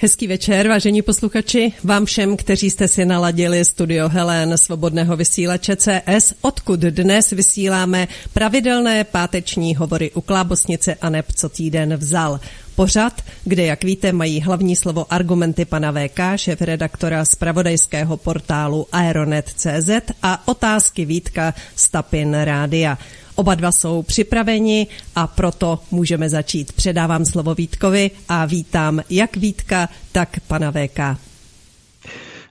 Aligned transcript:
Hezký 0.00 0.26
večer, 0.26 0.68
vážení 0.68 1.02
posluchači, 1.02 1.72
vám 1.84 2.04
všem, 2.04 2.36
kteří 2.36 2.70
jste 2.70 2.88
si 2.88 3.04
naladili 3.04 3.64
studio 3.64 4.08
Helen 4.08 4.58
svobodného 4.58 5.16
vysílače 5.16 5.76
CS, 5.76 6.34
odkud 6.40 6.80
dnes 6.80 7.30
vysíláme 7.30 8.08
pravidelné 8.32 9.04
páteční 9.04 9.76
hovory 9.76 10.10
u 10.14 10.20
Klábosnice 10.20 10.94
a 10.94 11.10
neb 11.10 11.26
co 11.34 11.48
týden 11.48 11.96
vzal. 11.96 12.40
Pořad, 12.74 13.22
kde, 13.44 13.66
jak 13.66 13.84
víte, 13.84 14.12
mají 14.12 14.40
hlavní 14.40 14.76
slovo 14.76 15.12
argumenty 15.12 15.64
pana 15.64 15.92
VK, 15.92 16.20
šéf 16.36 16.60
redaktora 16.60 17.24
z 17.24 17.34
pravodajského 17.34 18.16
portálu 18.16 18.86
Aeronet.cz 18.92 19.90
a 20.22 20.48
otázky 20.48 21.04
Vítka 21.04 21.54
Stapin 21.76 22.34
Rádia. 22.34 22.98
Oba 23.38 23.54
dva 23.54 23.72
jsou 23.72 24.02
připraveni 24.02 24.86
a 25.16 25.26
proto 25.26 25.78
můžeme 25.90 26.28
začít. 26.28 26.72
Předávám 26.72 27.24
slovo 27.24 27.54
Vítkovi 27.54 28.10
a 28.28 28.46
vítám 28.46 29.00
jak 29.10 29.36
Vítka, 29.36 29.88
tak 30.12 30.28
pana 30.48 30.72
VK. 30.72 30.98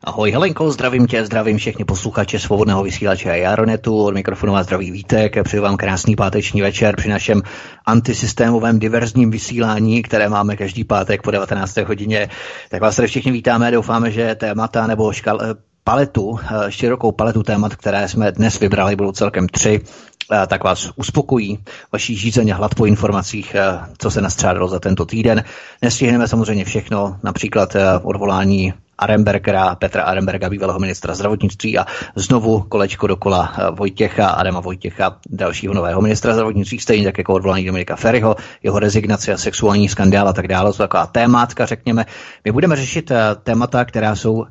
Ahoj 0.03 0.31
Helenko, 0.31 0.71
zdravím 0.71 1.07
tě, 1.07 1.25
zdravím 1.25 1.57
všechny 1.57 1.85
posluchače 1.85 2.39
svobodného 2.39 2.83
vysílače 2.83 3.31
a 3.31 3.35
Jaronetu. 3.35 4.03
Od 4.03 4.13
mikrofonu 4.13 4.53
vás 4.53 4.65
zdraví 4.65 4.91
Vítek, 4.91 5.43
přeju 5.43 5.63
vám 5.63 5.77
krásný 5.77 6.15
páteční 6.15 6.61
večer 6.61 6.95
při 6.95 7.09
našem 7.09 7.41
antisystémovém 7.85 8.79
diverzním 8.79 9.31
vysílání, 9.31 10.01
které 10.01 10.29
máme 10.29 10.55
každý 10.55 10.83
pátek 10.83 11.21
po 11.21 11.31
19. 11.31 11.77
hodině. 11.77 12.29
Tak 12.69 12.81
vás 12.81 12.95
tady 12.95 13.07
všichni 13.07 13.31
vítáme, 13.31 13.71
doufáme, 13.71 14.11
že 14.11 14.35
témata 14.35 14.87
nebo 14.87 15.13
škal, 15.13 15.39
paletu, 15.87 16.39
eh, 16.39 16.71
širokou 16.71 17.11
paletu 17.11 17.43
témat, 17.43 17.75
které 17.75 18.07
jsme 18.07 18.31
dnes 18.31 18.59
vybrali, 18.59 18.95
budou 18.95 19.11
celkem 19.11 19.47
tři, 19.47 19.81
eh, 19.81 20.47
tak 20.47 20.63
vás 20.63 20.91
uspokojí 20.95 21.59
vaší 21.91 22.15
žízeně 22.15 22.53
hlad 22.53 22.75
po 22.75 22.85
informacích, 22.85 23.55
eh, 23.55 23.79
co 23.97 24.11
se 24.11 24.21
nastřádalo 24.21 24.67
za 24.67 24.79
tento 24.79 25.05
týden. 25.05 25.43
Nestihneme 25.81 26.27
samozřejmě 26.27 26.65
všechno, 26.65 27.19
například 27.23 27.75
odvolání 28.03 28.73
Arembergera, 28.97 29.75
Petra 29.75 30.03
Aremberga, 30.03 30.49
bývalého 30.49 30.79
ministra 30.79 31.15
zdravotnictví 31.15 31.77
a 31.77 31.85
znovu 32.15 32.59
kolečko 32.59 33.07
dokola 33.07 33.53
Vojtěcha, 33.71 34.27
Adama 34.27 34.59
Vojtěcha, 34.59 35.17
dalšího 35.29 35.73
nového 35.73 36.01
ministra 36.01 36.33
zdravotnictví, 36.33 36.79
stejně 36.79 37.05
tak 37.05 37.17
jako 37.17 37.33
odvolání 37.33 37.65
Dominika 37.65 37.95
Ferryho, 37.95 38.35
jeho 38.63 38.79
rezignace 38.79 39.33
a 39.33 39.37
sexuální 39.37 39.89
skandál 39.89 40.27
a 40.27 40.33
tak 40.33 40.47
dále. 40.47 40.71
To 40.71 40.77
taková 40.77 41.07
témátka, 41.07 41.65
řekněme. 41.65 42.05
My 42.45 42.51
budeme 42.51 42.75
řešit 42.75 43.11
témata, 43.43 43.85
která 43.85 44.15
jsou 44.15 44.45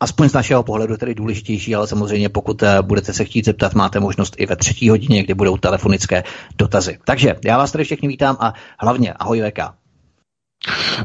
aspoň 0.00 0.28
z 0.28 0.32
našeho 0.32 0.62
pohledu 0.62 0.96
tedy 0.96 1.14
důležitější, 1.14 1.74
ale 1.74 1.86
samozřejmě 1.86 2.28
pokud 2.28 2.62
eh, 2.62 2.82
budete 2.82 3.12
se 3.12 3.24
chtít 3.24 3.44
zeptat, 3.44 3.74
máte 3.74 4.00
možnost 4.00 4.34
i 4.38 4.46
ve 4.46 4.56
třetí 4.56 4.88
hodině, 4.88 5.22
kdy 5.22 5.34
budou 5.34 5.56
telefonické 5.56 6.24
dotazy. 6.58 6.98
Takže 7.04 7.34
já 7.44 7.58
vás 7.58 7.72
tady 7.72 7.84
všechny 7.84 8.08
vítám 8.08 8.36
a 8.40 8.52
hlavně 8.78 9.12
ahoj 9.12 9.42
VK. 9.50 9.58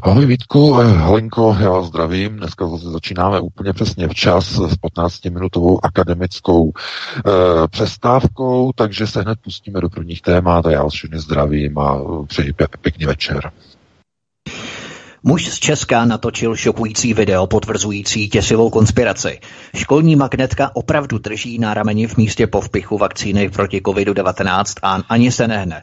Ahoj 0.02 0.26
Vítku, 0.26 0.80
eh, 0.80 0.84
Helenko, 0.84 1.56
já 1.60 1.70
vás 1.70 1.86
zdravím. 1.86 2.36
Dneska 2.36 2.66
zase 2.66 2.90
začínáme 2.90 3.40
úplně 3.40 3.72
přesně 3.72 4.08
včas 4.08 4.46
s 4.46 4.76
15-minutovou 4.76 5.78
akademickou 5.82 6.72
e, 6.72 7.68
přestávkou, 7.68 8.72
takže 8.76 9.06
se 9.06 9.22
hned 9.22 9.38
pustíme 9.44 9.80
do 9.80 9.88
prvních 9.88 10.22
témat 10.22 10.66
a 10.66 10.70
já 10.70 10.82
vás 10.82 10.92
všechny 10.92 11.18
zdravím 11.18 11.78
a 11.78 12.00
přeji 12.26 12.52
pěkný 12.80 13.06
večer. 13.06 13.52
Muž 15.24 15.48
z 15.48 15.58
Česka 15.58 16.04
natočil 16.04 16.56
šokující 16.56 17.14
video 17.14 17.46
potvrzující 17.46 18.28
těsivou 18.28 18.70
konspiraci. 18.70 19.40
Školní 19.76 20.16
magnetka 20.16 20.70
opravdu 20.74 21.18
drží 21.18 21.58
na 21.58 21.74
rameni 21.74 22.06
v 22.06 22.16
místě 22.16 22.46
povpichu 22.46 22.98
vakcíny 22.98 23.48
proti 23.48 23.80
COVID-19 23.80 24.64
a 24.82 25.02
ani 25.08 25.32
se 25.32 25.48
nehne. 25.48 25.82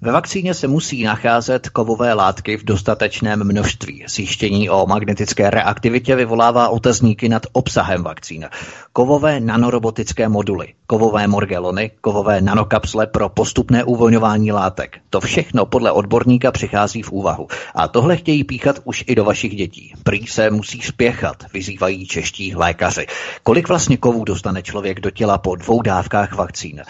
Ve 0.00 0.12
vakcíně 0.12 0.54
se 0.54 0.68
musí 0.68 1.02
nacházet 1.02 1.68
kovové 1.68 2.12
látky 2.12 2.56
v 2.56 2.64
dostatečném 2.64 3.44
množství. 3.44 4.04
Zjištění 4.08 4.70
o 4.70 4.86
magnetické 4.86 5.50
reaktivitě 5.50 6.16
vyvolává 6.16 6.68
otazníky 6.68 7.28
nad 7.28 7.46
obsahem 7.52 8.02
vakcín. 8.02 8.48
Kovové 8.92 9.40
nanorobotické 9.40 10.28
moduly, 10.28 10.74
kovové 10.86 11.26
morgelony, 11.26 11.90
kovové 12.00 12.40
nanokapsle 12.40 13.06
pro 13.06 13.28
postupné 13.28 13.84
uvolňování 13.84 14.52
látek. 14.52 14.98
To 15.10 15.20
všechno 15.20 15.66
podle 15.66 15.92
odborníka 15.92 16.52
přichází 16.52 17.02
v 17.02 17.12
úvahu. 17.12 17.46
A 17.74 17.88
tohle 17.88 18.16
chtějí 18.16 18.44
píchat 18.44 18.80
už 18.84 19.04
i 19.06 19.14
do 19.14 19.24
vašich 19.24 19.56
dětí. 19.56 19.92
Prý 20.02 20.26
se 20.26 20.50
musí 20.50 20.80
spěchat, 20.82 21.36
vyzývají 21.52 22.06
čeští 22.06 22.54
lékaři. 22.54 23.06
Kolik 23.42 23.68
vlastně 23.68 23.96
kovů 23.96 24.24
dostane 24.24 24.62
člověk 24.62 25.00
do 25.00 25.10
těla 25.10 25.38
po 25.38 25.56
dvou 25.56 25.82
dávkách 25.82 26.34
vakcín? 26.34 26.82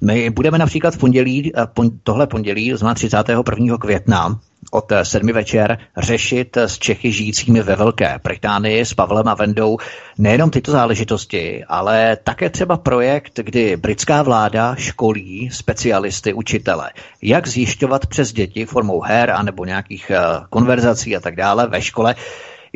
My 0.00 0.30
budeme 0.30 0.58
například 0.58 0.94
v 0.94 0.98
pondělí, 0.98 1.52
eh, 1.56 1.66
tohle 2.02 2.26
pondělí 2.26 2.55
pondělí, 2.56 2.78
to 2.78 2.94
31. 2.94 3.78
května, 3.78 4.40
od 4.70 4.92
sedmi 5.02 5.32
večer 5.32 5.78
řešit 5.96 6.56
s 6.56 6.78
Čechy 6.78 7.12
žijícími 7.12 7.62
ve 7.62 7.76
Velké 7.76 8.18
Británii 8.24 8.84
s 8.84 8.94
Pavlem 8.94 9.28
a 9.28 9.34
Vendou 9.34 9.78
nejenom 10.18 10.50
tyto 10.50 10.72
záležitosti, 10.72 11.64
ale 11.68 12.16
také 12.24 12.50
třeba 12.50 12.76
projekt, 12.76 13.40
kdy 13.42 13.76
britská 13.76 14.22
vláda 14.22 14.74
školí 14.74 15.50
specialisty, 15.52 16.32
učitele, 16.32 16.90
jak 17.22 17.48
zjišťovat 17.48 18.06
přes 18.06 18.32
děti 18.32 18.64
formou 18.64 19.00
her 19.00 19.30
anebo 19.30 19.64
nějakých 19.64 20.10
eh, 20.10 20.20
konverzací 20.50 21.16
a 21.16 21.20
tak 21.20 21.36
dále 21.36 21.66
ve 21.66 21.82
škole, 21.82 22.14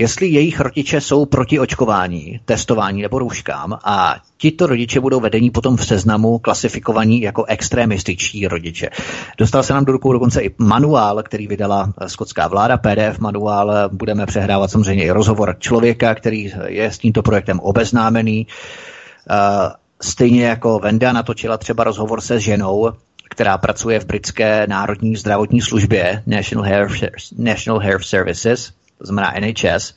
jestli 0.01 0.27
jejich 0.27 0.61
rodiče 0.61 1.01
jsou 1.01 1.27
proti 1.27 1.59
očkování, 1.59 2.41
testování 2.45 3.03
nebo 3.03 3.19
rouškám 3.19 3.79
a 3.85 4.17
tito 4.39 4.67
rodiče 4.67 5.01
budou 5.01 5.21
vedení 5.21 5.51
potom 5.51 5.77
v 5.77 5.87
seznamu 5.87 6.39
klasifikovaní 6.39 7.21
jako 7.21 7.45
extremističtí 7.45 8.49
rodiče. 8.49 8.91
Dostal 9.39 9.63
se 9.63 9.73
nám 9.73 9.85
do 9.85 9.93
rukou 9.93 10.13
dokonce 10.13 10.43
i 10.43 10.55
manuál, 10.59 11.23
který 11.23 11.47
vydala 11.47 11.93
skotská 12.07 12.49
vláda, 12.49 12.77
PDF 12.77 13.19
manuál. 13.19 13.73
Budeme 13.93 14.27
přehrávat 14.27 14.71
samozřejmě 14.71 15.05
i 15.05 15.11
rozhovor 15.11 15.57
člověka, 15.59 16.15
který 16.15 16.53
je 16.67 16.91
s 16.91 16.99
tímto 16.99 17.23
projektem 17.23 17.61
obeznámený. 17.61 18.47
Stejně 20.03 20.45
jako 20.45 20.79
Venda 20.79 21.13
natočila 21.13 21.59
třeba 21.59 21.85
rozhovor 21.85 22.21
se 22.21 22.41
ženou, 22.41 22.93
která 23.31 23.59
pracuje 23.59 24.01
v 24.01 24.07
britské 24.07 24.67
národní 24.67 25.17
zdravotní 25.17 25.61
službě 25.61 26.23
National 26.27 26.65
Health, 26.65 26.93
National 27.39 27.81
Health 27.81 28.05
Services, 28.05 28.80
to 29.01 29.07
znamená 29.07 29.35
NHS, 29.41 29.95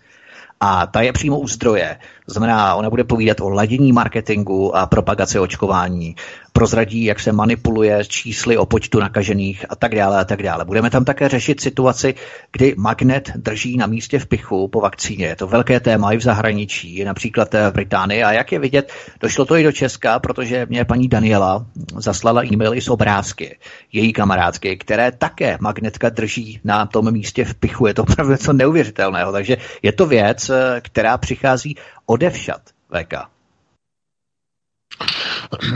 a 0.59 0.87
ta 0.87 1.01
je 1.01 1.13
přímo 1.13 1.39
u 1.39 1.47
zdroje. 1.47 1.99
Znamená, 2.27 2.75
ona 2.75 2.89
bude 2.89 3.03
povídat 3.03 3.41
o 3.41 3.49
ladění 3.49 3.91
marketingu 3.91 4.75
a 4.75 4.85
propagaci 4.85 5.39
očkování, 5.39 6.15
prozradí, 6.53 7.03
jak 7.03 7.19
se 7.19 7.31
manipuluje 7.31 8.05
čísly 8.05 8.57
o 8.57 8.65
počtu 8.65 8.99
nakažených 8.99 9.65
a 9.69 9.75
tak 9.75 9.95
dále 9.95 10.19
a 10.19 10.25
tak 10.25 10.43
dále. 10.43 10.65
Budeme 10.65 10.89
tam 10.89 11.05
také 11.05 11.29
řešit 11.29 11.61
situaci, 11.61 12.15
kdy 12.51 12.75
magnet 12.77 13.31
drží 13.35 13.77
na 13.77 13.85
místě 13.87 14.19
v 14.19 14.25
pichu 14.25 14.67
po 14.67 14.81
vakcíně. 14.81 15.25
Je 15.25 15.35
to 15.35 15.47
velké 15.47 15.79
téma 15.79 16.11
i 16.11 16.17
v 16.17 16.21
zahraničí, 16.21 17.03
například 17.03 17.53
v 17.53 17.71
Británii. 17.71 18.23
A 18.23 18.31
jak 18.31 18.51
je 18.51 18.59
vidět, 18.59 18.91
došlo 19.19 19.45
to 19.45 19.57
i 19.57 19.63
do 19.63 19.71
Česka, 19.71 20.19
protože 20.19 20.65
mě 20.69 20.85
paní 20.85 21.07
Daniela 21.07 21.65
zaslala 21.97 22.45
e-maily 22.45 22.81
s 22.81 22.89
obrázky, 22.89 23.57
její 23.91 24.13
kamarádky, 24.13 24.77
které 24.77 25.11
také 25.11 25.57
magnetka 25.61 26.09
drží 26.09 26.59
na 26.63 26.85
tom 26.85 27.11
místě 27.11 27.45
v 27.45 27.53
pichu. 27.53 27.87
Je 27.87 27.93
to 27.93 28.03
opravdu 28.03 28.31
něco 28.31 28.53
neuvěřitelného. 28.53 29.31
Takže 29.31 29.57
je 29.81 29.91
to 29.91 30.05
věc, 30.05 30.51
která 30.81 31.17
přichází 31.17 31.75
odevšat 32.05 32.61
VK. 32.89 33.13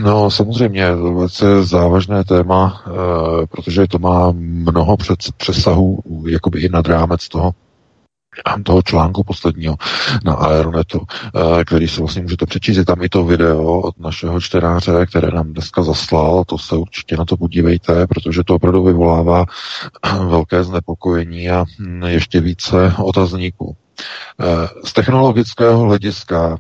No 0.01 0.31
samozřejmě, 0.31 0.87
to 1.39 1.47
je 1.47 1.63
závažné 1.63 2.23
téma, 2.23 2.83
e, 2.87 3.47
protože 3.47 3.87
to 3.87 3.99
má 3.99 4.31
mnoho 4.31 4.97
přesahů, 5.37 6.03
jakoby 6.27 6.61
i 6.61 6.69
nad 6.69 6.87
rámec 6.87 7.27
toho, 7.27 7.53
toho 8.63 8.81
článku 8.81 9.23
posledního 9.23 9.75
na 10.25 10.33
Aeronetu, 10.33 11.01
eh, 11.35 11.65
který 11.65 11.87
si 11.87 11.99
vlastně 11.99 12.21
můžete 12.21 12.45
přečíst. 12.45 12.77
Je 12.77 12.85
tam 12.85 13.01
i 13.01 13.09
to 13.09 13.23
video 13.23 13.81
od 13.81 13.99
našeho 13.99 14.41
čtenáře, 14.41 15.05
které 15.05 15.31
nám 15.31 15.53
dneska 15.53 15.83
zaslal. 15.83 16.43
To 16.45 16.57
se 16.57 16.75
určitě 16.75 17.17
na 17.17 17.25
to 17.25 17.37
podívejte, 17.37 18.07
protože 18.07 18.43
to 18.43 18.55
opravdu 18.55 18.83
vyvolává 18.83 19.45
velké 20.27 20.63
znepokojení 20.63 21.49
a 21.49 21.65
hm, 21.79 22.03
ještě 22.03 22.41
více 22.41 22.93
otazníků. 23.03 23.75
Z 24.83 24.93
technologického 24.93 25.79
hlediska 25.79 26.57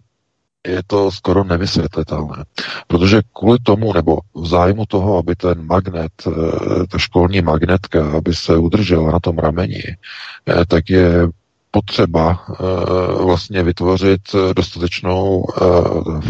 je 0.67 0.81
to 0.87 1.11
skoro 1.11 1.43
nevysvětlitelné. 1.43 2.45
Protože 2.87 3.21
kvůli 3.33 3.57
tomu, 3.63 3.93
nebo 3.93 4.19
v 4.35 4.47
zájmu 4.47 4.85
toho, 4.85 5.17
aby 5.17 5.35
ten 5.35 5.65
magnet, 5.65 6.11
eh, 6.27 6.87
ta 6.87 6.97
školní 6.97 7.41
magnetka, 7.41 8.11
aby 8.17 8.35
se 8.35 8.57
udržela 8.57 9.11
na 9.11 9.19
tom 9.19 9.37
rameni, 9.37 9.83
eh, 10.45 10.65
tak 10.67 10.89
je 10.89 11.27
potřeba 11.71 12.45
eh, 12.49 12.53
vlastně 13.23 13.63
vytvořit 13.63 14.21
dostatečnou 14.55 15.45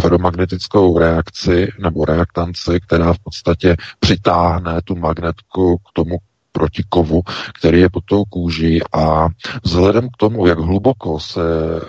ferromagnetickou 0.01 0.97
reakci 0.99 1.67
nebo 1.79 2.05
reaktanci, 2.05 2.79
která 2.87 3.13
v 3.13 3.19
podstatě 3.19 3.75
přitáhne 3.99 4.81
tu 4.83 4.95
magnetku 4.95 5.77
k 5.77 5.91
tomu 5.93 6.17
proti 6.57 6.83
kovu, 6.89 7.21
který 7.59 7.79
je 7.79 7.89
pod 7.89 8.03
tou 8.05 8.25
kůží 8.25 8.81
a 8.93 9.27
vzhledem 9.63 10.07
k 10.09 10.17
tomu, 10.17 10.47
jak 10.47 10.59
hluboko 10.59 11.19
se 11.19 11.41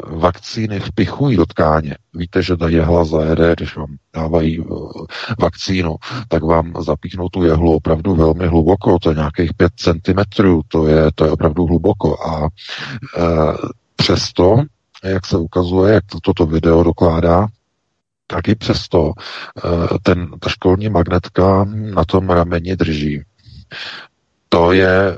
vakcíny 0.06 0.80
vpichují 0.80 1.36
do 1.36 1.46
tkáně, 1.46 1.96
víte, 2.14 2.42
že 2.42 2.56
ta 2.56 2.68
jehla 2.68 3.04
zajede, 3.04 3.54
když 3.56 3.76
vám 3.76 3.96
dávají 4.14 4.60
uh, 4.60 4.90
vakcínu, 5.40 5.96
tak 6.28 6.42
vám 6.42 6.72
zapíchnou 6.80 7.28
tu 7.28 7.44
jehlu 7.44 7.76
opravdu 7.76 8.14
velmi 8.14 8.46
hluboko, 8.46 8.98
to 8.98 9.10
je 9.10 9.16
nějakých 9.16 9.54
5 9.54 9.72
centimetrů, 9.76 10.60
to 10.68 10.86
je, 10.86 11.10
to 11.14 11.24
je 11.24 11.30
opravdu 11.30 11.66
hluboko 11.66 12.22
a 12.28 12.40
uh, 12.42 12.48
přesto, 13.96 14.62
jak 15.04 15.26
se 15.26 15.38
ukazuje, 15.38 15.94
jak 15.94 16.04
to, 16.06 16.18
toto 16.20 16.46
video 16.46 16.82
dokládá, 16.82 17.46
tak 18.26 18.48
i 18.48 18.54
přesto 18.54 19.12
ten, 20.02 20.30
ta 20.40 20.48
školní 20.48 20.88
magnetka 20.88 21.64
na 21.94 22.04
tom 22.04 22.30
rameni 22.30 22.76
drží. 22.76 23.22
To 24.48 24.72
je 24.72 25.16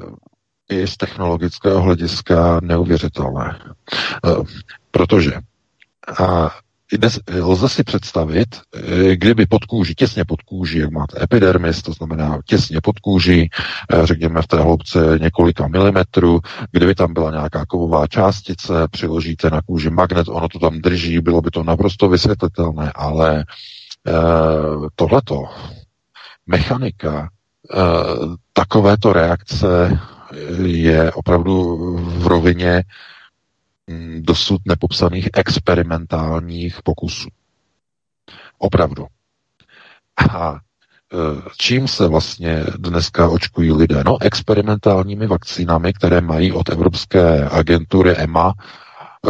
i 0.71 0.87
z 0.87 0.97
technologického 0.97 1.83
hlediska 1.83 2.61
neuvěřitelné. 2.63 3.59
Eh, 4.27 4.31
protože 4.91 5.33
a 6.19 6.51
dnes 6.99 7.19
lze 7.33 7.69
si 7.69 7.85
představit, 7.85 8.49
eh, 8.75 9.17
kdyby 9.17 9.47
pod 9.47 9.65
kůží, 9.65 9.95
těsně 9.95 10.25
pod 10.25 10.43
kůží, 10.43 10.79
jak 10.79 10.91
máte 10.91 11.23
epidermis, 11.23 11.83
to 11.83 11.93
znamená 11.93 12.39
těsně 12.45 12.81
pod 12.83 12.99
kůží, 12.99 13.49
eh, 13.93 14.07
řekněme 14.07 14.43
v 14.43 14.47
té 14.47 14.57
hloubce 14.57 15.19
několika 15.21 15.69
milimetrů, 15.69 16.41
kdyby 16.73 16.95
tam 16.95 17.15
byla 17.15 17.31
nějaká 17.31 17.67
kovová 17.67 18.07
částice, 18.07 18.89
přiložíte 18.91 19.51
na 19.51 19.63
kůži 19.63 19.91
magnet, 19.91 20.29
ono 20.29 20.49
to 20.49 20.59
tam 20.59 20.79
drží, 20.79 21.21
bylo 21.21 21.41
by 21.41 21.51
to 21.51 21.63
naprosto 21.63 22.09
vysvětlitelné, 22.09 22.93
ale 22.95 23.45
tohleto, 24.97 25.45
mechanika 26.47 27.29
Eh, 27.33 27.40
takovéto 28.53 29.13
reakce 29.13 29.99
je 30.65 31.13
opravdu 31.13 31.77
v 31.99 32.27
rovině 32.27 32.85
mm, 33.87 34.23
dosud 34.23 34.61
nepopsaných 34.67 35.29
experimentálních 35.35 36.83
pokusů. 36.83 37.29
Opravdu. 38.59 39.07
A 40.31 40.55
eh, 40.55 41.17
čím 41.59 41.89
se 41.89 42.09
vlastně 42.09 42.65
dneska 42.79 43.29
očkují 43.29 43.73
lidé? 43.73 44.05
No, 44.05 44.23
experimentálními 44.23 45.27
vakcínami, 45.27 45.93
které 45.93 46.21
mají 46.21 46.53
od 46.53 46.69
Evropské 46.69 47.49
agentury 47.49 48.17
EMA 48.17 48.53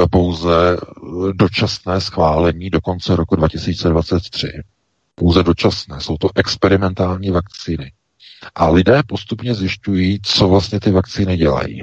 eh, 0.02 0.06
pouze 0.10 0.76
dočasné 1.32 2.00
schválení 2.00 2.70
do 2.70 2.80
konce 2.80 3.16
roku 3.16 3.36
2023. 3.36 4.48
Pouze 5.14 5.42
dočasné. 5.42 6.00
Jsou 6.00 6.16
to 6.16 6.28
experimentální 6.34 7.30
vakcíny. 7.30 7.92
A 8.54 8.68
lidé 8.68 9.02
postupně 9.06 9.54
zjišťují, 9.54 10.18
co 10.22 10.48
vlastně 10.48 10.80
ty 10.80 10.90
vakcíny 10.90 11.36
dělají. 11.36 11.82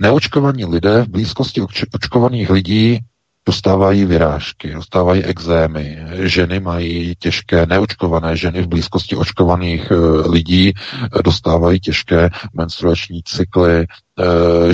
Neočkovaní 0.00 0.64
lidé 0.64 1.02
v 1.02 1.08
blízkosti 1.08 1.60
očkovaných 1.94 2.50
lidí 2.50 2.98
dostávají 3.46 4.04
vyrážky, 4.04 4.72
dostávají 4.74 5.24
exémy, 5.24 5.98
ženy 6.22 6.60
mají 6.60 7.14
těžké, 7.18 7.66
neočkované 7.66 8.36
ženy 8.36 8.62
v 8.62 8.66
blízkosti 8.66 9.16
očkovaných 9.16 9.90
e, 9.90 9.94
lidí 10.28 10.68
e, 10.68 10.72
dostávají 11.24 11.80
těžké 11.80 12.30
menstruační 12.54 13.22
cykly, 13.24 13.80
e, 13.80 13.86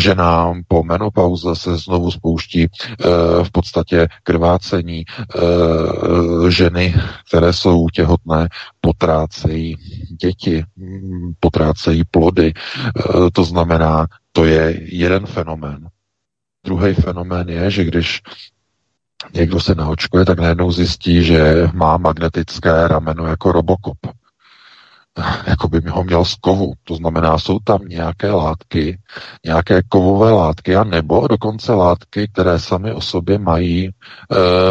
ženám 0.00 0.62
po 0.69 0.82
menopauze 0.82 1.56
se 1.56 1.76
znovu 1.76 2.11
spouští 2.11 2.67
v 3.43 3.50
podstatě 3.53 4.09
krvácení, 4.23 5.05
ženy, 6.49 6.94
které 7.29 7.53
jsou 7.53 7.88
těhotné, 7.88 8.49
potrácejí 8.81 9.76
děti, 10.23 10.65
potrácejí 11.41 12.03
plody, 12.11 12.53
to 13.32 13.44
znamená, 13.44 14.06
to 14.32 14.44
je 14.44 14.81
jeden 14.82 15.26
fenomén. 15.26 15.88
Druhý 16.65 16.94
fenomén 16.94 17.49
je, 17.49 17.70
že 17.70 17.85
když 17.85 18.23
někdo 19.35 19.61
se 19.61 19.75
naočkuje, 19.75 20.25
tak 20.25 20.38
najednou 20.38 20.73
zjistí, 20.73 21.25
že 21.25 21.69
má 21.75 21.97
magnetické 21.97 22.88
rameno 22.88 23.26
jako 23.26 23.53
Robocop. 23.53 23.97
Jako 25.47 25.69
by 25.69 25.81
mi 25.81 25.91
ho 25.91 26.05
měl 26.05 26.25
z 26.25 26.35
kovu. 26.35 26.73
To 26.85 26.94
znamená, 26.97 27.38
jsou 27.38 27.59
tam 27.65 27.81
nějaké 27.88 28.31
látky, 28.31 28.99
nějaké 29.44 29.82
kovové 29.88 30.31
látky, 30.31 30.76
a 30.76 30.85
nebo 30.85 31.29
dokonce 31.29 31.73
látky, 31.73 32.29
které 32.32 32.59
sami 32.59 32.93
o 32.93 33.00
sobě 33.00 33.38
mají 33.38 33.87
e, 33.87 33.93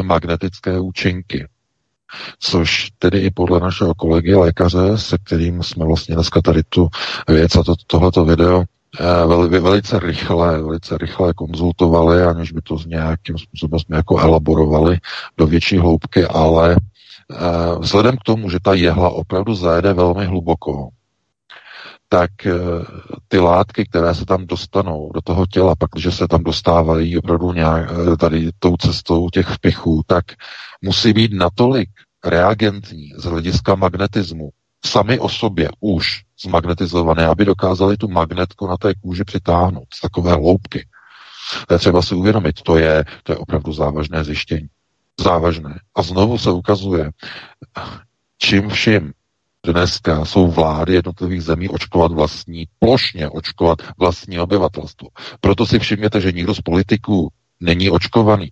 magnetické 0.01 0.79
účinky. 0.79 1.47
Což 2.39 2.89
tedy 2.99 3.19
i 3.19 3.31
podle 3.31 3.59
našeho 3.59 3.95
kolegy 3.95 4.35
lékaře, 4.35 4.97
se 4.97 5.17
kterým 5.17 5.63
jsme 5.63 5.85
vlastně 5.85 6.15
dneska 6.15 6.41
tady 6.41 6.63
tu 6.63 6.87
věc 7.27 7.55
a 7.55 7.63
to, 7.63 7.75
tohleto 7.87 8.25
video 8.25 8.63
velice 9.47 9.99
rychle, 9.99 10.61
velice 10.61 10.97
rychle 10.97 11.33
konzultovali, 11.33 12.23
aniž 12.23 12.51
by 12.51 12.61
to 12.61 12.77
s 12.77 12.85
nějakým 12.85 13.37
způsobem 13.37 13.79
jsme 13.79 13.97
jako 13.97 14.19
elaborovali 14.19 14.97
do 15.37 15.47
větší 15.47 15.77
hloubky, 15.77 16.25
ale 16.25 16.75
uh, 16.75 17.81
vzhledem 17.81 18.17
k 18.17 18.23
tomu, 18.23 18.49
že 18.49 18.59
ta 18.63 18.73
jehla 18.73 19.09
opravdu 19.09 19.55
zajede 19.55 19.93
velmi 19.93 20.25
hluboko, 20.25 20.89
tak 22.09 22.31
uh, 22.45 22.51
ty 23.27 23.39
látky, 23.39 23.85
které 23.85 24.15
se 24.15 24.25
tam 24.25 24.45
dostanou 24.45 25.11
do 25.13 25.21
toho 25.21 25.45
těla, 25.45 25.75
pak, 25.75 25.89
když 25.93 26.15
se 26.15 26.27
tam 26.27 26.43
dostávají 26.43 27.17
opravdu 27.17 27.53
nějak, 27.53 27.89
tady 28.19 28.49
tou 28.59 28.77
cestou 28.77 29.29
těch 29.29 29.47
vpichů, 29.47 30.01
tak 30.07 30.25
musí 30.81 31.13
být 31.13 31.33
natolik 31.33 31.89
reagentní 32.25 33.09
z 33.17 33.23
hlediska 33.23 33.75
magnetismu, 33.75 34.49
sami 34.85 35.19
o 35.19 35.29
sobě 35.29 35.69
už 35.79 36.23
zmagnetizované, 36.43 37.25
aby 37.25 37.45
dokázali 37.45 37.97
tu 37.97 38.07
magnetku 38.07 38.67
na 38.67 38.77
té 38.77 38.93
kůži 38.95 39.23
přitáhnout 39.23 39.87
z 39.93 40.01
takové 40.01 40.33
hloubky. 40.33 40.87
To 41.67 41.73
je 41.73 41.77
třeba 41.79 42.01
si 42.01 42.15
uvědomit, 42.15 42.61
to 42.61 42.77
je, 42.77 43.05
to 43.23 43.31
je 43.31 43.37
opravdu 43.37 43.73
závažné 43.73 44.23
zjištění. 44.23 44.67
Závažné. 45.19 45.79
A 45.95 46.01
znovu 46.01 46.37
se 46.37 46.51
ukazuje, 46.51 47.11
čím 48.37 48.69
vším 48.69 49.13
dneska 49.65 50.25
jsou 50.25 50.47
vlády 50.51 50.93
jednotlivých 50.93 51.43
zemí 51.43 51.69
očkovat 51.69 52.11
vlastní, 52.11 52.65
plošně 52.79 53.29
očkovat 53.29 53.79
vlastní 53.97 54.39
obyvatelstvo. 54.39 55.07
Proto 55.41 55.65
si 55.65 55.79
všimněte, 55.79 56.21
že 56.21 56.31
nikdo 56.31 56.55
z 56.55 56.61
politiků 56.61 57.29
není 57.59 57.89
očkovaný. 57.89 58.51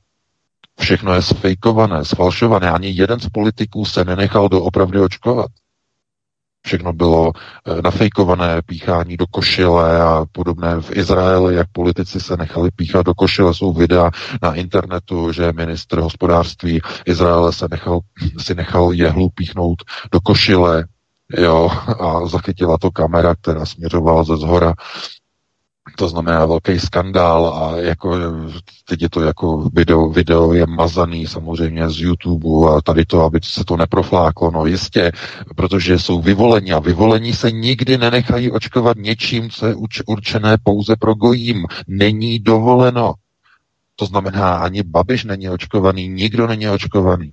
Všechno 0.80 1.13
je 1.13 1.21
sfejkované, 1.21 2.06
sfalšované. 2.06 2.71
Ani 2.71 2.88
jeden 2.89 3.19
z 3.19 3.30
politiků 3.30 3.86
se 3.86 4.04
nenechal 4.06 4.50
doopravdy 4.50 5.00
očkovat. 5.00 5.48
Všechno 6.65 6.94
bylo 6.94 7.31
eh, 7.35 7.81
nafejkované, 7.81 8.62
píchání 8.62 9.17
do 9.17 9.25
košile 9.27 10.01
a 10.01 10.25
podobné. 10.31 10.81
V 10.81 10.97
Izraeli, 10.97 11.56
jak 11.56 11.68
politici 11.71 12.19
se 12.19 12.37
nechali 12.37 12.71
píchat 12.75 13.06
do 13.06 13.13
košile, 13.13 13.54
jsou 13.54 13.73
videa 13.73 14.11
na 14.42 14.54
internetu, 14.54 15.31
že 15.31 15.51
ministr 15.51 15.99
hospodářství 15.99 16.81
Izraele 17.06 17.54
se 17.54 17.68
nechal, 17.71 17.99
si 18.37 18.56
nechal 18.56 18.94
jehlu 18.94 19.30
píchnout 19.30 19.83
do 20.11 20.21
košile, 20.21 20.85
jo, 21.37 21.69
a 21.99 22.28
zachytila 22.28 22.78
to 22.78 22.92
kamera, 22.92 23.35
která 23.35 23.66
směřovala 23.66 24.23
ze 24.23 24.37
zhora 24.37 24.73
to 25.95 26.09
znamená 26.09 26.45
velký 26.45 26.80
skandál 26.80 27.47
a 27.47 27.77
jako 27.77 28.18
teď 28.85 29.01
je 29.01 29.09
to 29.09 29.21
jako 29.21 29.69
video, 29.73 30.09
video 30.09 30.54
je 30.54 30.65
mazaný 30.65 31.27
samozřejmě 31.27 31.89
z 31.89 31.99
YouTube 31.99 32.71
a 32.71 32.81
tady 32.81 33.06
to, 33.06 33.21
aby 33.21 33.39
se 33.44 33.65
to 33.65 33.77
neprofláklo, 33.77 34.51
no 34.51 34.65
jistě, 34.65 35.11
protože 35.56 35.99
jsou 35.99 36.21
vyvolení 36.21 36.73
a 36.73 36.80
vyvolení 36.80 37.33
se 37.33 37.51
nikdy 37.51 37.97
nenechají 37.97 38.51
očkovat 38.51 38.97
něčím, 38.97 39.49
co 39.49 39.65
je 39.65 39.75
určené 40.06 40.57
pouze 40.63 40.95
pro 40.95 41.15
gojím. 41.15 41.65
Není 41.87 42.39
dovoleno. 42.39 43.13
To 43.95 44.06
znamená, 44.06 44.57
ani 44.57 44.83
Babiš 44.83 45.23
není 45.23 45.49
očkovaný, 45.49 46.07
nikdo 46.07 46.47
není 46.47 46.69
očkovaný. 46.69 47.31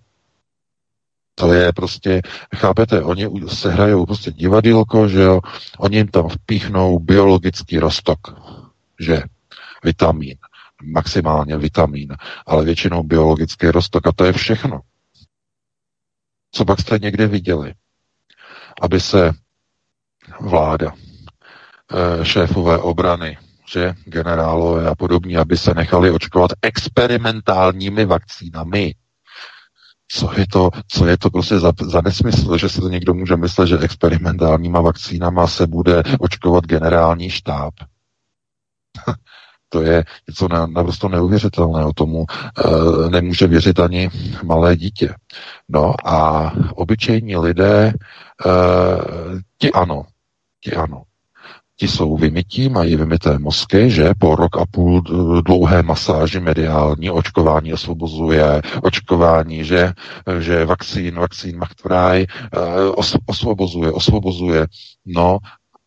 To 1.35 1.53
je 1.53 1.73
prostě, 1.73 2.23
chápete, 2.57 3.03
oni 3.03 3.29
se 3.49 3.71
hrajou 3.71 4.07
prostě 4.07 4.31
divadílko, 4.31 5.09
že 5.09 5.23
jo, 5.23 5.41
oni 5.79 5.97
jim 5.97 6.09
tam 6.09 6.29
vpíchnou 6.29 6.99
biologický 6.99 7.79
rostok, 7.79 8.19
že 9.03 9.23
vitamin, 9.85 10.37
maximálně 10.83 11.59
vitamin, 11.59 12.17
ale 12.47 12.65
většinou 12.65 13.03
biologický 13.03 13.67
rostok 13.67 14.07
a 14.07 14.13
to 14.13 14.25
je 14.25 14.33
všechno. 14.33 14.81
Co 16.53 16.65
pak 16.65 16.81
jste 16.81 16.99
někde 16.99 17.27
viděli? 17.27 17.75
Aby 18.83 19.01
se 19.01 19.33
vláda, 20.41 20.93
eh, 20.93 22.25
šéfové 22.25 22.79
obrany, 22.79 23.39
že 23.73 23.95
generálové 24.05 24.89
a 24.89 24.95
podobně, 24.95 25.39
aby 25.39 25.57
se 25.57 25.75
nechali 25.75 26.11
očkovat 26.11 26.51
experimentálními 26.63 28.05
vakcínami, 28.05 28.95
co 30.09 30.33
je 30.39 30.47
to, 30.53 30.71
co 30.89 31.07
je 31.07 31.19
to 31.19 31.31
prostě 31.31 31.59
za, 31.59 31.73
za 31.83 32.01
nesmysl, 32.01 32.59
že 32.59 32.69
si 32.69 32.81
to 32.81 32.89
někdo 32.89 33.15
může 33.15 33.37
myslet, 33.37 33.67
že 33.67 33.79
experimentálníma 33.79 34.81
vakcínama 34.81 35.47
se 35.47 35.67
bude 35.67 36.03
očkovat 36.19 36.67
generální 36.67 37.31
štáb. 37.31 37.75
To 39.73 39.83
je 39.83 40.05
něco 40.29 40.49
naprosto 40.49 41.09
neuvěřitelného. 41.09 41.93
Tomu 41.93 42.25
e, 42.27 43.11
nemůže 43.11 43.47
věřit 43.47 43.81
ani 43.81 44.11
malé 44.45 44.77
dítě. 44.77 45.15
No 45.69 45.95
a 46.05 46.53
obyčejní 46.75 47.37
lidé, 47.37 47.87
e, 47.87 47.93
ti 49.59 49.73
ano, 49.73 50.05
ti 50.61 50.73
ano. 50.73 51.03
ti 51.77 51.89
jsou 51.89 52.17
vymytí, 52.17 52.69
mají 52.69 52.97
vymité 52.97 53.39
mozky, 53.39 53.91
že 53.91 54.13
po 54.19 54.37
rok 54.37 54.57
a 54.57 54.65
půl 54.71 55.01
dlouhé 55.43 55.83
masáži 55.83 56.41
mediální, 56.41 57.11
očkování 57.11 57.73
osvobozuje, 57.73 58.63
očkování, 58.83 59.65
že, 59.65 59.93
že 60.39 60.65
vakcín, 60.65 61.15
vakcín 61.15 61.59
machtvraj, 61.59 62.27
os, 62.95 63.17
osvobozuje, 63.27 63.93
osvobozuje. 63.93 64.67
No 65.07 65.39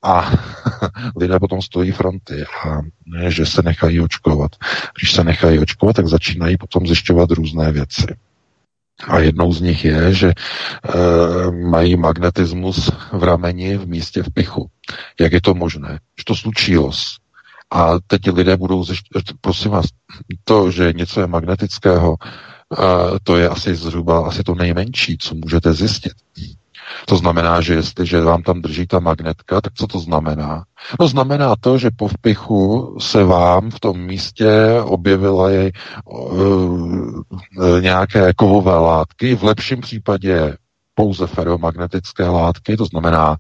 a 0.06 0.32
lidé 1.18 1.40
potom 1.40 1.62
stojí 1.62 1.92
fronty 1.92 2.44
a 2.46 2.82
ne, 3.06 3.32
že 3.32 3.46
se 3.46 3.62
nechají 3.62 4.02
očkovat. 4.02 4.52
Když 5.00 5.12
se 5.12 5.24
nechají 5.24 5.60
očkovat, 5.60 5.96
tak 5.96 6.08
začínají 6.08 6.58
potom 6.58 6.88
zjišťovat 6.88 7.32
různé 7.32 7.72
věci. 7.72 8.06
A 9.08 9.20
jednou 9.20 9.54
z 9.54 9.62
nich 9.62 9.86
je, 9.86 10.14
že 10.14 10.30
e, 10.30 10.34
mají 11.52 11.98
magnetismus 11.98 12.92
v 13.12 13.24
rameni 13.24 13.78
v 13.78 13.88
místě 13.88 14.24
v 14.24 14.34
pichu. 14.34 14.70
Jak 15.20 15.34
je 15.34 15.42
to 15.42 15.54
možné? 15.54 16.00
Že 16.18 16.24
to 16.26 16.36
slučilo. 16.36 16.92
A 17.72 18.00
teď 18.08 18.28
lidé 18.32 18.58
budou, 18.58 18.84
zjišť... 18.84 19.06
prosím 19.42 19.72
vás, 19.72 19.86
to, 20.44 20.72
že 20.72 20.94
něco 20.96 21.22
je 21.22 21.28
magnetického, 21.28 22.16
e, 22.16 23.20
to 23.24 23.38
je 23.38 23.50
asi 23.50 23.76
zhruba 23.76 24.28
asi 24.28 24.44
to 24.44 24.56
nejmenší, 24.56 25.18
co 25.18 25.36
můžete 25.36 25.74
zjistit. 25.74 26.14
To 27.08 27.18
znamená, 27.18 27.62
že 27.62 27.74
jestliže 27.74 28.22
vám 28.22 28.44
tam 28.44 28.62
drží 28.62 28.88
ta 28.88 29.00
magnetka, 29.00 29.62
tak 29.62 29.74
co 29.74 29.88
to 29.88 30.00
znamená? 30.00 30.64
No 31.00 31.08
znamená 31.08 31.56
to, 31.60 31.78
že 31.78 31.90
po 31.96 32.08
vpichu 32.08 32.98
se 33.00 33.24
vám 33.24 33.72
v 33.72 33.80
tom 33.80 34.00
místě 34.00 34.50
objevila 34.84 35.50
jej, 35.50 35.72
uh, 36.06 37.22
nějaké 37.80 38.34
kovové 38.34 38.80
látky, 38.80 39.36
v 39.36 39.44
lepším 39.44 39.82
případě 39.82 40.58
pouze 40.96 41.28
ferromagnetické 41.28 42.24
látky, 42.24 42.78
to 42.78 42.86
znamená, 42.86 43.38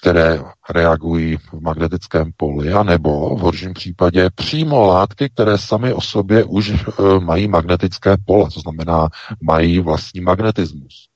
které 0.00 0.42
reagují 0.70 1.36
v 1.36 1.60
magnetickém 1.60 2.30
poli, 2.36 2.72
anebo 2.72 3.36
v 3.36 3.40
horším 3.40 3.74
případě 3.74 4.30
přímo 4.34 4.86
látky, 4.86 5.28
které 5.28 5.58
sami 5.58 5.92
o 5.92 6.00
sobě 6.00 6.44
už 6.44 6.72
uh, 6.72 7.20
mají 7.20 7.48
magnetické 7.48 8.16
pole, 8.26 8.50
to 8.54 8.60
znamená, 8.60 9.08
mají 9.42 9.80
vlastní 9.80 10.20
magnetismus. 10.20 11.11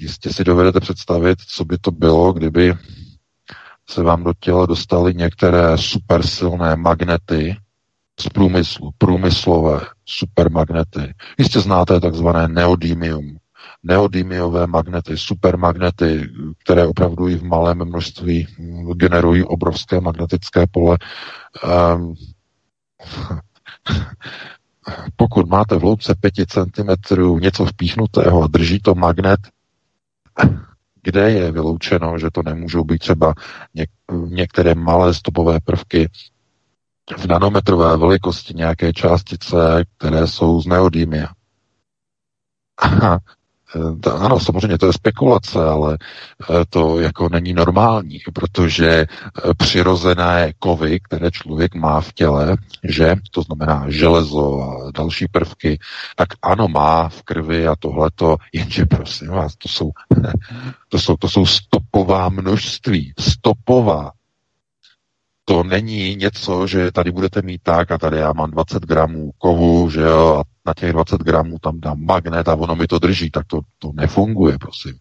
Jistě 0.00 0.32
si 0.32 0.44
dovedete 0.44 0.80
představit, 0.80 1.38
co 1.40 1.64
by 1.64 1.78
to 1.78 1.90
bylo, 1.90 2.32
kdyby 2.32 2.74
se 3.90 4.02
vám 4.02 4.24
do 4.24 4.32
těla 4.40 4.66
dostaly 4.66 5.14
některé 5.14 5.78
supersilné 5.78 6.76
magnety 6.76 7.56
z 8.20 8.28
průmyslu, 8.28 8.90
průmyslové 8.98 9.80
supermagnety. 10.06 11.14
Jistě 11.38 11.60
znáte 11.60 12.00
takzvané 12.00 12.48
neodymium. 12.48 13.36
Neodymiové 13.82 14.66
magnety, 14.66 15.18
supermagnety, 15.18 16.28
které 16.64 16.86
opravdu 16.86 17.28
i 17.28 17.34
v 17.34 17.42
malém 17.42 17.84
množství 17.84 18.46
generují 18.94 19.44
obrovské 19.44 20.00
magnetické 20.00 20.66
pole. 20.70 20.98
Um, 21.96 22.14
pokud 25.16 25.48
máte 25.48 25.76
v 25.76 25.80
hloubce 25.80 26.14
5 26.20 26.34
cm 26.48 26.90
něco 27.40 27.64
vpíchnutého 27.64 28.42
a 28.42 28.46
drží 28.46 28.80
to 28.80 28.94
magnet, 28.94 29.40
kde 31.02 31.30
je 31.30 31.52
vyloučeno, 31.52 32.18
že 32.18 32.30
to 32.30 32.42
nemůžou 32.42 32.84
být 32.84 32.98
třeba 32.98 33.34
něk- 33.76 34.28
některé 34.28 34.74
malé 34.74 35.14
stopové 35.14 35.60
prvky 35.60 36.10
v 37.18 37.26
nanometrové 37.26 37.96
velikosti 37.96 38.54
nějaké 38.54 38.92
částice, 38.92 39.84
které 39.98 40.26
jsou 40.26 40.60
z 40.60 40.66
neodýmia. 40.66 41.28
Eh, 43.02 43.16
ano, 44.12 44.40
samozřejmě 44.40 44.78
to 44.78 44.86
je 44.86 44.92
spekulace, 44.92 45.64
ale 45.64 45.98
eh, 46.50 46.64
to 46.70 47.00
jako 47.00 47.28
není 47.28 47.52
normální, 47.52 48.18
protože 48.34 48.90
eh, 48.90 49.06
přirozené 49.56 50.52
kovy, 50.58 51.00
které 51.00 51.30
člověk 51.30 51.74
má 51.74 52.00
v 52.00 52.12
těle, 52.12 52.56
že? 52.84 53.16
To 53.30 53.42
znamená 53.42 53.84
železo 53.88 54.62
a 54.62 54.90
další 54.90 55.26
prvky, 55.28 55.78
tak 56.16 56.28
ano, 56.42 56.68
má 56.68 57.08
v 57.08 57.22
krvi 57.22 57.66
a 57.68 57.76
tohleto, 57.76 58.36
jenže 58.52 58.84
prosím 58.84 59.28
vás, 59.28 59.56
to 59.56 59.68
jsou, 59.68 59.90
to 60.88 60.98
jsou, 60.98 61.16
to 61.16 61.28
jsou 61.28 61.46
stopová 61.46 62.28
množství, 62.28 63.12
stopová 63.18 64.10
to 65.48 65.62
není 65.62 66.16
něco, 66.16 66.66
že 66.66 66.92
tady 66.92 67.12
budete 67.12 67.42
mít 67.42 67.60
tak 67.62 67.90
a 67.90 67.98
tady 67.98 68.16
já 68.16 68.32
mám 68.32 68.50
20 68.50 68.82
gramů 68.82 69.30
kovu, 69.38 69.90
že 69.90 70.00
jo, 70.00 70.36
a 70.36 70.42
na 70.66 70.74
těch 70.74 70.92
20 70.92 71.20
gramů 71.20 71.58
tam 71.58 71.80
dám 71.80 72.04
magnet 72.04 72.48
a 72.48 72.54
ono 72.54 72.76
mi 72.76 72.86
to 72.86 72.98
drží, 72.98 73.30
tak 73.30 73.46
to, 73.46 73.60
to 73.78 73.90
nefunguje, 73.94 74.58
prosím. 74.58 74.92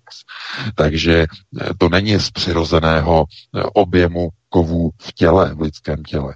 Takže 0.76 1.26
eh, 1.62 1.70
to 1.78 1.90
není 1.90 2.20
z 2.20 2.32
přirozeného 2.32 3.26
eh, 3.56 3.64
objemu 3.74 4.30
kovů 4.50 4.92
v 5.02 5.14
těle, 5.14 5.54
v 5.54 5.62
lidském 5.62 6.04
těle. 6.04 6.36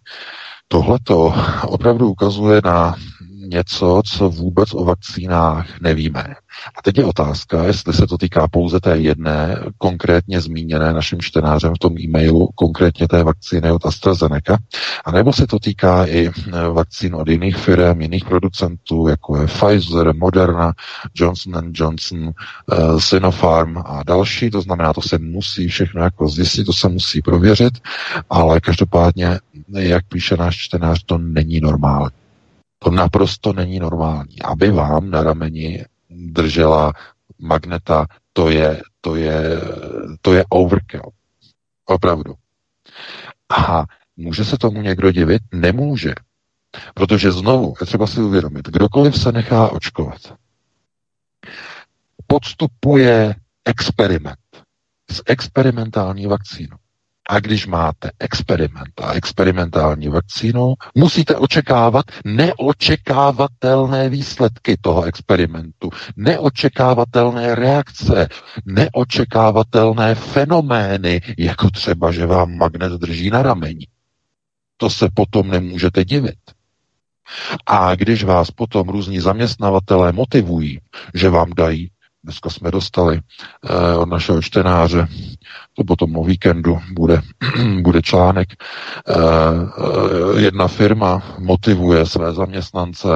Tohle 0.67 0.97
to 1.03 1.33
opravdu 1.67 2.09
ukazuje 2.09 2.61
na 2.65 2.95
něco, 3.49 4.01
co 4.05 4.29
vůbec 4.29 4.73
o 4.73 4.85
vakcínách 4.85 5.79
nevíme. 5.81 6.23
A 6.77 6.81
teď 6.81 6.97
je 6.97 7.05
otázka, 7.05 7.63
jestli 7.63 7.93
se 7.93 8.07
to 8.07 8.17
týká 8.17 8.47
pouze 8.47 8.79
té 8.79 8.97
jedné, 8.97 9.59
konkrétně 9.77 10.41
zmíněné 10.41 10.93
naším 10.93 11.19
čtenářem 11.21 11.73
v 11.75 11.79
tom 11.79 11.97
e-mailu, 11.99 12.49
konkrétně 12.55 13.07
té 13.07 13.23
vakcíny 13.23 13.71
od 13.71 13.85
AstraZeneca, 13.85 14.57
anebo 15.05 15.33
se 15.33 15.47
to 15.47 15.59
týká 15.59 16.05
i 16.05 16.27
e, 16.27 16.31
vakcín 16.67 17.15
od 17.15 17.27
jiných 17.27 17.57
firm, 17.57 18.01
jiných 18.01 18.25
producentů, 18.25 19.07
jako 19.07 19.37
je 19.37 19.47
Pfizer, 19.47 20.15
Moderna, 20.15 20.73
Johnson 21.15 21.71
Johnson, 21.73 22.23
uh, 22.23 22.99
Sinopharm 22.99 23.77
a 23.77 24.03
další. 24.03 24.49
To 24.49 24.61
znamená, 24.61 24.93
to 24.93 25.01
se 25.01 25.17
musí 25.17 25.67
všechno 25.67 26.03
jako 26.03 26.27
zjistit, 26.27 26.65
to 26.65 26.73
se 26.73 26.89
musí 26.89 27.21
prověřit, 27.21 27.73
ale 28.29 28.59
každopádně, 28.59 29.39
jak 29.67 30.05
píše 30.07 30.37
náš 30.37 30.57
čtenář, 30.57 31.03
to 31.03 31.17
není 31.17 31.59
normální. 31.59 32.18
To 32.79 32.91
naprosto 32.91 33.53
není 33.53 33.79
normální. 33.79 34.41
Aby 34.41 34.71
vám 34.71 35.09
na 35.09 35.23
rameni 35.23 35.85
držela 36.09 36.93
magneta, 37.39 38.05
to 38.33 38.49
je, 38.49 38.81
to 39.01 39.15
je, 39.15 39.61
to 40.21 40.33
je 40.33 40.45
overkill. 40.49 41.09
Opravdu. 41.85 42.33
A 43.57 43.83
může 44.17 44.45
se 44.45 44.57
tomu 44.57 44.81
někdo 44.81 45.11
divit? 45.11 45.41
Nemůže. 45.53 46.13
Protože 46.93 47.31
znovu, 47.31 47.73
je 47.81 47.85
třeba 47.85 48.07
si 48.07 48.21
uvědomit, 48.21 48.67
kdokoliv 48.67 49.21
se 49.21 49.31
nechá 49.31 49.69
očkovat, 49.69 50.33
podstupuje 52.27 53.35
experiment 53.65 54.39
s 55.11 55.23
experimentální 55.25 56.27
vakcínou. 56.27 56.77
A 57.29 57.39
když 57.39 57.67
máte 57.67 58.11
experiment 58.19 59.01
a 59.01 59.13
experimentální 59.13 60.07
vakcínu, 60.07 60.73
musíte 60.95 61.35
očekávat 61.35 62.05
neočekávatelné 62.25 64.09
výsledky 64.09 64.77
toho 64.81 65.03
experimentu, 65.03 65.89
neočekávatelné 66.15 67.55
reakce, 67.55 68.27
neočekávatelné 68.65 70.15
fenomény, 70.15 71.21
jako 71.37 71.69
třeba, 71.69 72.11
že 72.11 72.25
vám 72.25 72.57
magnet 72.57 72.91
drží 72.91 73.29
na 73.29 73.43
rameni. 73.43 73.87
To 74.77 74.89
se 74.89 75.07
potom 75.13 75.49
nemůžete 75.49 76.05
divit. 76.05 76.39
A 77.65 77.95
když 77.95 78.23
vás 78.23 78.51
potom 78.51 78.89
různí 78.89 79.19
zaměstnavatelé 79.19 80.11
motivují, 80.11 80.79
že 81.13 81.29
vám 81.29 81.51
dají 81.57 81.91
Dneska 82.23 82.49
jsme 82.49 82.71
dostali 82.71 83.19
eh, 83.19 83.95
od 83.95 84.09
našeho 84.09 84.41
čtenáře, 84.41 85.07
to 85.73 85.83
potom 85.83 86.17
o 86.17 86.23
víkendu 86.23 86.79
bude, 86.91 87.21
bude 87.81 88.01
článek. 88.01 88.47
Eh, 88.53 89.13
eh, 89.15 90.41
jedna 90.41 90.67
firma 90.67 91.23
motivuje 91.39 92.05
své 92.05 92.33
zaměstnance 92.33 93.07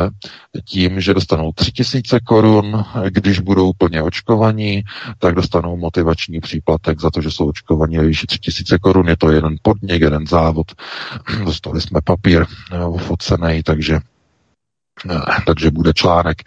tím, 0.66 1.02
že 1.02 1.14
dostanou 1.14 1.52
3000 1.52 2.20
korun, 2.20 2.86
když 3.10 3.40
budou 3.40 3.74
plně 3.78 4.02
očkovaní, 4.02 4.84
tak 5.20 5.36
dostanou 5.36 5.78
motivační 5.78 6.40
příplatek 6.40 7.02
za 7.02 7.10
to, 7.12 7.22
že 7.22 7.32
jsou 7.32 7.50
očkovaní 7.50 7.98
ve 7.98 8.08
výši 8.08 8.28
3000 8.28 8.78
korun. 8.80 9.08
Je 9.08 9.18
to 9.18 9.32
jeden 9.32 9.56
podnik, 9.62 10.02
jeden 10.02 10.28
závod. 10.28 10.72
Dostali 11.46 11.82
jsme 11.82 12.00
papír 12.04 12.46
ofocený, 12.86 13.64
takže 13.64 14.00
takže 15.46 15.72
bude 15.72 15.94
článek, 15.94 16.38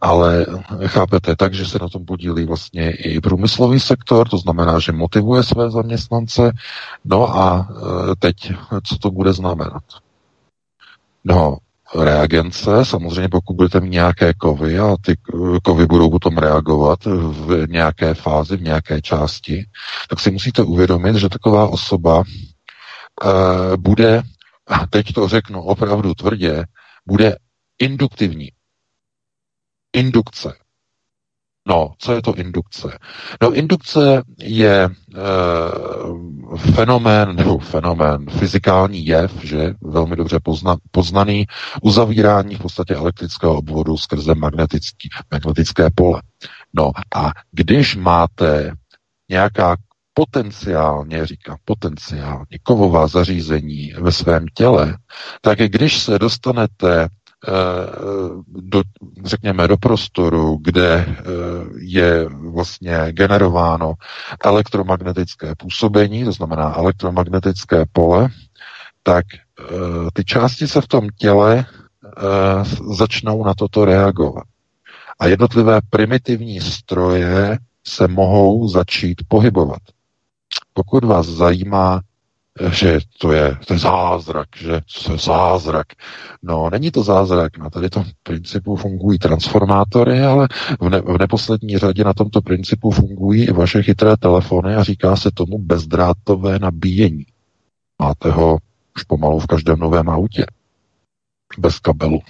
ale 0.00 0.46
chápete, 0.86 1.36
takže 1.36 1.66
se 1.66 1.78
na 1.78 1.88
tom 1.88 2.04
podílí 2.04 2.44
vlastně 2.44 2.90
i 2.90 3.20
průmyslový 3.20 3.80
sektor, 3.80 4.28
to 4.28 4.38
znamená, 4.38 4.78
že 4.78 4.92
motivuje 4.92 5.42
své 5.42 5.70
zaměstnance, 5.70 6.52
no 7.04 7.36
a 7.36 7.68
e, 7.70 8.16
teď, 8.18 8.52
co 8.84 8.98
to 8.98 9.10
bude 9.10 9.32
znamenat? 9.32 9.82
No, 11.24 11.56
reagence, 11.94 12.84
samozřejmě 12.84 13.28
pokud 13.28 13.56
budete 13.56 13.80
mít 13.80 13.90
nějaké 13.90 14.34
kovy 14.34 14.78
a 14.78 14.96
ty 15.00 15.14
kovy 15.62 15.86
budou 15.86 16.10
potom 16.10 16.38
reagovat 16.38 17.04
v 17.04 17.66
nějaké 17.68 18.14
fázi, 18.14 18.56
v 18.56 18.62
nějaké 18.62 19.02
části, 19.02 19.64
tak 20.08 20.20
si 20.20 20.30
musíte 20.30 20.62
uvědomit, 20.62 21.16
že 21.16 21.28
taková 21.28 21.68
osoba 21.68 22.22
e, 22.22 23.76
bude, 23.76 24.22
a 24.66 24.86
teď 24.86 25.12
to 25.12 25.28
řeknu 25.28 25.62
opravdu 25.62 26.14
tvrdě, 26.14 26.64
bude 27.06 27.36
induktivní. 27.78 28.52
Indukce. 29.92 30.52
No, 31.68 31.94
co 31.98 32.12
je 32.12 32.22
to 32.22 32.34
indukce? 32.34 32.98
No, 33.42 33.52
indukce 33.52 34.22
je 34.38 34.84
e, 34.84 34.90
fenomén, 36.58 37.36
nebo 37.36 37.58
fenomén, 37.58 38.30
fyzikální 38.30 39.06
jev, 39.06 39.44
že 39.44 39.74
velmi 39.80 40.16
dobře 40.16 40.40
pozna, 40.42 40.76
poznaný, 40.90 41.46
uzavírání 41.82 42.54
v 42.54 42.58
podstatě 42.58 42.94
elektrického 42.94 43.56
obvodu 43.56 43.96
skrze 43.96 44.34
magnetický, 44.34 45.08
magnetické 45.32 45.90
pole. 45.94 46.22
No 46.74 46.90
a 47.14 47.32
když 47.52 47.96
máte 47.96 48.72
nějaká 49.28 49.76
potenciálně, 50.14 51.26
říkám 51.26 51.56
potenciálně, 51.64 52.58
kovová 52.62 53.06
zařízení 53.06 53.92
ve 54.00 54.12
svém 54.12 54.46
těle, 54.54 54.96
tak 55.40 55.58
když 55.58 55.98
se 55.98 56.18
dostanete 56.18 57.08
do, 58.48 58.82
řekněme, 59.24 59.68
do 59.68 59.76
prostoru, 59.76 60.58
kde 60.62 60.94
eh, 60.94 61.22
je 61.78 62.28
vlastně 62.28 62.98
generováno 63.10 63.94
elektromagnetické 64.44 65.54
působení, 65.58 66.24
to 66.24 66.32
znamená 66.32 66.76
elektromagnetické 66.76 67.84
pole, 67.92 68.28
tak 69.02 69.24
eh, 69.34 69.64
ty 70.12 70.24
části 70.24 70.68
se 70.68 70.80
v 70.80 70.88
tom 70.88 71.08
těle 71.18 71.66
začnou 72.96 73.44
na 73.44 73.54
toto 73.54 73.84
reagovat. 73.84 74.44
A 75.18 75.26
jednotlivé 75.26 75.80
primitivní 75.90 76.60
stroje 76.60 77.58
se 77.86 78.08
mohou 78.08 78.68
začít 78.68 79.22
pohybovat. 79.28 79.78
Pokud 80.72 81.04
vás 81.04 81.26
zajímá 81.26 82.00
že 82.70 82.98
to 83.18 83.32
je, 83.32 83.56
to 83.66 83.78
zázrak, 83.78 84.48
že 84.56 84.80
to 85.04 85.12
je 85.12 85.18
zázrak. 85.18 85.86
No, 86.42 86.70
není 86.70 86.90
to 86.90 87.02
zázrak, 87.02 87.58
na 87.58 87.70
tady 87.70 87.90
tom 87.90 88.04
principu 88.22 88.76
fungují 88.76 89.18
transformátory, 89.18 90.20
ale 90.22 90.48
v, 90.80 90.88
ne, 90.88 91.00
v 91.00 91.18
neposlední 91.18 91.78
řadě 91.78 92.04
na 92.04 92.14
tomto 92.14 92.42
principu 92.42 92.90
fungují 92.90 93.44
i 93.44 93.52
vaše 93.52 93.82
chytré 93.82 94.16
telefony 94.16 94.74
a 94.74 94.82
říká 94.82 95.16
se 95.16 95.30
tomu 95.30 95.58
bezdrátové 95.58 96.58
nabíjení. 96.58 97.26
Máte 97.98 98.30
ho 98.30 98.58
už 98.96 99.02
pomalu 99.02 99.38
v 99.38 99.46
každém 99.46 99.78
novém 99.78 100.08
autě. 100.08 100.46
Bez 101.58 101.78
kabelu. 101.78 102.20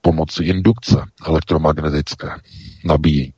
Pomocí 0.00 0.44
indukce 0.44 1.04
elektromagnetické 1.26 2.28
nabíjení. 2.84 3.32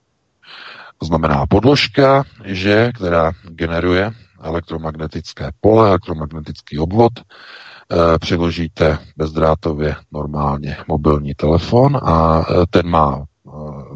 To 0.98 1.06
znamená 1.06 1.46
podložka, 1.46 2.24
že, 2.44 2.92
která 2.94 3.32
generuje 3.48 4.10
elektromagnetické 4.42 5.50
pole, 5.60 5.88
elektromagnetický 5.88 6.78
obvod, 6.78 7.12
e, 7.18 8.18
přiložíte 8.18 8.98
bezdrátově 9.16 9.96
normálně 10.12 10.76
mobilní 10.88 11.34
telefon 11.34 11.96
a 12.02 12.40
e, 12.40 12.66
ten 12.70 12.88
má 12.88 13.18
e, 13.18 13.50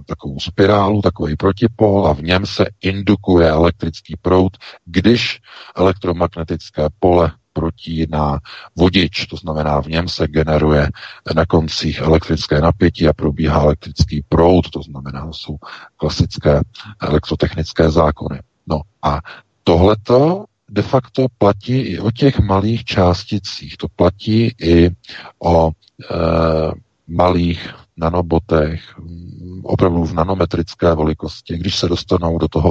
takovou 0.06 0.40
spirálu, 0.40 1.02
takový 1.02 1.36
protipol 1.36 2.06
a 2.06 2.12
v 2.14 2.22
něm 2.22 2.46
se 2.46 2.64
indukuje 2.82 3.50
elektrický 3.50 4.16
proud, 4.22 4.52
když 4.84 5.40
elektromagnetické 5.76 6.88
pole 6.98 7.32
proti 7.56 8.06
na 8.10 8.38
vodič, 8.76 9.26
to 9.26 9.36
znamená 9.36 9.80
v 9.80 9.86
něm 9.86 10.08
se 10.08 10.28
generuje 10.28 10.90
na 11.34 11.46
koncích 11.46 12.00
elektrické 12.00 12.60
napětí 12.60 13.08
a 13.08 13.12
probíhá 13.12 13.60
elektrický 13.60 14.24
proud, 14.28 14.70
to 14.70 14.82
znamená, 14.82 15.32
jsou 15.32 15.56
klasické 15.96 16.60
elektrotechnické 17.00 17.90
zákony. 17.90 18.40
No 18.66 18.80
a 19.02 19.20
tohleto 19.66 20.44
de 20.70 20.82
facto 20.82 21.26
platí 21.38 21.78
i 21.78 21.98
o 21.98 22.10
těch 22.10 22.38
malých 22.38 22.84
částicích. 22.84 23.76
To 23.76 23.86
platí 23.96 24.54
i 24.62 24.90
o 25.38 25.70
e, 25.70 25.72
malých 27.08 27.74
nanobotech, 27.96 28.80
opravdu 29.62 30.04
v 30.04 30.14
nanometrické 30.14 30.94
velikosti. 30.94 31.58
Když 31.58 31.76
se 31.76 31.88
dostanou 31.88 32.38
do 32.38 32.48
toho 32.48 32.70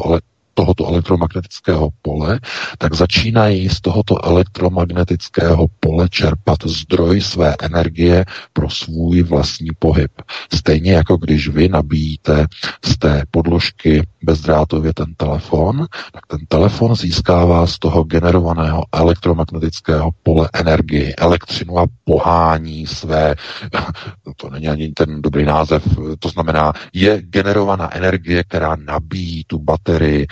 tohoto 0.56 0.88
elektromagnetického 0.88 1.90
pole, 2.02 2.40
tak 2.78 2.94
začínají 2.94 3.70
z 3.70 3.82
tohoto 3.82 4.26
elektromagnetického 4.26 5.68
pole 5.80 6.10
čerpat 6.10 6.58
zdroj 6.66 7.22
své 7.22 7.56
energie 7.62 8.26
pro 8.54 8.70
svůj 8.70 9.24
vlastní 9.24 9.70
pohyb. 9.80 10.12
Stejně 10.54 10.91
jako 10.94 11.18
když 11.18 11.48
vy 11.48 11.70
nabíjíte 11.70 12.48
z 12.86 12.98
té 12.98 13.24
podložky 13.32 14.08
bezdrátově 14.24 14.94
ten 14.94 15.13
telefon, 15.18 15.86
tak 16.13 16.26
ten 16.28 16.39
telefon 16.48 16.96
získává 16.96 17.68
z 17.68 17.80
toho 17.80 18.04
generovaného 18.04 18.84
elektromagnetického 18.94 20.12
pole 20.24 20.50
energii, 20.54 21.13
elektřinu 21.18 21.80
a 21.80 21.88
pohání 22.04 22.88
své, 22.88 23.36
to 24.38 24.50
není 24.50 24.68
ani 24.68 24.89
ten 24.89 25.22
dobrý 25.22 25.46
název, 25.46 25.84
to 26.20 26.30
znamená, 26.30 26.74
je 26.94 27.22
generovaná 27.22 27.96
energie, 27.96 28.44
která 28.44 28.76
nabíjí 28.76 29.44
tu 29.48 29.60
baterii, 29.60 30.28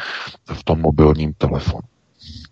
v 0.54 0.64
tom 0.64 0.82
mobilním 0.82 1.34
telefonu. 1.34 1.82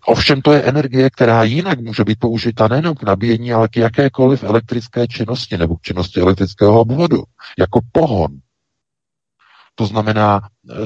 Ovšem 0.06 0.42
to 0.42 0.52
je 0.52 0.62
energie, 0.62 1.10
která 1.10 1.44
jinak 1.44 1.80
může 1.80 2.04
být 2.04 2.18
použita 2.18 2.68
nejen 2.68 2.94
k 2.94 3.02
nabíjení, 3.02 3.52
ale 3.52 3.68
k 3.68 3.76
jakékoliv 3.76 4.44
elektrické 4.44 5.06
činnosti 5.08 5.58
nebo 5.58 5.76
k 5.76 5.82
činnosti 5.82 6.20
elektrického 6.20 6.80
obvodu, 6.80 7.22
jako 7.58 7.80
pohon. 7.92 8.30
To 9.74 9.86
znamená, 9.86 10.40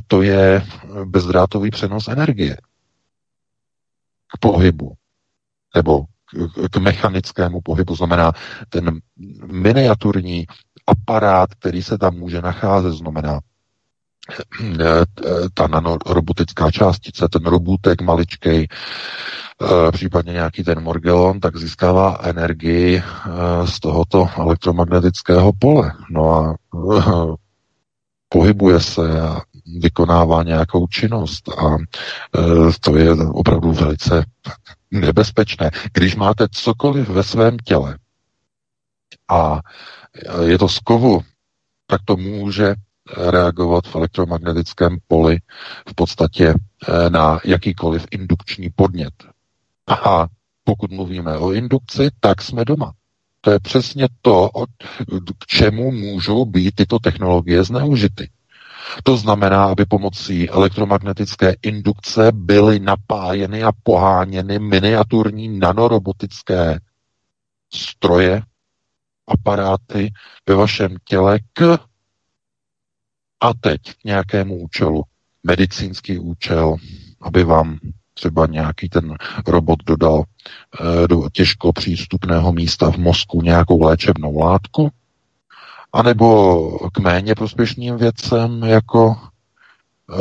to 0.07 0.23
je 0.23 0.67
bezdrátový 1.05 1.71
přenos 1.71 2.09
energie 2.09 2.57
k 4.35 4.39
pohybu 4.41 4.95
nebo 5.75 6.05
k 6.71 6.77
mechanickému 6.77 7.61
pohybu. 7.61 7.97
Znamená, 7.97 8.33
ten 8.69 9.01
miniaturní 9.53 10.47
aparát, 10.87 11.55
který 11.55 11.83
se 11.83 11.99
tam 11.99 12.15
může 12.15 12.43
nacházet, 12.43 12.93
znamená 12.93 13.41
ta 15.55 15.67
nanorobotická 15.67 16.71
částice, 16.71 17.29
ten 17.29 17.43
robotek 17.47 18.03
maličkej, 18.03 18.69
eh, 18.69 19.93
případně 19.93 20.33
nějaký 20.33 20.65
ten 20.65 20.81
morgelon, 20.83 21.41
tak 21.41 21.57
získává 21.57 22.19
energii 22.23 22.97
eh, 22.97 23.67
z 23.67 23.81
tohoto 23.81 24.29
elektromagnetického 24.37 25.53
pole. 25.59 25.93
No 26.11 26.31
a 26.31 26.55
eh, 26.75 27.35
pohybuje 28.29 28.81
se 28.81 29.21
a 29.21 29.41
vykonává 29.81 30.43
nějakou 30.43 30.87
činnost 30.87 31.49
a 31.49 31.77
to 32.81 32.97
je 32.97 33.15
opravdu 33.15 33.73
velice 33.73 34.25
nebezpečné. 34.91 35.71
Když 35.93 36.17
máte 36.17 36.47
cokoliv 36.51 37.09
ve 37.09 37.23
svém 37.23 37.57
těle 37.59 37.99
a 39.29 39.61
je 40.43 40.59
to 40.59 40.69
z 40.69 40.79
kovu, 40.79 41.21
tak 41.87 42.01
to 42.05 42.17
může 42.17 42.75
reagovat 43.17 43.87
v 43.87 43.97
elektromagnetickém 43.97 44.97
poli 45.09 45.39
v 45.89 45.95
podstatě 45.95 46.55
eh, 46.89 47.11
na 47.11 47.41
jakýkoliv 47.45 48.07
indukční 48.11 48.71
podnět. 48.77 49.15
A 50.05 50.27
pokud 50.65 50.91
mluvíme 50.91 51.39
o 51.39 51.53
indukci, 51.53 52.11
tak 52.21 52.43
jsme 52.43 52.65
doma. 52.65 52.93
To 53.41 53.51
je 53.51 53.61
přesně 53.61 54.09
to, 54.23 54.51
k 55.39 55.47
čemu 55.47 55.91
můžou 55.91 56.45
být 56.45 56.75
tyto 56.75 56.99
technologie 56.99 57.65
zneužity. 57.65 58.31
To 59.03 59.17
znamená, 59.17 59.65
aby 59.65 59.85
pomocí 59.85 60.51
elektromagnetické 60.51 61.55
indukce 61.63 62.33
byly 62.33 62.79
napájeny 62.79 63.63
a 63.63 63.73
poháněny 63.83 64.59
miniaturní 64.59 65.59
nanorobotické 65.59 66.81
stroje, 67.75 68.43
aparáty 69.29 70.13
ve 70.49 70.55
vašem 70.55 70.97
těle 71.05 71.39
k 71.53 71.79
a 73.41 73.55
teď 73.55 73.81
k 73.83 74.05
nějakému 74.05 74.57
účelu, 74.57 75.03
medicínský 75.43 76.19
účel, 76.19 76.77
aby 77.21 77.45
vám 77.45 77.79
třeba 78.15 78.47
nějaký 78.47 78.89
ten 78.89 79.17
robot 79.47 79.79
dodal 79.87 80.23
e, 80.25 81.09
do 81.09 81.29
těžko 81.33 81.73
přístupného 81.73 82.53
místa 82.53 82.91
v 82.91 82.97
mozku 82.97 83.43
nějakou 83.43 83.83
léčebnou 83.83 84.39
látku, 84.39 84.91
anebo 85.93 86.89
k 86.93 86.99
méně 86.99 87.35
prospěšným 87.35 87.97
věcem 87.97 88.63
jako 88.63 89.17
e, 89.17 90.17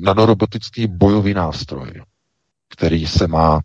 nanorobotický 0.00 0.86
bojový 0.86 1.34
nástroj, 1.34 2.02
který 2.68 3.06
se 3.06 3.26
má, 3.26 3.60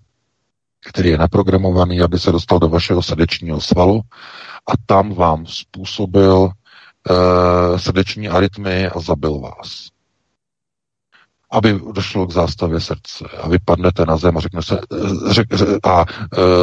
který 0.89 1.09
je 1.09 1.17
naprogramovaný, 1.17 2.01
aby 2.01 2.19
se 2.19 2.31
dostal 2.31 2.59
do 2.59 2.69
vašeho 2.69 3.01
srdečního 3.03 3.61
svalu 3.61 4.01
a 4.67 4.71
tam 4.85 5.13
vám 5.13 5.45
způsobil 5.45 6.51
e, 7.09 7.79
srdeční 7.79 8.29
arytmii 8.29 8.87
a 8.87 8.99
zabil 8.99 9.39
vás. 9.39 9.87
Aby 11.51 11.79
došlo 11.93 12.27
k 12.27 12.33
zástavě 12.33 12.79
srdce 12.79 13.25
a 13.41 13.47
vypadnete 13.47 14.05
na 14.05 14.17
zem 14.17 14.37
a 14.37 14.41
řekne 14.41 14.63
se, 14.63 14.79
eh, 14.79 15.33
řek, 15.33 15.47
a 15.83 16.05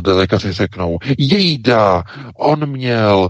e, 0.04 0.10
lékaři 0.10 0.52
řeknou, 0.52 0.98
jejda, 1.18 2.02
on 2.36 2.66
měl 2.66 3.28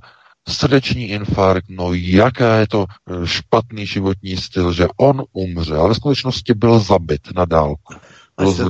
srdeční 0.49 1.09
infarkt, 1.09 1.66
no 1.69 1.92
jaká 1.92 2.57
je 2.57 2.69
to 2.69 2.87
špatný 3.25 3.87
životní 3.87 4.37
styl, 4.37 4.73
že 4.73 4.87
on 4.97 5.25
umře, 5.33 5.77
ale 5.77 5.88
ve 5.88 5.95
skutečnosti 5.95 6.55
byl 6.55 6.79
zabit 6.79 7.21
na 7.35 7.45
dálku. 7.45 7.95
Byl 8.38 8.53
se 8.53 8.64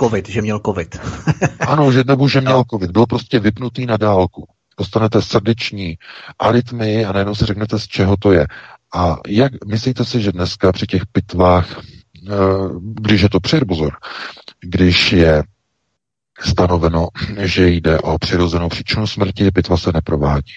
covid, 0.00 0.28
že 0.28 0.42
měl 0.42 0.60
covid. 0.66 0.98
ano, 1.60 1.92
že 1.92 2.04
nebo 2.06 2.28
že 2.28 2.40
měl 2.40 2.64
covid, 2.70 2.90
byl 2.90 3.06
prostě 3.06 3.38
vypnutý 3.38 3.86
na 3.86 3.96
dálku 3.96 4.48
dostanete 4.78 5.22
srdeční 5.22 5.98
arytmii 6.38 7.04
a 7.04 7.12
najednou 7.12 7.34
si 7.34 7.44
řeknete, 7.46 7.78
z 7.78 7.86
čeho 7.86 8.16
to 8.16 8.32
je. 8.32 8.46
A 8.94 9.16
jak 9.28 9.64
myslíte 9.64 10.04
si, 10.04 10.20
že 10.22 10.32
dneska 10.32 10.72
při 10.72 10.86
těch 10.86 11.06
pitvách, 11.06 11.78
eh, 11.78 12.32
když 12.80 13.20
je 13.20 13.28
to 13.28 13.38
pozor, 13.68 13.96
když 14.60 15.12
je 15.12 15.42
stanoveno, 16.40 17.08
že 17.38 17.68
jde 17.68 17.98
o 17.98 18.18
přirozenou 18.18 18.68
příčinu 18.68 19.06
smrti, 19.06 19.50
pitva 19.50 19.76
se 19.76 19.90
neprovádí. 19.94 20.52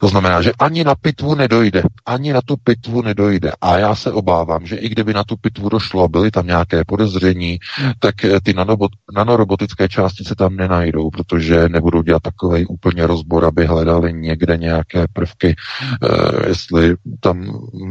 To 0.00 0.08
znamená, 0.08 0.42
že 0.42 0.52
ani 0.58 0.84
na 0.84 0.94
pitvu 0.94 1.34
nedojde. 1.34 1.82
Ani 2.06 2.32
na 2.32 2.40
tu 2.44 2.56
pitvu 2.64 3.02
nedojde. 3.02 3.52
A 3.60 3.78
já 3.78 3.94
se 3.94 4.12
obávám, 4.12 4.66
že 4.66 4.76
i 4.76 4.88
kdyby 4.88 5.14
na 5.14 5.24
tu 5.24 5.36
pitvu 5.36 5.68
došlo 5.68 6.08
byly 6.08 6.30
tam 6.30 6.46
nějaké 6.46 6.84
podezření, 6.84 7.58
tak 7.98 8.24
eh, 8.24 8.40
ty 8.40 8.54
nanorobotické 9.14 9.88
částice 9.88 10.34
tam 10.34 10.56
nenajdou, 10.56 11.10
protože 11.10 11.68
nebudou 11.68 12.02
dělat 12.02 12.22
takový 12.22 12.66
úplně 12.66 13.06
rozbor, 13.06 13.44
aby 13.44 13.66
hledali 13.66 14.12
někde 14.12 14.56
nějaké 14.56 15.06
prvky, 15.12 15.56
eh, 15.56 16.48
jestli 16.48 16.94
tam 17.20 17.42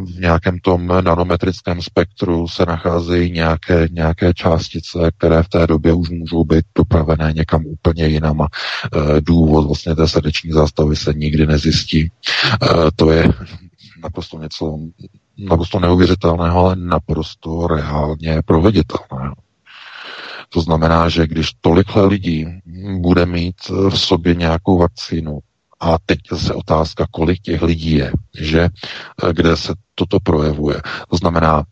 v 0.06 0.20
nějakém 0.20 0.60
tom 0.60 0.88
nanometrickém 1.02 1.82
spektru 1.82 2.48
se 2.48 2.66
nacházejí 2.66 3.32
nějaké, 3.32 3.88
nějaké 3.92 4.34
částice, 4.34 5.12
které 5.18 5.44
v 5.44 5.50
té 5.50 5.68
době 5.68 5.94
už 5.94 6.10
můžou 6.10 6.44
být 6.44 6.66
dopravené 6.76 7.34
někam 7.34 7.66
úplně 7.66 8.08
jinam 8.08 8.42
a 8.42 8.48
eh, 8.48 9.22
důvod 9.22 9.68
vlastně 9.68 9.96
té 9.96 10.08
srdeční 10.08 10.52
zástavy 10.52 10.96
se 10.96 11.14
nikdy 11.14 11.40
nezjistí. 11.47 12.12
Eh, 12.63 12.67
to 12.95 13.12
je 13.12 13.30
naprosto 14.04 14.39
něco 14.39 14.77
naprosto 15.38 15.80
neuvěřitelného, 15.80 16.60
ale 16.60 16.75
naprosto 16.75 17.67
reálně 17.67 18.41
proveditelného. 18.45 19.36
To 20.49 20.62
znamená, 20.62 21.10
že 21.10 21.27
když 21.27 21.51
tolikhle 21.62 22.06
lidí 22.06 22.47
bude 22.99 23.25
mít 23.25 23.56
v 23.89 23.99
sobě 23.99 24.36
nějakou 24.36 24.77
vakcínu, 24.77 25.39
a 25.82 25.97
teď 26.06 26.19
zase 26.32 26.54
otázka, 26.54 27.08
kolik 27.12 27.41
těch 27.41 27.62
lidí 27.62 27.91
je, 27.91 28.12
že 28.39 28.62
eh, 28.62 29.34
kde 29.34 29.58
se 29.58 29.73
toto 29.95 30.19
projevuje. 30.19 30.82
To 31.10 31.17
znamená, 31.17 31.63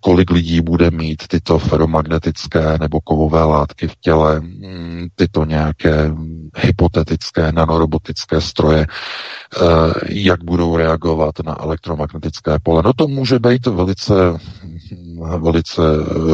kolik 0.00 0.30
lidí 0.30 0.60
bude 0.60 0.90
mít 0.90 1.28
tyto 1.28 1.58
feromagnetické 1.58 2.78
nebo 2.78 3.00
kovové 3.00 3.44
látky 3.44 3.88
v 3.88 3.96
těle, 4.00 4.40
mm, 4.40 5.06
tyto 5.14 5.44
nějaké 5.44 6.10
hypotetické 6.56 7.52
nanorobotické 7.52 8.40
stroje, 8.40 8.86
eh, 8.86 9.58
jak 10.08 10.44
budou 10.44 10.76
reagovat 10.76 11.34
na 11.44 11.56
elektromagnetické 11.62 12.58
pole. 12.62 12.82
No 12.84 12.92
to 12.92 13.08
může 13.08 13.38
být 13.38 13.66
velice, 13.66 14.14
velice 15.38 15.82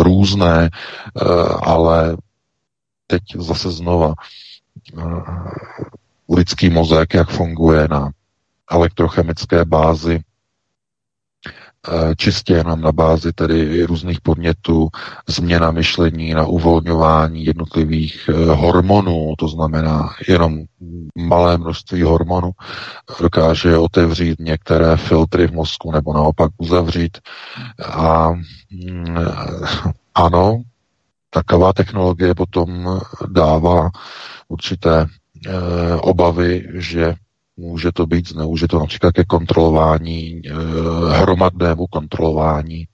různé, 0.03 0.71
eh, 0.71 1.25
ale 1.63 2.17
teď 3.07 3.23
zase 3.37 3.71
znova 3.71 4.15
eh, 4.99 5.03
lidský 6.37 6.71
mozek, 6.71 7.15
jak 7.15 7.31
funguje 7.31 7.89
na 7.89 8.11
elektrochemické 8.71 9.65
bázi, 9.65 10.21
čistě 12.17 12.53
jenom 12.53 12.81
na 12.81 12.93
bázi 12.93 13.33
tedy 13.33 13.85
různých 13.85 14.21
podnětů, 14.21 14.89
změna 15.29 15.71
myšlení 15.71 16.35
na 16.35 16.47
uvolňování 16.47 17.45
jednotlivých 17.45 18.29
eh, 18.29 18.33
hormonů, 18.55 19.35
to 19.39 19.49
znamená 19.49 20.09
jenom 20.29 20.59
malé 21.17 21.59
množství 21.59 22.03
hormonů, 22.03 22.51
dokáže 23.21 23.79
otevřít 23.79 24.41
některé 24.41 24.97
filtry 24.97 25.47
v 25.47 25.53
mozku 25.53 25.93
nebo 25.93 26.13
naopak 26.15 26.51
uzavřít. 26.59 27.19
A 27.93 28.31
mm, 28.31 29.17
ano, 30.15 30.63
taková 31.31 31.73
technologie 31.73 32.35
potom 32.35 33.01
dává 33.29 33.91
určité 34.49 35.07
eh, 35.47 35.95
obavy, 35.95 36.69
že 36.75 37.15
Může 37.61 37.93
to 37.93 38.07
být 38.07 38.29
zneužito 38.29 38.79
například 38.79 39.13
ke 39.13 39.25
kontrolování, 39.25 40.43
eh, 40.47 40.53
hromadnému 41.19 41.87
kontrolování 41.87 42.87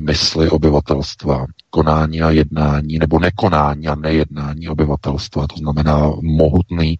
mysli 0.00 0.50
obyvatelstva, 0.50 1.46
konání 1.70 2.22
a 2.22 2.30
jednání, 2.30 2.98
nebo 2.98 3.18
nekonání 3.18 3.88
a 3.88 3.94
nejednání 3.94 4.68
obyvatelstva, 4.68 5.46
to 5.46 5.56
znamená 5.56 6.10
mohutný 6.22 6.98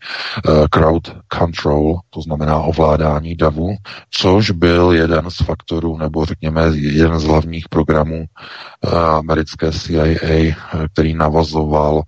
uh, 0.48 0.66
crowd 0.66 1.16
control, 1.38 1.98
to 2.10 2.22
znamená 2.22 2.58
ovládání 2.58 3.34
davu, 3.34 3.74
což 4.10 4.50
byl 4.50 4.92
jeden 4.92 5.30
z 5.30 5.36
faktorů, 5.36 5.98
nebo 5.98 6.24
řekněme 6.24 6.62
jeden 6.76 7.18
z 7.18 7.24
hlavních 7.24 7.68
programů 7.68 8.24
uh, 8.24 8.94
americké 8.98 9.72
CIA, 9.72 10.54
který 10.92 11.14
navazoval 11.14 11.94
uh, 11.96 12.02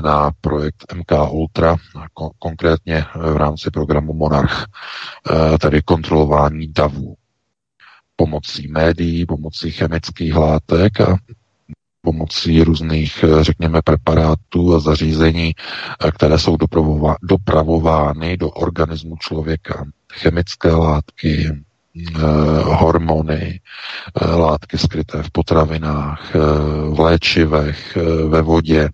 na 0.00 0.30
projekt 0.40 0.94
MK 0.94 1.12
Ultra, 1.30 1.76
kon- 2.18 2.30
konkrétně 2.38 3.04
v 3.16 3.36
rámci 3.36 3.70
programu 3.70 4.14
Monarch, 4.14 4.64
uh, 5.30 5.58
tedy 5.58 5.82
kontrolování 5.82 6.68
davů 6.72 7.14
pomocí 8.16 8.68
médií, 8.68 9.26
pomocí 9.26 9.70
chemických 9.70 10.34
látek 10.34 11.00
a 11.00 11.16
pomocí 12.04 12.62
různých, 12.62 13.24
eh, 13.24 13.44
řekněme, 13.44 13.82
preparátů 13.82 14.74
a 14.74 14.80
zařízení, 14.80 15.54
eh, 15.54 16.10
které 16.10 16.38
jsou 16.38 16.56
dopravovány 17.22 18.36
do 18.36 18.50
organismu 18.50 19.16
člověka. 19.16 19.84
Chemické 20.12 20.70
látky, 20.70 21.50
eh, 21.50 22.20
hormony, 22.62 23.60
látky 24.20 24.78
skryté 24.78 25.22
v 25.22 25.30
potravinách, 25.30 26.34
v 26.90 27.00
léčivech, 27.00 27.98
ve 28.28 28.42
vodě, 28.42 28.88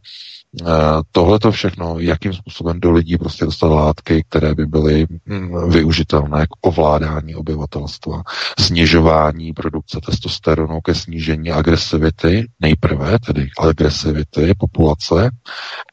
Tohle 1.13 1.39
to 1.39 1.53
všechno, 1.53 1.99
jakým 1.99 2.33
způsobem 2.33 2.81
do 2.81 2.91
lidí 2.91 3.19
prostě 3.19 3.45
dostat 3.45 3.67
látky, 3.67 4.25
které 4.29 4.55
by 4.55 4.67
byly 4.67 5.07
hm, 5.27 5.71
využitelné 5.71 6.47
k 6.47 6.67
ovládání 6.67 7.35
obyvatelstva, 7.35 8.23
snižování 8.59 9.53
produkce 9.53 10.01
testosteronu 10.07 10.81
ke 10.81 10.95
snížení 10.95 11.51
agresivity, 11.51 12.47
nejprve 12.61 13.19
tedy 13.19 13.49
agresivity 13.61 14.55
populace, 14.59 15.31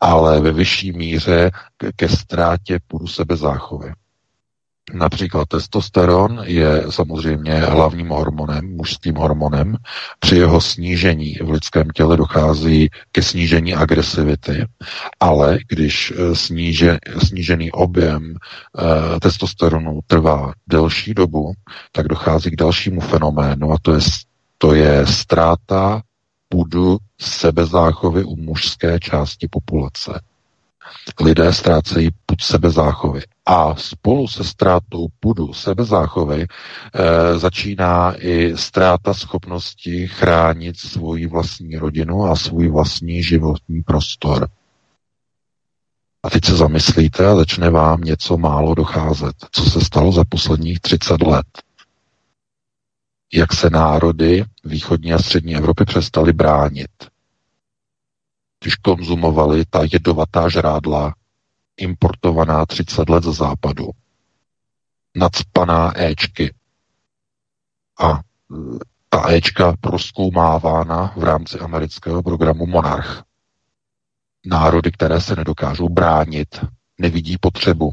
ale 0.01 0.41
ve 0.41 0.51
vyšší 0.51 0.91
míře 0.91 1.51
ke 1.95 2.09
ztrátě 2.09 2.79
půdu 2.87 3.07
sebezáchovy. 3.07 3.93
Například 4.93 5.47
testosteron 5.47 6.41
je 6.43 6.83
samozřejmě 6.89 7.53
hlavním 7.59 8.09
hormonem, 8.09 8.75
mužským 8.75 9.15
hormonem. 9.15 9.77
Při 10.19 10.35
jeho 10.35 10.61
snížení 10.61 11.35
v 11.43 11.49
lidském 11.49 11.89
těle 11.89 12.17
dochází 12.17 12.89
ke 13.11 13.23
snížení 13.23 13.73
agresivity, 13.73 14.65
ale 15.19 15.59
když 15.67 16.13
eh, 16.15 16.35
sníže, 16.35 16.97
snížený 17.27 17.71
objem 17.71 18.35
e, 18.35 19.19
testosteronu 19.19 19.99
trvá 20.07 20.53
delší 20.67 21.13
dobu, 21.13 21.53
tak 21.91 22.07
dochází 22.07 22.51
k 22.51 22.55
dalšímu 22.55 23.01
fenoménu 23.01 23.71
a 23.71 23.77
to 23.81 23.93
je, 23.93 23.99
to 24.57 24.73
je 24.73 25.07
ztráta 25.07 26.01
půdu 26.49 26.97
sebezáchovy 27.21 28.23
u 28.23 28.35
mužské 28.35 28.99
části 28.99 29.47
populace 29.47 30.21
lidé 31.21 31.53
ztrácejí 31.53 32.09
pud 32.25 32.41
sebezáchovy. 32.41 33.21
A 33.45 33.75
spolu 33.75 34.27
se 34.27 34.43
ztrátou 34.43 35.07
pudu 35.19 35.53
sebezáchovy 35.53 36.41
e, 36.45 36.47
začíná 37.39 38.13
i 38.25 38.57
ztráta 38.57 39.13
schopnosti 39.13 40.07
chránit 40.07 40.77
svoji 40.77 41.27
vlastní 41.27 41.75
rodinu 41.77 42.23
a 42.25 42.35
svůj 42.35 42.69
vlastní 42.69 43.23
životní 43.23 43.81
prostor. 43.81 44.47
A 46.23 46.29
teď 46.29 46.45
se 46.45 46.55
zamyslíte 46.55 47.27
a 47.27 47.35
začne 47.35 47.69
vám 47.69 48.01
něco 48.01 48.37
málo 48.37 48.75
docházet. 48.75 49.35
Co 49.51 49.63
se 49.69 49.81
stalo 49.81 50.11
za 50.11 50.23
posledních 50.29 50.79
30 50.79 51.21
let? 51.21 51.45
Jak 53.33 53.53
se 53.53 53.69
národy 53.69 54.45
východní 54.63 55.13
a 55.13 55.19
střední 55.19 55.55
Evropy 55.55 55.85
přestaly 55.85 56.33
bránit 56.33 56.89
když 58.67 58.75
konzumovali 58.75 59.65
ta 59.69 59.79
jedovatá 59.91 60.49
žrádla, 60.49 61.13
importovaná 61.77 62.65
30 62.65 63.09
let 63.09 63.23
z 63.23 63.33
západu, 63.33 63.89
nadspaná 65.15 66.01
Ečky. 66.01 66.53
A 67.99 68.11
e, 68.11 68.19
ta 69.09 69.31
Ečka 69.31 69.73
proskoumávána 69.81 71.13
v 71.17 71.23
rámci 71.23 71.59
amerického 71.59 72.23
programu 72.23 72.65
Monarch. 72.65 73.23
Národy, 74.45 74.91
které 74.91 75.21
se 75.21 75.35
nedokážou 75.35 75.89
bránit, 75.89 76.65
nevidí 76.97 77.37
potřebu. 77.41 77.91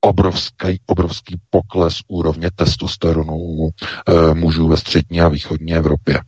Obrovský, 0.00 0.80
obrovský 0.86 1.40
pokles 1.50 2.00
úrovně 2.08 2.50
testosteronu 2.54 3.68
e, 3.70 4.34
mužů 4.34 4.68
ve 4.68 4.76
střední 4.76 5.20
a 5.20 5.28
východní 5.28 5.74
Evropě 5.74 6.20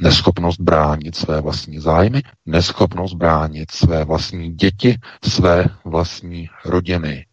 neschopnost 0.00 0.60
bránit 0.60 1.16
své 1.16 1.40
vlastní 1.40 1.78
zájmy, 1.78 2.22
neschopnost 2.46 3.14
bránit 3.14 3.70
své 3.70 4.04
vlastní 4.04 4.52
děti, 4.54 4.96
své 5.24 5.64
vlastní 5.84 6.48
rodiny. 6.64 7.26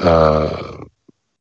Uh, 0.00 0.50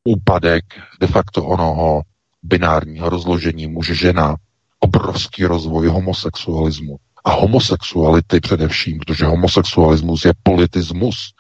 úpadek 0.04 0.64
de 1.00 1.08
facto 1.08 1.46
onoho 1.46 2.02
binárního 2.44 3.10
rozložení 3.10 3.68
muže-žena, 3.68 4.36
obrovský 4.80 5.46
rozvoj 5.46 5.88
homosexualismu 5.88 6.98
a 7.24 7.32
homosexuality 7.32 8.40
především, 8.40 9.00
protože 9.00 9.26
homosexualismus 9.26 10.26
je 10.26 10.34
politismus 10.44 11.34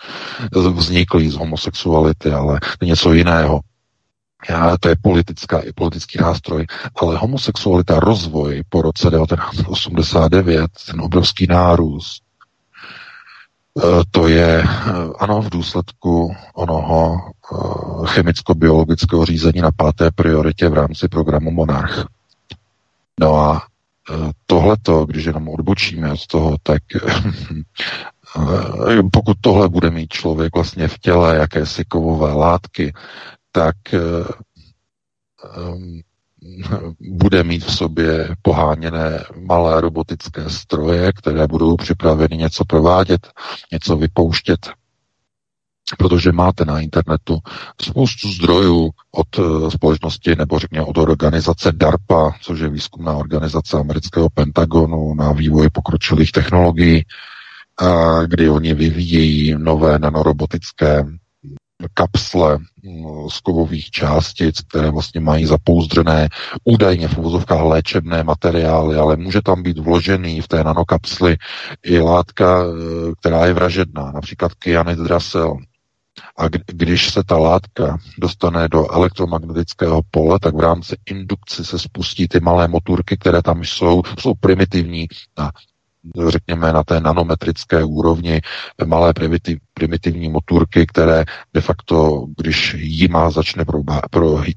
vzniklý 0.71 1.29
z 1.29 1.35
homosexuality, 1.35 2.31
ale 2.31 2.59
něco 2.83 3.13
jiného. 3.13 3.59
To 4.79 4.89
je 4.89 4.95
politická, 5.01 5.59
i 5.59 5.73
politický 5.73 6.17
nástroj, 6.21 6.65
ale 7.01 7.17
homosexualita, 7.17 7.99
rozvoj 7.99 8.63
po 8.69 8.81
roce 8.81 9.09
1989, 9.11 10.71
ten 10.87 11.01
obrovský 11.01 11.47
nárůst, 11.49 12.23
Eh, 13.77 14.03
to 14.11 14.27
je, 14.27 14.63
eh, 14.63 14.65
ano, 15.19 15.41
v 15.41 15.49
důsledku 15.49 16.35
onoho 16.53 17.17
eh, 17.21 18.07
chemicko-biologického 18.07 19.25
řízení 19.25 19.61
na 19.61 19.71
páté 19.71 20.11
prioritě 20.11 20.69
v 20.69 20.73
rámci 20.73 21.07
programu 21.07 21.51
Monarch. 21.51 22.05
No 23.19 23.35
a 23.35 23.63
tohleto, 24.45 25.05
když 25.05 25.25
jenom 25.25 25.49
odbočíme 25.49 26.11
od 26.13 26.27
toho, 26.27 26.55
tak 26.63 26.81
pokud 29.13 29.37
tohle 29.41 29.69
bude 29.69 29.91
mít 29.91 30.13
člověk 30.13 30.55
vlastně 30.55 30.87
v 30.87 30.99
těle 30.99 31.35
jakési 31.35 31.85
kovové 31.85 32.33
látky, 32.33 32.93
tak 33.51 33.75
bude 36.99 37.43
mít 37.43 37.63
v 37.63 37.75
sobě 37.75 38.35
poháněné 38.41 39.23
malé 39.35 39.81
robotické 39.81 40.49
stroje, 40.49 41.11
které 41.13 41.47
budou 41.47 41.75
připraveny 41.75 42.37
něco 42.37 42.65
provádět, 42.65 43.27
něco 43.71 43.97
vypouštět, 43.97 44.69
protože 45.97 46.31
máte 46.31 46.65
na 46.65 46.79
internetu 46.79 47.39
spoustu 47.81 48.31
zdrojů 48.31 48.89
od 49.11 49.27
eh, 49.39 49.71
společnosti 49.71 50.35
nebo 50.35 50.59
řekněme 50.59 50.85
od 50.85 50.97
organizace 50.97 51.71
DARPA, 51.71 52.31
což 52.41 52.59
je 52.59 52.69
výzkumná 52.69 53.13
organizace 53.13 53.77
amerického 53.77 54.29
Pentagonu 54.29 55.13
na 55.13 55.31
vývoj 55.31 55.69
pokročilých 55.69 56.31
technologií, 56.31 57.05
kdy 58.27 58.49
oni 58.49 58.73
vyvíjejí 58.73 59.55
nové 59.57 59.99
nanorobotické 59.99 61.05
kapsle 61.93 62.57
mm, 62.57 63.29
z 63.29 63.39
kovových 63.39 63.91
částic, 63.91 64.61
které 64.61 64.91
vlastně 64.91 65.21
mají 65.21 65.45
zapouzdřené 65.45 66.29
údajně 66.63 67.07
v 67.07 67.17
uvozovkách 67.17 67.61
léčebné 67.61 68.23
materiály, 68.23 68.95
ale 68.95 69.15
může 69.15 69.41
tam 69.41 69.63
být 69.63 69.79
vložený 69.79 70.41
v 70.41 70.47
té 70.47 70.63
nanokapsli 70.63 71.37
i 71.83 71.99
látka, 71.99 72.63
e, 72.63 72.65
která 73.19 73.45
je 73.45 73.53
vražedná, 73.53 74.11
například 74.11 74.53
kyanidrasel. 74.53 75.57
A 76.37 76.47
když 76.47 77.09
se 77.09 77.23
ta 77.23 77.37
látka 77.37 77.97
dostane 78.17 78.67
do 78.67 78.91
elektromagnetického 78.91 80.01
pole, 80.11 80.39
tak 80.41 80.55
v 80.55 80.59
rámci 80.59 80.95
indukci 81.05 81.65
se 81.65 81.79
spustí 81.79 82.27
ty 82.27 82.39
malé 82.39 82.67
motorky, 82.67 83.17
které 83.17 83.41
tam 83.41 83.63
jsou, 83.63 84.01
jsou 84.19 84.33
primitivní 84.33 85.07
a 85.37 85.51
řekněme, 86.27 86.73
na 86.73 86.83
té 86.83 86.99
nanometrické 86.99 87.83
úrovni 87.83 88.41
malé 88.85 89.13
primitiv, 89.13 89.57
primitivní 89.73 90.29
motorky, 90.29 90.85
které 90.85 91.25
de 91.53 91.61
facto, 91.61 92.25
když 92.37 92.75
jima 92.79 93.29
začne 93.29 93.65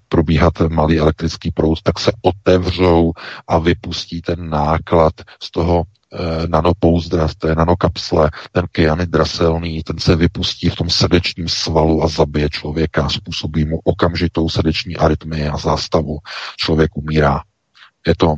probíhat 0.09 0.61
malý 0.61 0.99
elektrický 0.99 1.51
proud, 1.51 1.83
tak 1.83 1.99
se 2.01 2.13
otevřou 2.23 3.13
a 3.49 3.59
vypustí 3.59 4.23
ten 4.23 4.51
náklad 4.51 5.13
z 5.43 5.51
toho 5.51 5.83
eh, 6.13 6.47
nanopouzdra, 6.47 7.29
z 7.29 7.35
té 7.35 7.55
nanokapsle, 7.55 8.31
ten 8.53 8.67
kyanid 8.73 9.11
draselný, 9.11 9.83
ten 9.83 9.99
se 9.99 10.17
vypustí 10.17 10.69
v 10.69 10.77
tom 10.77 10.91
srdečním 10.91 11.49
svalu 11.49 12.03
a 12.03 12.09
zabije 12.09 12.49
člověka, 12.51 13.09
způsobí 13.09 13.65
mu 13.65 13.79
okamžitou 13.85 14.49
srdeční 14.49 14.97
arytmii 14.97 15.49
a 15.49 15.57
zástavu. 15.57 16.19
Člověk 16.57 16.97
umírá. 16.97 17.41
Je 18.07 18.15
to 18.17 18.35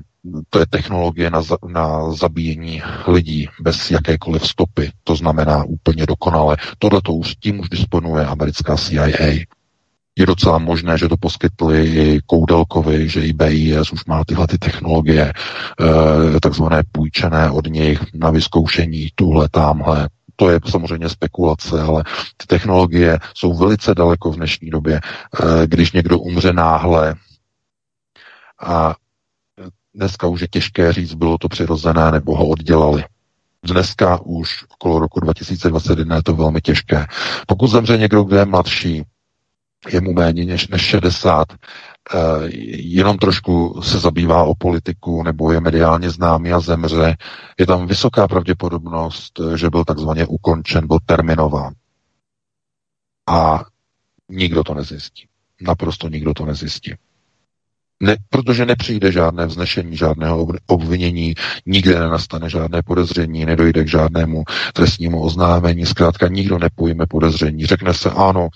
to 0.51 0.59
je 0.59 0.67
technologie 0.67 1.31
na, 1.31 1.43
na 1.69 2.13
zabíjení 2.13 2.83
lidí 3.07 3.49
bez 3.61 3.91
jakékoliv 3.91 4.47
stopy. 4.49 4.91
To 5.05 5.17
znamená 5.17 5.65
úplně 5.65 6.07
dokonale. 6.07 6.57
Tohle 6.79 7.01
to 7.03 7.13
už 7.13 7.35
tím 7.35 7.61
už 7.61 7.69
disponuje 7.69 8.27
americká 8.27 8.77
CIA. 8.77 9.47
Je 10.17 10.27
docela 10.27 10.59
možné, 10.59 10.99
že 10.99 11.09
to 11.09 11.17
poskytli 11.17 11.87
i 11.87 12.21
Koudelkovi, 12.27 13.09
že 13.09 13.27
i 13.27 13.33
BIS 13.33 13.93
už 13.93 14.05
má 14.05 14.25
tyhle 14.25 14.47
ty 14.47 14.59
technologie, 14.59 15.33
e, 15.33 16.41
takzvané 16.41 16.83
půjčené 16.93 17.51
od 17.51 17.67
nich 17.67 18.01
na 18.15 18.31
vyzkoušení, 18.31 19.09
tuhle, 19.15 19.49
tamhle, 19.49 20.09
to 20.37 20.51
je 20.51 20.61
samozřejmě 20.69 21.09
spekulace, 21.09 21.83
ale 21.83 22.05
ty 22.37 22.47
technologie 22.47 23.19
jsou 23.35 23.55
velice 23.55 23.95
daleko 23.95 24.31
v 24.31 24.37
dnešní 24.37 24.71
době. 24.71 24.97
E, 24.97 25.67
když 25.67 25.93
někdo 25.93 26.19
umře 26.19 26.53
náhle 26.53 27.15
a 28.63 28.95
Dneska 29.95 30.27
už 30.27 30.41
je 30.41 30.49
těžké 30.49 30.93
říct, 30.93 31.15
bylo 31.15 31.39
to 31.39 31.49
přirozené 31.49 32.11
nebo 32.11 32.37
ho 32.37 32.49
oddělali. 32.49 33.05
Dneska 33.63 34.21
už 34.21 34.65
okolo 34.69 34.99
roku 34.99 35.21
2021 35.21 36.17
je 36.17 36.23
to 36.23 36.35
velmi 36.35 36.61
těžké. 36.61 37.07
Pokud 37.47 37.67
zemře 37.67 37.99
někdo, 37.99 38.25
kdo 38.25 38.37
je 38.37 38.45
mladší, 38.45 39.03
je 39.93 40.01
mu 40.01 40.13
méně 40.13 40.45
než, 40.45 40.69
než 40.69 40.83
60, 40.83 41.47
eh, 41.53 42.17
jenom 42.77 43.19
trošku 43.19 43.81
se 43.83 43.99
zabývá 43.99 44.45
o 44.45 44.55
politiku 44.55 45.23
nebo 45.23 45.53
je 45.53 45.61
mediálně 45.61 46.11
známý 46.11 46.53
a 46.53 46.61
zemře, 46.61 47.17
je 47.59 47.67
tam 47.67 47.87
vysoká 47.87 48.29
pravděpodobnost, 48.29 49.41
že 49.57 49.71
byl 49.71 49.85
takzvaně 49.85 50.27
ukončen, 50.27 50.87
byl 50.87 50.99
terminován. 51.07 51.75
A 53.29 53.65
nikdo 54.29 54.65
to 54.65 54.75
nezjistí. 54.75 55.27
Naprosto 55.61 56.09
nikdo 56.09 56.35
to 56.35 56.47
nezjistí. 56.47 56.95
Ne, 58.05 58.17
protože 58.31 58.67
nepřijde 58.67 59.13
žádné 59.13 59.47
vznešení, 59.47 59.97
žádného 59.97 60.49
obvinění, 60.67 61.35
nikde 61.67 62.01
nenastane 62.01 62.51
žádné 62.51 62.83
podezření, 62.83 63.45
nedojde 63.45 63.85
k 63.85 63.89
žádnému 63.89 64.45
trestnímu 64.73 65.23
oznámení, 65.23 65.87
zkrátka 65.87 66.29
nikdo 66.29 66.59
nepojme 66.59 67.07
podezření. 67.07 67.67
Řekne 67.67 67.95
se, 67.95 68.11
ano, 68.11 68.49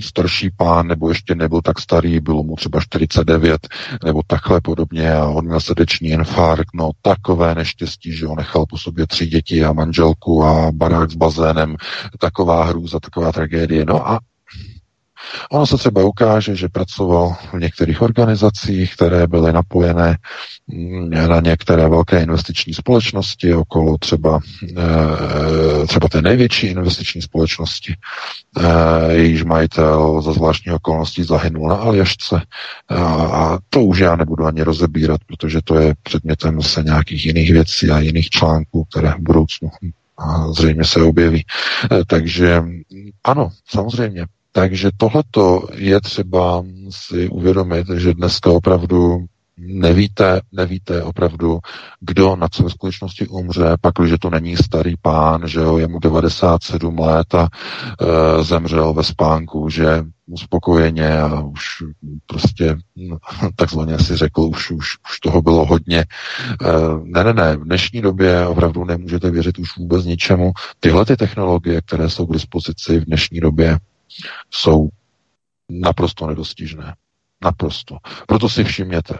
starší 0.00 0.50
pán, 0.56 0.86
nebo 0.86 1.08
ještě 1.08 1.34
nebyl 1.34 1.60
tak 1.62 1.80
starý, 1.80 2.20
bylo 2.20 2.42
mu 2.42 2.56
třeba 2.56 2.80
49, 2.80 3.68
nebo 4.04 4.20
takhle 4.26 4.60
podobně 4.60 5.12
a 5.12 5.26
on 5.26 5.46
měl 5.46 5.60
srdeční 5.60 6.08
infarkt, 6.08 6.74
no 6.74 6.90
takové 7.02 7.54
neštěstí, 7.54 8.12
že 8.12 8.26
on 8.26 8.36
nechal 8.36 8.66
po 8.66 8.78
sobě 8.78 9.06
tři 9.06 9.26
děti 9.26 9.64
a 9.64 9.72
manželku 9.72 10.44
a 10.44 10.72
barák 10.72 11.10
s 11.10 11.14
bazénem, 11.14 11.76
taková 12.18 12.64
hrůza, 12.64 13.00
taková 13.00 13.32
tragédie. 13.32 13.84
No 13.84 14.10
a 14.10 14.18
Ono 15.50 15.66
se 15.66 15.76
třeba 15.76 16.04
ukáže, 16.04 16.56
že 16.56 16.68
pracoval 16.68 17.36
v 17.52 17.58
některých 17.58 18.02
organizacích, 18.02 18.94
které 18.94 19.26
byly 19.26 19.52
napojené 19.52 20.18
mm, 20.66 21.10
na 21.10 21.40
některé 21.40 21.88
velké 21.88 22.22
investiční 22.22 22.74
společnosti, 22.74 23.54
okolo 23.54 23.98
třeba, 23.98 24.40
eh, 24.78 25.86
třeba 25.86 26.08
té 26.08 26.22
největší 26.22 26.66
investiční 26.66 27.22
společnosti. 27.22 27.94
Eh, 28.58 29.12
jejíž 29.12 29.44
majitel 29.44 30.22
za 30.22 30.32
zvláštní 30.32 30.72
okolností 30.72 31.22
zahynul 31.22 31.68
na 31.68 31.74
Aljašce. 31.74 32.42
A 33.32 33.58
to 33.68 33.82
už 33.84 33.98
já 33.98 34.16
nebudu 34.16 34.46
ani 34.46 34.62
rozebírat, 34.62 35.20
protože 35.26 35.60
to 35.64 35.78
je 35.78 35.94
předmětem 36.02 36.62
se 36.62 36.82
nějakých 36.82 37.26
jiných 37.26 37.52
věcí 37.52 37.90
a 37.90 37.98
jiných 37.98 38.30
článků, 38.30 38.84
které 38.84 39.10
v 39.10 39.20
budoucnu 39.20 39.70
a 40.20 40.52
zřejmě 40.52 40.84
se 40.84 41.02
objeví. 41.02 41.44
Eh, 41.92 42.04
takže 42.06 42.62
ano, 43.24 43.50
samozřejmě, 43.68 44.26
takže 44.52 44.90
tohleto 44.96 45.68
je 45.74 46.00
třeba 46.00 46.64
si 46.90 47.28
uvědomit, 47.28 47.86
že 47.96 48.14
dneska 48.14 48.50
opravdu 48.50 49.26
nevíte, 49.60 50.40
nevíte 50.52 51.02
opravdu, 51.02 51.58
kdo 52.00 52.36
na 52.36 52.48
co 52.48 52.62
ve 52.62 52.70
skutečnosti 52.70 53.28
umře, 53.28 53.76
pak, 53.80 53.94
když 53.98 54.14
to 54.20 54.30
není 54.30 54.56
starý 54.56 54.94
pán, 55.02 55.48
že 55.48 55.60
jo, 55.60 55.78
je 55.78 55.88
mu 55.88 55.98
97 55.98 56.98
let 56.98 57.34
a 57.34 57.48
e, 57.48 58.44
zemřel 58.44 58.94
ve 58.94 59.04
spánku, 59.04 59.68
že 59.68 60.04
uspokojeně 60.26 61.20
a 61.20 61.40
už 61.40 61.62
prostě 62.26 62.76
no, 62.96 63.18
takzvaně 63.56 63.98
si 63.98 64.16
řekl, 64.16 64.40
už, 64.40 64.70
už, 64.70 64.86
už 65.10 65.20
toho 65.22 65.42
bylo 65.42 65.66
hodně. 65.66 65.98
E, 65.98 66.06
ne, 67.04 67.24
ne, 67.24 67.32
ne, 67.32 67.56
v 67.56 67.64
dnešní 67.64 68.00
době 68.00 68.46
opravdu 68.46 68.84
nemůžete 68.84 69.30
věřit 69.30 69.58
už 69.58 69.76
vůbec 69.76 70.04
ničemu. 70.04 70.52
Tyhle 70.80 71.04
ty 71.04 71.16
technologie, 71.16 71.80
které 71.80 72.10
jsou 72.10 72.26
k 72.26 72.32
dispozici 72.32 72.98
v 72.98 73.04
dnešní 73.04 73.40
době, 73.40 73.78
jsou 74.50 74.88
naprosto 75.68 76.26
nedostižné. 76.26 76.94
Naprosto. 77.42 77.96
Proto 78.26 78.48
si 78.48 78.64
všimněte, 78.64 79.18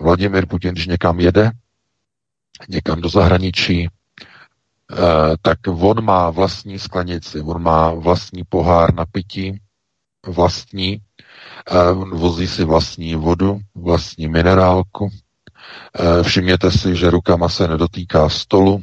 Vladimir 0.00 0.46
Putin, 0.46 0.72
když 0.72 0.86
někam 0.86 1.20
jede, 1.20 1.50
někam 2.68 3.00
do 3.00 3.08
zahraničí, 3.08 3.88
eh, 3.88 4.96
tak 5.42 5.58
on 5.66 6.04
má 6.04 6.30
vlastní 6.30 6.78
sklenici, 6.78 7.40
on 7.40 7.62
má 7.62 7.94
vlastní 7.94 8.42
pohár 8.48 8.94
na 8.94 9.06
pití, 9.06 9.60
vlastní, 10.26 10.98
eh, 11.70 11.92
vozí 12.12 12.48
si 12.48 12.64
vlastní 12.64 13.14
vodu, 13.14 13.60
vlastní 13.74 14.28
minerálku. 14.28 15.10
Eh, 16.00 16.22
všimněte 16.22 16.70
si, 16.70 16.96
že 16.96 17.10
rukama 17.10 17.48
se 17.48 17.68
nedotýká 17.68 18.28
stolu, 18.28 18.82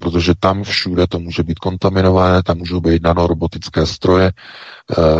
protože 0.00 0.32
tam 0.40 0.62
všude 0.62 1.06
to 1.06 1.18
může 1.20 1.42
být 1.42 1.58
kontaminované, 1.58 2.42
tam 2.42 2.58
můžou 2.58 2.80
být 2.80 3.02
nanorobotické 3.02 3.86
stroje 3.86 4.26
e, 4.26 4.32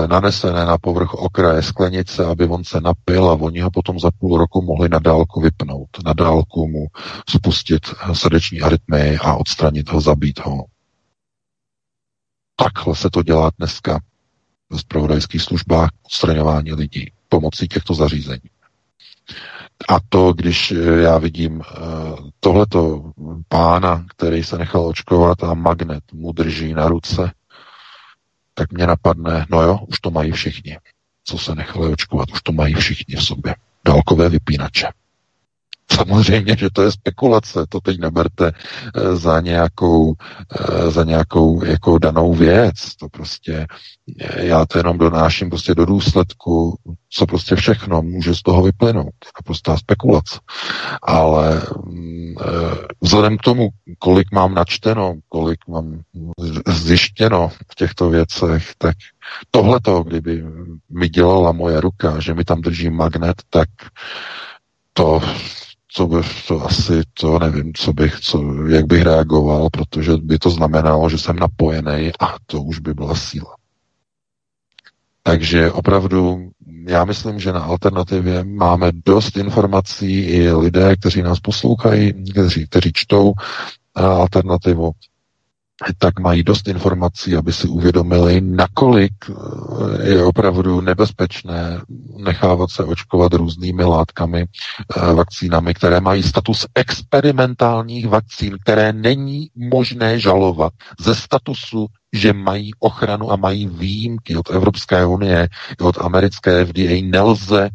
nanesené 0.09 0.65
na 0.65 0.79
povrch 0.79 1.15
okraje 1.15 1.63
sklenice, 1.63 2.25
aby 2.25 2.47
on 2.47 2.65
se 2.65 2.81
napil 2.81 3.29
a 3.31 3.33
oni 3.33 3.61
ho 3.61 3.71
potom 3.71 4.01
za 4.01 4.11
půl 4.11 4.39
roku 4.39 4.63
mohli 4.63 4.89
na 4.89 4.99
dálku 4.99 5.41
vypnout, 5.41 5.89
na 6.05 6.13
dálku 6.13 6.69
mu 6.69 6.87
spustit 7.29 7.83
srdeční 8.13 8.61
arytmii 8.61 9.19
a 9.19 9.35
odstranit 9.35 9.89
ho, 9.91 10.01
zabít 10.01 10.41
ho. 10.41 10.65
Takhle 12.57 12.97
se 12.97 13.11
to 13.11 13.23
dělá 13.23 13.51
dneska 13.59 14.01
v 14.71 14.79
zpravodajských 14.79 15.43
službách 15.43 15.89
odstraňování 16.07 16.73
lidí. 16.73 17.13
pomocí 17.29 17.69
těchto 17.69 17.95
zařízení. 17.95 18.54
A 19.89 20.01
to, 20.09 20.33
když 20.33 20.71
já 21.03 21.19
vidím 21.19 21.63
tohleto 22.41 23.13
pána, 23.49 24.05
který 24.17 24.45
se 24.45 24.59
nechal 24.59 24.87
očkovat 24.87 25.43
a 25.45 25.55
magnet 25.55 26.05
mu 26.13 26.33
drží 26.33 26.75
na 26.75 26.89
ruce, 26.89 27.33
tak 28.55 28.73
mě 28.73 28.87
napadne, 28.87 29.47
no 29.51 29.63
jo, 29.63 29.79
už 29.89 30.01
to 30.01 30.11
mají 30.11 30.33
všichni, 30.33 30.79
co 31.25 31.39
se 31.39 31.55
nechali 31.55 31.93
očkovat, 31.93 32.31
už 32.33 32.43
to 32.43 32.53
mají 32.53 32.75
všichni 32.75 33.17
v 33.17 33.25
sobě. 33.25 33.55
Dálkové 33.87 34.29
vypínače. 34.29 34.89
Samozřejmě, 35.93 36.57
že 36.57 36.69
to 36.73 36.83
je 36.83 36.93
spekulace, 36.93 37.67
to 37.69 37.81
teď 37.81 38.01
neberte 38.01 38.53
eh, 38.53 39.17
za 39.17 39.41
nějakou, 39.41 40.15
eh, 40.61 40.91
za 40.91 41.05
nějakou 41.05 41.65
jako 41.65 41.99
danou 41.99 42.35
věc. 42.35 42.75
To 43.01 43.09
prostě, 43.09 43.67
eh, 44.21 44.47
já 44.47 44.67
to 44.67 44.79
jenom 44.79 44.99
donáším 44.99 45.51
prostě 45.51 45.75
do 45.75 45.87
důsledku, 45.87 46.79
co 47.11 47.27
prostě 47.27 47.57
všechno 47.57 48.03
může 48.03 48.35
z 48.35 48.43
toho 48.43 48.63
vyplynout. 48.63 49.15
Naprostá 49.39 49.77
spekulace. 49.77 50.39
Ale 51.03 51.63
mm, 51.87 52.35
vzhledem 53.01 53.39
k 53.39 53.43
tomu, 53.43 53.69
kolik 53.99 54.33
mám 54.33 54.55
načteno, 54.55 55.15
kolik 55.29 55.59
mám 55.69 56.01
zjištěno 56.69 57.49
v 57.49 57.75
těchto 57.75 58.11
věcech, 58.11 58.71
tak 58.79 58.97
tohleto, 59.51 60.03
kdyby 60.03 60.45
mi 60.91 61.09
dělala 61.09 61.53
moje 61.53 61.81
ruka, 61.81 62.21
že 62.21 62.35
mi 62.35 62.45
tam 62.45 62.61
drží 62.61 62.91
magnet, 62.91 63.43
tak 63.51 63.69
to 64.93 65.21
co 65.97 66.07
by 66.07 66.17
to 66.49 66.67
asi, 66.67 67.03
to 67.15 67.39
nevím, 67.39 67.73
co 67.75 67.93
bych, 67.93 68.21
co, 68.21 68.43
jak 68.69 68.87
bych 68.87 69.03
reagoval, 69.03 69.69
protože 69.71 70.13
by 70.17 70.39
to 70.39 70.51
znamenalo, 70.51 71.09
že 71.11 71.19
jsem 71.19 71.37
napojený 71.37 72.13
a 72.21 72.37
to 72.47 72.63
už 72.63 72.79
by 72.79 72.95
byla 72.95 73.15
síla. 73.15 73.57
Takže 75.23 75.73
opravdu 75.73 76.51
já 76.89 77.05
myslím, 77.05 77.41
že 77.41 77.53
na 77.53 77.61
alternativě 77.61 78.45
máme 78.45 78.93
dost 79.07 79.37
informací 79.37 80.21
i 80.21 80.53
lidé, 80.53 80.97
kteří 80.97 81.23
nás 81.23 81.41
poslouchají, 81.41 82.25
kteří, 82.31 82.67
kteří 82.67 82.91
čtou 82.95 83.33
alternativu, 83.95 84.93
tak 85.99 86.21
mají 86.21 86.43
dost 86.43 86.69
informací, 86.69 87.37
aby 87.37 87.53
si 87.53 87.69
uvědomili, 87.69 88.41
nakolik 88.41 89.13
eh, 89.31 90.09
je 90.09 90.25
opravdu 90.25 90.81
nebezpečné 90.81 91.81
nechávat 92.17 92.71
se 92.71 92.85
očkovat 92.85 93.35
různými 93.35 93.85
látkami, 93.85 94.45
eh, 94.97 95.15
vakcínami, 95.15 95.75
které 95.75 96.01
mají 96.01 96.23
status 96.23 96.67
experimentálních 96.75 98.09
vakcín, 98.09 98.57
které 98.63 98.93
není 98.93 99.51
možné 99.57 100.19
žalovat 100.19 100.73
ze 101.01 101.15
statusu, 101.15 101.87
že 102.13 102.33
mají 102.33 102.71
ochranu 102.79 103.33
a 103.33 103.37
mají 103.37 103.67
výjimky 103.69 104.37
od 104.37 104.51
Evropské 104.51 105.07
unie, 105.07 105.49
od 105.81 105.99
americké 105.99 106.67
FDA. 106.67 107.03
Nelze 107.03 107.71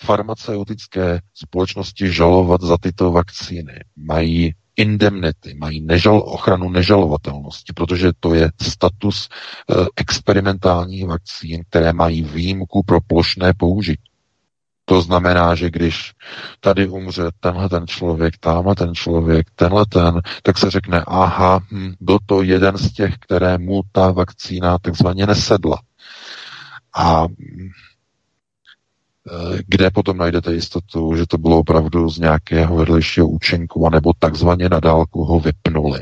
farmaceutické 0.00 1.20
společnosti 1.34 2.12
žalovat 2.12 2.60
za 2.60 2.76
tyto 2.80 3.12
vakcíny. 3.12 3.80
Mají 3.96 4.52
indemnity, 4.76 5.54
mají 5.54 5.80
nežal, 5.80 6.22
ochranu 6.26 6.70
nežalovatelnosti, 6.70 7.72
protože 7.72 8.12
to 8.20 8.34
je 8.34 8.50
status 8.62 9.28
e, 9.28 9.74
experimentálních 9.96 11.06
vakcín, 11.06 11.62
které 11.70 11.92
mají 11.92 12.22
výjimku 12.22 12.82
pro 12.82 13.00
plošné 13.00 13.52
použití. 13.56 14.10
To 14.88 15.02
znamená, 15.02 15.54
že 15.54 15.70
když 15.70 16.12
tady 16.60 16.88
umře 16.88 17.22
tenhle 17.40 17.68
ten 17.68 17.86
člověk, 17.86 18.38
tamhle 18.40 18.74
ten 18.74 18.94
člověk, 18.94 19.46
tenhle 19.54 19.86
ten, 19.86 20.20
tak 20.42 20.58
se 20.58 20.70
řekne, 20.70 21.04
aha, 21.06 21.60
hm, 21.72 21.94
byl 22.00 22.18
to 22.26 22.42
jeden 22.42 22.78
z 22.78 22.92
těch, 22.92 23.14
které 23.18 23.58
mu 23.58 23.80
ta 23.92 24.10
vakcína 24.10 24.78
takzvaně 24.78 25.26
nesedla. 25.26 25.80
A 26.94 27.26
Eh, 27.38 27.68
kde 29.66 29.90
potom 29.90 30.16
najdete 30.16 30.54
jistotu, 30.54 31.16
že 31.16 31.26
to 31.26 31.38
bylo 31.38 31.58
opravdu 31.58 32.10
z 32.10 32.18
nějakého 32.18 32.76
vedlejšího 32.76 33.28
účinku, 33.28 33.86
anebo 33.86 34.12
takzvaně 34.18 34.68
na 34.68 34.80
dálku 34.80 35.24
ho 35.24 35.40
vypnuli. 35.40 36.00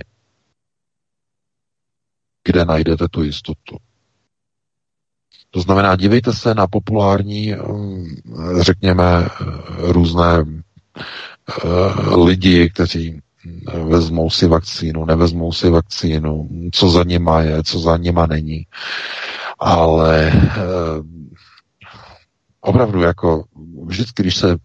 Kde 2.45 2.65
najdete 2.65 3.09
tu 3.09 3.23
jistotu? 3.23 3.77
To 5.51 5.61
znamená, 5.61 5.97
dívejte 5.97 6.33
se 6.33 6.55
na 6.55 6.67
populární, 6.67 7.55
eh, 7.55 7.59
řekněme, 8.61 9.05
eh, 9.25 9.45
různé 9.93 10.45
lidi, 12.25 12.71
kteří 12.71 13.21
vezmou 13.85 14.31
si 14.31 14.47
vakcínu, 14.47 15.05
nevezmou 15.05 15.53
si 15.53 15.71
vakcínu, 15.71 16.49
co 16.73 16.91
za 16.91 17.05
nima 17.05 17.43
je, 17.43 17.63
co 17.63 17.79
za 17.79 17.97
nima 17.97 18.27
není. 18.27 18.67
Ale 19.59 20.33
opravdu 22.65 23.03
jako 23.03 23.45
vždycky, 23.87 24.23
když 24.23 24.37
se 24.37 24.57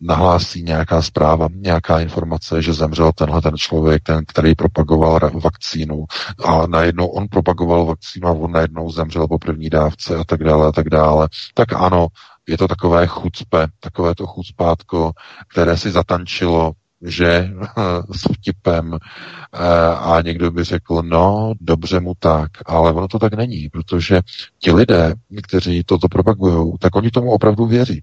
nahlásí 0.00 0.62
nějaká 0.62 1.02
zpráva, 1.02 1.48
nějaká 1.54 2.00
informace, 2.00 2.62
že 2.62 2.72
zemřel 2.72 3.12
tenhle 3.12 3.42
ten 3.42 3.56
člověk, 3.56 4.02
ten, 4.02 4.24
který 4.28 4.54
propagoval 4.54 5.20
vakcínu 5.34 6.04
a 6.44 6.66
najednou 6.66 7.06
on 7.06 7.28
propagoval 7.28 7.86
vakcínu 7.86 8.28
a 8.28 8.32
on 8.32 8.52
najednou 8.52 8.90
zemřel 8.90 9.28
po 9.28 9.38
první 9.38 9.70
dávce 9.70 10.16
a 10.16 10.24
tak 10.24 10.44
dále 10.44 10.68
a 10.68 10.72
tak 10.72 10.88
dále, 10.88 11.28
tak 11.54 11.72
ano, 11.72 12.08
je 12.48 12.58
to 12.58 12.68
takové 12.68 13.06
chucpe, 13.06 13.66
takové 13.80 14.14
to 14.14 14.26
chucpátko, 14.26 15.12
které 15.52 15.76
si 15.76 15.90
zatančilo 15.90 16.72
že 17.02 17.50
s 18.12 18.32
vtipem 18.32 18.94
eh, 18.94 19.58
a 19.94 20.20
někdo 20.24 20.50
by 20.50 20.64
řekl, 20.64 21.02
no, 21.02 21.52
dobře 21.60 22.00
mu 22.00 22.12
tak, 22.18 22.50
ale 22.66 22.92
ono 22.92 23.08
to 23.08 23.18
tak 23.18 23.34
není, 23.34 23.68
protože 23.68 24.20
ti 24.58 24.72
lidé, 24.72 25.14
kteří 25.42 25.84
toto 25.84 26.08
propagují, 26.08 26.74
tak 26.80 26.96
oni 26.96 27.10
tomu 27.10 27.30
opravdu 27.30 27.66
věří. 27.66 28.02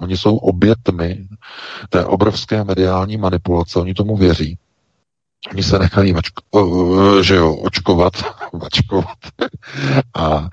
Oni 0.00 0.16
jsou 0.16 0.36
obětmi 0.36 1.28
té 1.88 2.04
obrovské 2.04 2.64
mediální 2.64 3.16
manipulace, 3.16 3.78
oni 3.78 3.94
tomu 3.94 4.16
věří. 4.16 4.58
Oni 5.52 5.62
se 5.62 5.78
nechají 5.78 6.12
vačko, 6.12 7.22
že 7.22 7.34
jo, 7.34 7.54
očkovat, 7.54 8.12
vačkovat 8.52 9.18
a 10.16 10.38
e, 10.38 10.48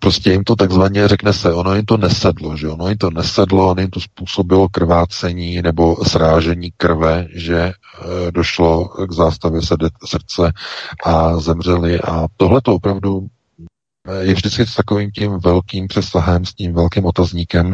prostě 0.00 0.30
jim 0.30 0.44
to 0.44 0.56
takzvaně 0.56 1.08
řekne 1.08 1.32
se, 1.32 1.52
ono 1.52 1.74
jim 1.74 1.84
to 1.84 1.96
nesedlo, 1.96 2.56
že 2.56 2.68
ono 2.68 2.88
jim 2.88 2.98
to 2.98 3.10
nesedlo, 3.10 3.70
ono 3.70 3.80
jim 3.80 3.90
to 3.90 4.00
způsobilo 4.00 4.68
krvácení 4.68 5.62
nebo 5.62 5.96
srážení 6.04 6.70
krve, 6.76 7.26
že 7.34 7.58
e, 7.58 7.72
došlo 8.30 8.88
k 8.88 9.12
zástavě 9.12 9.60
srdce 10.04 10.52
a 11.04 11.38
zemřeli. 11.38 12.00
A 12.00 12.26
tohle 12.36 12.60
to 12.60 12.74
opravdu 12.74 13.26
je 14.20 14.34
vždycky 14.34 14.66
s 14.66 14.74
takovým 14.74 15.10
tím 15.10 15.38
velkým 15.38 15.88
přesahem, 15.88 16.44
s 16.44 16.54
tím 16.54 16.74
velkým 16.74 17.04
otazníkem, 17.04 17.66
uh, 17.66 17.72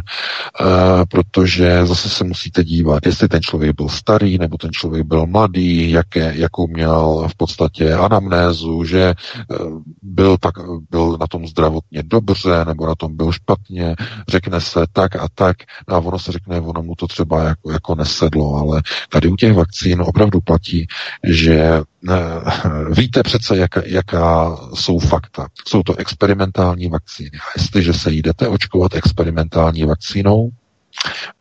protože 1.10 1.86
zase 1.86 2.08
se 2.08 2.24
musíte 2.24 2.64
dívat, 2.64 3.06
jestli 3.06 3.28
ten 3.28 3.42
člověk 3.42 3.76
byl 3.76 3.88
starý, 3.88 4.38
nebo 4.38 4.56
ten 4.56 4.70
člověk 4.72 5.06
byl 5.06 5.26
mladý, 5.26 5.90
jaké, 5.90 6.32
jakou 6.36 6.66
měl 6.66 7.28
v 7.28 7.34
podstatě 7.34 7.94
anamnézu, 7.94 8.84
že 8.84 9.14
uh, 9.60 9.82
byl, 10.02 10.36
tak, 10.40 10.54
byl 10.90 11.16
na 11.20 11.26
tom 11.26 11.46
zdravotně 11.46 12.02
dobře, 12.02 12.64
nebo 12.64 12.86
na 12.86 12.94
tom 12.94 13.16
byl 13.16 13.32
špatně, 13.32 13.94
řekne 14.28 14.60
se 14.60 14.86
tak 14.92 15.16
a 15.16 15.28
tak, 15.34 15.56
a 15.88 15.98
ono 15.98 16.18
se 16.18 16.32
řekne, 16.32 16.60
ono 16.60 16.82
mu 16.82 16.94
to 16.94 17.06
třeba 17.06 17.42
jako, 17.42 17.72
jako 17.72 17.94
nesedlo, 17.94 18.54
ale 18.54 18.82
tady 19.08 19.28
u 19.28 19.36
těch 19.36 19.52
vakcín 19.52 20.02
opravdu 20.02 20.40
platí, 20.40 20.86
že 21.24 21.82
víte 22.90 23.22
přece, 23.22 23.56
jaká, 23.56 23.82
jaká 23.86 24.56
jsou 24.74 24.98
fakta. 24.98 25.48
Jsou 25.68 25.82
to 25.82 25.96
experimentální 25.96 26.88
vakcíny. 26.88 27.30
A 27.30 27.50
jestliže 27.56 27.92
se 27.92 28.12
jdete 28.12 28.48
očkovat 28.48 28.94
experimentální 28.94 29.84
vakcínou, 29.84 30.50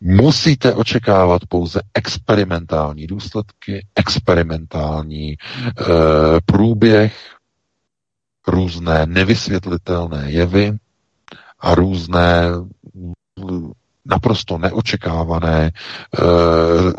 musíte 0.01 0.73
očekávat 0.73 1.41
pouze 1.49 1.81
experimentální 1.93 3.07
důsledky, 3.07 3.87
experimentální 3.95 5.31
e, 5.31 5.35
průběh, 6.45 7.35
různé 8.47 9.05
nevysvětlitelné 9.05 10.31
jevy 10.31 10.77
a 11.59 11.75
různé 11.75 12.43
naprosto 14.05 14.57
neočekávané 14.57 15.65
e, 15.65 15.71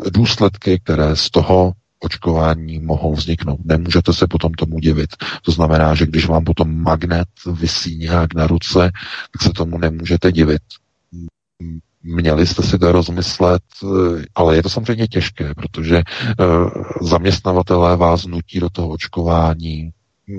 důsledky, 0.09 0.79
které 0.83 1.15
z 1.15 1.29
toho 1.29 1.73
očkování 2.01 2.79
mohou 2.79 3.15
vzniknout. 3.15 3.59
Nemůžete 3.65 4.13
se 4.13 4.27
potom 4.27 4.53
tomu 4.53 4.79
divit. 4.79 5.09
To 5.41 5.51
znamená, 5.51 5.95
že 5.95 6.05
když 6.05 6.27
vám 6.27 6.43
potom 6.43 6.83
magnet 6.83 7.27
vysí 7.53 7.97
nějak 7.97 8.33
na 8.33 8.47
ruce, 8.47 8.91
tak 9.31 9.41
se 9.41 9.49
tomu 9.49 9.77
nemůžete 9.77 10.31
divit. 10.31 10.61
Měli 12.03 12.47
jste 12.47 12.63
si 12.63 12.79
to 12.79 12.91
rozmyslet, 12.91 13.61
ale 14.35 14.55
je 14.55 14.63
to 14.63 14.69
samozřejmě 14.69 15.07
těžké, 15.07 15.53
protože 15.53 16.01
uh, 16.39 16.69
zaměstnavatelé 17.01 17.97
vás 17.97 18.25
nutí 18.25 18.59
do 18.59 18.69
toho 18.69 18.89
očkování, 18.89 19.91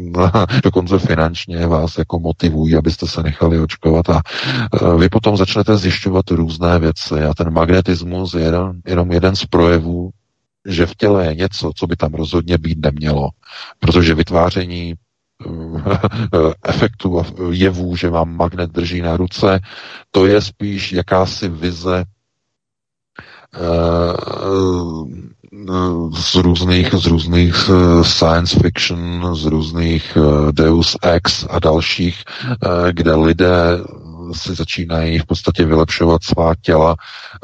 dokonce 0.65 0.99
finančně 0.99 1.67
vás 1.67 1.99
jako 1.99 2.19
motivují, 2.19 2.77
abyste 2.77 3.07
se 3.07 3.23
nechali 3.23 3.61
očkovat 3.61 4.11
a 4.11 4.23
uh, 4.83 5.01
vy 5.01 5.09
potom 5.09 5.37
začnete 5.37 5.77
zjišťovat 5.77 6.31
různé 6.31 6.79
věci 6.79 7.15
a 7.15 7.35
ten 7.35 7.53
magnetismus 7.53 8.35
je 8.35 8.43
jenom, 8.43 8.73
jenom 8.87 9.13
jeden 9.13 9.37
z 9.37 9.47
projevů 9.47 10.11
že 10.67 10.87
v 10.87 10.95
těle 10.95 11.27
je 11.27 11.35
něco, 11.35 11.73
co 11.77 11.87
by 11.87 11.97
tam 11.97 12.15
rozhodně 12.15 12.59
být 12.59 12.79
nemělo, 12.83 13.29
protože 13.79 14.15
vytváření 14.15 14.95
efektů 16.65 17.21
a 17.21 17.25
jevů, 17.51 17.97
že 17.97 18.09
vám 18.09 18.37
magnet 18.37 18.71
drží 18.71 19.01
na 19.01 19.17
ruce. 19.17 19.61
To 20.11 20.27
je 20.27 20.41
spíš 20.41 20.93
jakási 20.93 21.49
vize 21.49 22.05
z 26.13 26.35
různých, 26.35 26.95
z 26.95 27.07
různých 27.07 27.71
science 28.03 28.59
fiction, 28.63 29.37
z 29.37 29.45
různých 29.45 30.19
Deus 30.53 30.97
Ex 31.03 31.47
a 31.51 31.59
dalších, 31.59 32.25
kde 32.91 33.15
lidé 33.15 33.79
si 34.35 34.55
začínají 34.55 35.19
v 35.19 35.27
podstatě 35.27 35.65
vylepšovat 35.65 36.25
svá 36.25 36.55
těla 36.61 36.97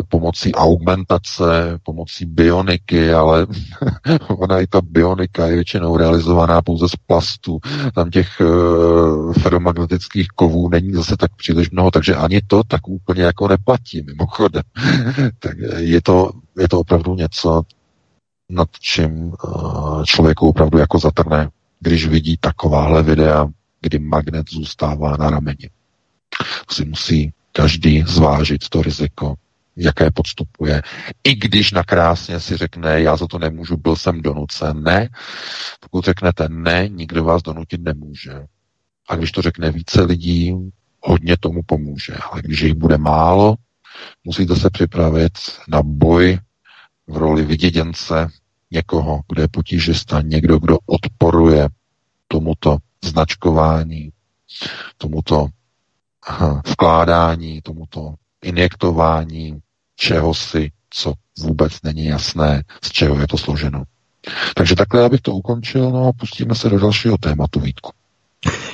pomocí 0.09 0.55
augmentace, 0.55 1.78
pomocí 1.82 2.26
bioniky, 2.26 3.12
ale 3.12 3.47
ona 4.28 4.61
i 4.61 4.66
ta 4.66 4.80
bionika 4.80 5.47
je 5.47 5.55
většinou 5.55 5.97
realizovaná 5.97 6.62
pouze 6.62 6.89
z 6.89 6.97
plastu. 7.07 7.59
Tam 7.95 8.11
těch 8.11 8.41
uh, 8.41 9.32
ferromagnetických 9.32 10.28
kovů 10.28 10.68
není 10.68 10.93
zase 10.93 11.16
tak 11.16 11.36
příliš 11.36 11.70
mnoho, 11.70 11.91
takže 11.91 12.14
ani 12.14 12.41
to 12.47 12.62
tak 12.64 12.89
úplně 12.89 13.22
jako 13.22 13.49
neplatí 13.49 14.03
mimochodem. 14.03 14.62
tak 15.39 15.57
je 15.76 16.03
to, 16.03 16.30
je 16.59 16.68
to 16.68 16.80
opravdu 16.80 17.14
něco, 17.14 17.62
nad 18.51 18.68
čím 18.80 19.32
uh, 19.45 20.05
člověku 20.05 20.49
opravdu 20.49 20.78
jako 20.78 20.99
zatrne, 20.99 21.51
když 21.80 22.07
vidí 22.07 22.36
takováhle 22.41 23.03
videa, 23.03 23.49
kdy 23.80 23.99
magnet 23.99 24.47
zůstává 24.51 25.16
na 25.16 25.30
rameni 25.30 25.70
si 26.70 26.84
musí 26.84 27.32
každý 27.52 28.02
zvážit 28.06 28.68
to 28.68 28.82
riziko, 28.82 29.34
jaké 29.76 30.10
podstupuje. 30.10 30.82
I 31.24 31.34
když 31.34 31.72
nakrásně 31.72 32.40
si 32.40 32.56
řekne, 32.56 33.00
já 33.00 33.16
za 33.16 33.26
to 33.26 33.38
nemůžu, 33.38 33.76
byl 33.76 33.96
jsem 33.96 34.22
donucen. 34.22 34.82
Ne, 34.82 35.08
pokud 35.80 36.04
řeknete 36.04 36.48
ne, 36.48 36.88
nikdo 36.88 37.24
vás 37.24 37.42
donutit 37.42 37.80
nemůže. 37.82 38.46
A 39.08 39.16
když 39.16 39.32
to 39.32 39.42
řekne 39.42 39.70
více 39.70 40.02
lidí, 40.02 40.54
hodně 41.02 41.36
tomu 41.40 41.62
pomůže. 41.66 42.14
Ale 42.14 42.42
když 42.42 42.60
jich 42.60 42.74
bude 42.74 42.98
málo, 42.98 43.54
musíte 44.24 44.56
se 44.56 44.70
připravit 44.70 45.32
na 45.68 45.82
boj 45.82 46.38
v 47.06 47.16
roli 47.16 47.44
vyděděnce 47.44 48.28
někoho, 48.70 49.20
kdo 49.28 49.42
je 49.42 49.48
potížista, 49.48 50.20
někdo, 50.22 50.58
kdo 50.58 50.78
odporuje 50.86 51.68
tomuto 52.28 52.76
značkování, 53.04 54.12
tomuto 54.98 55.48
vkládání, 56.66 57.60
tomuto 57.62 58.14
injektování 58.44 59.58
čehosi, 59.96 60.70
co 60.90 61.12
vůbec 61.38 61.72
není 61.82 62.04
jasné, 62.04 62.62
z 62.84 62.92
čeho 62.92 63.20
je 63.20 63.26
to 63.26 63.38
složeno. 63.38 63.82
Takže 64.54 64.76
takhle 64.76 65.02
já 65.02 65.08
bych 65.08 65.20
to 65.20 65.32
ukončil, 65.32 65.90
no 65.90 66.08
a 66.08 66.12
pustíme 66.12 66.54
se 66.54 66.68
do 66.68 66.78
dalšího 66.78 67.18
tématu, 67.18 67.60
Vítku. 67.60 67.90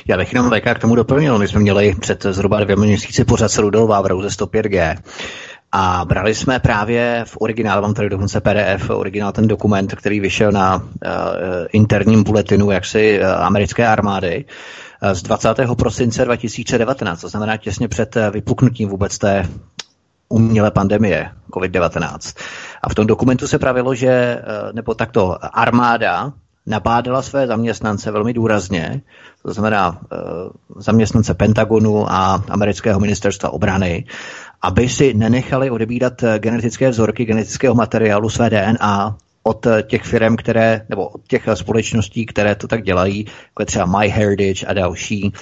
Já 0.09 0.16
bych 0.16 0.32
jenom 0.32 0.50
VK 0.50 0.74
k 0.74 0.78
tomu 0.78 0.94
doplnil. 0.94 1.38
My 1.38 1.48
jsme 1.48 1.61
měli 1.61 1.94
před 2.00 2.26
zhruba 2.30 2.61
dvěma 2.61 2.84
měsíci 2.84 3.24
pořád 3.24 3.48
s 3.48 3.59
Rudol 3.59 3.86
Vávrou 3.86 4.22
ze 4.22 4.28
105G. 4.28 4.96
A 5.72 6.05
brali 6.05 6.34
jsme 6.34 6.59
právě 6.59 7.24
v 7.26 7.36
originálu, 7.40 7.82
mám 7.82 7.94
tady 7.94 8.09
dokonce 8.09 8.40
PDF, 8.40 8.90
originál 8.90 9.32
ten 9.32 9.48
dokument, 9.48 9.94
který 9.94 10.20
vyšel 10.20 10.52
na 10.52 10.76
uh, 10.76 10.82
interním 11.72 12.22
bulletinu 12.22 12.70
jaksi 12.70 13.20
uh, 13.20 13.26
americké 13.26 13.86
armády, 13.86 14.44
z 15.12 15.22
20. 15.22 15.55
prosince 15.78 16.24
2019, 16.24 17.20
to 17.20 17.28
znamená 17.28 17.57
těsně 17.57 17.88
před 17.88 18.16
eh, 18.16 18.30
vypuknutím 18.30 18.88
vůbec 18.88 19.18
té 19.18 19.48
umělé 20.28 20.70
pandemie 20.70 21.30
COVID-19. 21.50 22.38
A 22.82 22.88
v 22.88 22.94
tom 22.94 23.07
dokumentu 23.07 23.46
se 23.46 23.59
pravilo, 23.59 23.94
že, 23.94 24.09
eh, 24.09 24.42
nebo 24.72 24.94
takto, 24.94 25.38
armáda 25.57 26.32
nabádala 26.66 27.22
své 27.22 27.46
zaměstnance 27.46 28.11
velmi 28.11 28.32
důrazně, 28.32 29.02
to 29.42 29.52
znamená 29.52 29.98
eh, 30.12 30.16
zaměstnance 30.76 31.34
Pentagonu 31.34 32.12
a 32.12 32.44
amerického 32.48 33.00
ministerstva 33.00 33.50
obrany, 33.50 34.05
aby 34.62 34.88
si 34.88 35.14
nenechali 35.14 35.70
odebírat 35.70 36.24
genetické 36.38 36.90
vzorky 36.90 37.24
genetického 37.24 37.74
materiálu 37.74 38.30
své 38.30 38.50
DNA 38.50 39.16
od 39.47 39.66
eh, 39.66 39.82
těch 39.82 40.03
firm, 40.03 40.36
které, 40.36 40.86
nebo 40.88 41.09
od 41.09 41.20
těch 41.28 41.49
eh, 41.49 41.57
společností, 41.57 42.26
které 42.26 42.55
to 42.55 42.68
tak 42.68 42.82
dělají, 42.82 43.18
jako 43.18 43.62
je 43.62 43.66
třeba 43.66 43.86
MyHeritage 43.99 44.66
a 44.66 44.72
další, 44.72 45.32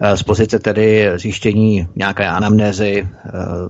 eh, 0.00 0.16
z 0.16 0.22
pozice 0.22 0.58
tedy 0.58 1.10
zjištění 1.14 1.88
nějaké 1.96 2.26
anamnézy, 2.26 3.08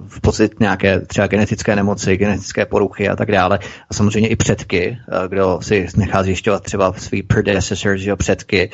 v 0.09 0.21
podstatě 0.21 0.55
nějaké 0.61 1.01
třeba 1.01 1.27
genetické 1.27 1.77
nemoci, 1.77 2.17
genetické 2.17 2.67
poruchy 2.67 3.09
a 3.09 3.17
tak 3.17 3.31
dále. 3.31 3.59
A 3.91 3.95
samozřejmě 3.95 4.29
i 4.29 4.37
předky, 4.37 4.99
kdo 5.29 5.59
si 5.63 5.87
nechá 5.97 6.23
zjišťovat 6.23 6.63
třeba 6.63 6.93
svý 6.93 7.23
predecessors, 7.23 8.03
jo, 8.03 8.17
předky, 8.17 8.71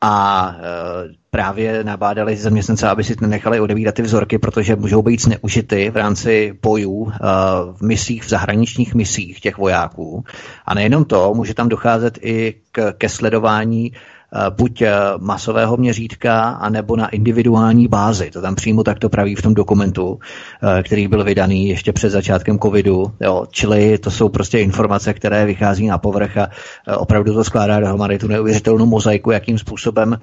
a 0.00 0.56
e, 0.58 0.62
právě 1.30 1.84
nabádali 1.84 2.36
zaměstnance, 2.36 2.88
aby 2.88 3.04
si 3.04 3.16
nechali 3.20 3.60
odebírat 3.60 3.94
ty 3.94 4.02
vzorky, 4.02 4.38
protože 4.38 4.76
můžou 4.76 5.02
být 5.02 5.22
zneužity 5.22 5.90
v 5.90 5.96
rámci 5.96 6.58
bojů 6.62 7.12
e, 7.12 7.18
v 7.72 7.82
misích, 7.82 8.24
v 8.24 8.28
zahraničních 8.28 8.94
misích 8.94 9.40
těch 9.40 9.58
vojáků. 9.58 10.24
A 10.66 10.74
nejenom 10.74 11.04
to, 11.04 11.34
může 11.34 11.54
tam 11.54 11.68
docházet 11.68 12.18
i 12.22 12.54
k, 12.72 12.92
ke 12.92 13.08
sledování 13.08 13.92
buď 14.50 14.82
eh, 14.82 14.92
masového 15.18 15.76
měřítka, 15.76 16.40
anebo 16.40 16.96
na 16.96 17.08
individuální 17.08 17.88
bázi. 17.88 18.30
To 18.30 18.40
tam 18.40 18.54
přímo 18.54 18.84
takto 18.84 19.08
praví 19.08 19.34
v 19.34 19.42
tom 19.42 19.54
dokumentu, 19.54 20.18
eh, 20.78 20.82
který 20.82 21.08
byl 21.08 21.24
vydaný 21.24 21.68
ještě 21.68 21.92
před 21.92 22.10
začátkem 22.10 22.58
covidu. 22.58 23.12
Jo. 23.20 23.46
Čili 23.50 23.98
to 23.98 24.10
jsou 24.10 24.28
prostě 24.28 24.58
informace, 24.58 25.14
které 25.14 25.46
vychází 25.46 25.86
na 25.86 25.98
povrch 25.98 26.36
a 26.36 26.48
opravdu 26.96 27.34
to 27.34 27.44
skládá 27.44 27.80
dohromady 27.80 28.18
tu 28.18 28.28
neuvěřitelnou 28.28 28.86
mozaiku, 28.86 29.30
jakým 29.30 29.58
způsobem 29.58 30.18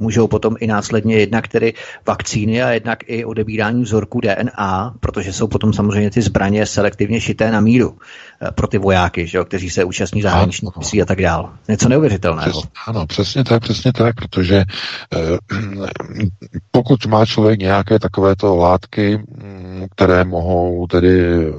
můžou 0.00 0.28
potom 0.28 0.56
i 0.60 0.66
následně 0.66 1.16
jednak 1.16 1.48
tedy 1.48 1.74
vakcíny 2.06 2.62
a 2.62 2.70
jednak 2.70 2.98
i 3.06 3.24
odebírání 3.24 3.82
vzorku 3.82 4.20
DNA, 4.20 4.94
protože 5.00 5.32
jsou 5.32 5.46
potom 5.48 5.72
samozřejmě 5.72 6.10
ty 6.10 6.22
zbraně 6.22 6.66
selektivně 6.66 7.20
šité 7.20 7.50
na 7.50 7.60
míru 7.60 7.98
eh, 8.42 8.50
pro 8.50 8.66
ty 8.66 8.78
vojáky, 8.78 9.26
že 9.26 9.38
jo, 9.38 9.44
kteří 9.44 9.70
se 9.70 9.84
účastní 9.84 10.22
zahraničních 10.22 10.76
misí 10.76 11.02
a 11.02 11.04
tak 11.04 11.22
dál. 11.22 11.52
Něco 11.68 11.88
neuvěřitelného. 11.88 12.50
Přes, 12.50 12.70
ano, 12.86 13.06
přesně 13.06 13.44
tak, 13.44 13.62
přesně 13.62 13.92
tak, 13.92 14.14
protože 14.16 14.64
eh, 15.14 15.18
pokud 16.70 17.06
má 17.06 17.26
člověk 17.26 17.60
nějaké 17.60 17.98
takovéto 17.98 18.56
látky, 18.56 19.16
mm, 19.16 19.86
které 19.90 20.24
mohou 20.24 20.86
tedy, 20.86 21.20
eh, 21.48 21.52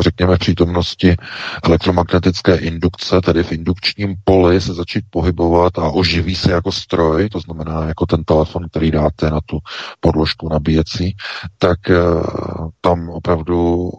řekněme, 0.00 0.36
v 0.36 0.38
přítomnosti 0.38 1.16
elektromagnetické 1.64 2.56
indukce, 2.56 3.20
tedy 3.20 3.42
v 3.42 3.52
indukčním 3.52 4.14
poli 4.24 4.60
se 4.60 4.74
začít 4.74 5.04
pohybovat 5.10 5.78
a 5.78 5.90
oživí 5.90 6.34
se 6.34 6.52
jako 6.52 6.72
stroj, 6.72 7.28
to 7.28 7.40
znamená 7.50 7.88
jako 7.88 8.06
ten 8.06 8.24
telefon, 8.24 8.68
který 8.70 8.90
dáte 8.90 9.30
na 9.30 9.40
tu 9.46 9.58
podložku 10.00 10.48
nabíjecí, 10.48 11.16
tak 11.58 11.90
eh, 11.90 11.96
tam 12.80 13.08
opravdu 13.08 13.90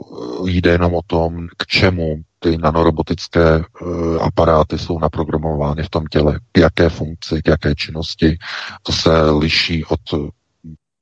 jde 0.46 0.72
jenom 0.72 0.94
o 0.94 1.02
tom, 1.08 1.48
k 1.58 1.66
čemu 1.68 2.16
ty 2.44 2.58
nanorobotické 2.58 3.58
uh, 3.60 4.24
aparáty 4.24 4.78
jsou 4.78 5.00
naprogramovány 5.00 5.84
v 5.84 5.90
tom 5.90 6.06
těle, 6.06 6.40
k 6.52 6.58
jaké 6.58 6.90
funkci, 6.90 7.42
k 7.42 7.48
jaké 7.48 7.76
činnosti. 7.76 8.38
To 8.84 8.92
se 8.92 9.32
liší 9.32 9.86
od 9.86 10.00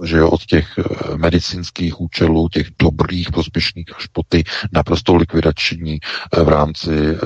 že 0.04 0.18
jo, 0.18 0.30
od 0.30 0.45
těch 0.45 0.78
eh, 0.78 1.18
medicínských 1.18 2.02
účelů, 2.02 2.50
těch 2.50 2.68
dobrých, 2.80 3.32
prospěšných, 3.32 3.97
až 3.97 4.08
po 4.08 4.24
ty 4.30 4.43
naprosto 4.72 5.16
likvidační 5.16 6.00
v 6.43 6.47
rámci 6.47 7.18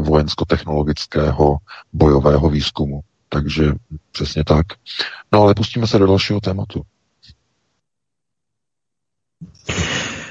vojensko-technologického 0.00 1.56
bojového 1.92 2.50
výzkumu. 2.50 3.00
Takže 3.32 3.72
přesně 4.12 4.44
tak. 4.44 4.66
No 5.32 5.42
ale 5.42 5.54
pustíme 5.54 5.86
se 5.86 5.98
do 5.98 6.06
dalšího 6.06 6.40
tématu. 6.40 6.82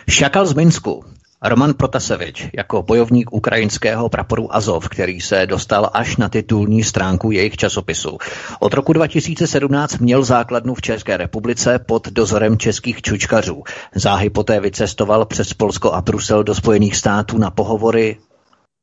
Šakal 0.10 0.46
z 0.46 0.54
Minsku. 0.54 1.06
Roman 1.42 1.74
Protasevič 1.74 2.50
jako 2.54 2.84
bojovník 2.84 3.34
ukrajinského 3.34 4.10
praporu 4.10 4.56
Azov, 4.56 4.90
který 4.90 5.22
se 5.22 5.46
dostal 5.46 5.90
až 5.94 6.18
na 6.18 6.30
titulní 6.30 6.84
stránku 6.84 7.32
jejich 7.32 7.58
časopisu. 7.58 8.18
Od 8.60 8.74
roku 8.74 8.94
2017 8.94 9.98
měl 9.98 10.24
základnu 10.24 10.74
v 10.74 10.82
České 10.82 11.18
republice 11.18 11.80
pod 11.80 12.08
dozorem 12.08 12.58
českých 12.58 13.02
čučkařů. 13.02 13.64
Záhy 13.96 14.30
poté 14.30 14.60
vycestoval 14.60 15.26
přes 15.26 15.54
Polsko 15.54 15.94
a 15.94 16.02
Brusel 16.02 16.44
do 16.44 16.56
Spojených 16.56 16.96
států 16.96 17.38
na 17.38 17.52
pohovory 17.52 18.18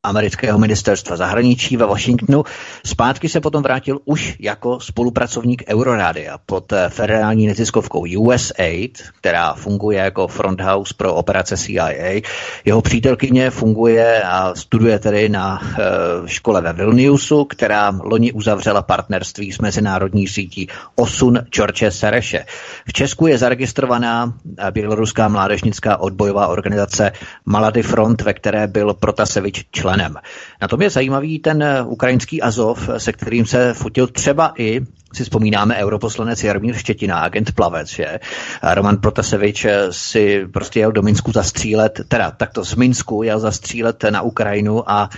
amerického 0.07 0.59
ministerstva 0.59 1.17
zahraničí 1.17 1.77
ve 1.77 1.87
Washingtonu. 1.87 2.45
Zpátky 2.87 3.29
se 3.29 3.41
potom 3.41 3.63
vrátil 3.63 3.99
už 4.05 4.37
jako 4.41 4.81
spolupracovník 4.81 5.63
Eurorádia 5.69 6.39
pod 6.47 6.73
eh, 6.73 6.89
federální 6.89 7.47
neziskovkou 7.47 8.05
USAID, 8.19 9.03
která 9.21 9.55
funguje 9.55 9.99
jako 9.99 10.29
fronthouse 10.29 10.95
pro 10.97 11.15
operace 11.15 11.57
CIA. 11.57 12.21
Jeho 12.65 12.83
přítelkyně 12.83 13.51
funguje 13.51 14.23
a 14.23 14.55
studuje 14.55 14.99
tedy 14.99 15.29
na 15.29 15.61
e, 15.63 16.29
škole 16.29 16.61
ve 16.63 16.73
Vilniusu, 16.73 17.45
která 17.45 17.93
loni 18.03 18.33
uzavřela 18.33 18.83
partnerství 18.83 19.53
s 19.53 19.59
mezinárodní 19.59 20.29
sítí 20.29 20.69
Osun 20.95 21.39
George 21.51 21.85
Sereše. 21.89 22.45
V 22.89 22.93
Česku 22.93 23.27
je 23.27 23.39
zaregistrovaná 23.39 24.35
eh, 24.59 24.71
běloruská 24.71 25.29
mládežnická 25.29 25.97
odbojová 25.97 26.47
organizace 26.47 27.13
Malady 27.45 27.83
Front, 27.83 28.23
ve 28.23 28.35
které 28.35 28.67
byl 28.67 28.95
Protasevič 28.95 29.67
členem. 29.97 30.17
Na 30.63 30.69
tom 30.69 30.83
je 30.83 30.91
zajímavý 30.91 31.39
ten 31.39 31.65
ukrajinský 31.87 32.43
Azov, 32.43 32.91
se 32.99 33.13
kterým 33.13 33.47
se 33.47 33.75
fotil 33.75 34.07
třeba 34.07 34.53
i 34.59 34.81
si 35.13 35.25
vzpomínáme 35.25 35.77
europoslanec 35.77 36.45
Jarmír 36.45 36.75
Štětina, 36.75 37.19
agent 37.19 37.53
Plavec, 37.55 37.89
že? 37.89 38.21
Roman 38.75 38.97
Protasevič 38.97 39.67
si 39.91 40.47
prostě 40.53 40.81
jel 40.81 40.93
do 40.93 41.03
Minsku 41.03 41.33
zastřílet, 41.33 42.01
teda 42.09 42.31
takto 42.31 42.65
z 42.65 42.75
Minsku 42.75 43.23
jel 43.23 43.41
zastřílet 43.41 44.05
na 44.11 44.23
Ukrajinu 44.23 44.91
a 44.91 45.09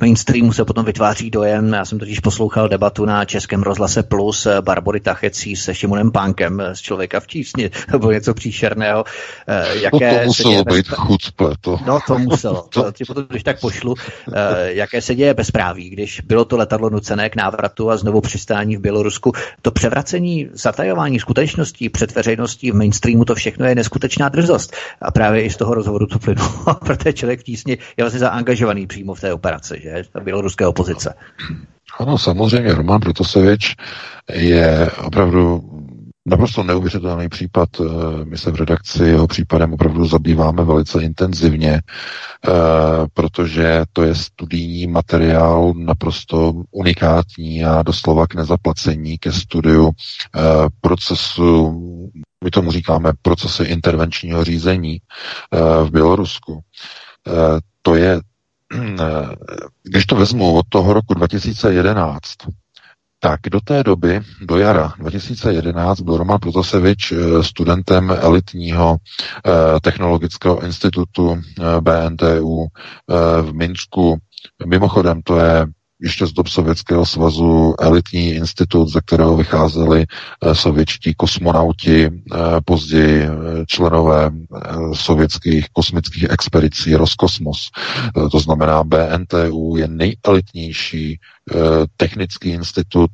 mainstreamu 0.00 0.52
se 0.52 0.64
potom 0.64 0.84
vytváří 0.84 1.30
dojem, 1.30 1.72
já 1.72 1.84
jsem 1.84 1.98
totiž 1.98 2.20
poslouchal 2.20 2.68
debatu 2.68 3.04
na 3.04 3.24
Českém 3.24 3.62
rozhlase 3.62 4.02
Plus 4.02 4.46
eh, 4.46 4.62
Barbory 4.62 5.00
Tachecí 5.00 5.56
se 5.56 5.74
Šimonem 5.74 6.12
Pánkem 6.12 6.60
eh, 6.60 6.76
z 6.76 6.80
Člověka 6.80 7.20
v 7.20 7.26
tísni, 7.26 7.70
to 7.90 7.98
bylo 7.98 8.12
něco 8.12 8.34
příšerného. 8.34 9.04
Eh, 9.48 9.78
jaké 9.78 10.12
no 10.12 10.18
to 10.18 10.24
muselo 10.26 10.64
být 10.64 10.88
bez... 10.90 10.98
chucple, 10.98 11.54
to. 11.60 11.78
No 11.86 11.98
to 12.06 12.18
muselo, 12.18 12.66
to 12.70 12.92
ti 12.92 13.04
potom 13.04 13.24
když 13.28 13.42
tak 13.42 13.60
pošlu, 13.60 13.94
jaké 14.64 15.02
se 15.02 15.14
děje 15.14 15.34
bezpráví, 15.34 15.90
když 15.90 16.20
bylo 16.20 16.44
to 16.44 16.56
letadlo 16.56 16.90
nucené 16.90 17.30
k 17.30 17.36
návratu 17.36 17.90
a 17.90 17.96
znovu 17.96 18.20
přistání 18.20 18.76
v 18.76 18.80
Bělorusku. 18.80 19.32
To 19.62 19.70
převracení, 19.70 20.48
zatajování 20.52 21.20
skutečností 21.20 21.88
před 21.88 22.14
veřejností 22.14 22.70
v 22.70 22.74
mainstreamu, 22.74 23.24
to 23.24 23.34
všechno 23.34 23.66
je 23.66 23.74
neskutečná 23.74 24.28
drzost. 24.28 24.76
A 25.02 25.10
právě 25.10 25.42
i 25.42 25.50
z 25.50 25.56
toho 25.56 25.74
rozhovoru 25.74 26.06
to 26.06 26.18
plynulo, 26.18 26.74
protože 26.84 27.12
člověk 27.12 27.40
v 27.40 27.44
tísni 27.44 27.78
je 27.96 28.04
vlastně 28.04 28.20
zaangažovaný 28.20 28.86
přímo 28.86 29.14
v 29.14 29.20
té 29.20 29.32
operaci 29.32 29.85
že? 29.96 30.04
Ta 30.12 30.20
běloruské 30.20 30.66
opozice. 30.66 31.14
Ano, 31.98 32.18
samozřejmě, 32.18 32.74
Roman 32.74 33.00
Protosevič 33.00 33.74
je 34.32 34.90
opravdu 35.04 35.62
naprosto 36.26 36.62
neuvěřitelný 36.62 37.28
případ. 37.28 37.68
Eh, 37.80 38.24
my 38.24 38.38
se 38.38 38.50
v 38.50 38.56
redakci 38.56 39.02
jeho 39.04 39.26
případem 39.26 39.72
opravdu 39.72 40.06
zabýváme 40.06 40.64
velice 40.64 41.02
intenzivně, 41.02 41.72
eh, 41.72 42.50
protože 43.14 43.84
to 43.92 44.02
je 44.02 44.14
studijní 44.14 44.86
materiál 44.86 45.72
naprosto 45.76 46.52
unikátní 46.70 47.64
a 47.64 47.82
doslova 47.82 48.26
k 48.26 48.34
nezaplacení 48.34 49.18
ke 49.18 49.32
studiu 49.32 49.90
eh, 49.90 50.40
procesu, 50.80 51.72
my 52.44 52.50
tomu 52.50 52.72
říkáme 52.72 53.12
procesy 53.22 53.62
intervenčního 53.62 54.44
řízení 54.44 54.98
v 55.84 55.90
Bělorusku. 55.90 56.60
To 57.82 57.94
je 57.94 58.20
když 59.82 60.06
to 60.06 60.16
vezmu 60.16 60.54
od 60.54 60.66
toho 60.68 60.92
roku 60.92 61.14
2011, 61.14 62.22
tak 63.20 63.40
do 63.50 63.60
té 63.60 63.82
doby, 63.82 64.20
do 64.40 64.56
jara 64.58 64.92
2011, 64.98 66.00
byl 66.00 66.16
Roman 66.16 66.38
Protasevič 66.38 67.12
eh, 67.12 67.42
studentem 67.44 68.10
elitního 68.10 68.96
eh, 69.46 69.80
technologického 69.80 70.64
institutu 70.64 71.36
eh, 71.36 71.80
BNTU 71.80 72.66
v 73.42 73.52
Minsku. 73.52 74.18
Mimochodem, 74.66 75.22
to 75.22 75.38
je 75.38 75.66
ještě 76.02 76.26
z 76.26 76.32
dob 76.32 76.48
Sovětského 76.48 77.06
svazu 77.06 77.74
elitní 77.78 78.28
institut, 78.30 78.88
ze 78.88 79.00
kterého 79.00 79.36
vycházeli 79.36 80.06
eh, 80.42 80.54
sovětští 80.54 81.14
kosmonauti, 81.14 82.04
eh, 82.04 82.38
později 82.64 83.22
eh, 83.22 83.30
členové 83.66 84.30
sovětských 84.92 85.66
kosmických 85.72 86.26
expedicí 86.30 86.94
Roskosmos. 86.94 87.70
To 88.32 88.40
znamená, 88.40 88.84
BNTU 88.84 89.76
je 89.76 89.88
nejelitnější 89.88 91.20
technický 91.96 92.48
institut 92.48 93.10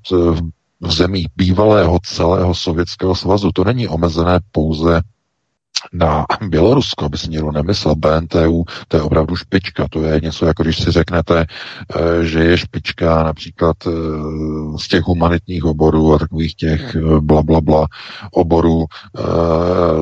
v 0.80 0.92
zemích 0.92 1.26
bývalého 1.36 1.98
celého 2.04 2.54
Sovětského 2.54 3.14
svazu. 3.14 3.52
To 3.52 3.64
není 3.64 3.88
omezené 3.88 4.40
pouze 4.52 5.00
na 5.92 6.26
Bělorusko, 6.48 7.04
aby 7.04 7.18
si 7.18 7.30
někdo 7.30 7.52
nemyslel, 7.52 7.94
BNTU, 7.94 8.64
to 8.88 8.96
je 8.96 9.02
opravdu 9.02 9.36
špička, 9.36 9.86
to 9.90 10.02
je 10.02 10.20
něco 10.20 10.46
jako 10.46 10.62
když 10.62 10.82
si 10.82 10.90
řeknete, 10.90 11.46
eh, 11.96 12.24
že 12.24 12.44
je 12.44 12.58
špička 12.58 13.22
například 13.22 13.76
eh, 13.86 13.90
z 14.78 14.88
těch 14.88 15.02
humanitních 15.02 15.64
oborů 15.64 16.14
a 16.14 16.18
takových 16.18 16.54
těch 16.54 16.96
eh, 16.96 17.20
bla, 17.20 17.42
bla, 17.42 17.60
bla 17.60 17.86
oborů, 18.30 18.84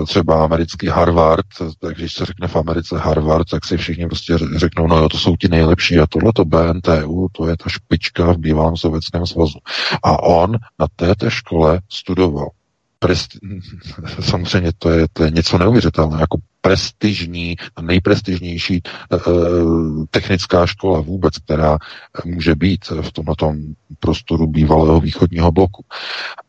třeba 0.07 0.45
americký 0.45 0.87
Harvard, 0.87 1.47
tak 1.81 1.97
když 1.97 2.13
se 2.13 2.25
řekne 2.25 2.49
v 2.49 2.57
Americe 2.57 2.99
Harvard, 2.99 3.49
tak 3.51 3.65
si 3.65 3.77
všichni 3.77 4.07
prostě 4.07 4.39
řeknou, 4.57 4.87
no 4.87 4.99
jo, 4.99 5.09
to 5.09 5.19
jsou 5.19 5.37
ti 5.37 5.49
nejlepší 5.49 5.99
a 5.99 6.07
tohle 6.07 6.33
to 6.33 6.45
BNTU, 6.45 7.29
to 7.33 7.47
je 7.49 7.57
ta 7.57 7.69
špička 7.69 8.33
v 8.33 8.39
bývalém 8.39 8.77
sovětském 8.77 9.27
svazu. 9.27 9.59
A 10.03 10.23
on 10.23 10.53
na 10.79 10.87
této 10.97 11.31
škole 11.31 11.81
studoval 11.89 12.49
presti- 13.05 13.61
samozřejmě 14.21 14.73
to 14.79 14.91
je, 14.91 15.07
to 15.13 15.25
je 15.25 15.31
něco 15.31 15.59
neuvěřitelného, 15.59 16.21
jako 16.21 16.39
prestižní 16.61 17.57
a 17.77 17.83
nejprestižnější 17.83 18.83
uh, 19.27 20.05
technická 20.11 20.67
škola 20.67 21.01
vůbec, 21.01 21.39
která 21.39 21.79
může 22.25 22.55
být 22.55 22.85
v 23.03 23.13
tomto 23.13 23.55
prostoru 24.01 24.47
bývalého 24.47 25.01
východního 25.01 25.53
bloku. 25.53 25.85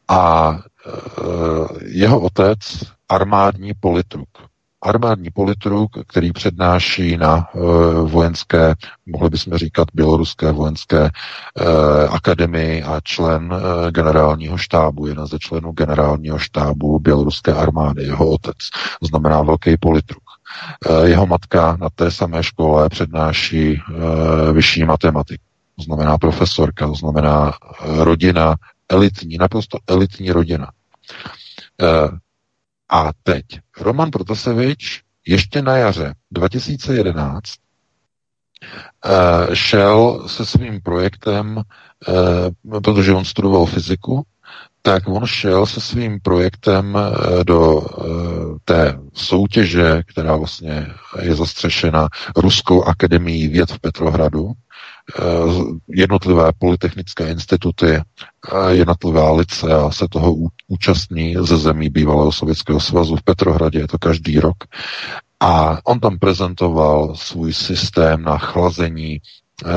A 0.08 0.50
uh, 0.50 1.68
jeho 1.86 2.20
otec, 2.22 2.58
armádní 3.10 3.72
politruk, 3.80 4.30
armádní 4.82 5.30
politruk, 5.30 5.92
který 6.08 6.32
přednáší 6.32 7.18
na 7.18 7.38
e, 7.38 7.60
vojenské, 8.04 8.74
mohli 9.06 9.30
bychom 9.30 9.58
říkat 9.58 9.88
běloruské 9.94 10.52
vojenské 10.52 11.06
e, 11.06 11.10
akademii 12.08 12.84
a 12.84 13.00
člen 13.04 13.54
e, 13.54 13.92
generálního 13.92 14.58
štábu, 14.58 15.08
jeden 15.08 15.28
ze 15.28 15.40
členů 15.40 15.72
generálního 15.72 16.40
štábu 16.40 17.00
běloruské 17.00 17.54
armády, 17.54 18.04
jeho 18.04 18.30
otec, 18.30 18.56
znamená 19.02 19.42
velký 19.42 19.78
politruk. 19.78 20.24
E, 20.90 21.08
jeho 21.10 21.28
matka 21.28 21.78
na 21.82 21.90
té 21.96 22.12
samé 22.12 22.44
škole 22.44 22.90
přednáší 22.90 23.74
e, 23.74 24.54
vyšší 24.54 24.84
matematiku, 24.84 25.44
to 25.76 25.84
znamená 25.84 26.18
profesorka, 26.18 26.88
to 26.88 26.96
znamená 26.96 27.54
rodina 27.82 28.56
elitní, 28.90 29.38
naprosto 29.38 29.78
elitní 29.88 30.32
rodina. 30.32 30.72
E, 31.82 31.88
a 32.92 33.10
teď 33.24 33.46
Roman 33.80 34.12
Protasevič 34.12 35.02
ještě 35.28 35.62
na 35.62 35.78
jaře 35.78 36.14
2011 36.32 37.34
uh, 37.34 39.12
eh, 39.12 39.56
šel 39.56 40.24
se 40.28 40.46
svým 40.46 40.82
projektem, 40.82 41.58
uh, 42.68 42.82
protože 42.82 43.14
on 43.14 43.26
studoval 43.26 43.66
fyziku, 43.66 44.24
tak 44.82 45.08
on 45.08 45.26
šel 45.26 45.66
se 45.66 45.82
svým 45.82 46.20
projektem 46.20 46.96
uh, 46.96 47.44
do 47.44 47.82
té 48.66 49.00
soutěže, 49.14 50.04
která 50.08 50.36
vlastně 50.36 50.88
je 51.22 51.36
zastřešena 51.36 52.08
Ruskou 52.36 52.84
akademií 52.84 53.48
věd 53.48 53.72
v 53.72 53.80
Petrohradu, 53.80 54.52
Eh, 54.52 54.71
jednotlivé 55.88 56.52
polytechnické 56.60 57.30
instituty, 57.32 57.86
eh, 57.96 58.04
jednotlivá 58.70 59.32
licea 59.32 59.92
se 59.92 60.08
toho 60.08 60.36
účastní 60.68 61.36
ze 61.40 61.58
zemí 61.58 61.90
bývalého 61.90 62.32
Sovětského 62.32 62.80
svazu. 62.80 63.16
V 63.16 63.24
Petrohradě 63.24 63.80
je 63.80 63.88
to 63.88 64.00
každý 64.00 64.40
rok. 64.40 64.58
A 65.40 65.80
on 65.84 66.00
tam 66.00 66.20
prezentoval 66.20 67.16
svůj 67.16 67.54
systém 67.54 68.24
na 68.24 68.38
chlazení 68.38 69.20
eh, 69.66 69.70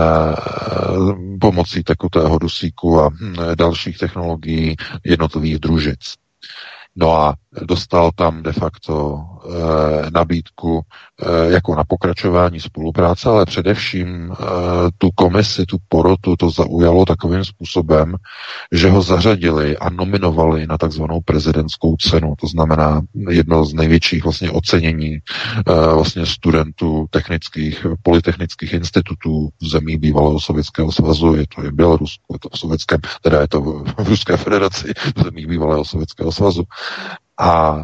pomocí 1.41 1.83
tekutého 1.83 2.39
dusíku 2.39 3.01
a 3.01 3.09
hm, 3.09 3.37
dalších 3.55 3.99
technologií 3.99 4.77
jednotlivých 5.05 5.59
družic. 5.59 6.15
No 6.97 7.13
a 7.13 7.35
dostal 7.63 8.11
tam 8.15 8.43
de 8.43 8.53
facto 8.53 9.21
nabídku 10.13 10.81
e, 11.23 11.53
jako 11.53 11.75
na 11.75 11.85
pokračování 11.85 12.61
spolupráce, 12.61 13.29
ale 13.29 13.47
především 13.47 14.33
e, 14.33 14.37
tu 14.99 15.11
komisi, 15.15 15.67
tu 15.67 15.79
porotu 15.89 16.37
to 16.37 16.51
zaujalo 16.51 17.05
takovým 17.05 17.45
způsobem, 17.45 18.17
že 18.73 18.91
ho 18.91 19.03
zařadili 19.03 19.79
a 19.79 19.91
nominovali 19.91 20.67
na 20.67 20.79
takzvanou 20.79 21.21
prezidentskou 21.21 21.97
cenu. 21.97 22.35
To 22.41 22.47
znamená 22.47 23.03
jedno 23.31 23.65
z 23.65 23.75
největších 23.75 24.25
vlastně 24.25 24.51
ocenění 24.51 25.19
vlastně 25.95 26.27
studentů 26.27 27.07
technických, 27.11 27.87
polytechnických 28.03 28.73
institutů 28.73 29.49
v 29.63 29.67
zemí 29.69 29.97
bývalého 29.97 30.41
Sovětského 30.41 30.93
svazu. 30.93 31.35
Je 31.35 31.45
to 31.55 31.63
je 31.63 31.73
Bělorusku, 31.73 32.35
je 32.35 32.39
to 32.39 32.49
v 32.53 32.59
Sovětském, 32.59 33.01
teda 33.23 33.41
je 33.41 33.49
to 33.49 33.61
v 33.61 34.09
Ruské 34.09 34.37
federaci, 34.37 34.93
v 35.17 35.23
zemích 35.23 35.47
bývalého 35.47 35.85
Sovětského 35.85 36.33
svazu 36.33 36.65
a 37.39 37.83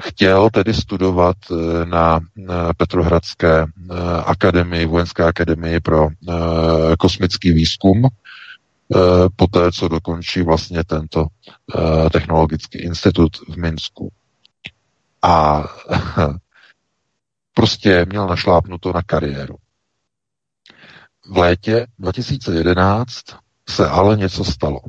chtěl 0.00 0.50
tedy 0.50 0.74
studovat 0.74 1.36
e, 1.50 1.84
na 1.86 2.20
Petrohradské 2.76 3.62
e, 3.62 3.66
akademii, 4.26 4.86
vojenské 4.86 5.24
akademii 5.24 5.80
pro 5.80 6.08
kosmický 6.98 7.52
výzkum, 7.52 8.02
poté, 9.36 9.72
co 9.72 9.88
dokončí 9.88 10.42
vlastně 10.42 10.84
tento 10.84 11.26
technologický 12.12 12.78
institut 12.78 13.36
v 13.48 13.56
Minsku. 13.56 14.12
A 15.22 15.64
prostě 17.54 18.06
měl 18.08 18.26
našlápnuto 18.26 18.92
na 18.92 19.02
kariéru. 19.02 19.56
V 21.30 21.36
létě 21.36 21.86
2011 21.98 23.24
se 23.68 23.88
ale 23.88 24.16
něco 24.16 24.44
stalo. 24.44 24.80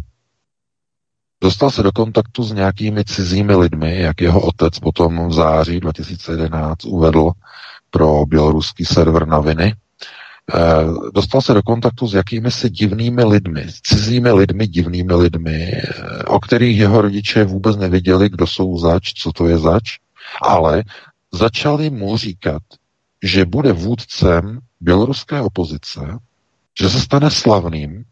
Dostal 1.41 1.71
se 1.71 1.83
do 1.83 1.91
kontaktu 1.91 2.43
s 2.43 2.51
nějakými 2.51 3.05
cizími 3.05 3.55
lidmi, 3.55 4.01
jak 4.01 4.21
jeho 4.21 4.41
otec 4.41 4.79
potom 4.79 5.27
v 5.27 5.33
září 5.33 5.79
2011 5.79 6.85
uvedl 6.85 7.31
pro 7.89 8.25
běloruský 8.25 8.85
server 8.85 9.27
Naviny. 9.27 9.75
dostal 11.13 11.41
se 11.41 11.53
do 11.53 11.63
kontaktu 11.63 12.07
s 12.07 12.13
jakými 12.13 12.51
si 12.51 12.69
divnými 12.69 13.23
lidmi, 13.23 13.65
cizími 13.83 14.31
lidmi, 14.31 14.67
divnými 14.67 15.13
lidmi, 15.13 15.81
o 16.27 16.39
kterých 16.39 16.77
jeho 16.77 17.01
rodiče 17.01 17.43
vůbec 17.43 17.77
nevěděli, 17.77 18.29
kdo 18.29 18.47
jsou 18.47 18.77
zač, 18.77 19.13
co 19.13 19.31
to 19.31 19.47
je 19.47 19.57
zač, 19.57 19.97
ale 20.41 20.83
začali 21.31 21.89
mu 21.89 22.17
říkat, 22.17 22.61
že 23.23 23.45
bude 23.45 23.73
vůdcem 23.73 24.59
běloruské 24.81 25.41
opozice, 25.41 26.19
že 26.79 26.89
se 26.89 27.01
stane 27.01 27.31
slavným, 27.31 28.03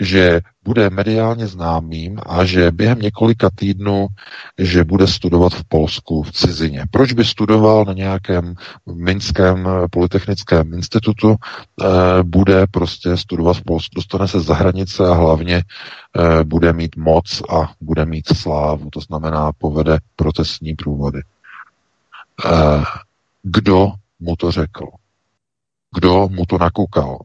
že 0.00 0.40
bude 0.64 0.90
mediálně 0.90 1.46
známým 1.46 2.20
a 2.26 2.44
že 2.44 2.70
během 2.70 2.98
několika 2.98 3.50
týdnů, 3.54 4.06
že 4.58 4.84
bude 4.84 5.06
studovat 5.06 5.52
v 5.52 5.64
Polsku 5.64 6.22
v 6.22 6.32
cizině. 6.32 6.84
Proč 6.90 7.12
by 7.12 7.24
studoval 7.24 7.84
na 7.84 7.92
nějakém 7.92 8.54
Minském 8.94 9.68
polytechnickém 9.90 10.74
institutu, 10.74 11.36
eh, 11.36 11.86
bude 12.22 12.66
prostě 12.66 13.16
studovat 13.16 13.56
v 13.56 13.62
Polsku, 13.62 13.94
dostane 13.94 14.28
se 14.28 14.40
za 14.40 14.54
hranice 14.54 15.06
a 15.06 15.14
hlavně 15.14 15.62
eh, 15.62 16.44
bude 16.44 16.72
mít 16.72 16.96
moc 16.96 17.42
a 17.50 17.72
bude 17.80 18.06
mít 18.06 18.28
slávu, 18.36 18.90
to 18.90 19.00
znamená 19.00 19.52
povede 19.58 19.98
protestní 20.16 20.74
průvody. 20.74 21.20
Eh, 22.44 22.82
kdo 23.42 23.92
mu 24.20 24.36
to 24.36 24.50
řekl? 24.50 24.86
Kdo 25.94 26.28
mu 26.28 26.46
to 26.46 26.58
nakoukal? 26.58 27.18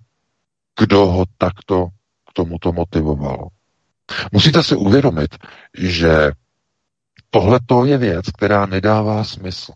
Kdo 0.79 1.05
ho 1.05 1.25
takto 1.37 1.87
tomuto 2.33 2.71
motivoval? 2.71 3.47
Musíte 4.31 4.63
si 4.63 4.75
uvědomit, 4.75 5.37
že 5.77 6.31
tohle 7.29 7.59
je 7.85 7.97
věc, 7.97 8.25
která 8.37 8.65
nedává 8.65 9.23
smysl. 9.23 9.71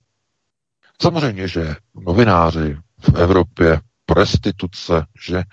Samozřejmě, 1.02 1.48
že 1.48 1.76
novináři 1.96 2.78
v 3.00 3.16
Evropě, 3.16 3.80
prostituce, 4.06 5.06
že 5.28 5.38
eh, 5.38 5.44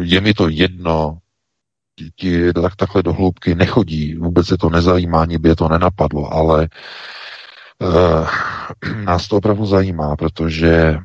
je 0.00 0.20
mi 0.20 0.34
to 0.34 0.48
jedno, 0.48 1.18
ti 2.16 2.52
tak, 2.52 2.76
takhle 2.76 3.02
do 3.02 3.12
hloubky 3.12 3.54
nechodí, 3.54 4.14
vůbec 4.14 4.46
se 4.46 4.56
to 4.56 4.70
nezajímá, 4.70 5.22
ani 5.22 5.38
by 5.38 5.48
je 5.48 5.56
to 5.56 5.68
nenapadlo, 5.68 6.32
ale 6.32 6.68
uh, 7.78 8.28
nás 9.04 9.28
to 9.28 9.36
opravdu 9.36 9.66
zajímá, 9.66 10.16
protože 10.16 10.98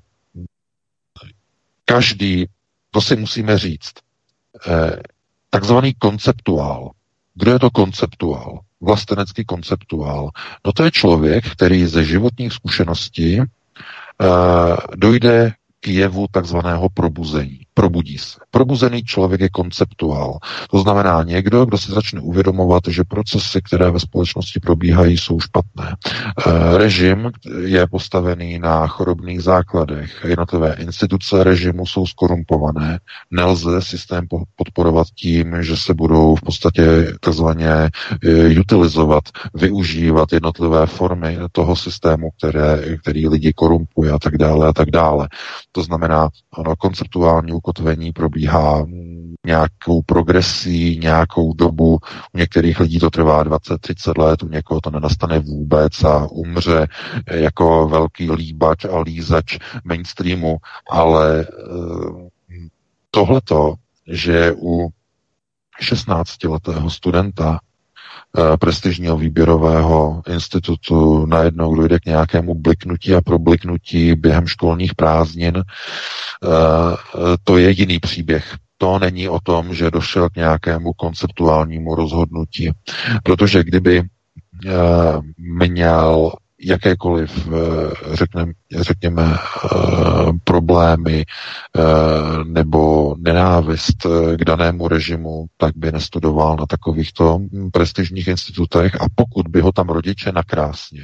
každý, 1.86 2.46
to 2.92 3.02
si 3.02 3.16
musíme 3.16 3.58
říct, 3.58 3.94
eh, 4.68 4.96
takzvaný 5.54 5.94
konceptuál. 5.94 6.92
Kdo 7.34 7.52
je 7.52 7.60
to 7.60 7.70
konceptuál? 7.70 8.60
Vlastenecký 8.82 9.46
konceptuál. 9.46 10.30
No 10.66 10.74
to 10.74 10.84
je 10.84 10.92
člověk, 10.92 11.52
který 11.52 11.86
ze 11.86 12.06
životních 12.06 12.54
zkušeností 12.54 13.40
eh, 13.40 13.46
dojde 14.96 15.54
k 15.84 15.88
jevu 15.88 16.26
takzvaného 16.32 16.90
probuzení. 16.94 17.60
Probudí 17.74 18.18
se. 18.18 18.40
Probuzený 18.52 19.04
člověk 19.04 19.42
je 19.42 19.50
konceptuál. 19.50 20.38
To 20.70 20.80
znamená 20.80 21.24
někdo, 21.24 21.66
kdo 21.66 21.78
si 21.78 21.92
začne 21.92 22.22
uvědomovat, 22.22 22.84
že 22.88 23.04
procesy, 23.04 23.62
které 23.62 23.92
ve 23.92 24.00
společnosti 24.00 24.60
probíhají, 24.60 25.18
jsou 25.18 25.40
špatné. 25.40 25.96
E, 25.96 26.78
režim 26.78 27.32
je 27.66 27.88
postavený 27.88 28.60
na 28.60 28.88
chorobných 28.88 29.44
základech. 29.44 30.26
Jednotlivé 30.28 30.74
instituce 30.74 31.44
režimu 31.44 31.86
jsou 31.86 32.06
skorumpované. 32.06 33.00
Nelze 33.32 33.82
systém 33.82 34.28
podporovat 34.56 35.08
tím, 35.16 35.64
že 35.64 35.78
se 35.78 35.94
budou 35.94 36.36
v 36.36 36.42
podstatě 36.42 37.14
takzvaně 37.20 37.72
e, 37.72 38.60
utilizovat, 38.60 39.24
využívat 39.54 40.34
jednotlivé 40.34 40.86
formy 40.86 41.38
toho 41.52 41.76
systému, 41.76 42.30
které, 42.38 42.98
který 43.02 43.28
lidi 43.28 43.54
korumpuje 43.54 44.12
a 44.12 44.20
tak 44.20 44.38
dále 44.38 44.68
a 44.68 44.74
tak 44.74 44.92
dále. 44.92 45.28
To 45.76 45.84
znamená, 45.84 46.30
ano, 46.54 46.76
konceptuální 46.76 47.54
ukotvení 47.54 48.12
probíhá 48.12 48.86
nějakou 49.46 50.02
progresí, 50.02 51.00
nějakou 51.00 51.54
dobu. 51.54 52.00
U 52.34 52.38
některých 52.38 52.80
lidí 52.80 53.00
to 53.00 53.10
trvá 53.10 53.44
20-30 53.44 54.24
let, 54.24 54.44
u 54.44 54.48
někoho 54.48 54.82
to 54.82 54.90
nenastane 54.90 55.40
vůbec 55.40 56.04
a 56.04 56.28
umře 56.32 56.88
jako 57.32 57.88
velký 57.88 58.32
líbač 58.32 58.86
a 58.86 59.00
lízač 59.00 59.58
mainstreamu, 59.84 60.58
ale 60.90 61.42
eh, 61.42 62.30
tohleto, 63.12 63.74
že 64.08 64.52
u 64.52 64.90
16-letého 65.82 66.90
studenta 66.90 67.60
prestižního 68.60 69.18
výběrového 69.18 70.24
institutu 70.28 71.26
najednou 71.26 71.76
dojde 71.76 72.00
k 72.00 72.06
nějakému 72.06 72.56
bliknutí 72.56 73.16
a 73.16 73.22
probliknutí 73.22 74.16
během 74.16 74.48
školních 74.48 74.96
prázdnin. 74.96 75.58
Eh, 75.58 75.64
to 77.44 77.58
je 77.58 77.72
jiný 77.72 78.00
příběh. 78.00 78.56
To 78.78 79.00
není 79.00 79.30
o 79.30 79.40
tom, 79.40 79.74
že 79.74 79.92
došel 79.92 80.30
k 80.30 80.36
nějakému 80.36 80.94
konceptuálnímu 80.94 81.96
rozhodnutí. 81.96 82.72
Protože 83.24 83.64
kdyby 83.64 84.04
eh, 84.68 84.72
měl 85.38 86.32
jakékoliv, 86.66 87.48
eh, 87.48 88.82
řekněme, 88.82 89.38
eh, 89.38 89.68
problémy 90.44 91.26
eh, 91.26 91.82
nebo 92.44 93.16
nenávist 93.20 93.98
k 94.36 94.46
danému 94.46 94.88
režimu, 94.88 95.46
tak 95.58 95.78
by 95.78 95.92
nestudoval 95.92 96.56
na 96.56 96.66
takovýchto 96.66 97.40
prestižních 97.72 98.28
institutech. 98.28 99.02
A 99.02 99.06
pokud 99.16 99.48
by 99.48 99.62
ho 99.62 99.72
tam 99.72 99.90
rodiče 99.90 100.32
nakrásně 100.32 101.04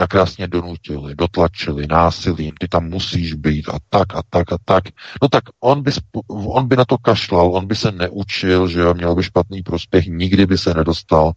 nakrásně 0.00 0.48
donutili, 0.48 1.14
dotlačili 1.14 1.86
násilím, 1.86 2.52
ty 2.60 2.68
tam 2.68 2.88
musíš 2.88 3.34
být 3.34 3.68
a 3.68 3.78
tak 3.88 4.14
a 4.14 4.22
tak 4.30 4.52
a 4.52 4.56
tak. 4.64 4.84
No 5.22 5.28
tak 5.28 5.44
on 5.60 5.82
by, 5.82 5.90
on 6.28 6.68
by 6.68 6.76
na 6.76 6.84
to 6.84 6.98
kašlal, 6.98 7.54
on 7.54 7.66
by 7.66 7.76
se 7.76 7.92
neučil, 7.92 8.68
že 8.68 8.80
jo, 8.80 8.94
měl 8.94 9.14
by 9.14 9.22
špatný 9.22 9.62
prospěch, 9.62 10.06
nikdy 10.06 10.46
by 10.46 10.58
se 10.58 10.74
nedostal, 10.74 11.32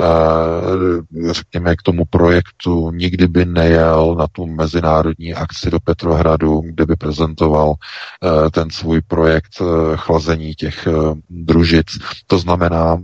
uh, 0.00 1.32
řekněme, 1.32 1.76
k 1.76 1.82
tomu 1.82 2.04
projektu, 2.04 2.90
nikdy 2.90 3.28
by 3.28 3.44
nejel 3.44 4.14
na 4.14 4.26
tu 4.32 4.46
mezinárodní 4.46 5.34
akci 5.34 5.70
do 5.70 5.80
Petrohradu, 5.80 6.60
kde 6.60 6.86
by 6.86 6.96
prezentoval 6.96 7.68
uh, 7.68 8.50
ten 8.50 8.70
svůj 8.70 9.00
projekt 9.00 9.60
uh, 9.60 9.96
chlazení 9.96 10.54
těch 10.54 10.86
uh, 10.86 11.18
družic. 11.30 11.86
To 12.26 12.38
znamená, 12.38 12.96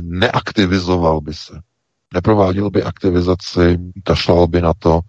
neaktivizoval 0.00 1.20
by 1.20 1.34
se 1.34 1.60
neprováděl 2.14 2.70
by 2.70 2.82
aktivizaci, 2.82 3.78
kašlal 4.04 4.46
by 4.46 4.62
na 4.62 4.72
to, 4.78 5.00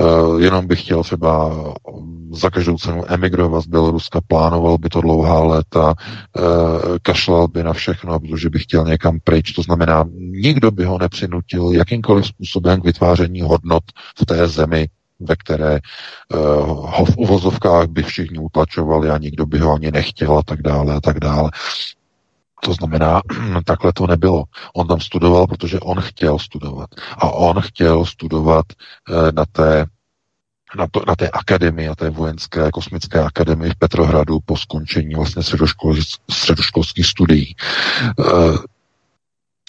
uh, 0.00 0.40
jenom 0.40 0.66
by 0.66 0.76
chtěl 0.76 1.02
třeba 1.02 1.56
za 2.32 2.50
každou 2.50 2.76
cenu 2.76 3.04
emigrovat 3.08 3.64
z 3.64 3.66
Běloruska, 3.66 4.20
plánoval 4.26 4.78
by 4.78 4.88
to 4.88 5.00
dlouhá 5.00 5.42
léta, 5.42 5.94
uh, 5.94 6.44
kašlal 7.02 7.48
by 7.48 7.62
na 7.62 7.72
všechno, 7.72 8.20
protože 8.20 8.50
by 8.50 8.58
chtěl 8.58 8.84
někam 8.84 9.18
pryč. 9.24 9.52
To 9.52 9.62
znamená, 9.62 10.04
nikdo 10.18 10.70
by 10.70 10.84
ho 10.84 10.98
nepřinutil 10.98 11.72
jakýmkoliv 11.72 12.26
způsobem 12.26 12.80
k 12.80 12.84
vytváření 12.84 13.40
hodnot 13.40 13.84
v 14.18 14.26
té 14.26 14.48
zemi, 14.48 14.88
ve 15.20 15.36
které 15.36 15.78
uh, 16.34 16.40
ho 16.98 17.04
v 17.04 17.16
uvozovkách 17.16 17.86
by 17.86 18.02
všichni 18.02 18.38
utlačovali 18.38 19.10
a 19.10 19.18
nikdo 19.18 19.46
by 19.46 19.58
ho 19.58 19.72
ani 19.74 19.90
nechtěl 19.90 20.38
a 20.38 20.42
tak 20.42 20.62
dále 20.62 20.94
a 20.94 21.00
tak 21.00 21.20
dále. 21.20 21.50
To 22.60 22.72
znamená, 22.74 23.22
takhle 23.64 23.92
to 23.92 24.06
nebylo. 24.06 24.44
On 24.74 24.86
tam 24.86 25.00
studoval, 25.00 25.46
protože 25.46 25.80
on 25.80 26.00
chtěl 26.00 26.38
studovat. 26.38 26.90
A 27.18 27.30
on 27.30 27.60
chtěl 27.60 28.04
studovat 28.04 28.66
eh, 29.08 29.32
na 29.32 29.44
té 29.52 29.86
na, 30.76 30.86
to, 30.90 31.02
na 31.06 31.16
té 31.16 31.28
akademii, 31.30 31.88
na 31.88 31.94
té 31.94 32.10
vojenské 32.10 32.70
kosmické 32.70 33.20
akademii 33.20 33.70
v 33.70 33.76
Petrohradu 33.76 34.38
po 34.44 34.56
skončení 34.56 35.14
vlastně 35.14 35.42
středoškol, 35.42 35.94
středoškolských 36.30 37.06
studií. 37.06 37.56
Eh, 38.20 38.58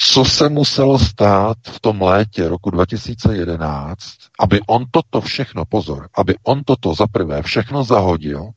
co 0.01 0.25
se 0.25 0.49
muselo 0.49 0.99
stát 0.99 1.57
v 1.63 1.79
tom 1.79 2.01
létě 2.01 2.47
roku 2.47 2.69
2011, 2.69 4.03
aby 4.39 4.61
on 4.67 4.85
toto 4.91 5.21
všechno, 5.21 5.65
pozor, 5.65 6.09
aby 6.15 6.35
on 6.43 6.63
toto 6.63 6.93
zaprvé 6.93 7.41
všechno 7.43 7.83
zahodil, 7.83 8.49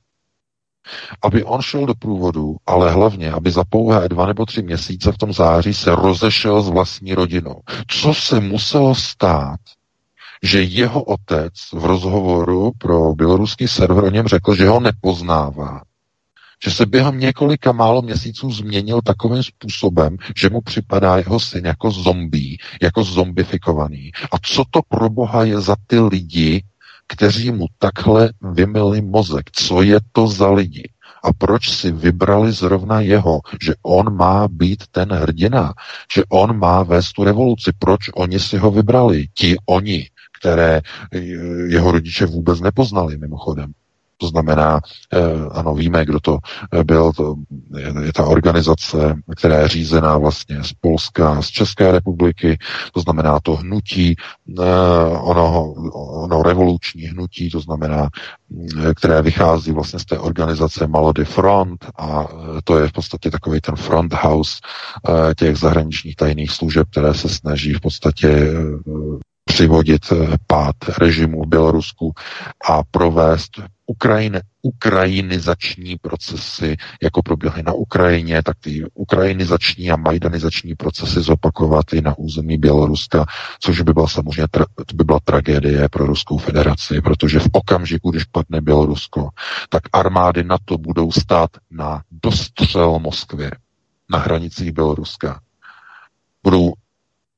aby 1.23 1.45
on 1.45 1.63
šel 1.63 1.87
do 1.87 1.95
průvodu, 1.95 2.57
ale 2.67 2.93
hlavně, 2.93 3.33
aby 3.33 3.51
za 3.51 3.65
pouhé 3.65 4.09
dva 4.09 4.27
nebo 4.27 4.47
tři 4.47 4.63
měsíce 4.63 5.13
v 5.13 5.19
tom 5.19 5.33
září 5.33 5.75
se 5.75 5.95
rozešel 5.95 6.63
s 6.63 6.69
vlastní 6.69 7.15
rodinou. 7.15 7.61
Co 7.87 8.15
se 8.15 8.41
muselo 8.41 8.95
stát, 8.95 9.61
že 10.43 10.63
jeho 10.63 11.03
otec 11.03 11.53
v 11.73 11.85
rozhovoru 11.85 12.73
pro 12.79 13.15
běloruský 13.15 13.69
server 13.69 14.05
o 14.05 14.11
něm 14.11 14.27
řekl, 14.27 14.55
že 14.55 14.69
ho 14.69 14.81
nepoznává, 14.81 15.83
že 16.65 16.71
se 16.71 16.87
během 16.87 17.21
několika 17.21 17.73
málo 17.73 18.03
měsíců 18.03 18.51
změnil 18.51 19.01
takovým 19.05 19.43
způsobem, 19.43 20.17
že 20.37 20.51
mu 20.51 20.61
připadá 20.61 21.17
jeho 21.17 21.41
syn 21.41 21.67
jako 21.67 21.91
zombie, 21.91 22.57
jako 22.83 23.05
zombifikovaný. 23.05 24.13
A 24.33 24.37
co 24.43 24.65
to 24.71 24.81
pro 24.89 25.11
boha 25.11 25.45
je 25.45 25.61
za 25.61 25.77
ty 25.87 26.01
lidi, 26.01 26.65
kteří 27.13 27.51
mu 27.51 27.67
takhle 27.79 28.33
vymili 28.41 29.03
mozek. 29.03 29.51
Co 29.53 29.83
je 29.83 30.01
to 30.13 30.29
za 30.29 30.51
lidi? 30.51 30.83
A 31.25 31.33
proč 31.33 31.71
si 31.71 31.93
vybrali 31.93 32.53
zrovna 32.53 33.01
jeho, 33.01 33.41
že 33.61 33.75
on 33.83 34.17
má 34.17 34.49
být 34.49 34.85
ten 34.91 35.13
hrdina, 35.13 35.73
že 36.15 36.23
on 36.29 36.59
má 36.59 36.83
vést 36.83 37.13
tu 37.13 37.25
revoluci? 37.25 37.71
Proč 37.79 38.11
oni 38.15 38.41
si 38.41 38.59
ho 38.59 38.71
vybrali? 38.71 39.27
Ti 39.35 39.57
oni, 39.67 40.09
které 40.41 40.81
jeho 41.69 41.93
rodiče 41.93 42.27
vůbec 42.27 42.61
nepoznali 42.61 43.19
mimochodem. 43.19 43.73
To 44.17 44.27
znamená, 44.27 44.81
eh, 45.13 45.19
ano, 45.53 45.75
víme, 45.75 46.05
kdo 46.05 46.21
to 46.21 46.39
eh, 46.73 46.85
byl, 46.85 47.13
to 47.13 47.35
je 48.03 48.13
ta 48.13 48.25
organizace, 48.25 49.15
která 49.37 49.59
je 49.59 49.69
řízená 49.69 50.19
vlastně 50.19 50.65
z 50.65 50.73
Polska, 50.73 51.43
z 51.43 51.47
České 51.47 51.93
republiky, 51.93 52.59
to 52.93 53.01
znamená 53.01 53.41
to 53.41 53.57
hnutí, 53.57 54.17
eh, 54.59 54.63
ono, 55.19 55.73
ono 56.25 56.43
revoluční 56.43 57.03
hnutí, 57.03 57.51
to 57.51 57.61
znamená, 57.61 58.09
které 58.97 59.23
vychází 59.23 59.73
vlastně 59.73 59.99
z 59.99 60.05
té 60.05 60.19
organizace 60.19 60.87
Malody 60.87 61.25
Front 61.25 61.87
a 61.99 62.27
to 62.65 62.79
je 62.79 62.89
v 62.89 62.93
podstatě 62.93 63.31
takový 63.31 63.61
ten 63.61 63.77
front 63.77 64.15
house 64.15 64.61
těch 65.37 65.57
zahraničních 65.57 66.17
tajných 66.17 66.51
služeb, 66.51 66.89
které 66.91 67.15
se 67.15 67.29
snaží 67.29 67.75
v 67.75 67.81
podstatě 67.81 68.53
přivodit 69.53 70.13
pád 70.47 70.77
režimu 70.99 71.45
Bělorusku 71.45 72.13
a 72.69 72.83
provést 72.91 73.51
Ukrajine, 73.87 74.41
ukrajinizační 74.63 75.97
procesy, 75.99 76.77
jako 77.03 77.23
proběhly 77.23 77.63
na 77.63 77.73
Ukrajině, 77.73 78.43
tak 78.43 78.57
ty 78.61 78.85
ukrajinizační 78.95 79.91
a 79.91 79.97
majdanizační 79.97 80.75
procesy 80.75 81.21
zopakovat 81.21 81.93
i 81.93 82.01
na 82.01 82.19
území 82.19 82.59
Běloruska, 82.59 83.25
což 83.61 83.81
by 83.81 83.93
byla 83.93 84.09
samozřejmě 84.09 84.45
tra- 84.45 84.85
to 84.87 84.97
by 84.97 85.05
byla 85.05 85.21
tragédie 85.25 85.89
pro 85.89 86.07
Ruskou 86.07 86.39
federaci, 86.39 87.01
protože 87.01 87.39
v 87.39 87.49
okamžiku, 87.53 88.11
když 88.11 88.25
padne 88.25 88.61
Bělorusko, 88.61 89.29
tak 89.69 89.83
armády 89.93 90.45
NATO 90.45 90.79
budou 90.79 91.13
stát 91.13 91.51
na 91.71 92.03
dostřel 92.11 92.99
Moskvě, 92.99 93.51
na 94.11 94.19
hranicích 94.19 94.73
Běloruska. 94.73 95.41
Budou 96.43 96.73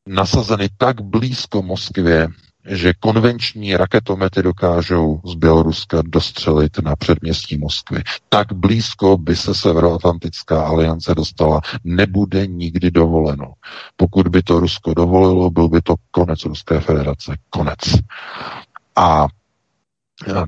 nasazeny 0.09 0.69
tak 0.79 1.01
blízko 1.01 1.63
Moskvě, 1.63 2.29
že 2.67 2.93
konvenční 3.01 3.77
raketomety 3.77 4.43
dokážou 4.43 5.21
z 5.25 5.35
Běloruska 5.35 6.03
dostřelit 6.05 6.79
na 6.79 6.97
předměstí 6.97 7.59
Moskvy. 7.59 8.03
Tak 8.29 8.53
blízko 8.53 9.19
by 9.19 9.37
se 9.37 9.55
Severoatlantická 9.55 10.67
aliance 10.67 11.15
dostala. 11.15 11.61
Nebude 11.85 12.47
nikdy 12.47 12.91
dovoleno. 12.91 13.53
Pokud 13.97 14.29
by 14.29 14.43
to 14.43 14.61
Rusko 14.61 14.95
dovolilo, 14.95 15.51
byl 15.51 15.69
by 15.69 15.81
to 15.83 15.95
konec 16.11 16.45
Ruské 16.45 16.81
federace. 16.81 17.37
Konec. 17.51 17.79
A 18.97 19.27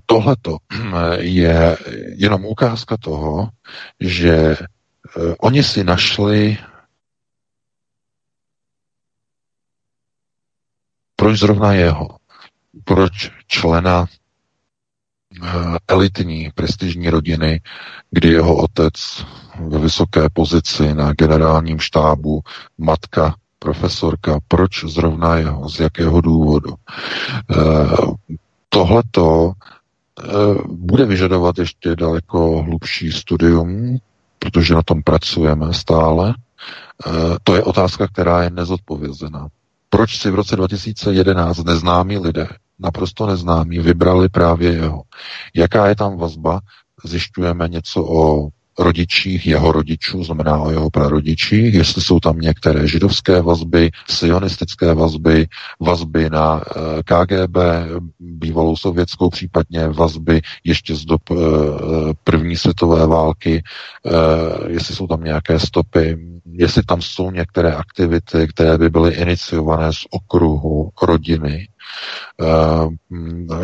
tohleto 0.06 0.56
je 1.18 1.76
jenom 2.16 2.44
ukázka 2.44 2.96
toho, 2.96 3.48
že 4.00 4.56
eh, 4.56 5.34
oni 5.40 5.62
si 5.62 5.84
našli 5.84 6.58
Proč 11.16 11.38
zrovna 11.38 11.72
jeho? 11.72 12.08
Proč 12.84 13.30
člena 13.46 14.06
eh, 14.06 15.48
elitní 15.88 16.50
prestižní 16.54 17.10
rodiny, 17.10 17.60
kdy 18.10 18.28
jeho 18.28 18.56
otec 18.56 19.24
ve 19.68 19.78
vysoké 19.78 20.28
pozici 20.32 20.94
na 20.94 21.12
generálním 21.12 21.78
štábu, 21.78 22.40
matka 22.78 23.34
profesorka, 23.58 24.38
proč 24.48 24.84
zrovna 24.84 25.36
jeho, 25.36 25.68
z 25.68 25.80
jakého 25.80 26.20
důvodu. 26.20 26.74
Eh, 27.50 27.56
tohleto 28.68 29.52
eh, 29.52 30.24
bude 30.68 31.04
vyžadovat 31.04 31.58
ještě 31.58 31.96
daleko 31.96 32.62
hlubší 32.62 33.12
studium, 33.12 33.98
protože 34.38 34.74
na 34.74 34.82
tom 34.82 35.02
pracujeme 35.02 35.74
stále. 35.74 36.34
To 37.44 37.54
je 37.54 37.62
otázka, 37.62 38.08
která 38.08 38.42
je 38.42 38.50
nezodpovězená. 38.50 39.48
Proč 39.96 40.18
si 40.18 40.30
v 40.30 40.34
roce 40.34 40.56
2011 40.56 41.64
neznámí 41.64 42.18
lidé, 42.18 42.48
naprosto 42.78 43.26
neznámí, 43.26 43.78
vybrali 43.78 44.28
právě 44.28 44.72
jeho? 44.72 45.02
Jaká 45.54 45.86
je 45.86 45.96
tam 45.96 46.16
vazba? 46.16 46.60
Zjišťujeme 47.04 47.68
něco 47.68 48.04
o 48.04 48.48
rodičích 48.78 49.46
jeho 49.46 49.72
rodičů, 49.72 50.24
znamená 50.24 50.58
o 50.58 50.70
jeho 50.70 50.90
prarodičích, 50.90 51.74
jestli 51.74 52.02
jsou 52.02 52.20
tam 52.20 52.38
některé 52.38 52.88
židovské 52.88 53.42
vazby, 53.42 53.90
sionistické 54.10 54.94
vazby, 54.94 55.46
vazby 55.80 56.30
na 56.30 56.60
eh, 56.60 57.02
KGB, 57.02 57.56
bývalou 58.20 58.76
sovětskou, 58.76 59.30
případně 59.30 59.88
vazby 59.88 60.40
ještě 60.64 60.94
z 60.94 61.04
dob 61.04 61.22
eh, 61.30 61.34
první 62.24 62.56
světové 62.56 63.06
války, 63.06 63.62
eh, 64.06 64.10
jestli 64.68 64.94
jsou 64.94 65.06
tam 65.06 65.24
nějaké 65.24 65.58
stopy, 65.58 66.18
jestli 66.52 66.82
tam 66.82 67.02
jsou 67.02 67.30
některé 67.30 67.74
aktivity, 67.74 68.46
které 68.48 68.78
by 68.78 68.90
byly 68.90 69.14
iniciované 69.14 69.92
z 69.92 70.00
okruhu 70.10 70.90
rodiny, 71.02 71.68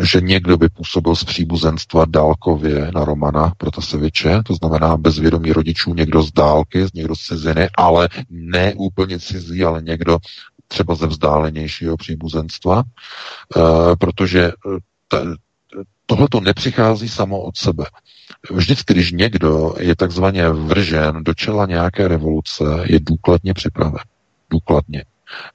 že 0.01 0.21
někdo 0.21 0.57
by 0.57 0.69
působil 0.69 1.15
z 1.15 1.23
příbuzenstva 1.23 2.05
dálkově 2.09 2.91
na 2.95 3.05
Romana 3.05 3.53
Protaseviče, 3.57 4.41
to 4.45 4.53
znamená 4.55 4.97
bez 4.97 5.19
vědomí 5.19 5.51
rodičů, 5.51 5.93
někdo 5.93 6.23
z 6.23 6.31
dálky, 6.31 6.85
někdo 6.93 7.15
z 7.15 7.19
ciziny, 7.19 7.69
ale 7.77 8.09
ne 8.29 8.73
úplně 8.77 9.19
cizí, 9.19 9.63
ale 9.63 9.81
někdo 9.81 10.17
třeba 10.67 10.95
ze 10.95 11.07
vzdálenějšího 11.07 11.97
příbuzenstva, 11.97 12.83
protože 13.99 14.51
tohle 16.05 16.27
to 16.31 16.39
nepřichází 16.39 17.09
samo 17.09 17.41
od 17.41 17.57
sebe. 17.57 17.85
Vždycky, 18.51 18.93
když 18.93 19.11
někdo 19.11 19.75
je 19.79 19.95
takzvaně 19.95 20.49
vržen 20.49 21.23
do 21.23 21.33
čela 21.33 21.65
nějaké 21.65 22.07
revoluce, 22.07 22.63
je 22.83 22.99
důkladně 22.99 23.53
připraven. 23.53 24.03
Důkladně. 24.49 25.05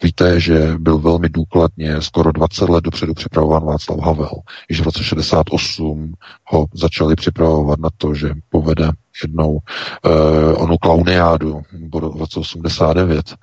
Víte, 0.02 0.40
že 0.40 0.74
byl 0.78 0.98
velmi 0.98 1.28
důkladně 1.28 2.02
skoro 2.02 2.32
20 2.32 2.68
let 2.68 2.84
dopředu 2.84 3.14
připravován 3.14 3.64
Václav 3.64 3.98
Havel. 3.98 4.30
Již 4.68 4.80
v 4.80 4.84
roce 4.84 5.04
68 5.04 6.14
ho 6.44 6.66
začali 6.74 7.16
připravovat 7.16 7.78
na 7.78 7.88
to, 7.96 8.14
že 8.14 8.30
povede 8.48 8.90
jednou 9.22 9.50
uh, 9.50 10.62
onu 10.62 10.78
klauniádu 10.78 11.62
v 11.90 12.18
roce 12.18 12.40
89. 12.40 13.34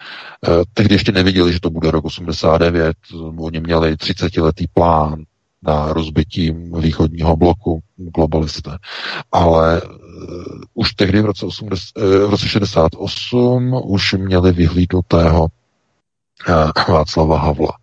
Uh, 0.47 0.63
tehdy 0.73 0.95
ještě 0.95 1.11
neviděli, 1.11 1.53
že 1.53 1.59
to 1.59 1.69
bude 1.69 1.91
rok 1.91 2.05
89. 2.05 2.97
Oni 3.38 3.59
měli 3.59 3.93
30-letý 3.93 4.65
plán 4.73 5.23
na 5.63 5.93
rozbití 5.93 6.51
východního 6.79 7.36
bloku 7.36 7.79
globalisté. 7.97 8.77
Ale 9.31 9.81
uh, 9.81 9.89
už 10.73 10.93
tehdy 10.93 11.21
v 11.21 11.25
roce, 11.25 11.45
80, 11.45 11.91
uh, 11.97 12.27
v 12.27 12.29
roce 12.29 12.47
68 12.47 13.81
už 13.86 14.13
měli 14.13 14.51
vyhlídnutého 14.51 15.47
Eh, 15.47 15.64
Václava 16.88 17.38
Havla. 17.39 17.73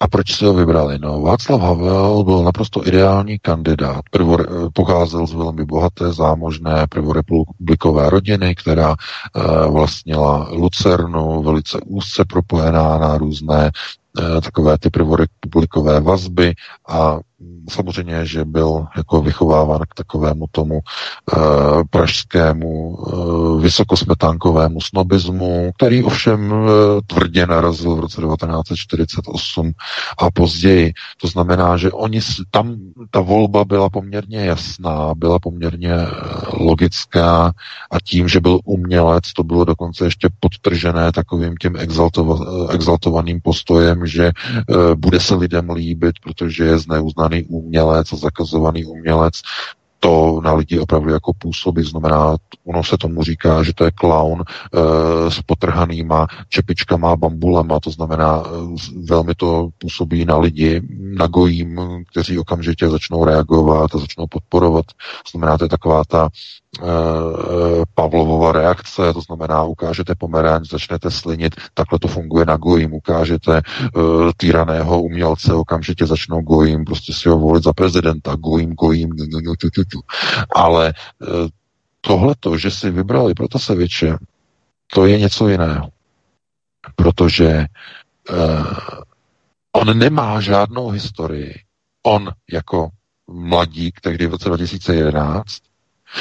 A 0.00 0.08
proč 0.08 0.36
si 0.36 0.44
ho 0.44 0.54
vybrali? 0.54 0.98
No, 0.98 1.20
Václav 1.20 1.60
Havel 1.60 2.24
byl 2.24 2.42
naprosto 2.42 2.86
ideální 2.86 3.38
kandidát. 3.38 4.00
Prvo, 4.10 4.36
pocházel 4.72 5.26
z 5.26 5.32
velmi 5.34 5.64
bohaté, 5.64 6.12
zámožné 6.12 6.86
prvorepublikové 6.88 8.10
rodiny, 8.10 8.54
která 8.54 8.94
e, 8.94 9.66
vlastnila 9.70 10.48
Lucernu, 10.50 11.42
velice 11.42 11.78
úzce 11.86 12.24
propojená 12.24 12.98
na 12.98 13.18
různé 13.18 13.70
e, 13.70 14.40
takové 14.40 14.78
ty 14.78 14.90
prvorepublikové 14.90 16.00
vazby 16.00 16.54
a 16.88 17.18
samozřejmě, 17.70 18.26
že 18.26 18.44
byl 18.44 18.86
jako 18.96 19.22
vychováván 19.22 19.80
k 19.90 19.94
takovému 19.94 20.44
tomu 20.50 20.80
e, 20.80 20.80
pražskému 21.90 22.98
e, 22.98 23.62
vysokosmetánkovému 23.62 24.80
snobismu, 24.80 25.70
který 25.76 26.02
ovšem 26.02 26.52
e, 26.52 26.56
tvrdě 27.06 27.46
narazil 27.46 27.96
v 27.96 28.00
roce 28.00 28.20
1948 28.22 29.72
a 30.18 30.30
později. 30.30 30.92
To 31.20 31.28
znamená, 31.28 31.76
že 31.76 31.92
oni 31.92 32.20
tam 32.50 32.76
ta 33.10 33.20
volba 33.20 33.64
byla 33.64 33.90
poměrně 33.90 34.38
jasná, 34.38 35.14
byla 35.14 35.38
poměrně 35.38 35.92
logická 36.52 37.52
a 37.90 38.00
tím, 38.04 38.28
že 38.28 38.40
byl 38.40 38.60
umělec, 38.64 39.32
to 39.32 39.44
bylo 39.44 39.64
dokonce 39.64 40.04
ještě 40.04 40.28
podtržené 40.40 41.12
takovým 41.12 41.54
tím 41.60 41.76
exaltova, 41.76 42.38
exaltovaným 42.72 43.40
postojem, 43.40 44.06
že 44.06 44.24
e, 44.26 44.32
bude 44.94 45.20
se 45.20 45.34
lidem 45.34 45.70
líbit, 45.70 46.14
protože 46.22 46.64
je 46.64 46.78
zneuznaný 47.26 47.44
umělec 47.44 48.12
a 48.12 48.16
zakazovaný 48.16 48.84
umělec, 48.84 49.34
to 50.00 50.40
na 50.44 50.54
lidi 50.54 50.78
opravdu 50.78 51.10
jako 51.10 51.32
působí. 51.38 51.82
Znamená, 51.82 52.36
ono 52.66 52.84
se 52.84 52.96
tomu 52.98 53.22
říká, 53.22 53.62
že 53.62 53.72
to 53.74 53.84
je 53.84 53.90
clown 54.00 54.42
e, 54.42 55.30
s 55.30 55.42
potrhanýma 55.46 56.26
čepičkama, 56.48 57.16
bambulema, 57.16 57.80
to 57.80 57.90
znamená, 57.90 58.42
e, 58.46 58.50
velmi 59.08 59.34
to 59.34 59.68
působí 59.78 60.24
na 60.24 60.38
lidi, 60.38 60.82
na 61.18 61.26
gojím, 61.26 61.80
kteří 62.10 62.38
okamžitě 62.38 62.88
začnou 62.88 63.24
reagovat 63.24 63.94
a 63.94 63.98
začnou 63.98 64.26
podporovat. 64.26 64.84
Znamená, 65.30 65.58
to 65.58 65.64
je 65.64 65.68
taková 65.68 66.04
ta 66.04 66.28
Pavlovova 67.94 68.52
reakce, 68.52 69.12
to 69.12 69.20
znamená, 69.20 69.62
ukážete 69.62 70.14
pomeranč, 70.14 70.68
začnete 70.70 71.10
slinit, 71.10 71.56
takhle 71.74 71.98
to 71.98 72.08
funguje 72.08 72.46
na 72.46 72.56
gojím, 72.56 72.94
ukážete 72.94 73.62
uh, 73.62 74.30
týraného 74.36 75.02
umělce, 75.02 75.54
okamžitě 75.54 76.06
začnou 76.06 76.40
gojím, 76.40 76.84
prostě 76.84 77.12
si 77.12 77.28
ho 77.28 77.38
volit 77.38 77.64
za 77.64 77.72
prezidenta, 77.72 78.34
gojím, 78.34 78.74
gojím, 78.74 79.12
ale 80.54 80.92
uh, 80.92 81.48
tohleto, 82.00 82.58
že 82.58 82.70
si 82.70 82.90
vybrali 82.90 83.34
Protaseviče, 83.34 84.16
to 84.94 85.06
je 85.06 85.18
něco 85.18 85.48
jiného. 85.48 85.88
Protože 86.96 87.66
uh, 88.30 88.66
on 89.72 89.98
nemá 89.98 90.40
žádnou 90.40 90.88
historii. 90.88 91.54
On 92.02 92.32
jako 92.52 92.88
mladík, 93.26 94.00
tehdy 94.00 94.26
v 94.26 94.30
roce 94.30 94.48
2011. 94.48 95.58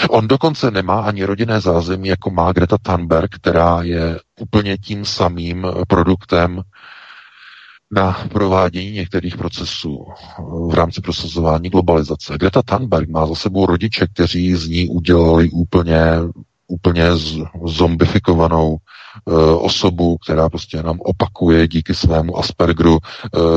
On 0.10 0.28
dokonce 0.28 0.72
nemá 0.72 1.02
ani 1.02 1.24
rodinné 1.24 1.62
zázemí, 1.62 2.08
jako 2.08 2.30
má 2.30 2.52
Greta 2.52 2.78
Thunberg, 2.82 3.36
která 3.36 3.82
je 3.84 4.20
úplně 4.40 4.78
tím 4.78 5.06
samým 5.06 5.68
produktem 5.88 6.62
na 7.92 8.18
provádění 8.32 8.92
některých 8.92 9.38
procesů 9.38 10.06
v 10.70 10.74
rámci 10.74 11.02
prosazování 11.02 11.70
globalizace. 11.70 12.38
Greta 12.38 12.62
Thunberg 12.62 13.10
má 13.10 13.28
za 13.28 13.36
sebou 13.36 13.66
rodiče, 13.66 14.08
kteří 14.08 14.56
z 14.56 14.68
ní 14.68 14.90
udělali 14.90 15.50
úplně, 15.50 16.02
úplně 16.68 17.04
zombifikovanou 17.66 18.70
uh, 19.26 19.66
osobu, 19.66 20.18
která 20.18 20.50
prostě 20.50 20.84
nám 20.84 21.00
opakuje 21.00 21.68
díky 21.68 21.94
svému 21.94 22.38
Aspergeru 22.38 22.92
uh, 22.92 23.00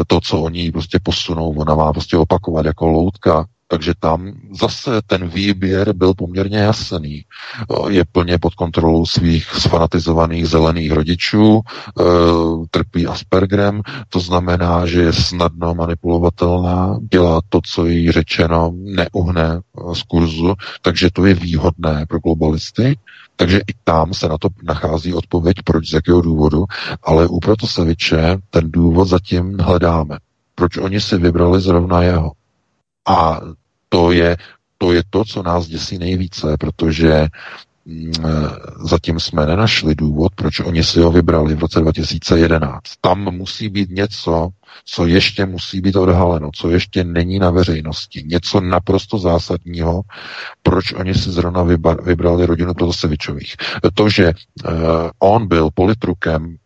to, 0.07 0.20
co 0.20 0.41
oni 0.41 0.72
prostě 0.72 0.99
posunou. 1.03 1.51
Ona 1.51 1.74
má 1.74 1.93
prostě 1.93 2.16
opakovat 2.16 2.66
jako 2.66 2.87
loutka 2.87 3.47
takže 3.68 3.92
tam 4.00 4.32
zase 4.60 4.90
ten 5.06 5.28
výběr 5.28 5.92
byl 5.92 6.14
poměrně 6.14 6.58
jasný. 6.58 7.24
Je 7.88 8.04
plně 8.12 8.38
pod 8.38 8.54
kontrolou 8.54 9.06
svých 9.06 9.44
sfanatizovaných 9.50 10.48
zelených 10.48 10.92
rodičů, 10.92 11.60
e, 11.60 12.02
trpí 12.70 13.06
Aspergerem, 13.06 13.82
to 14.08 14.20
znamená, 14.20 14.86
že 14.86 15.02
je 15.02 15.12
snadno 15.12 15.74
manipulovatelná, 15.74 16.98
dělá 17.12 17.40
to, 17.48 17.60
co 17.64 17.86
jí 17.86 18.10
řečeno, 18.12 18.72
neuhne 18.74 19.60
z 19.92 20.02
kurzu, 20.02 20.54
takže 20.82 21.10
to 21.12 21.26
je 21.26 21.34
výhodné 21.34 22.06
pro 22.08 22.18
globalisty. 22.18 22.98
Takže 23.36 23.58
i 23.58 23.72
tam 23.84 24.14
se 24.14 24.28
na 24.28 24.38
to 24.38 24.48
nachází 24.62 25.14
odpověď, 25.14 25.56
proč, 25.64 25.90
z 25.90 25.92
jakého 25.92 26.20
důvodu, 26.20 26.64
ale 27.02 27.26
u 27.26 27.40
Protoseviče 27.40 28.36
ten 28.50 28.70
důvod 28.70 29.08
zatím 29.08 29.58
hledáme. 29.58 30.18
Proč 30.54 30.76
oni 30.76 31.00
si 31.00 31.18
vybrali 31.18 31.60
zrovna 31.60 32.02
jeho? 32.02 32.32
A 33.09 33.40
to 33.88 34.12
je, 34.12 34.36
to 34.78 34.92
je 34.92 35.02
to, 35.11 35.24
co 35.24 35.42
nás 35.42 35.66
děsí 35.66 35.98
nejvíce, 35.98 36.56
protože 36.61 37.26
mm, 37.86 38.12
zatím 38.84 39.20
jsme 39.20 39.46
nenašli 39.46 39.94
důvod, 39.94 40.32
proč 40.34 40.61
oni 40.61 40.84
si 40.84 41.00
ho 41.00 41.11
vybrali 41.12 41.54
v 41.54 41.59
roce 41.61 41.80
2011. 41.80 42.80
Tam 43.00 43.18
musí 43.24 43.68
být 43.68 43.90
něco, 43.90 44.48
co 44.84 45.06
ještě 45.06 45.46
musí 45.46 45.80
být 45.80 45.96
odhaleno, 45.96 46.50
co 46.54 46.70
ještě 46.70 47.04
není 47.04 47.38
na 47.38 47.50
veřejnosti. 47.50 48.22
Něco 48.26 48.61
naprosto 48.61 49.18
zásadního, 49.18 50.02
proč 50.62 50.92
oni 50.92 51.14
si 51.14 51.30
zrovna 51.30 51.62
vybrali 52.02 52.46
rodinu 52.46 52.74
Protasevičových. 52.74 53.56
To, 53.94 54.09
že 54.09 54.32
uh, 54.32 54.72
on 55.18 55.48
byl 55.48 55.70
politrukem 55.74 56.56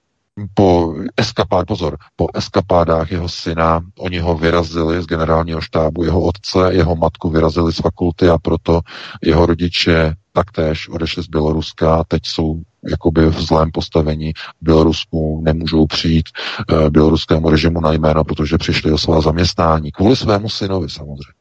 po 0.55 0.95
eskapád, 1.17 1.67
pozor, 1.67 1.97
po 2.17 2.27
eskapádách 2.35 3.13
jeho 3.13 3.29
syna, 3.29 3.81
oni 3.99 4.19
ho 4.19 4.37
vyrazili 4.37 5.03
z 5.03 5.07
generálního 5.07 5.61
štábu, 5.61 6.05
jeho 6.05 6.23
otce, 6.23 6.59
jeho 6.71 6.97
matku 6.97 7.31
vyrazili 7.31 7.73
z 7.73 7.77
fakulty 7.77 8.29
a 8.29 8.39
proto 8.39 8.81
jeho 9.23 9.47
rodiče 9.47 10.15
taktéž 10.33 10.89
odešli 10.89 11.23
z 11.23 11.27
Běloruska 11.27 12.05
teď 12.09 12.27
jsou 12.27 12.63
jakoby 12.91 13.27
v 13.27 13.41
zlém 13.41 13.71
postavení. 13.71 14.33
Bělorusku 14.61 15.41
nemůžou 15.45 15.87
přijít 15.87 16.29
e, 16.29 16.91
běloruskému 16.91 17.51
režimu 17.51 17.81
na 17.81 17.93
jméno, 17.93 18.25
protože 18.25 18.59
přišli 18.59 18.93
o 18.93 18.99
svá 18.99 19.21
zaměstnání. 19.21 19.93
Kvůli 19.93 20.17
svému 20.17 20.49
synovi 20.49 20.91
samozřejmě. 20.91 21.33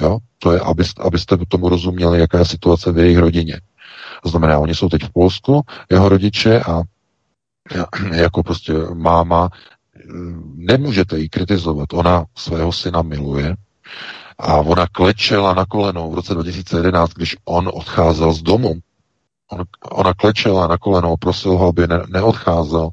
Jo? 0.00 0.18
To 0.38 0.52
je, 0.52 0.60
abyste, 0.60 1.02
abyste 1.02 1.36
tomu 1.48 1.68
rozuměli, 1.68 2.18
jaká 2.18 2.38
je 2.38 2.44
situace 2.44 2.92
v 2.92 2.98
jejich 2.98 3.18
rodině. 3.18 3.60
To 4.22 4.28
znamená, 4.28 4.58
oni 4.58 4.74
jsou 4.74 4.88
teď 4.88 5.02
v 5.02 5.12
Polsku, 5.12 5.62
jeho 5.90 6.08
rodiče, 6.08 6.60
a 6.60 6.82
jako 8.12 8.42
prostě 8.42 8.72
máma, 8.94 9.50
nemůžete 10.54 11.18
ji 11.18 11.28
kritizovat. 11.28 11.92
Ona 11.92 12.24
svého 12.36 12.72
syna 12.72 13.02
miluje 13.02 13.56
a 14.38 14.54
ona 14.54 14.86
klečela 14.86 15.54
na 15.54 15.66
kolenou 15.66 16.10
v 16.10 16.14
roce 16.14 16.34
2011, 16.34 17.12
když 17.12 17.36
on 17.44 17.70
odcházel 17.74 18.32
z 18.32 18.42
domu. 18.42 18.74
On, 19.50 19.62
ona 19.90 20.14
klečela 20.14 20.66
na 20.66 20.78
kolenou, 20.78 21.16
prosil 21.16 21.52
ho, 21.52 21.68
aby 21.68 21.86
ne, 21.86 22.02
neodcházel 22.08 22.90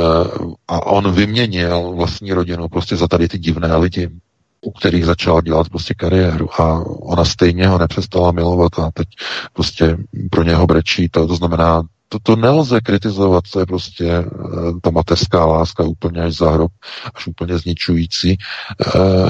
uh, 0.00 0.52
a 0.68 0.86
on 0.86 1.12
vyměnil 1.12 1.92
vlastní 1.96 2.32
rodinu 2.32 2.68
prostě 2.68 2.96
za 2.96 3.08
tady 3.08 3.28
ty 3.28 3.38
divné 3.38 3.76
lidi, 3.76 4.10
u 4.60 4.70
kterých 4.70 5.06
začal 5.06 5.40
dělat 5.40 5.68
prostě 5.68 5.94
kariéru 5.94 6.60
a 6.60 6.84
ona 6.86 7.24
stejně 7.24 7.68
ho 7.68 7.78
nepřestala 7.78 8.32
milovat 8.32 8.78
a 8.78 8.90
teď 8.94 9.08
prostě 9.52 9.96
pro 10.30 10.42
něho 10.42 10.66
brečí. 10.66 11.08
To, 11.08 11.26
to 11.26 11.36
znamená, 11.36 11.82
to, 12.12 12.18
to 12.18 12.36
nelze 12.36 12.80
kritizovat, 12.80 13.44
to 13.52 13.60
je 13.60 13.66
prostě 13.66 14.06
eh, 14.08 14.24
ta 14.82 14.90
mateřská 14.90 15.44
láska 15.46 15.82
úplně 15.82 16.22
až 16.22 16.36
za 16.36 16.50
hrob, 16.50 16.72
až 17.14 17.26
úplně 17.26 17.58
zničující. 17.58 18.30
E, 18.30 18.38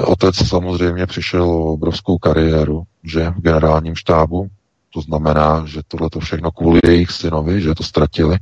otec 0.01 0.37
samozřejmě 0.49 1.07
přišel 1.07 1.43
o 1.51 1.73
obrovskou 1.73 2.19
kariéru, 2.19 2.83
že 3.05 3.31
v 3.31 3.41
generálním 3.41 3.95
štábu, 3.95 4.49
to 4.95 5.01
znamená, 5.01 5.67
že 5.67 5.81
tohle 5.89 6.11
to 6.11 6.21
všechno 6.21 6.51
kvůli 6.51 6.81
jejich 6.87 7.11
synovi, 7.11 7.61
že 7.63 7.75
to 7.75 7.83
ztratili, 7.83 8.39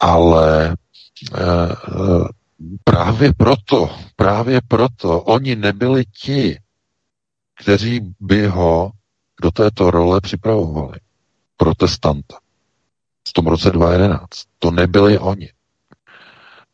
ale 0.00 0.68
e, 0.68 0.76
právě 2.84 3.32
proto, 3.36 3.90
právě 4.16 4.60
proto 4.68 5.20
oni 5.20 5.56
nebyli 5.56 6.04
ti, 6.22 6.58
kteří 7.62 8.14
by 8.20 8.46
ho 8.46 8.90
do 9.42 9.50
této 9.50 9.90
role 9.90 10.20
připravovali. 10.20 10.98
Protestanta 11.56 12.36
v 13.28 13.32
tom 13.32 13.46
roce 13.46 13.70
2011. 13.70 14.20
To 14.58 14.70
nebyli 14.70 15.18
oni. 15.18 15.50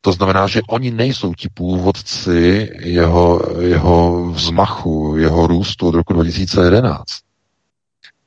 To 0.01 0.13
znamená, 0.13 0.47
že 0.47 0.61
oni 0.69 0.91
nejsou 0.91 1.35
ti 1.35 1.49
původci 1.55 2.71
jeho, 2.81 3.41
jeho 3.61 4.31
vzmachu, 4.31 5.17
jeho 5.17 5.47
růstu 5.47 5.89
od 5.89 5.95
roku 5.95 6.13
2011. 6.13 7.05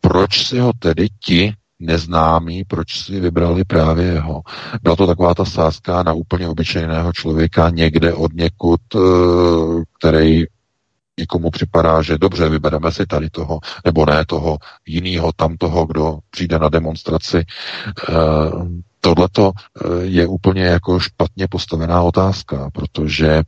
Proč 0.02 0.48
si 0.48 0.60
ho 0.60 0.72
tedy 0.80 1.08
ti 1.20 1.54
neznámí, 1.80 2.64
proč 2.64 3.04
si 3.04 3.20
vybrali 3.20 3.64
právě 3.64 4.06
jeho? 4.06 4.42
Byla 4.82 4.96
to 4.96 5.08
taková 5.08 5.34
ta 5.34 5.46
sázka 5.46 6.04
na 6.04 6.14
úplně 6.14 6.48
obyčejného 6.48 7.14
člověka 7.14 7.70
někde 7.70 8.14
od 8.14 8.34
někud, 8.34 8.82
eh, 8.96 9.00
který 10.00 10.44
někomu 11.20 11.52
připadá, 11.52 12.02
že 12.02 12.18
dobře, 12.18 12.50
vybereme 12.50 12.92
si 12.92 13.06
tady 13.06 13.30
toho, 13.30 13.60
nebo 13.86 14.06
ne 14.06 14.26
toho 14.26 14.58
jiného, 14.86 15.32
tam 15.36 15.58
toho, 15.58 15.86
kdo 15.86 16.20
přijde 16.30 16.60
na 16.60 16.70
demonstraci. 16.70 17.38
E, 17.38 17.46
tohleto 19.06 19.52
eh, 19.54 19.88
je 20.02 20.28
úplně 20.28 20.64
jako 20.64 21.00
špatně 21.00 21.48
postavená 21.48 22.02
otázka, 22.02 22.70
protože 22.74 23.30
e, 23.30 23.44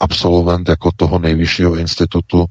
absolvent 0.00 0.68
jako 0.68 0.90
toho 0.96 1.18
nejvyššího 1.18 1.76
institutu 1.76 2.46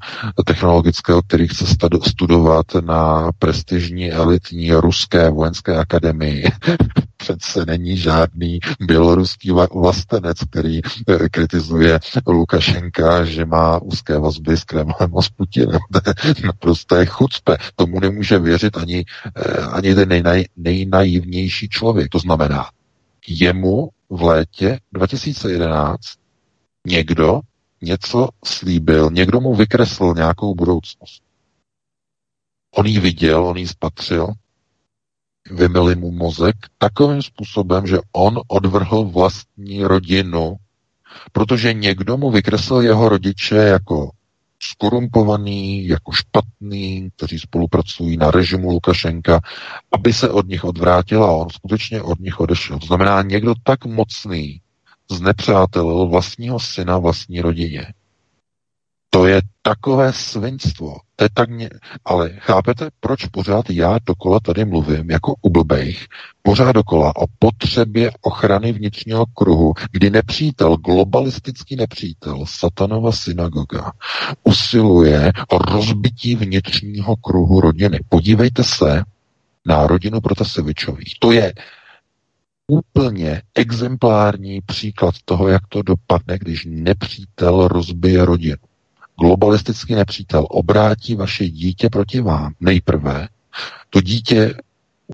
technologického, 0.46 1.22
který 1.22 1.48
chce 1.48 1.64
studovat 2.06 2.66
na 2.80 3.30
prestižní 3.38 4.12
elitní 4.12 4.72
ruské 4.72 5.30
vojenské 5.30 5.76
akademii, 5.76 6.44
přece 7.22 7.66
není 7.66 7.96
žádný 7.96 8.58
běloruský 8.80 9.50
vlastenec, 9.74 10.38
který 10.50 10.80
eh, 10.84 11.28
kritizuje 11.28 12.00
Lukašenka, 12.26 13.24
že 13.24 13.44
má 13.44 13.78
úzké 13.82 14.18
vazby 14.18 14.56
s 14.56 14.64
Kremlem 14.64 15.16
a 15.18 15.22
s 15.22 15.28
Putinem. 15.28 15.80
Naprosté 16.44 17.06
chucpe. 17.06 17.56
Tomu 17.76 18.00
nemůže 18.00 18.38
věřit 18.38 18.76
ani, 18.76 19.04
eh, 19.36 19.60
ani 19.60 19.94
ten 19.94 20.08
nejnaj, 20.08 20.44
nejnaivnější 20.56 21.68
člověk. 21.68 22.08
To 22.08 22.18
znamená, 22.18 22.70
jemu 23.28 23.88
v 24.10 24.22
létě 24.22 24.78
2011 24.92 26.00
někdo 26.86 27.40
něco 27.82 28.28
slíbil, 28.44 29.10
někdo 29.12 29.40
mu 29.40 29.54
vykreslil 29.54 30.14
nějakou 30.14 30.54
budoucnost. 30.54 31.22
On 32.74 32.86
ji 32.86 33.00
viděl, 33.00 33.46
on 33.46 33.56
ji 33.56 33.68
spatřil 33.68 34.28
vymili 35.50 35.96
mu 35.96 36.10
mozek 36.10 36.56
takovým 36.78 37.22
způsobem, 37.22 37.86
že 37.86 37.98
on 38.12 38.40
odvrhl 38.48 39.04
vlastní 39.04 39.84
rodinu, 39.84 40.56
protože 41.32 41.72
někdo 41.72 42.16
mu 42.16 42.30
vykreslil 42.30 42.80
jeho 42.80 43.08
rodiče 43.08 43.56
jako 43.56 44.10
skorumpovaný, 44.62 45.86
jako 45.86 46.12
špatný, 46.12 47.08
kteří 47.16 47.38
spolupracují 47.38 48.16
na 48.16 48.30
režimu 48.30 48.70
Lukašenka, 48.70 49.40
aby 49.92 50.12
se 50.12 50.30
od 50.30 50.48
nich 50.48 50.64
odvrátil 50.64 51.24
a 51.24 51.30
on 51.32 51.50
skutečně 51.50 52.02
od 52.02 52.20
nich 52.20 52.40
odešel. 52.40 52.78
To 52.78 52.86
znamená, 52.86 53.22
někdo 53.22 53.54
tak 53.62 53.84
mocný 53.84 54.60
znepřátelil 55.10 56.06
vlastního 56.06 56.60
syna 56.60 56.98
vlastní 56.98 57.40
rodině. 57.40 57.86
To 59.14 59.26
je 59.26 59.42
takové 59.62 60.12
svinstvo. 60.12 60.96
To 61.16 61.24
je 61.24 61.28
tak 61.34 61.50
mě... 61.50 61.70
Ale 62.04 62.30
chápete, 62.38 62.88
proč 63.00 63.26
pořád 63.26 63.70
já 63.70 63.98
dokola 64.06 64.40
tady 64.40 64.64
mluvím 64.64 65.10
jako 65.10 65.34
u 65.42 65.50
blbejch, 65.50 66.06
pořád 66.42 66.72
dokola 66.72 67.16
o 67.16 67.26
potřebě 67.38 68.10
ochrany 68.20 68.72
vnitřního 68.72 69.26
kruhu, 69.26 69.74
kdy 69.90 70.10
nepřítel, 70.10 70.76
globalistický 70.76 71.76
nepřítel, 71.76 72.46
satanova 72.46 73.12
synagoga, 73.12 73.92
usiluje 74.44 75.32
o 75.48 75.58
rozbití 75.58 76.36
vnitřního 76.36 77.16
kruhu 77.16 77.60
rodiny. 77.60 78.00
Podívejte 78.08 78.64
se 78.64 79.02
na 79.66 79.86
rodinu 79.86 80.20
Protasevičových. 80.20 81.14
To 81.18 81.32
je 81.32 81.52
úplně 82.66 83.42
exemplární 83.54 84.60
příklad 84.60 85.14
toho, 85.24 85.48
jak 85.48 85.66
to 85.68 85.82
dopadne, 85.82 86.38
když 86.38 86.66
nepřítel 86.70 87.68
rozbije 87.68 88.24
rodinu. 88.24 88.56
Globalistický 89.20 89.94
nepřítel 89.94 90.46
obrátí 90.50 91.14
vaše 91.14 91.48
dítě 91.48 91.88
proti 91.90 92.20
vám 92.20 92.54
nejprve, 92.60 93.28
to 93.90 94.00
dítě 94.00 94.54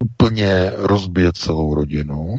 úplně 0.00 0.72
rozbije 0.76 1.32
celou 1.32 1.74
rodinu, 1.74 2.38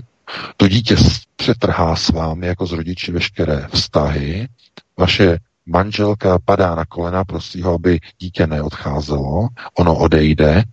to 0.57 0.67
dítě 0.67 0.95
přetrhá 1.35 1.95
s 1.95 2.09
vámi 2.09 2.47
jako 2.47 2.65
z 2.65 2.71
rodiči 2.71 3.11
veškeré 3.11 3.67
vztahy, 3.73 4.47
vaše 4.97 5.37
manželka 5.65 6.39
padá 6.45 6.75
na 6.75 6.85
kolena, 6.85 7.25
prosí 7.25 7.61
ho, 7.61 7.73
aby 7.73 7.99
dítě 8.19 8.47
neodcházelo, 8.47 9.47
ono 9.79 9.95
odejde 9.95 10.63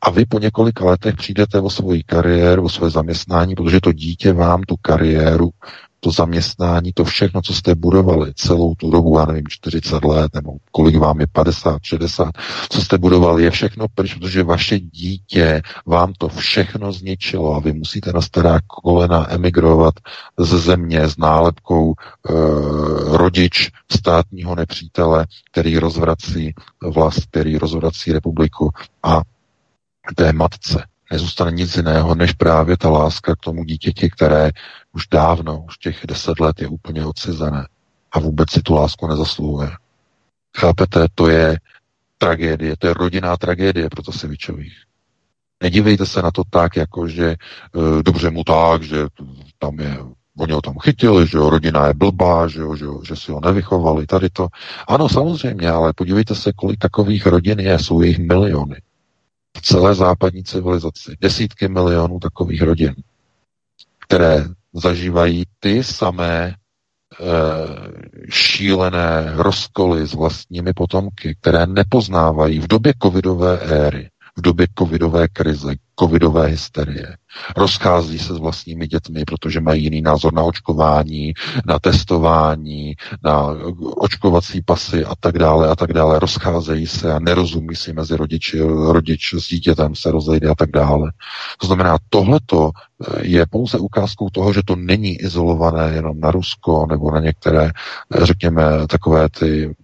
a 0.00 0.10
vy 0.10 0.26
po 0.26 0.38
několika 0.38 0.84
letech 0.84 1.14
přijdete 1.16 1.60
o 1.60 1.70
svoji 1.70 2.02
kariéru, 2.02 2.64
o 2.64 2.68
své 2.68 2.90
zaměstnání, 2.90 3.54
protože 3.54 3.80
to 3.80 3.92
dítě 3.92 4.32
vám 4.32 4.62
tu 4.62 4.76
kariéru 4.82 5.50
to 6.04 6.10
zaměstnání, 6.10 6.92
to 6.92 7.04
všechno, 7.04 7.42
co 7.42 7.54
jste 7.54 7.74
budovali 7.74 8.32
celou 8.34 8.74
tu 8.74 8.90
dobu, 8.90 9.18
já 9.18 9.24
nevím, 9.24 9.44
40 9.48 10.04
let, 10.04 10.34
nebo 10.34 10.52
kolik 10.72 10.96
vám 10.96 11.20
je, 11.20 11.26
50, 11.32 11.78
60, 11.82 12.30
co 12.70 12.80
jste 12.82 12.98
budovali, 12.98 13.42
je 13.44 13.50
všechno 13.50 13.86
pryč, 13.94 14.14
protože 14.14 14.42
vaše 14.42 14.78
dítě 14.80 15.62
vám 15.86 16.12
to 16.18 16.28
všechno 16.28 16.92
zničilo 16.92 17.54
a 17.54 17.58
vy 17.60 17.72
musíte 17.72 18.12
na 18.12 18.20
stará 18.20 18.58
kolena 18.66 19.32
emigrovat 19.32 19.94
ze 20.38 20.58
země 20.58 21.08
s 21.08 21.16
nálepkou 21.16 21.92
e, 21.92 22.32
rodič 23.16 23.70
státního 23.92 24.54
nepřítele, 24.54 25.26
který 25.50 25.78
rozvrací 25.78 26.54
vlast, 26.94 27.26
který 27.30 27.58
rozvrací 27.58 28.12
republiku 28.12 28.70
a 29.02 29.20
té 30.16 30.32
matce. 30.32 30.84
Nezůstane 31.12 31.50
nic 31.52 31.76
jiného, 31.76 32.14
než 32.14 32.32
právě 32.32 32.76
ta 32.76 32.88
láska 32.90 33.34
k 33.34 33.38
tomu 33.38 33.64
dítěti, 33.64 34.10
které 34.10 34.50
už 34.92 35.06
dávno, 35.10 35.64
už 35.68 35.78
těch 35.78 36.06
deset 36.06 36.40
let 36.40 36.60
je 36.60 36.68
úplně 36.68 37.06
odcizené 37.06 37.66
a 38.12 38.18
vůbec 38.18 38.50
si 38.50 38.62
tu 38.62 38.74
lásku 38.74 39.06
nezasluhuje. 39.06 39.70
Chápete, 40.56 41.06
to 41.14 41.28
je 41.28 41.58
tragédie, 42.18 42.76
to 42.76 42.86
je 42.86 42.94
rodinná 42.94 43.36
tragédie 43.36 43.88
pro 43.88 44.02
to 44.02 44.12
Sevičových. 44.12 44.74
Nedívejte 45.62 46.06
se 46.06 46.22
na 46.22 46.30
to 46.30 46.42
tak, 46.50 46.76
jako 46.76 47.08
že 47.08 47.26
e, 47.26 47.36
dobře 48.02 48.30
mu 48.30 48.44
tak, 48.44 48.82
že 48.82 49.06
tam 49.58 49.80
je, 49.80 49.98
oni 50.38 50.52
ho 50.52 50.62
tam 50.62 50.78
chytili, 50.78 51.26
že 51.26 51.38
jo, 51.38 51.50
rodina 51.50 51.86
je 51.86 51.94
blbá, 51.94 52.48
že 52.48 52.60
jo, 52.60 52.76
že, 52.76 52.84
jo, 52.84 53.00
že 53.04 53.16
si 53.16 53.32
ho 53.32 53.40
nevychovali, 53.40 54.06
tady 54.06 54.30
to. 54.30 54.48
Ano, 54.88 55.08
samozřejmě, 55.08 55.70
ale 55.70 55.92
podívejte 55.92 56.34
se, 56.34 56.52
kolik 56.52 56.78
takových 56.78 57.26
rodin 57.26 57.60
je, 57.60 57.78
jsou 57.78 58.02
jich 58.02 58.18
miliony 58.18 58.76
v 59.56 59.62
celé 59.62 59.94
západní 59.94 60.44
civilizaci. 60.44 61.16
Desítky 61.20 61.68
milionů 61.68 62.18
takových 62.18 62.62
rodin, 62.62 62.94
které 63.98 64.44
zažívají 64.74 65.44
ty 65.60 65.84
samé 65.84 66.48
e, 66.48 66.54
šílené 68.30 69.32
rozkoly 69.34 70.06
s 70.06 70.14
vlastními 70.14 70.72
potomky, 70.72 71.36
které 71.40 71.66
nepoznávají 71.66 72.58
v 72.58 72.66
době 72.66 72.94
covidové 73.02 73.58
éry 73.60 74.11
v 74.36 74.40
době 74.40 74.66
covidové 74.78 75.28
krize, 75.28 75.74
covidové 76.00 76.46
hysterie. 76.46 77.16
Rozchází 77.56 78.18
se 78.18 78.34
s 78.34 78.38
vlastními 78.38 78.86
dětmi, 78.86 79.24
protože 79.24 79.60
mají 79.60 79.84
jiný 79.84 80.02
názor 80.02 80.32
na 80.32 80.42
očkování, 80.42 81.32
na 81.66 81.78
testování, 81.78 82.94
na 83.24 83.46
očkovací 83.96 84.62
pasy 84.62 85.04
a 85.04 85.14
tak 85.20 85.38
dále 85.38 85.68
a 85.68 85.76
tak 85.76 85.92
dále. 85.92 86.18
Rozcházejí 86.18 86.86
se 86.86 87.12
a 87.12 87.18
nerozumí 87.18 87.76
si 87.76 87.92
mezi 87.92 88.16
rodiči, 88.16 88.58
rodič 88.92 89.34
s 89.34 89.48
dítětem 89.48 89.94
se 89.94 90.10
rozejde 90.10 90.48
a 90.48 90.54
tak 90.54 90.70
dále. 90.70 91.12
To 91.58 91.66
znamená, 91.66 91.98
tohleto 92.08 92.70
je 93.20 93.46
pouze 93.50 93.78
ukázkou 93.78 94.30
toho, 94.30 94.52
že 94.52 94.60
to 94.64 94.76
není 94.76 95.16
izolované 95.16 95.92
jenom 95.94 96.20
na 96.20 96.30
Rusko 96.30 96.86
nebo 96.90 97.10
na 97.10 97.20
některé, 97.20 97.70
řekněme, 98.22 98.62
takové 98.88 99.28
ty 99.28 99.74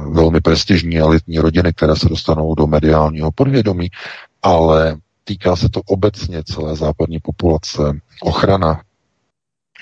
velmi 0.00 0.40
prestižní 0.40 0.98
elitní 0.98 1.38
rodiny, 1.38 1.72
které 1.72 1.96
se 1.96 2.08
dostanou 2.08 2.54
do 2.54 2.66
mediálního 2.66 3.32
podvědomí, 3.32 3.88
ale 4.42 4.96
týká 5.24 5.56
se 5.56 5.68
to 5.68 5.80
obecně 5.86 6.44
celé 6.44 6.76
západní 6.76 7.18
populace. 7.20 7.82
Ochrana 8.22 8.82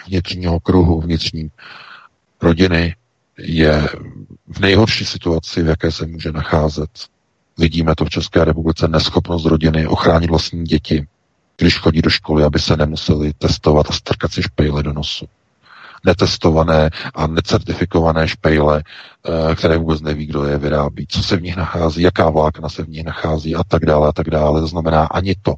vnitřního 0.06 0.60
kruhu, 0.60 1.00
vnitřní 1.00 1.50
rodiny 2.42 2.96
je 3.38 3.88
v 4.48 4.60
nejhorší 4.60 5.04
situaci, 5.04 5.62
v 5.62 5.66
jaké 5.66 5.92
se 5.92 6.06
může 6.06 6.32
nacházet. 6.32 6.90
Vidíme 7.58 7.94
to 7.94 8.04
v 8.04 8.10
České 8.10 8.44
republice, 8.44 8.88
neschopnost 8.88 9.44
rodiny 9.44 9.86
ochránit 9.86 10.30
vlastní 10.30 10.64
děti, 10.64 11.06
když 11.56 11.78
chodí 11.78 12.02
do 12.02 12.10
školy, 12.10 12.44
aby 12.44 12.58
se 12.58 12.76
nemuseli 12.76 13.32
testovat 13.32 13.86
a 13.90 13.92
strkat 13.92 14.32
si 14.32 14.42
špejle 14.42 14.82
do 14.82 14.92
nosu 14.92 15.26
netestované 16.04 16.90
a 17.14 17.26
necertifikované 17.26 18.28
špejle, 18.28 18.82
eh, 18.82 19.54
které 19.54 19.78
vůbec 19.78 20.00
neví, 20.00 20.26
kdo 20.26 20.44
je 20.44 20.58
vyrábí, 20.58 21.06
co 21.08 21.22
se 21.22 21.36
v 21.36 21.42
nich 21.42 21.56
nachází, 21.56 22.02
jaká 22.02 22.30
vlákna 22.30 22.68
se 22.68 22.82
v 22.82 22.88
nich 22.88 23.04
nachází 23.04 23.54
a 23.54 23.64
tak 23.64 23.86
dále 23.86 24.08
a 24.08 24.12
tak 24.12 24.30
dále. 24.30 24.60
To 24.60 24.66
znamená 24.66 25.04
ani 25.06 25.34
to. 25.42 25.54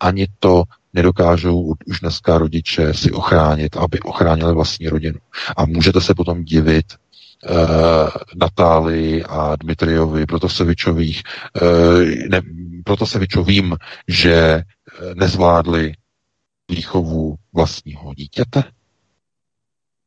Ani 0.00 0.26
to 0.38 0.62
nedokážou 0.94 1.74
už 1.86 2.00
dneska 2.00 2.38
rodiče 2.38 2.94
si 2.94 3.12
ochránit, 3.12 3.76
aby 3.76 4.00
ochránili 4.00 4.54
vlastní 4.54 4.88
rodinu. 4.88 5.18
A 5.56 5.66
můžete 5.66 6.00
se 6.00 6.14
potom 6.14 6.44
divit, 6.44 6.86
uh, 6.92 7.56
Natálii 8.36 9.24
a 9.24 9.56
Dmitriovi 9.56 10.26
Protosevičových, 10.26 11.22
uh, 11.62 12.28
ne, 12.30 12.40
Protosevičovým, 12.84 13.76
že 14.08 14.62
nezvládli 15.14 15.92
výchovu 16.70 17.34
vlastního 17.52 18.14
dítěte, 18.14 18.64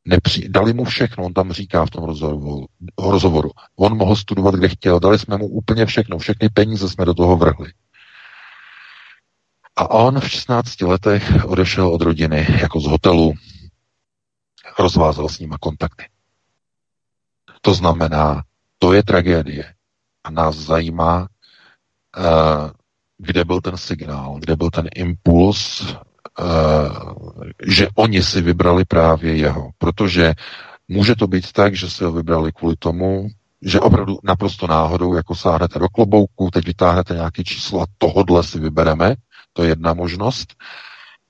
nepři, 0.08 0.50
dali 0.50 0.74
mu 0.74 0.84
všechno, 0.84 1.26
on 1.26 1.34
tam 1.34 1.52
říká 1.52 1.86
v 1.86 1.90
tom 1.90 2.04
rozhovoru, 2.04 2.66
rozhovoru. 2.98 3.52
On 3.76 3.98
mohl 3.98 4.16
studovat, 4.16 4.56
kde 4.56 4.70
chtěl, 4.70 5.00
dali 5.00 5.20
jsme 5.20 5.38
mu 5.38 5.48
úplně 5.48 5.86
všechno, 5.86 6.18
všechny 6.18 6.50
peníze 6.50 6.90
jsme 6.90 7.06
do 7.06 7.14
toho 7.14 7.38
vrhli. 7.38 7.74
A 9.76 9.90
on 9.90 10.20
v 10.20 10.30
16 10.30 10.82
letech 10.82 11.46
odešel 11.46 11.88
od 11.88 12.02
rodiny 12.02 12.48
jako 12.62 12.80
z 12.80 12.86
hotelu, 12.86 13.34
rozvázal 14.80 15.30
s 15.30 15.40
nima 15.40 15.58
kontakty. 15.58 16.06
To 17.62 17.74
znamená, 17.74 18.44
to 18.80 18.94
je 18.94 19.04
tragédie. 19.04 19.74
A 20.24 20.32
nás 20.32 20.56
zajímá, 20.56 21.28
eh, 22.18 22.72
kde 23.18 23.46
byl 23.46 23.62
ten 23.62 23.78
signál, 23.78 24.40
kde 24.40 24.56
byl 24.56 24.70
ten 24.70 24.88
impuls 24.96 25.86
že 27.68 27.88
oni 27.96 28.24
si 28.24 28.42
vybrali 28.42 28.86
právě 28.86 29.36
jeho. 29.36 29.70
Protože 29.78 30.34
může 30.88 31.16
to 31.16 31.28
být 31.28 31.52
tak, 31.52 31.76
že 31.76 31.90
si 31.90 32.04
ho 32.04 32.12
vybrali 32.12 32.52
kvůli 32.52 32.76
tomu, 32.80 33.28
že 33.62 33.80
opravdu 33.80 34.18
naprosto 34.24 34.68
náhodou, 34.68 35.14
jako 35.14 35.36
sáhnete 35.36 35.80
do 35.80 35.90
klobouku, 35.90 36.50
teď 36.52 36.66
vytáhnete 36.66 37.14
nějaké 37.14 37.44
číslo 37.44 37.82
a 37.82 37.86
tohodle 37.98 38.44
si 38.44 38.60
vybereme, 38.60 39.16
to 39.54 39.64
je 39.64 39.70
jedna 39.70 39.94
možnost. 39.94 40.54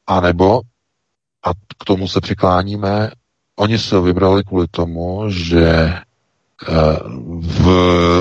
A 0.08 0.22
nebo, 0.22 0.62
a 1.46 1.54
k 1.54 1.84
tomu 1.86 2.08
se 2.08 2.22
přikláníme, 2.22 3.12
oni 3.56 3.80
si 3.80 3.96
ho 3.96 4.02
vybrali 4.02 4.44
kvůli 4.44 4.68
tomu, 4.72 5.30
že 5.30 5.64
eh, 5.64 6.04
v 7.40 7.68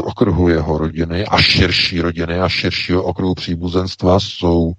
okruhu 0.05 0.49
jeho 0.49 0.79
rodiny 0.79 1.27
a 1.27 1.43
širší 1.43 2.01
rodiny 2.01 2.41
a 2.41 2.49
širšího 2.49 3.03
okruhu 3.03 3.35
příbuzenstva 3.35 4.21
jsou 4.21 4.73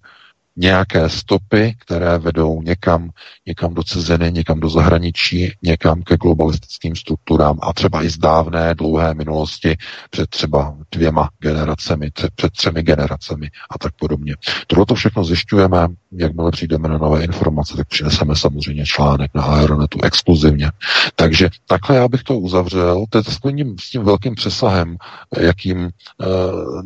nějaké 0.57 1.09
stopy, 1.09 1.75
které 1.79 2.17
vedou 2.17 2.61
někam, 2.61 3.09
někam 3.45 3.73
do 3.73 3.83
ciziny, 3.83 4.31
někam 4.31 4.59
do 4.59 4.69
zahraničí, 4.69 5.51
někam 5.63 6.01
ke 6.01 6.17
globalistickým 6.17 6.95
strukturám 6.95 7.59
a 7.61 7.73
třeba 7.73 8.03
i 8.03 8.09
z 8.09 8.17
dávné, 8.17 8.75
dlouhé 8.75 9.13
minulosti 9.13 9.77
před 10.09 10.29
třeba 10.29 10.75
dvěma 10.91 11.29
generacemi, 11.39 12.11
před 12.35 12.51
třemi 12.51 12.83
generacemi 12.83 13.49
a 13.69 13.77
tak 13.77 13.93
podobně. 13.99 14.35
Tohle 14.67 14.85
to 14.85 14.95
všechno 14.95 15.23
zjišťujeme, 15.23 15.87
jakmile 16.11 16.51
přijdeme 16.51 16.89
na 16.89 16.97
nové 16.97 17.23
informace, 17.23 17.77
tak 17.77 17.87
přineseme 17.87 18.35
samozřejmě 18.35 18.85
článek 18.85 19.31
na 19.35 19.43
Aeronetu 19.43 19.99
exkluzivně. 20.03 20.71
Takže 21.15 21.49
takhle 21.67 21.95
já 21.95 22.07
bych 22.07 22.23
to 22.23 22.39
uzavřel. 22.39 23.05
To 23.09 23.17
je 23.17 23.23
s 23.23 23.39
tím, 23.39 23.75
s 23.79 23.91
tím 23.91 24.03
velkým 24.03 24.35
přesahem, 24.35 24.97
jakým, 25.39 25.89
eh, 26.21 26.25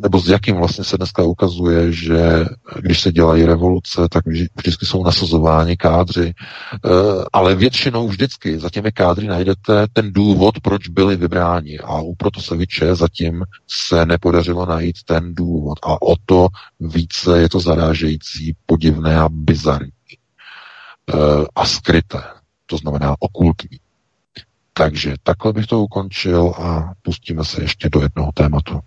nebo 0.02 0.20
s 0.20 0.28
jakým 0.28 0.56
vlastně 0.56 0.84
se 0.84 0.96
dneska 0.96 1.22
ukazuje, 1.22 1.92
že 1.92 2.44
když 2.80 3.00
se 3.00 3.12
dělají 3.12 3.46
revoluce, 3.46 3.61
tak 4.08 4.24
vždycky 4.56 4.86
jsou 4.86 5.04
nasazováni 5.04 5.76
kádři, 5.76 6.34
eh, 6.34 6.88
ale 7.32 7.54
většinou 7.54 8.08
vždycky 8.08 8.58
za 8.58 8.70
těmi 8.70 8.92
kádry 8.92 9.26
najdete 9.26 9.86
ten 9.92 10.12
důvod, 10.12 10.60
proč 10.60 10.88
byli 10.88 11.16
vybráni 11.16 11.78
a 11.78 12.00
u 12.00 12.14
Protoseviče 12.14 12.94
zatím 12.94 13.44
se 13.68 14.06
nepodařilo 14.06 14.66
najít 14.66 14.96
ten 15.04 15.34
důvod 15.34 15.78
a 15.82 16.02
o 16.02 16.16
to 16.26 16.48
více 16.80 17.40
je 17.40 17.48
to 17.48 17.60
zarážející, 17.60 18.56
podivné 18.66 19.18
a 19.18 19.28
bizarní 19.28 19.90
eh, 21.14 21.14
a 21.54 21.66
skryté, 21.66 22.22
to 22.66 22.76
znamená 22.76 23.16
okultní. 23.18 23.78
Takže 24.74 25.14
takhle 25.22 25.52
bych 25.52 25.66
to 25.66 25.82
ukončil 25.82 26.54
a 26.58 26.92
pustíme 27.02 27.44
se 27.44 27.62
ještě 27.62 27.88
do 27.88 28.00
jednoho 28.00 28.32
tématu. 28.34 28.80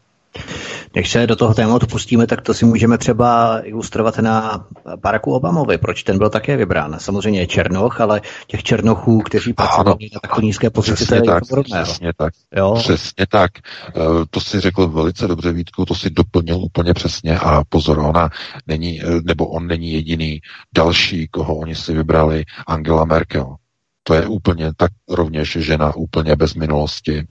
Než 0.95 1.11
se 1.11 1.27
do 1.27 1.36
toho 1.36 1.53
tématu 1.53 1.88
pustíme, 1.88 2.27
tak 2.27 2.41
to 2.41 2.53
si 2.53 2.65
můžeme 2.65 2.97
třeba 2.97 3.59
ilustrovat 3.63 4.17
na 4.17 4.65
Baracku 5.01 5.33
Obamovi. 5.33 5.77
Proč 5.77 6.03
ten 6.03 6.17
byl 6.17 6.29
také 6.29 6.57
vybrán? 6.57 6.99
Samozřejmě 6.99 7.39
je 7.39 7.47
Černoch, 7.47 8.01
ale 8.01 8.21
těch 8.47 8.63
Černochů, 8.63 9.21
kteří 9.21 9.53
pracovali 9.53 10.09
na 10.13 10.19
takové 10.19 10.45
nízké 10.45 10.69
pozici, 10.69 11.05
to 11.05 11.15
je 11.15 11.21
tak, 11.21 11.43
Přesně 11.63 12.11
tak. 12.17 12.33
Jo? 12.55 12.73
Přesně 12.77 13.25
tak. 13.29 13.51
Eh, 13.88 14.01
to 14.29 14.41
si 14.41 14.59
řekl 14.59 14.88
velice 14.88 15.27
dobře, 15.27 15.53
Vítku, 15.53 15.86
to 15.86 15.95
si 15.95 16.09
doplnil 16.09 16.57
úplně 16.57 16.93
přesně 16.93 17.39
a 17.39 17.63
pozor, 17.69 17.99
ona 17.99 18.29
není, 18.67 19.01
eh, 19.01 19.05
nebo 19.23 19.47
on 19.47 19.67
není 19.67 19.91
jediný 19.91 20.41
další, 20.75 21.27
koho 21.27 21.55
oni 21.55 21.75
si 21.75 21.93
vybrali, 21.93 22.43
Angela 22.67 23.05
Merkel. 23.05 23.55
To 24.03 24.13
je 24.13 24.27
úplně 24.27 24.73
tak 24.77 24.91
rovněž 25.09 25.57
žena 25.59 25.95
úplně 25.95 26.36
bez 26.36 26.53
minulosti, 26.53 27.27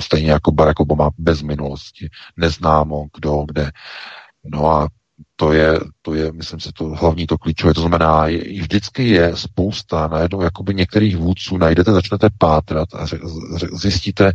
stejně 0.00 0.30
jako 0.30 0.52
Barack 0.52 0.80
Obama 0.80 1.10
bez 1.18 1.42
minulosti. 1.42 2.08
Neznámo, 2.36 3.06
kdo, 3.16 3.44
kde. 3.48 3.70
No 4.44 4.66
a 4.66 4.88
to 5.36 5.52
je, 5.52 5.80
to 6.02 6.14
je, 6.14 6.32
myslím 6.32 6.60
si, 6.60 6.72
to 6.72 6.84
hlavní 6.84 7.26
to 7.26 7.38
klíčové. 7.38 7.74
To 7.74 7.80
znamená, 7.80 8.26
je, 8.26 8.60
vždycky 8.60 9.08
je 9.08 9.36
spousta, 9.36 10.08
najednou 10.08 10.40
jakoby 10.40 10.74
některých 10.74 11.16
vůdců 11.16 11.58
najdete, 11.58 11.92
začnete 11.92 12.28
pátrat 12.38 12.88
a 12.94 13.06
ře, 13.06 13.18
ře, 13.56 13.68
zjistíte, 13.72 14.32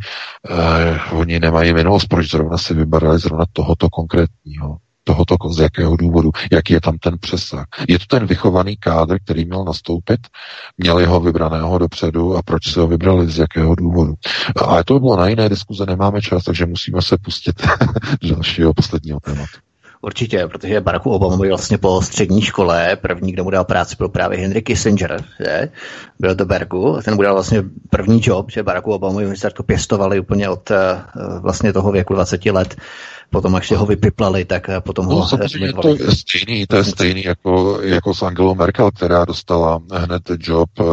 eh, 0.49 0.99
oni 1.11 1.39
nemají 1.39 1.73
minulost, 1.73 2.05
proč 2.05 2.31
zrovna 2.31 2.57
si 2.57 2.73
vybrali 2.73 3.19
zrovna 3.19 3.45
tohoto 3.53 3.89
konkrétního 3.89 4.77
tohoto, 5.03 5.35
z 5.49 5.59
jakého 5.59 5.97
důvodu, 5.97 6.31
jaký 6.51 6.73
je 6.73 6.81
tam 6.81 6.97
ten 6.97 7.17
přesah. 7.19 7.65
Je 7.87 7.99
to 7.99 8.05
ten 8.05 8.25
vychovaný 8.25 8.77
kádr, 8.77 9.17
který 9.25 9.45
měl 9.45 9.63
nastoupit, 9.63 10.19
měli 10.77 11.05
ho 11.05 11.19
vybraného 11.19 11.77
dopředu 11.77 12.37
a 12.37 12.41
proč 12.41 12.73
se 12.73 12.79
ho 12.79 12.87
vybrali, 12.87 13.27
z 13.27 13.37
jakého 13.37 13.75
důvodu. 13.75 14.13
A 14.67 14.83
to 14.83 14.93
by 14.93 14.99
bylo 14.99 15.17
na 15.17 15.27
jiné 15.27 15.49
diskuze, 15.49 15.85
nemáme 15.85 16.21
čas, 16.21 16.43
takže 16.43 16.65
musíme 16.65 17.01
se 17.01 17.17
pustit 17.17 17.55
do 18.21 18.35
dalšího 18.35 18.73
posledního 18.73 19.19
tématu. 19.19 19.57
Určitě, 20.01 20.47
protože 20.47 20.81
Baracku 20.81 21.11
Obama 21.11 21.37
byl 21.37 21.49
vlastně 21.49 21.77
po 21.77 22.01
střední 22.01 22.41
škole, 22.41 22.95
první, 23.01 23.31
kdo 23.31 23.43
mu 23.43 23.49
dal 23.49 23.65
práci, 23.65 23.95
byl 23.97 24.09
právě 24.09 24.37
Henry 24.37 24.61
Kissinger, 24.61 25.23
že? 25.39 25.69
byl 26.19 26.35
do 26.35 26.45
Bergu, 26.45 26.99
ten 27.05 27.15
mu 27.15 27.21
dal 27.21 27.33
vlastně 27.33 27.63
první 27.89 28.21
job, 28.23 28.51
že 28.51 28.63
Baracku 28.63 28.93
Obama 28.93 29.19
ministerstvo 29.19 29.63
pěstovali 29.63 30.19
úplně 30.19 30.49
od 30.49 30.71
eh, 30.71 31.01
vlastně 31.41 31.73
toho 31.73 31.91
věku 31.91 32.13
20 32.13 32.45
let 32.45 32.75
potom 33.31 33.55
až 33.55 33.71
ho 33.71 33.85
vypiplali, 33.85 34.45
tak 34.45 34.69
eh, 34.69 34.81
potom 34.81 35.05
no, 35.05 35.15
ho... 35.15 35.27
Samozřejmě 35.27 35.73
to 35.73 35.87
je 35.87 36.11
stejný, 36.11 36.67
to 36.67 36.75
je 36.75 36.83
stejný 36.83 37.23
jako, 37.23 37.81
jako 37.81 38.13
s 38.13 38.21
Angelou 38.21 38.55
Merkel, 38.55 38.91
která 38.91 39.25
dostala 39.25 39.79
hned 39.91 40.21
job 40.39 40.69
uh, 40.79 40.85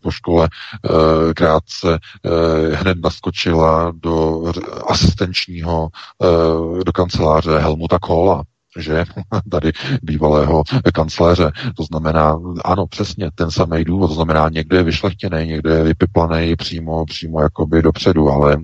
po 0.00 0.10
škole 0.10 0.48
uh, 0.48 1.32
krátce, 1.32 1.88
uh, 1.88 2.74
hned 2.74 2.98
naskočila 3.02 3.92
do 3.96 4.44
asistenčního, 4.88 5.88
uh, 6.18 6.78
do 6.78 6.92
kanceláře 6.92 7.58
Helmuta 7.58 7.98
Kohla, 7.98 8.42
že? 8.78 9.04
Tady 9.50 9.72
bývalého 10.02 10.62
kancléře. 10.94 11.50
To 11.76 11.84
znamená, 11.84 12.40
ano, 12.64 12.86
přesně 12.86 13.30
ten 13.34 13.50
samý 13.50 13.84
důvod, 13.84 14.08
to 14.08 14.14
znamená, 14.14 14.48
někde 14.48 14.76
je 14.76 14.82
vyšlechtěný, 14.82 15.46
někde 15.46 15.74
je 15.74 15.84
vypiplaný 15.84 16.56
přímo, 16.56 17.04
přímo 17.04 17.40
jakoby 17.40 17.82
dopředu, 17.82 18.28
ale 18.28 18.56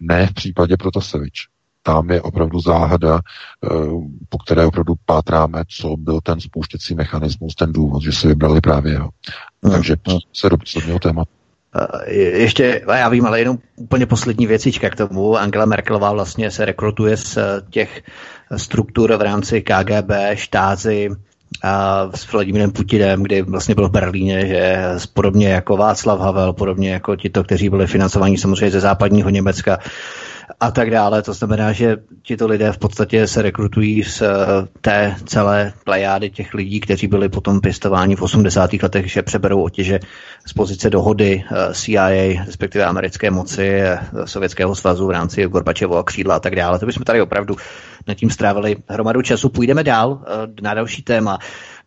ne 0.00 0.26
v 0.26 0.34
případě 0.34 0.76
Protasevič 0.76 1.50
tam 1.94 2.10
je 2.10 2.22
opravdu 2.22 2.60
záhada, 2.60 3.18
eh, 3.18 3.68
po 4.28 4.38
které 4.38 4.66
opravdu 4.66 4.94
pátráme, 5.06 5.62
co 5.78 5.96
byl 5.96 6.20
ten 6.22 6.40
spouštěcí 6.40 6.94
mechanismus, 6.94 7.54
ten 7.54 7.72
důvod, 7.72 8.02
že 8.02 8.12
si 8.12 8.28
vybrali 8.28 8.60
právě 8.60 8.92
jeho. 8.92 9.08
Hmm. 9.62 9.72
Takže 9.72 9.96
hmm. 10.08 10.18
se 10.32 10.48
do 10.48 10.56
posledního 10.56 10.98
tématu. 10.98 11.30
Eh, 12.06 12.12
ještě, 12.14 12.82
já 12.94 13.08
vím, 13.08 13.26
ale 13.26 13.38
jenom 13.38 13.58
úplně 13.76 14.06
poslední 14.06 14.46
věcička 14.46 14.90
k 14.90 14.96
tomu. 14.96 15.36
Angela 15.36 15.66
Merkelová 15.66 16.12
vlastně 16.12 16.50
se 16.50 16.64
rekrutuje 16.64 17.16
z 17.16 17.38
těch 17.70 18.02
struktur 18.56 19.16
v 19.16 19.22
rámci 19.22 19.62
KGB, 19.62 20.10
štázy, 20.34 21.10
a 21.62 22.06
s 22.14 22.32
Vladimírem 22.32 22.70
Putinem, 22.70 23.22
kdy 23.22 23.42
vlastně 23.42 23.74
byl 23.74 23.88
v 23.88 23.92
Berlíně, 23.92 24.46
že 24.46 24.78
podobně 25.14 25.48
jako 25.48 25.76
Václav 25.76 26.20
Havel, 26.20 26.52
podobně 26.52 26.90
jako 26.90 27.16
tito, 27.16 27.44
kteří 27.44 27.70
byli 27.70 27.86
financovaní 27.86 28.38
samozřejmě 28.38 28.70
ze 28.70 28.80
západního 28.80 29.30
Německa, 29.30 29.78
a 30.60 30.70
tak 30.70 30.90
dále. 30.90 31.22
To 31.22 31.32
znamená, 31.32 31.72
že 31.72 31.96
tito 32.22 32.46
lidé 32.46 32.72
v 32.72 32.78
podstatě 32.78 33.26
se 33.26 33.42
rekrutují 33.42 34.04
z 34.04 34.22
eh, 34.22 34.28
té 34.80 35.16
celé 35.24 35.72
plejády 35.84 36.30
těch 36.30 36.54
lidí, 36.54 36.80
kteří 36.80 37.06
byli 37.06 37.28
potom 37.28 37.60
pěstováni 37.60 38.16
v 38.16 38.22
80. 38.22 38.72
letech, 38.82 39.12
že 39.12 39.22
přeberou 39.22 39.62
otěže 39.62 40.00
z 40.46 40.52
pozice 40.52 40.90
dohody 40.90 41.44
eh, 41.44 41.74
CIA, 41.74 42.44
respektive 42.46 42.84
americké 42.84 43.30
moci 43.30 43.68
eh, 43.68 43.98
Sovětského 44.24 44.74
svazu 44.74 45.06
v 45.06 45.10
rámci 45.10 45.44
Gorbačevova 45.44 46.02
křídla 46.02 46.36
a 46.36 46.40
tak 46.40 46.56
dále. 46.56 46.78
To 46.78 46.86
bychom 46.86 47.04
tady 47.04 47.22
opravdu 47.22 47.56
nad 48.06 48.14
tím 48.14 48.30
strávili 48.30 48.76
hromadu 48.88 49.22
času. 49.22 49.48
Půjdeme 49.48 49.84
dál 49.84 50.20
na 50.62 50.74
další 50.74 51.02
téma. 51.02 51.38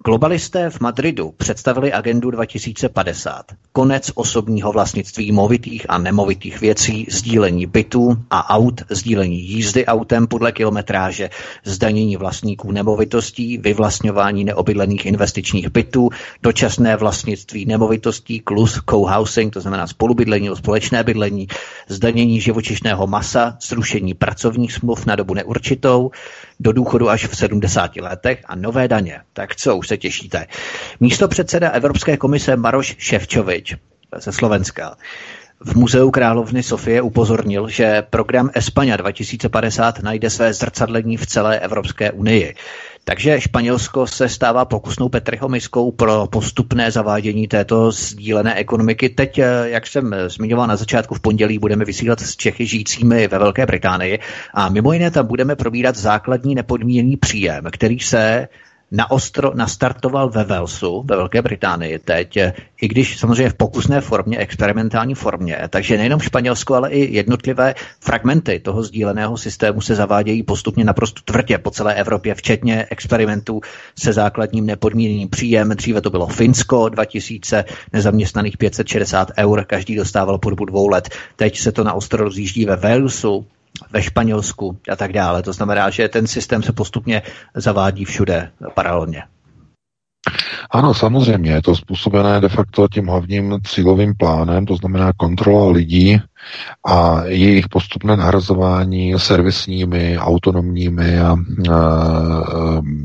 Globalisté 0.05 0.69
v 0.69 0.79
Madridu 0.79 1.33
představili 1.37 1.93
agendu 1.93 2.31
2050. 2.31 3.45
Konec 3.71 4.11
osobního 4.15 4.71
vlastnictví 4.71 5.31
movitých 5.31 5.85
a 5.89 5.97
nemovitých 5.97 6.61
věcí, 6.61 7.07
sdílení 7.11 7.65
bytů 7.65 8.17
a 8.29 8.49
aut, 8.49 8.81
sdílení 8.89 9.41
jízdy 9.41 9.85
autem 9.85 10.27
podle 10.27 10.51
kilometráže, 10.51 11.29
zdanění 11.63 12.17
vlastníků 12.17 12.71
nemovitostí, 12.71 13.57
vyvlastňování 13.57 14.43
neobydlených 14.43 15.05
investičních 15.05 15.69
bytů, 15.69 16.09
dočasné 16.43 16.95
vlastnictví 16.95 17.65
nemovitostí, 17.65 18.39
klus, 18.39 18.79
co-housing, 18.89 19.53
to 19.53 19.61
znamená 19.61 19.87
spolubydlení 19.87 20.45
nebo 20.45 20.55
společné 20.55 21.03
bydlení, 21.03 21.47
zdanění 21.87 22.41
živočišného 22.41 23.07
masa, 23.07 23.57
zrušení 23.61 24.13
pracovních 24.13 24.73
smluv 24.73 25.05
na 25.05 25.15
dobu 25.15 25.33
neurčitou, 25.33 26.11
do 26.63 26.71
důchodu 26.71 27.09
až 27.09 27.25
v 27.25 27.37
70 27.37 27.95
letech 27.95 28.39
a 28.45 28.55
nové 28.55 28.87
daně. 28.87 29.19
Tak 29.33 29.55
co, 29.55 29.77
už 29.77 29.87
se 29.87 29.97
těšíte. 29.97 30.47
Místo 30.99 31.27
předseda 31.27 31.69
Evropské 31.69 32.17
komise 32.17 32.55
Maroš 32.55 32.95
Ševčovič 32.97 33.75
ze 34.17 34.31
Slovenska 34.31 34.95
v 35.65 35.75
Muzeu 35.75 36.11
královny 36.11 36.63
Sofie 36.63 37.01
upozornil, 37.01 37.69
že 37.69 38.01
program 38.01 38.49
Espania 38.53 38.97
2050 38.97 39.99
najde 39.99 40.29
své 40.29 40.53
zrcadlení 40.53 41.17
v 41.17 41.25
celé 41.25 41.59
Evropské 41.59 42.11
unii. 42.11 42.55
Takže 43.05 43.41
Španělsko 43.41 44.07
se 44.07 44.29
stává 44.29 44.65
pokusnou 44.65 45.09
Petriho 45.09 45.49
miskou 45.49 45.91
pro 45.91 46.27
postupné 46.27 46.91
zavádění 46.91 47.47
této 47.47 47.91
sdílené 47.91 48.55
ekonomiky. 48.55 49.09
Teď, 49.09 49.39
eh, 49.39 49.45
jak 49.63 49.87
jsem 49.87 50.15
zmiňoval 50.27 50.67
na 50.67 50.75
začátku 50.75 51.15
v 51.15 51.19
pondělí, 51.19 51.59
budeme 51.59 51.85
vysílat 51.85 52.19
s 52.19 52.35
Čechy 52.35 52.65
žijícími 52.65 53.27
ve 53.27 53.39
Velké 53.39 53.65
Británii 53.65 54.19
a 54.53 54.69
mimo 54.69 54.93
jiné 54.93 55.11
tam 55.11 55.27
budeme 55.27 55.55
probírat 55.55 55.95
základní 55.95 56.55
nepodmíněný 56.55 57.17
příjem, 57.17 57.63
který 57.71 57.99
se 57.99 58.47
na 58.93 59.11
ostro 59.11 59.51
nastartoval 59.55 60.29
ve 60.29 60.43
Walesu, 60.43 61.03
ve 61.05 61.15
Velké 61.15 61.41
Británii 61.41 61.99
teď, 61.99 62.37
i 62.81 62.87
když 62.87 63.19
samozřejmě 63.19 63.49
v 63.49 63.53
pokusné 63.53 64.01
formě, 64.01 64.37
experimentální 64.37 65.15
formě. 65.15 65.59
Takže 65.69 65.97
nejenom 65.97 66.19
Španělsko, 66.19 66.75
ale 66.75 66.89
i 66.89 67.15
jednotlivé 67.15 67.75
fragmenty 67.99 68.59
toho 68.59 68.83
sdíleného 68.83 69.37
systému 69.37 69.81
se 69.81 69.95
zavádějí 69.95 70.43
postupně 70.43 70.83
naprosto 70.83 71.21
tvrdě 71.25 71.57
po 71.57 71.71
celé 71.71 71.93
Evropě, 71.93 72.35
včetně 72.35 72.85
experimentů 72.89 73.61
se 73.99 74.13
základním 74.13 74.65
nepodmíněným 74.65 75.29
příjem. 75.29 75.69
Dříve 75.69 76.01
to 76.01 76.09
bylo 76.09 76.27
Finsko, 76.27 76.89
2000 76.89 77.65
nezaměstnaných 77.93 78.57
560 78.57 79.31
eur, 79.37 79.65
každý 79.65 79.95
dostával 79.95 80.37
po 80.37 80.49
dobu 80.49 80.65
dvou 80.65 80.87
let. 80.87 81.09
Teď 81.35 81.59
se 81.59 81.71
to 81.71 81.83
na 81.83 81.93
ostro 81.93 82.23
rozjíždí 82.23 82.65
ve 82.65 82.75
Walesu, 82.75 83.45
ve 83.91 84.01
Španělsku 84.03 84.77
a 84.91 84.95
tak 84.95 85.13
dále. 85.13 85.43
To 85.43 85.53
znamená, 85.53 85.89
že 85.89 86.09
ten 86.09 86.27
systém 86.27 86.63
se 86.63 86.73
postupně 86.73 87.21
zavádí 87.55 88.05
všude 88.05 88.51
paralelně. 88.73 89.23
Ano, 90.71 90.93
samozřejmě, 90.93 91.51
je 91.51 91.61
to 91.61 91.75
způsobené 91.75 92.41
de 92.41 92.49
facto 92.49 92.87
tím 92.87 93.07
hlavním 93.07 93.59
cílovým 93.65 94.15
plánem, 94.15 94.65
to 94.65 94.75
znamená 94.75 95.11
kontrola 95.17 95.71
lidí 95.71 96.21
a 96.87 97.23
jejich 97.23 97.69
postupné 97.69 98.17
nahrazování 98.17 99.13
servisními, 99.19 100.17
autonomními 100.17 101.19
a, 101.19 101.31
a 101.31 101.37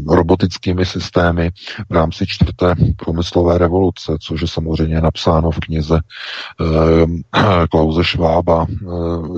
robotickými 0.08 0.86
systémy 0.86 1.50
v 1.88 1.92
rámci 1.92 2.26
čtvrté 2.26 2.74
průmyslové 2.96 3.58
revoluce, 3.58 4.16
což 4.20 4.40
je 4.40 4.48
samozřejmě 4.48 5.00
napsáno 5.00 5.50
v 5.50 5.58
knize 5.58 6.00
e, 6.00 7.66
Klauze 7.66 8.04
Švába, 8.04 8.66
e, 8.70 8.76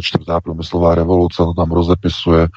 čtvrtá 0.02 0.40
průmyslová 0.40 0.94
revoluce, 0.94 1.36
to 1.36 1.55
tam 1.55 1.70
rozepisuje. 1.70 2.43
E, 2.43 2.48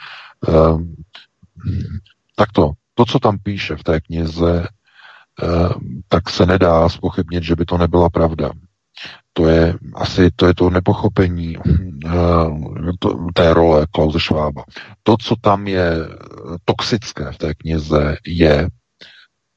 takto, 2.35 2.71
to, 2.93 3.05
co 3.05 3.19
tam 3.19 3.37
píše 3.43 3.75
v 3.75 3.83
té 3.83 4.01
knize, 4.01 4.67
tak 6.07 6.29
se 6.29 6.45
nedá 6.45 6.89
spochybnit, 6.89 7.43
že 7.43 7.55
by 7.55 7.65
to 7.65 7.77
nebyla 7.77 8.09
pravda. 8.09 8.51
To 9.33 9.47
je 9.47 9.73
asi 9.95 10.31
to, 10.35 10.47
je 10.47 10.55
to 10.55 10.69
nepochopení 10.69 11.57
uh, 11.57 12.91
to, 12.99 13.17
té 13.33 13.53
role 13.53 13.87
Klause 13.91 14.19
Schwaba. 14.19 14.63
To, 15.03 15.17
co 15.17 15.35
tam 15.35 15.67
je 15.67 15.91
toxické 16.65 17.31
v 17.31 17.37
té 17.37 17.53
knize, 17.53 18.17
je, 18.25 18.69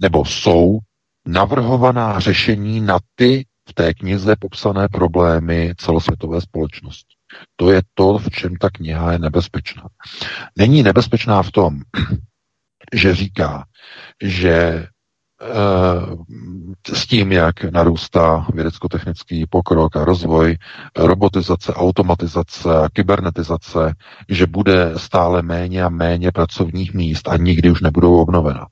nebo 0.02 0.24
jsou 0.24 0.78
navrhovaná 1.26 2.20
řešení 2.20 2.80
na 2.80 2.98
ty 3.14 3.46
v 3.68 3.74
té 3.74 3.94
knize 3.94 4.36
popsané 4.36 4.88
problémy 4.88 5.74
celosvětové 5.76 6.40
společnosti. 6.40 7.14
To 7.56 7.70
je 7.70 7.82
to, 7.94 8.18
v 8.18 8.30
čem 8.30 8.56
ta 8.56 8.70
kniha 8.70 9.12
je 9.12 9.18
nebezpečná. 9.18 9.82
Není 10.56 10.82
nebezpečná 10.82 11.42
v 11.42 11.50
tom, 11.50 11.80
že 12.94 13.14
říká, 13.14 13.64
že 14.22 14.86
s 16.92 17.06
tím, 17.06 17.32
jak 17.32 17.64
narůstá 17.64 18.46
vědecko-technický 18.54 19.46
pokrok 19.46 19.96
a 19.96 20.04
rozvoj, 20.04 20.58
robotizace, 20.96 21.74
automatizace 21.74 22.76
a 22.76 22.88
kybernetizace, 22.92 23.94
že 24.28 24.46
bude 24.46 24.92
stále 24.96 25.42
méně 25.42 25.84
a 25.84 25.88
méně 25.88 26.32
pracovních 26.32 26.94
míst 26.94 27.28
a 27.28 27.36
nikdy 27.36 27.70
už 27.70 27.80
nebudou 27.80 28.20
obnovena. 28.20 28.66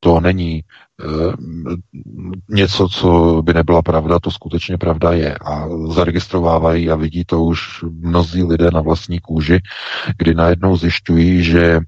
To 0.00 0.20
není 0.20 0.56
e, 0.56 0.62
něco, 2.50 2.88
co 2.88 3.42
by 3.42 3.54
nebyla 3.54 3.82
pravda, 3.82 4.18
to 4.18 4.30
skutečně 4.30 4.78
pravda 4.78 5.12
je. 5.12 5.34
A 5.34 5.68
zaregistrovávají 5.92 6.90
a 6.90 6.96
vidí 6.96 7.24
to 7.24 7.42
už 7.42 7.82
mnozí 7.82 8.42
lidé 8.42 8.70
na 8.70 8.80
vlastní 8.80 9.20
kůži, 9.20 9.60
kdy 10.18 10.34
najednou 10.34 10.76
zjišťují, 10.76 11.42
že 11.44 11.64
e, 11.64 11.80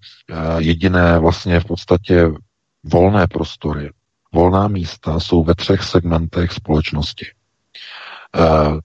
jediné 0.58 1.18
vlastně 1.18 1.60
v 1.60 1.64
podstatě 1.64 2.30
volné 2.84 3.26
prostory, 3.26 3.90
volná 4.34 4.68
místa 4.68 5.20
jsou 5.20 5.44
ve 5.44 5.54
třech 5.54 5.82
segmentech 5.82 6.52
společnosti. 6.52 7.26
Eh, 8.36 8.40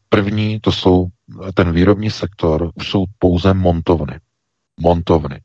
první, 0.09 0.59
to 0.59 0.71
jsou 0.71 1.07
ten 1.53 1.71
výrobní 1.71 2.11
sektor, 2.11 2.71
už 2.75 2.89
jsou 2.89 3.05
pouze 3.19 3.53
montovny. 3.53 4.19
Montovny. 4.79 5.41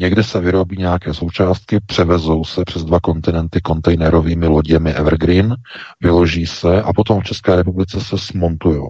Někde 0.00 0.22
se 0.22 0.40
vyrobí 0.40 0.76
nějaké 0.76 1.14
součástky, 1.14 1.80
převezou 1.86 2.44
se 2.44 2.64
přes 2.64 2.84
dva 2.84 3.00
kontinenty 3.00 3.60
kontejnerovými 3.60 4.46
loděmi 4.46 4.92
Evergreen, 4.94 5.56
vyloží 6.00 6.46
se 6.46 6.82
a 6.82 6.92
potom 6.92 7.20
v 7.20 7.24
České 7.24 7.56
republice 7.56 8.00
se 8.00 8.18
smontují. 8.18 8.82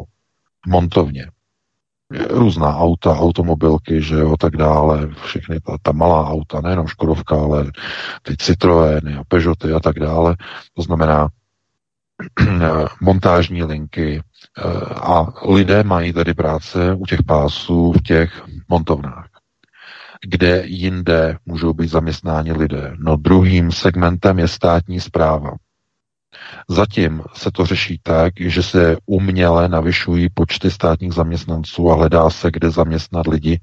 Montovně 0.67 1.27
různá 2.31 2.77
auta, 2.77 3.17
automobilky, 3.19 4.03
že 4.03 4.15
jo, 4.15 4.37
tak 4.37 4.57
dále, 4.57 5.09
všechny 5.25 5.61
ta, 5.61 5.77
ta 5.83 5.93
malá 5.93 6.29
auta, 6.29 6.61
nejenom 6.61 6.87
Škodovka, 6.87 7.37
ale 7.37 7.73
ty 8.23 8.37
Citroény 8.37 9.15
a 9.15 9.25
Peugeoty 9.29 9.73
a 9.73 9.81
tak 9.81 9.99
dále. 9.99 10.37
To 10.75 10.83
znamená 10.83 11.29
montážní 13.01 13.65
linky 13.65 14.21
eh, 14.21 14.63
a 14.95 15.27
lidé 15.49 15.83
mají 15.83 16.13
tedy 16.13 16.35
práce 16.35 16.95
u 16.95 17.07
těch 17.07 17.23
pásů 17.23 17.93
v 17.93 18.03
těch 18.03 18.43
montovnách. 18.69 19.27
Kde 20.27 20.63
jinde 20.67 21.39
můžou 21.47 21.73
být 21.73 21.89
zaměstnáni 21.89 22.53
lidé? 22.53 22.93
No 22.99 23.17
druhým 23.17 23.73
segmentem 23.73 24.39
je 24.39 24.49
státní 24.49 25.01
zpráva. 25.01 25.51
Zatím 26.69 27.23
se 27.35 27.51
to 27.51 27.67
řeší 27.67 28.01
tak, 28.03 28.33
že 28.41 28.63
se 28.63 28.97
uměle 29.07 29.69
navyšují 29.69 30.29
počty 30.35 30.71
státních 30.71 31.13
zaměstnanců 31.13 31.91
a 31.91 31.95
hledá 31.95 32.31
se, 32.31 32.51
kde 32.51 32.71
zaměstnat 32.71 33.27
lidi, 33.27 33.61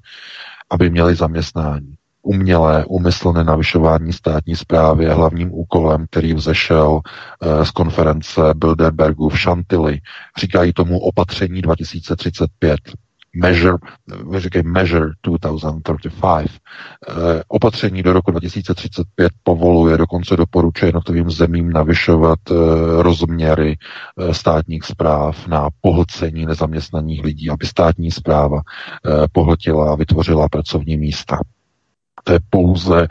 aby 0.70 0.90
měli 0.90 1.16
zaměstnání. 1.16 1.96
Umělé, 2.22 2.86
umyslné 2.86 3.44
navyšování 3.44 4.14
státní 4.14 4.56
zprávy 4.56 5.04
je 5.04 5.14
hlavním 5.14 5.54
úkolem, 5.54 6.06
který 6.10 6.34
vzešel 6.34 7.02
eh, 7.42 7.66
z 7.66 7.72
konference 7.72 8.42
Bilderbergu 8.56 9.30
v 9.30 9.40
Chantilly. 9.44 10.00
Říkají 10.38 10.74
tomu 10.74 11.00
opatření 11.00 11.62
2035 11.62 12.80
measure, 13.38 13.78
říkají 14.38 14.64
measure 14.66 15.10
2035. 15.24 16.52
Eh, 17.10 17.44
opatření 17.48 18.04
do 18.04 18.14
roku 18.14 18.32
2035 18.32 19.32
povoluje, 19.44 19.98
dokonce 19.98 20.36
doporučuje 20.36 20.88
jednotlivým 20.88 21.32
zemím 21.32 21.70
navyšovat 21.70 22.40
eh, 22.52 22.54
rozměry 23.02 23.78
eh, 23.78 24.34
státních 24.34 24.84
zpráv 24.84 25.48
na 25.48 25.70
pohlcení 25.82 26.46
nezaměstnaných 26.46 27.24
lidí, 27.24 27.50
aby 27.50 27.66
státní 27.66 28.12
zpráva 28.12 28.62
pohltila 29.32 29.92
a 29.92 29.96
vytvořila 29.96 30.50
pracovní 30.50 30.98
místa. 30.98 31.40
To 32.24 32.34
je 32.34 32.40
pouze 32.50 33.08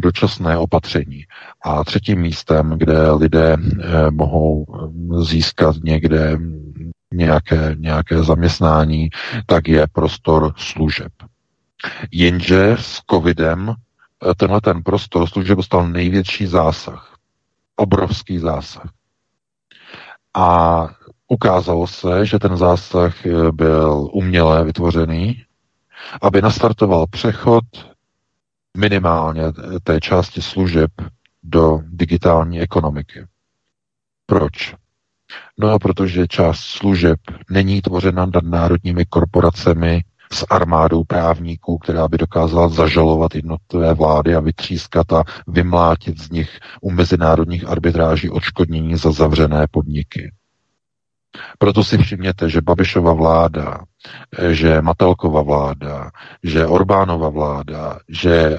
dočasné 0.00 0.56
opatření. 0.56 1.24
A 1.64 1.84
třetím 1.84 2.20
místem, 2.20 2.74
kde 2.76 3.10
lidé 3.10 3.56
mohou 4.10 4.66
získat 5.22 5.76
někde 5.84 6.38
nějaké, 7.12 7.74
nějaké 7.78 8.22
zaměstnání, 8.22 9.10
tak 9.46 9.68
je 9.68 9.86
prostor 9.92 10.54
služeb. 10.56 11.12
Jenže 12.12 12.76
s 12.80 13.02
covidem 13.10 13.74
eh, 13.74 14.34
tenhle 14.34 14.60
ten 14.60 14.82
prostor 14.82 15.28
služeb 15.28 15.56
dostal 15.56 15.88
největší 15.88 16.46
zásah. 16.46 17.16
Obrovský 17.76 18.38
zásah. 18.38 18.90
A 20.34 20.88
ukázalo 21.28 21.86
se, 21.86 22.26
že 22.26 22.38
ten 22.38 22.56
zásah 22.56 23.26
eh, 23.26 23.52
byl 23.52 24.08
uměle 24.12 24.64
vytvořený, 24.64 25.44
aby 26.22 26.42
nastartoval 26.42 27.06
přechod 27.06 27.64
minimálně 28.76 29.42
té 29.82 30.00
části 30.00 30.42
služeb 30.42 30.90
do 31.42 31.80
digitální 31.84 32.60
ekonomiky. 32.60 33.26
Proč? 34.26 34.74
No, 35.58 35.78
protože 35.78 36.28
část 36.28 36.60
služeb 36.60 37.20
není 37.50 37.82
tvořena 37.82 38.26
nadnárodními 38.34 39.04
korporacemi 39.04 40.04
s 40.32 40.46
armádou 40.50 41.04
právníků, 41.04 41.78
která 41.78 42.08
by 42.08 42.18
dokázala 42.18 42.68
zažalovat 42.68 43.34
jednotlivé 43.34 43.94
vlády 43.94 44.34
a 44.34 44.40
vytřískat 44.40 45.12
a 45.12 45.24
vymlátit 45.46 46.20
z 46.20 46.30
nich 46.30 46.58
u 46.80 46.90
mezinárodních 46.90 47.68
arbitráží 47.68 48.30
odškodnění 48.30 48.96
za 48.96 49.12
zavřené 49.12 49.66
podniky. 49.70 50.32
Proto 51.58 51.84
si 51.84 51.98
všimněte, 51.98 52.48
že 52.48 52.60
Babišova 52.60 53.12
vláda, 53.12 53.78
že 54.48 54.82
Matelkova 54.82 55.42
vláda, 55.42 56.10
že 56.42 56.66
Orbánova 56.66 57.28
vláda, 57.28 57.98
že 58.08 58.34
eh, 58.34 58.58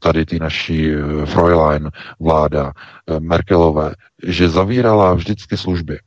tady 0.00 0.26
ty 0.26 0.38
naší 0.38 0.92
eh, 0.92 1.26
Fräulein 1.26 1.90
vláda, 2.20 2.72
eh, 2.72 3.20
Merkelové, 3.20 3.94
že 4.22 4.48
zavírala 4.48 5.14
vždycky 5.14 5.56
služby. 5.56 5.98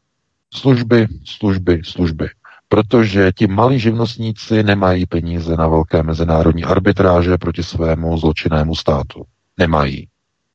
Služby, 0.53 1.07
služby, 1.25 1.81
služby. 1.83 2.29
Protože 2.69 3.31
ti 3.31 3.47
malí 3.47 3.79
živnostníci 3.79 4.63
nemají 4.63 5.05
peníze 5.05 5.57
na 5.57 5.67
velké 5.67 6.03
mezinárodní 6.03 6.63
arbitráže 6.63 7.37
proti 7.37 7.63
svému 7.63 8.17
zločinnému 8.17 8.75
státu. 8.75 9.23
Nemají. 9.57 10.07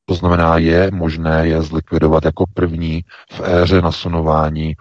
To 0.08 0.14
znamená, 0.14 0.58
je 0.58 0.90
možné 0.92 1.48
je 1.48 1.62
zlikvidovat 1.62 2.24
jako 2.24 2.44
první 2.54 3.04
v 3.30 3.40
éře 3.40 3.80
nasunování 3.82 4.70
e, 4.70 4.74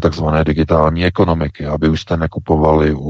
takzvané 0.00 0.44
digitální 0.44 1.04
ekonomiky, 1.04 1.66
aby 1.66 1.88
už 1.88 2.00
jste 2.00 2.16
nekupovali 2.16 2.94
u, 2.94 3.00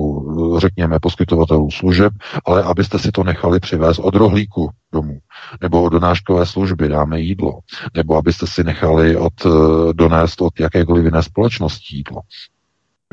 řekněme, 0.60 1.00
poskytovatelů 1.00 1.70
služeb, 1.70 2.12
ale 2.46 2.62
abyste 2.62 2.98
si 2.98 3.12
to 3.12 3.24
nechali 3.24 3.60
přivést 3.60 3.98
od 3.98 4.14
rohlíku 4.14 4.70
domů, 4.92 5.18
nebo 5.60 5.82
od 5.82 5.88
donáškové 5.88 6.46
služby, 6.46 6.88
dáme 6.88 7.20
jídlo, 7.20 7.58
nebo 7.94 8.16
abyste 8.16 8.46
si 8.46 8.64
nechali 8.64 9.16
od, 9.16 9.46
e, 9.46 9.48
donést 9.92 10.42
od 10.42 10.60
jakékoliv 10.60 11.04
jiné 11.04 11.22
společnosti 11.22 11.96
jídlo, 11.96 12.20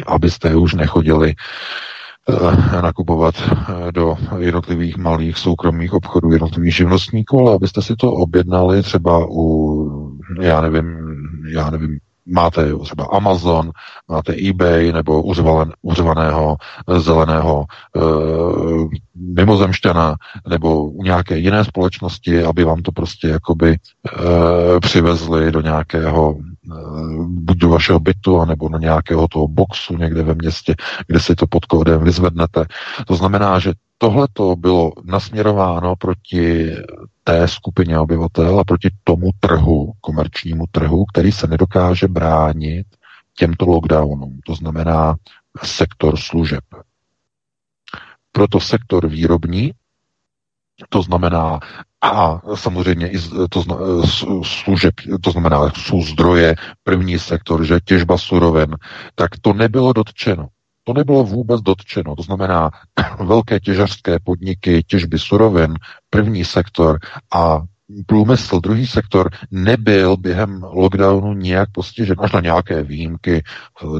abyste 0.07 0.55
už 0.55 0.73
nechodili 0.73 1.35
Eh, 2.29 2.81
nakupovat 2.81 3.35
eh, 3.39 3.91
do 3.91 4.17
jednotlivých 4.37 4.97
malých 4.97 5.37
soukromých 5.37 5.93
obchodů, 5.93 6.31
jednotlivých 6.31 6.75
živnostníků, 6.75 7.39
ale 7.39 7.55
abyste 7.55 7.81
si 7.81 7.95
to 7.95 8.11
objednali 8.11 8.83
třeba 8.83 9.25
u, 9.29 10.17
já 10.41 10.61
nevím, 10.61 10.97
já 11.53 11.69
nevím, 11.69 11.99
máte 12.27 12.73
třeba 12.83 13.05
Amazon, 13.11 13.71
máte 14.07 14.35
eBay 14.49 14.91
nebo 14.91 15.23
uřvalen, 15.23 15.73
uřvaného 15.81 16.57
zeleného 16.97 17.65
e, 17.95 17.99
mimozemšťana 19.15 20.15
nebo 20.49 20.83
u 20.83 21.03
nějaké 21.03 21.37
jiné 21.37 21.63
společnosti, 21.63 22.43
aby 22.43 22.63
vám 22.63 22.81
to 22.81 22.91
prostě 22.91 23.27
jakoby 23.27 23.71
e, 23.71 24.79
přivezli 24.79 25.51
do 25.51 25.61
nějakého 25.61 26.35
buď 27.27 27.57
do 27.57 27.69
vašeho 27.69 27.99
bytu, 27.99 28.39
anebo 28.39 28.69
do 28.69 28.77
nějakého 28.77 29.27
toho 29.27 29.47
boxu 29.47 29.97
někde 29.97 30.23
ve 30.23 30.33
městě, 30.33 30.75
kde 31.07 31.19
si 31.19 31.35
to 31.35 31.47
pod 31.47 31.65
kódem 31.65 32.03
vyzvednete. 32.03 32.65
To 33.07 33.15
znamená, 33.15 33.59
že 33.59 33.73
tohle 33.97 34.27
to 34.33 34.55
bylo 34.55 34.91
nasměrováno 35.03 35.95
proti 35.95 36.75
té 37.27 37.47
skupině 37.47 37.99
obyvatel 37.99 38.59
a 38.59 38.63
proti 38.63 38.89
tomu 39.03 39.29
trhu, 39.39 39.91
komerčnímu 40.01 40.65
trhu, 40.71 41.05
který 41.05 41.31
se 41.31 41.47
nedokáže 41.47 42.07
bránit 42.07 42.87
těmto 43.37 43.65
lockdownům. 43.65 44.39
To 44.45 44.55
znamená 44.55 45.15
sektor 45.63 46.17
služeb. 46.19 46.63
Proto 48.31 48.59
sektor 48.59 49.07
výrobní, 49.07 49.71
to 50.89 51.01
znamená 51.01 51.59
a 52.01 52.41
samozřejmě 52.55 53.09
i 53.09 53.17
to 53.49 53.61
zna, 53.61 53.75
služeb, 54.43 54.95
to 55.21 55.31
znamená 55.31 55.69
jsou 55.69 56.01
zdroje, 56.01 56.55
první 56.83 57.19
sektor, 57.19 57.65
že 57.65 57.79
těžba 57.85 58.17
surovin, 58.17 58.75
tak 59.15 59.29
to 59.41 59.53
nebylo 59.53 59.93
dotčeno. 59.93 60.47
To 60.87 60.93
nebylo 60.93 61.23
vůbec 61.23 61.61
dotčeno. 61.61 62.15
To 62.15 62.23
znamená 62.23 62.69
velké 63.25 63.59
těžařské 63.59 64.19
podniky, 64.23 64.83
těžby 64.83 65.19
surovin, 65.19 65.73
první 66.09 66.45
sektor 66.45 66.99
a 67.33 67.61
průmysl, 68.05 68.59
druhý 68.59 68.87
sektor 68.87 69.29
nebyl 69.51 70.17
během 70.17 70.63
lockdownu 70.63 71.33
nějak 71.33 71.69
postižen, 71.71 72.15
až 72.19 72.31
na 72.31 72.39
nějaké 72.39 72.83
výjimky, 72.83 73.43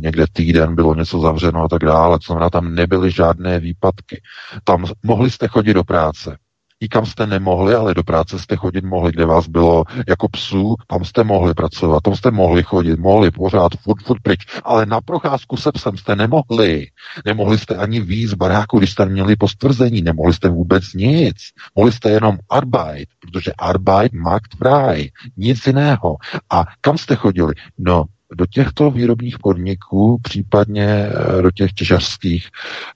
někde 0.02 0.26
týden 0.34 0.76
bylo 0.76 0.96
něco 0.96 1.20
zavřeno 1.20 1.64
a 1.64 1.68
tak 1.68 1.82
dále, 1.82 2.20
to 2.20 2.26
znamená, 2.26 2.50
tam 2.50 2.76
nebyly 2.76 3.12
žádné 3.12 3.60
výpadky. 3.60 4.22
Tam 4.64 4.86
mohli 5.04 5.32
jste 5.32 5.48
chodit 5.48 5.74
do 5.74 5.84
práce, 5.84 6.38
Nikam 6.82 7.06
jste 7.06 7.28
nemohli, 7.28 7.76
ale 7.76 7.94
do 7.94 8.04
práce 8.04 8.40
jste 8.40 8.56
chodit 8.56 8.84
mohli, 8.84 9.12
kde 9.12 9.26
vás 9.26 9.48
bylo 9.48 9.84
jako 10.08 10.30
psů, 10.30 10.76
tam 10.88 11.06
jste 11.06 11.24
mohli 11.24 11.54
pracovat, 11.54 12.04
tam 12.04 12.16
jste 12.16 12.32
mohli 12.32 12.64
chodit, 12.64 13.00
mohli 13.00 13.32
pořád, 13.32 13.72
furt, 13.82 14.04
furt 14.04 14.22
pryč, 14.22 14.46
ale 14.64 14.86
na 14.86 15.02
procházku 15.02 15.58
se 15.58 15.72
psem 15.72 15.98
jste 15.98 16.16
nemohli. 16.16 16.88
Nemohli 17.26 17.58
jste 17.58 17.76
ani 17.76 18.00
víc 18.00 18.34
baráku, 18.34 18.78
když 18.78 18.92
jste 18.92 19.06
měli 19.06 19.36
postvrzení, 19.36 20.02
nemohli 20.02 20.34
jste 20.34 20.50
vůbec 20.50 20.94
nic. 20.94 21.38
Mohli 21.76 21.92
jste 21.92 22.10
jenom 22.10 22.38
Arbeit, 22.50 23.10
protože 23.20 23.52
Arbeit 23.58 24.14
macht 24.14 24.56
frei, 24.58 25.12
nic 25.38 25.68
jiného. 25.68 26.18
A 26.50 26.64
kam 26.82 26.98
jste 26.98 27.16
chodili? 27.16 27.54
No, 27.78 28.06
do 28.36 28.46
těchto 28.46 28.92
výrobních 28.92 29.40
podniků, 29.40 30.20
případně 30.24 30.86
eh, 30.88 31.42
do 31.42 31.52
těch 31.52 31.74
těžařských, 31.74 32.48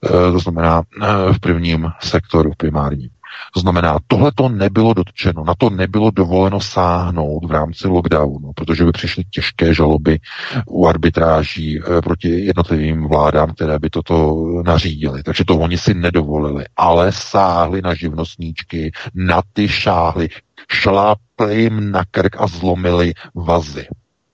eh, 0.04 0.08
to 0.08 0.38
znamená 0.38 0.82
eh, 1.02 1.32
v 1.32 1.40
prvním 1.40 1.90
sektoru 2.00 2.50
primárním. 2.56 3.10
To 3.54 3.60
znamená, 3.60 3.98
tohle 4.06 4.32
to 4.34 4.48
nebylo 4.48 4.94
dotčeno, 4.94 5.44
na 5.44 5.54
to 5.58 5.70
nebylo 5.70 6.10
dovoleno 6.10 6.60
sáhnout 6.60 7.44
v 7.44 7.50
rámci 7.50 7.88
lockdownu, 7.88 8.52
protože 8.52 8.84
by 8.84 8.92
přišly 8.92 9.24
těžké 9.30 9.74
žaloby 9.74 10.18
u 10.66 10.86
arbitráží 10.86 11.80
eh, 11.80 12.02
proti 12.02 12.28
jednotlivým 12.28 13.08
vládám, 13.08 13.52
které 13.54 13.78
by 13.78 13.90
toto 13.90 14.44
nařídili. 14.64 15.22
Takže 15.22 15.44
to 15.44 15.58
oni 15.58 15.78
si 15.78 15.94
nedovolili, 15.94 16.64
ale 16.76 17.12
sáhli 17.12 17.82
na 17.82 17.94
živnostníčky, 17.94 18.92
na 19.14 19.42
ty 19.52 19.68
šáhly, 19.68 20.28
šlápli 20.70 21.62
jim 21.62 21.90
na 21.90 22.04
krk 22.10 22.36
a 22.40 22.46
zlomili 22.46 23.12
vazy. 23.34 23.86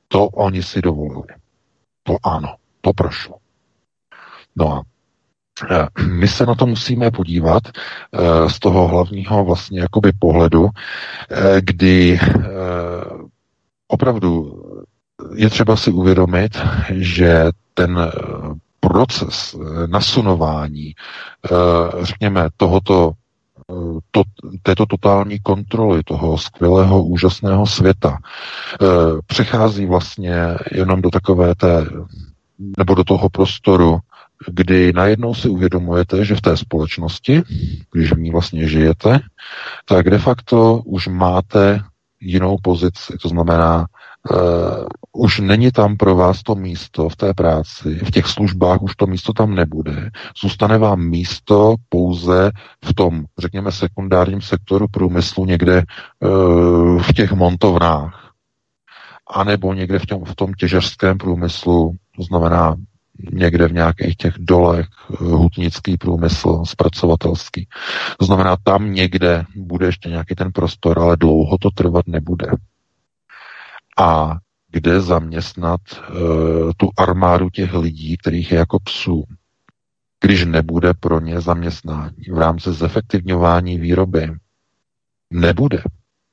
To 0.08 0.26
oni 0.26 0.62
si 0.62 0.82
dovolili. 0.82 1.34
To 2.02 2.16
ano, 2.22 2.54
to 2.80 2.92
prošlo. 2.92 3.36
No 4.56 4.72
a 4.72 4.82
my 6.08 6.28
se 6.28 6.46
na 6.46 6.54
to 6.54 6.66
musíme 6.66 7.10
podívat 7.10 7.62
eh, 7.68 8.50
z 8.50 8.58
toho 8.58 8.88
hlavního 8.88 9.44
vlastně 9.44 9.80
jakoby 9.80 10.12
pohledu, 10.18 10.68
eh, 11.30 11.60
kdy 11.60 12.20
opravdu 13.88 14.62
je 15.34 15.50
třeba 15.50 15.76
si 15.76 15.90
uvědomit, 15.90 16.58
že 16.90 17.44
ten 17.74 17.98
proces 18.80 19.56
nasunování, 19.86 20.94
řekněme, 22.02 22.48
tohoto 22.56 23.12
to, 24.10 24.22
této 24.62 24.86
totální 24.86 25.38
kontroly 25.38 26.02
toho 26.02 26.38
skvělého, 26.38 27.04
úžasného 27.04 27.66
světa 27.66 28.18
přechází 29.26 29.86
vlastně 29.86 30.34
jenom 30.72 31.02
do 31.02 31.10
takové 31.10 31.54
té, 31.54 31.86
nebo 32.78 32.94
do 32.94 33.04
toho 33.04 33.28
prostoru, 33.28 33.98
kdy 34.46 34.92
najednou 34.92 35.34
si 35.34 35.48
uvědomujete, 35.48 36.24
že 36.24 36.34
v 36.34 36.40
té 36.40 36.56
společnosti, 36.56 37.42
když 37.92 38.12
v 38.12 38.18
ní 38.18 38.30
vlastně 38.30 38.68
žijete, 38.68 39.20
tak 39.84 40.10
de 40.10 40.18
facto 40.18 40.82
už 40.84 41.08
máte 41.08 41.80
jinou 42.20 42.56
pozici. 42.62 43.16
To 43.22 43.28
znamená, 43.28 43.86
uh, 44.30 44.86
už 45.12 45.38
není 45.38 45.72
tam 45.72 45.96
pro 45.96 46.14
vás 46.14 46.42
to 46.42 46.54
místo 46.54 47.08
v 47.08 47.16
té 47.16 47.34
práci, 47.34 47.94
v 47.94 48.10
těch 48.10 48.26
službách 48.26 48.82
už 48.82 48.96
to 48.96 49.06
místo 49.06 49.32
tam 49.32 49.54
nebude. 49.54 50.10
Zůstane 50.42 50.78
vám 50.78 51.00
místo 51.00 51.74
pouze 51.88 52.50
v 52.84 52.94
tom, 52.94 53.24
řekněme, 53.38 53.72
sekundárním 53.72 54.40
sektoru 54.40 54.86
průmyslu 54.90 55.44
někde 55.44 55.82
uh, 56.20 57.02
v 57.02 57.12
těch 57.12 57.32
montovnách, 57.32 58.32
anebo 59.30 59.74
někde 59.74 59.98
v, 59.98 60.06
tom, 60.06 60.24
v 60.24 60.34
tom 60.34 60.54
těžařském 60.54 61.18
průmyslu, 61.18 61.92
to 62.16 62.22
znamená 62.22 62.76
někde 63.18 63.68
v 63.68 63.72
nějakých 63.72 64.16
těch 64.16 64.34
dolech, 64.38 64.86
eh, 64.86 65.16
hutnický 65.24 65.96
průmysl, 65.96 66.62
zpracovatelský. 66.64 67.68
To 68.18 68.24
znamená, 68.24 68.56
tam 68.56 68.92
někde 68.94 69.44
bude 69.56 69.86
ještě 69.86 70.08
nějaký 70.08 70.34
ten 70.34 70.52
prostor, 70.52 70.98
ale 70.98 71.16
dlouho 71.16 71.58
to 71.58 71.70
trvat 71.70 72.06
nebude. 72.06 72.46
A 73.98 74.36
kde 74.70 75.00
zaměstnat 75.00 75.80
uh, 75.92 76.70
tu 76.76 76.90
armádu 76.96 77.50
těch 77.50 77.74
lidí, 77.74 78.16
kterých 78.16 78.52
je 78.52 78.58
jako 78.58 78.78
psů, 78.80 79.24
když 80.20 80.44
nebude 80.44 80.94
pro 80.94 81.20
ně 81.20 81.40
zaměstnání 81.40 82.16
v 82.32 82.38
rámci 82.38 82.72
zefektivňování 82.72 83.78
výroby, 83.78 84.30
nebude 85.30 85.82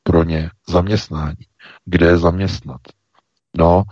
pro 0.04 0.24
ně 0.24 0.50
zaměstnání. 0.70 1.46
Kde 1.86 2.08
je 2.08 2.18
zaměstnat? 2.18 2.82
No, 3.58 3.84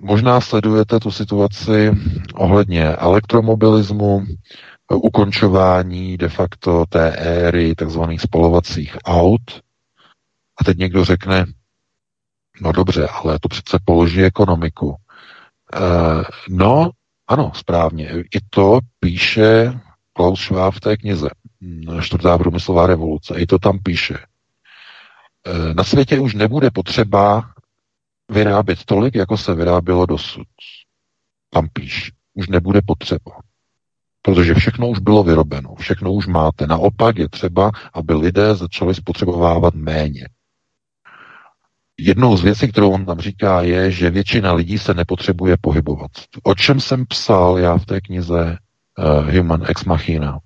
možná 0.00 0.40
sledujete 0.40 1.00
tu 1.00 1.10
situaci 1.10 1.90
ohledně 2.34 2.84
elektromobilismu, 2.84 4.22
eh, 4.26 4.94
ukončování 4.94 6.16
de 6.16 6.28
facto 6.28 6.84
té 6.88 7.16
éry 7.16 7.74
tzv. 7.74 8.00
spalovacích 8.18 8.96
aut. 9.04 9.60
A 10.60 10.64
teď 10.64 10.78
někdo 10.78 11.04
řekne, 11.04 11.46
no 12.60 12.72
dobře, 12.72 13.08
ale 13.08 13.38
to 13.38 13.48
přece 13.48 13.78
položí 13.84 14.24
ekonomiku. 14.24 14.86
Uh, 14.86 16.22
no, 16.48 16.90
ano, 17.28 17.52
správně. 17.54 18.10
I 18.10 18.40
to 18.50 18.80
píše 19.00 19.80
Klaus 20.12 20.40
Schwab 20.40 20.74
v 20.74 20.80
té 20.80 20.96
knize 20.96 21.28
Čtvrtá 22.00 22.38
průmyslová 22.38 22.86
revoluce. 22.86 23.34
I 23.38 23.46
to 23.46 23.58
tam 23.58 23.78
píše. 23.78 24.18
Na 25.72 25.84
světě 25.84 26.20
už 26.20 26.34
nebude 26.34 26.70
potřeba 26.70 27.50
vyrábět 28.28 28.84
tolik, 28.84 29.14
jako 29.14 29.36
se 29.36 29.54
vyrábělo 29.54 30.06
dosud. 30.06 30.46
Tam 31.50 31.68
píš, 31.72 32.12
už 32.34 32.48
nebude 32.48 32.80
potřeba. 32.86 33.32
Protože 34.22 34.54
všechno 34.54 34.88
už 34.88 34.98
bylo 34.98 35.22
vyrobeno, 35.22 35.74
všechno 35.74 36.12
už 36.12 36.26
máte. 36.26 36.66
Naopak 36.66 37.18
je 37.18 37.28
třeba, 37.28 37.70
aby 37.94 38.14
lidé 38.14 38.54
začali 38.54 38.94
spotřebovávat 38.94 39.74
méně. 39.74 40.28
Jednou 41.98 42.36
z 42.36 42.42
věcí, 42.42 42.68
kterou 42.68 42.90
on 42.90 43.04
tam 43.04 43.20
říká, 43.20 43.62
je, 43.62 43.90
že 43.90 44.10
většina 44.10 44.52
lidí 44.52 44.78
se 44.78 44.94
nepotřebuje 44.94 45.56
pohybovat. 45.60 46.10
O 46.42 46.54
čem 46.54 46.80
jsem 46.80 47.06
psal 47.06 47.58
já 47.58 47.78
v 47.78 47.86
té 47.86 48.00
knize 48.00 48.56
uh, 48.98 49.36
Human 49.36 49.62
Ex 49.68 49.84
Machina 49.84 50.38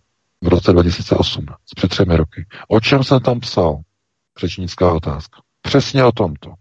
v 0.42 0.48
roce 0.48 0.72
2018, 0.72 1.56
před 1.76 1.88
třemi 1.88 2.16
roky. 2.16 2.46
O 2.68 2.80
čem 2.80 3.04
jsem 3.04 3.20
tam 3.20 3.40
psal? 3.40 3.80
Řečnická 4.40 4.92
otázka. 4.92 5.40
Přesně 5.62 6.04
o 6.04 6.12
tomto. 6.12 6.54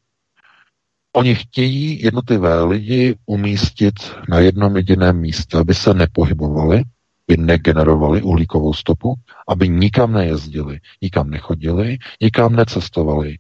Oni 1.16 1.36
chtějí 1.36 2.04
jednotlivé 2.04 2.64
lidi 2.64 3.16
umístit 3.26 3.94
na 4.30 4.40
jednom 4.40 4.78
jediném 4.78 5.20
místě, 5.20 5.58
aby 5.58 5.74
se 5.74 5.94
nepohybovali, 5.94 6.84
aby 7.30 7.38
negenerovali 7.38 8.22
uhlíkovou 8.22 8.74
stopu, 8.74 9.16
aby 9.48 9.70
nikam 9.70 10.14
nejezdili, 10.14 10.80
nikam 11.02 11.30
nechodili, 11.30 11.98
nikam 12.22 12.56
necestovali. 12.56 13.38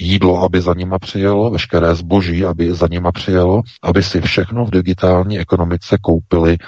Jídlo, 0.00 0.42
aby 0.42 0.60
za 0.60 0.74
nima 0.74 0.98
přijelo, 0.98 1.50
veškeré 1.50 1.94
zboží, 1.94 2.44
aby 2.44 2.74
za 2.74 2.86
nima 2.86 3.12
přijelo, 3.12 3.62
aby 3.82 4.02
si 4.02 4.20
všechno 4.20 4.64
v 4.64 4.70
digitální 4.70 5.38
ekonomice 5.38 5.98
koupili 6.00 6.58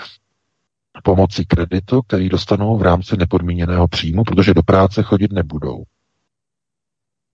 pomocí 1.04 1.44
kreditu, 1.46 2.02
který 2.02 2.28
dostanou 2.28 2.78
v 2.78 2.82
rámci 2.82 3.16
nepodmíněného 3.16 3.88
příjmu, 3.88 4.24
protože 4.24 4.54
do 4.54 4.62
práce 4.62 5.02
chodit 5.02 5.32
nebudou. 5.32 5.82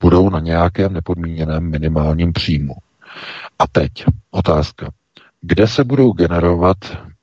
Budou 0.03 0.31
na 0.31 0.41
nějakém 0.41 0.93
nepodmíněném 0.93 1.71
minimálním 1.71 2.33
příjmu. 2.33 2.75
A 3.59 3.67
teď 3.67 3.91
otázka. 4.31 4.91
Kde 5.41 5.69
se 5.69 5.85
budou 5.85 6.13
generovat 6.13 6.77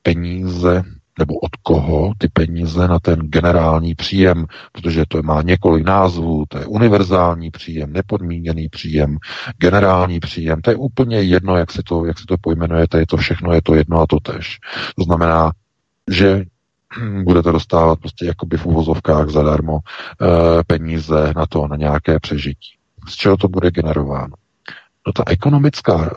peníze 0.03 0.83
nebo 1.19 1.35
od 1.35 1.55
koho 1.63 2.13
ty 2.17 2.27
peníze 2.27 2.87
na 2.87 2.99
ten 2.99 3.19
generální 3.19 3.95
příjem, 3.95 4.45
protože 4.71 5.03
to 5.07 5.23
má 5.23 5.41
několik 5.41 5.85
názvů, 5.85 6.43
to 6.49 6.57
je 6.57 6.65
univerzální 6.65 7.51
příjem, 7.51 7.93
nepodmíněný 7.93 8.69
příjem, 8.69 9.17
generální 9.57 10.19
příjem, 10.19 10.61
to 10.61 10.69
je 10.69 10.75
úplně 10.75 11.21
jedno, 11.21 11.57
jak 11.57 11.71
si 11.71 11.83
to, 11.83 12.05
jak 12.05 12.19
si 12.19 12.25
to 12.25 12.37
pojmenujete, 12.41 12.99
je 12.99 13.07
to 13.07 13.17
všechno, 13.17 13.53
je 13.53 13.61
to 13.61 13.75
jedno 13.75 14.01
a 14.01 14.07
to 14.07 14.19
tež. 14.19 14.59
To 14.97 15.03
znamená, 15.03 15.51
že 16.11 16.45
budete 17.23 17.51
dostávat 17.51 17.99
prostě 17.99 18.25
jakoby 18.25 18.57
v 18.57 18.65
uvozovkách 18.65 19.29
zadarmo 19.29 19.79
e, 19.79 20.63
peníze 20.63 21.33
na 21.35 21.45
to, 21.45 21.67
na 21.67 21.75
nějaké 21.75 22.19
přežití. 22.19 22.75
Z 23.09 23.15
čeho 23.15 23.37
to 23.37 23.47
bude 23.47 23.71
generováno? 23.71 24.33
No 25.07 25.13
ta 25.13 25.23
ekonomická 25.27 26.15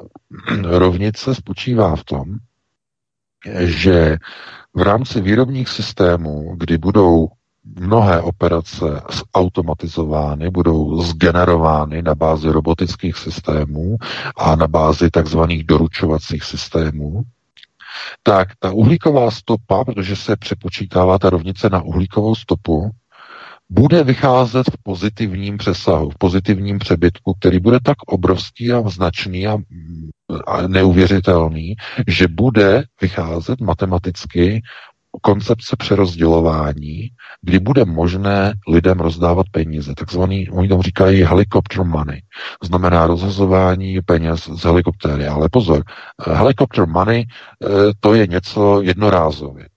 rovnice 0.63 1.35
spočívá 1.35 1.97
v 1.97 2.05
tom, 2.05 2.25
že 3.61 4.17
v 4.75 4.83
rámci 4.83 5.21
výrobních 5.21 5.69
systémů, 5.69 6.57
kdy 6.57 6.79
budou 6.79 7.29
mnohé 7.65 8.21
operace 8.21 8.85
automatizovány, 9.35 10.51
budou 10.51 11.03
zgenerovány 11.03 12.03
na 12.03 12.15
bázi 12.15 12.49
robotických 12.49 13.17
systémů 13.19 13.97
a 14.37 14.57
na 14.57 14.67
bázi 14.67 15.11
takzvaných 15.11 15.65
doručovacích 15.65 16.45
systémů, 16.45 17.23
tak 18.23 18.49
ta 18.59 18.73
uhlíková 18.73 19.31
stopa, 19.31 19.85
protože 19.85 20.17
se 20.17 20.37
přepočítává 20.37 21.19
ta 21.19 21.31
rovnice 21.31 21.71
na 21.71 21.83
uhlíkovou 21.83 22.35
stopu, 22.35 22.91
bude 23.71 24.05
vycházet 24.05 24.67
v 24.71 24.83
pozitivním 24.83 25.59
přesahu, 25.59 26.11
v 26.11 26.19
pozitivním 26.19 26.79
přebytku, 26.79 27.35
který 27.35 27.61
bude 27.61 27.79
tak 27.83 27.97
obrovský 28.07 28.73
a 28.73 28.89
značný 28.89 29.47
a, 29.47 29.57
a 30.47 30.69
neuvěřitelný, 30.69 31.75
že 32.09 32.29
bude 32.29 32.85
vycházet 33.01 33.61
matematicky 33.61 34.63
koncepce 35.23 35.77
přerozdělování, 35.79 37.09
kdy 37.43 37.59
bude 37.59 37.85
možné 37.85 38.53
lidem 38.69 39.01
rozdávat 39.01 39.47
peníze. 39.51 39.95
Takzvaný, 39.95 40.51
oni 40.51 40.69
tomu 40.69 40.83
říkají 40.83 41.23
helicopter 41.23 41.85
money. 41.85 42.23
Znamená 42.65 43.07
rozhazování 43.07 44.01
peněz 44.01 44.45
z 44.45 44.65
helikoptéry. 44.65 45.27
Ale 45.27 45.49
pozor, 45.53 45.83
helicopter 46.27 46.87
money 46.87 47.25
eh, 47.25 47.69
to 48.01 48.15
je 48.15 48.27
něco 48.27 48.83
jednorázově. 48.83 49.69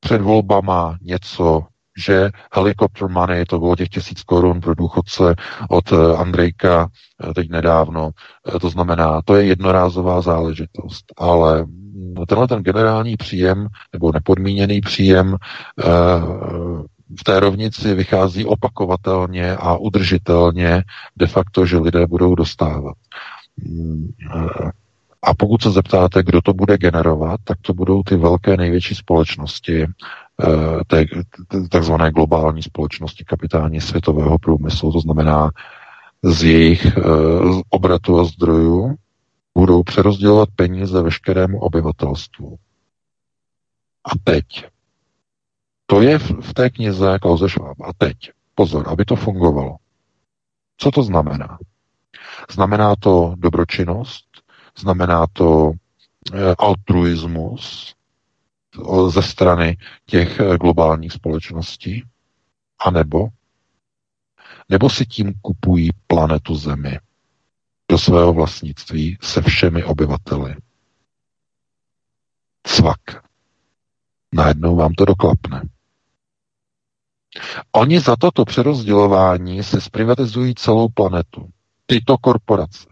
Před 0.00 0.20
volbama 0.20 0.98
něco 1.02 1.66
že 2.00 2.30
helicopter 2.52 3.08
money, 3.08 3.44
to 3.44 3.58
bylo 3.58 3.76
těch 3.76 3.88
tisíc 3.88 4.22
korun 4.22 4.60
pro 4.60 4.74
důchodce 4.74 5.34
od 5.70 5.92
eh, 5.92 6.16
Andrejka 6.16 6.88
eh, 7.30 7.34
teď 7.34 7.50
nedávno, 7.50 8.10
to 8.60 8.70
znamená, 8.70 9.20
to 9.24 9.36
je 9.36 9.44
jednorázová 9.44 10.20
záležitost, 10.20 11.04
ale 11.16 11.66
tenhle 12.28 12.48
ten 12.48 12.62
generální 12.62 13.16
příjem 13.16 13.66
nebo 13.92 14.12
nepodmíněný 14.12 14.80
příjem 14.80 15.36
eh, 15.80 15.84
v 17.20 17.24
té 17.24 17.40
rovnici 17.40 17.94
vychází 17.94 18.44
opakovatelně 18.44 19.56
a 19.56 19.76
udržitelně 19.76 20.84
de 21.16 21.26
facto, 21.26 21.66
že 21.66 21.78
lidé 21.78 22.06
budou 22.06 22.34
dostávat. 22.34 22.94
Mm, 23.64 24.08
eh, 24.34 24.70
a 25.22 25.34
pokud 25.34 25.62
se 25.62 25.70
zeptáte, 25.70 26.22
kdo 26.22 26.42
to 26.42 26.54
bude 26.54 26.78
generovat, 26.78 27.40
tak 27.44 27.58
to 27.62 27.74
budou 27.74 28.02
ty 28.02 28.16
velké 28.16 28.56
největší 28.56 28.94
společnosti, 28.94 29.82
eh, 29.82 29.86
té 30.86 31.04
takzvané 31.70 32.10
globální 32.10 32.62
společnosti 32.62 33.24
kapitální 33.24 33.80
světového 33.80 34.38
průmyslu, 34.38 34.92
to 34.92 35.00
znamená 35.00 35.50
z 36.22 36.42
jejich 36.44 36.86
obratu 37.70 38.20
a 38.20 38.24
zdrojů, 38.24 38.94
budou 39.54 39.82
přerozdělovat 39.82 40.48
peníze 40.56 41.02
veškerému 41.02 41.58
obyvatelstvu. 41.60 42.56
A 44.04 44.10
teď. 44.24 44.44
To 45.86 46.02
je 46.02 46.18
v 46.18 46.54
té 46.54 46.70
knize 46.70 47.18
Klauze 47.18 47.48
Schwab. 47.48 47.80
A 47.80 47.92
teď. 47.98 48.16
Pozor, 48.54 48.88
aby 48.88 49.04
to 49.04 49.16
fungovalo. 49.16 49.76
Co 50.76 50.90
to 50.90 51.02
znamená? 51.02 51.58
Znamená 52.50 52.96
to 52.96 53.34
dobročinnost, 53.36 54.24
znamená 54.78 55.26
to 55.32 55.72
eh, 56.34 56.54
altruismus 56.58 57.94
ze 59.08 59.22
strany 59.22 59.76
těch 60.06 60.40
eh, 60.40 60.58
globálních 60.58 61.12
společností, 61.12 62.04
anebo 62.78 63.28
nebo 64.68 64.90
si 64.90 65.06
tím 65.06 65.34
kupují 65.42 65.90
planetu 66.06 66.54
Zemi 66.54 66.98
do 67.90 67.98
svého 67.98 68.32
vlastnictví 68.32 69.18
se 69.22 69.42
všemi 69.42 69.84
obyvateli. 69.84 70.56
Cvak. 72.66 73.00
Najednou 74.32 74.76
vám 74.76 74.92
to 74.92 75.04
doklapne. 75.04 75.62
Oni 77.72 78.00
za 78.00 78.16
toto 78.16 78.44
přerozdělování 78.44 79.62
se 79.62 79.80
zprivatizují 79.80 80.54
celou 80.54 80.88
planetu. 80.88 81.50
Tyto 81.86 82.18
korporace. 82.18 82.88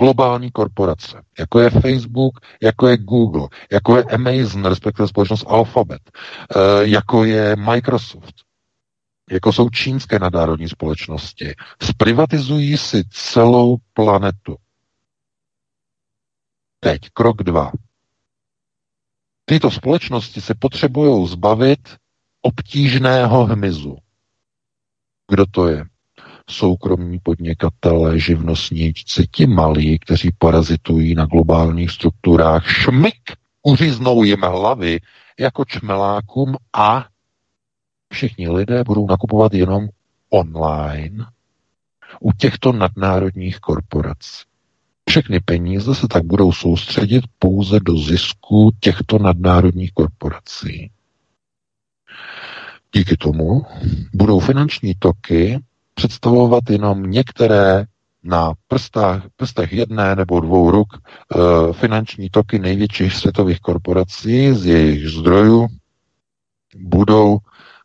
Globální 0.00 0.50
korporace, 0.50 1.22
jako 1.38 1.60
je 1.60 1.70
Facebook, 1.70 2.40
jako 2.62 2.88
je 2.88 2.96
Google, 2.96 3.48
jako 3.72 3.96
je 3.96 4.04
Amazon, 4.04 4.64
respektive 4.64 5.08
společnost 5.08 5.44
Alphabet, 5.46 6.00
eh, 6.10 6.58
jako 6.80 7.24
je 7.24 7.56
Microsoft, 7.56 8.34
jako 9.30 9.52
jsou 9.52 9.70
čínské 9.70 10.18
nadárodní 10.18 10.68
společnosti, 10.68 11.54
zprivatizují 11.82 12.76
si 12.76 13.04
celou 13.10 13.76
planetu. 13.92 14.56
Teď, 16.80 17.00
krok 17.12 17.42
dva. 17.42 17.72
Tyto 19.44 19.70
společnosti 19.70 20.40
se 20.40 20.54
potřebují 20.54 21.28
zbavit 21.28 21.96
obtížného 22.42 23.44
hmyzu. 23.44 23.96
Kdo 25.28 25.46
to 25.46 25.68
je? 25.68 25.89
Soukromní 26.50 27.18
podnikatelé, 27.18 28.18
živnostníci, 28.18 29.26
ti 29.30 29.46
malí, 29.46 29.98
kteří 29.98 30.30
parazitují 30.38 31.14
na 31.14 31.26
globálních 31.26 31.90
strukturách, 31.90 32.66
šmik, 32.66 33.32
uříznou 33.62 34.24
jim 34.24 34.40
hlavy 34.40 35.00
jako 35.40 35.64
čmelákům 35.64 36.56
a 36.72 37.06
všichni 38.12 38.48
lidé 38.48 38.84
budou 38.84 39.06
nakupovat 39.06 39.54
jenom 39.54 39.88
online 40.30 41.26
u 42.20 42.32
těchto 42.32 42.72
nadnárodních 42.72 43.58
korporací. 43.58 44.42
Všechny 45.08 45.40
peníze 45.40 45.94
se 45.94 46.08
tak 46.08 46.24
budou 46.24 46.52
soustředit 46.52 47.24
pouze 47.38 47.80
do 47.80 47.98
zisku 47.98 48.70
těchto 48.80 49.18
nadnárodních 49.18 49.92
korporací. 49.92 50.90
Díky 52.94 53.16
tomu 53.16 53.62
budou 54.14 54.40
finanční 54.40 54.94
toky 54.98 55.60
představovat 56.00 56.70
jenom 56.70 57.02
některé 57.02 57.84
na 58.22 58.52
prstách, 58.68 59.22
prstech 59.36 59.72
jedné 59.72 60.16
nebo 60.16 60.40
dvou 60.40 60.70
ruk 60.70 60.88
e, 60.94 61.72
finanční 61.72 62.30
toky 62.30 62.58
největších 62.58 63.14
světových 63.14 63.60
korporací 63.60 64.52
z 64.52 64.66
jejich 64.66 65.08
zdrojů 65.08 65.66
budou 66.76 67.38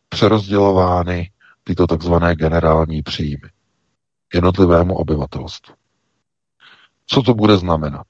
přerozdělovány 0.10 1.32
tyto 1.64 1.88
takzvané 1.88 2.36
generální 2.36 3.02
příjmy 3.02 3.50
jednotlivému 4.34 4.96
obyvatelstvu. 4.96 5.74
Co 7.08 7.22
to 7.22 7.34
bude 7.34 7.58
znamenat? 7.58 8.08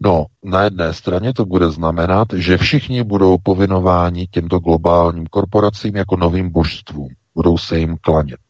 No, 0.00 0.26
na 0.44 0.62
jedné 0.62 0.94
straně 0.94 1.34
to 1.34 1.44
bude 1.44 1.70
znamenat, 1.70 2.28
že 2.36 2.58
všichni 2.58 3.02
budou 3.04 3.38
povinováni 3.42 4.26
těmto 4.26 4.58
globálním 4.58 5.26
korporacím 5.26 5.96
jako 5.96 6.16
novým 6.16 6.50
božstvům. 6.50 7.08
Budou 7.34 7.58
se 7.58 7.78
jim 7.78 7.96
klanět. 8.00 8.40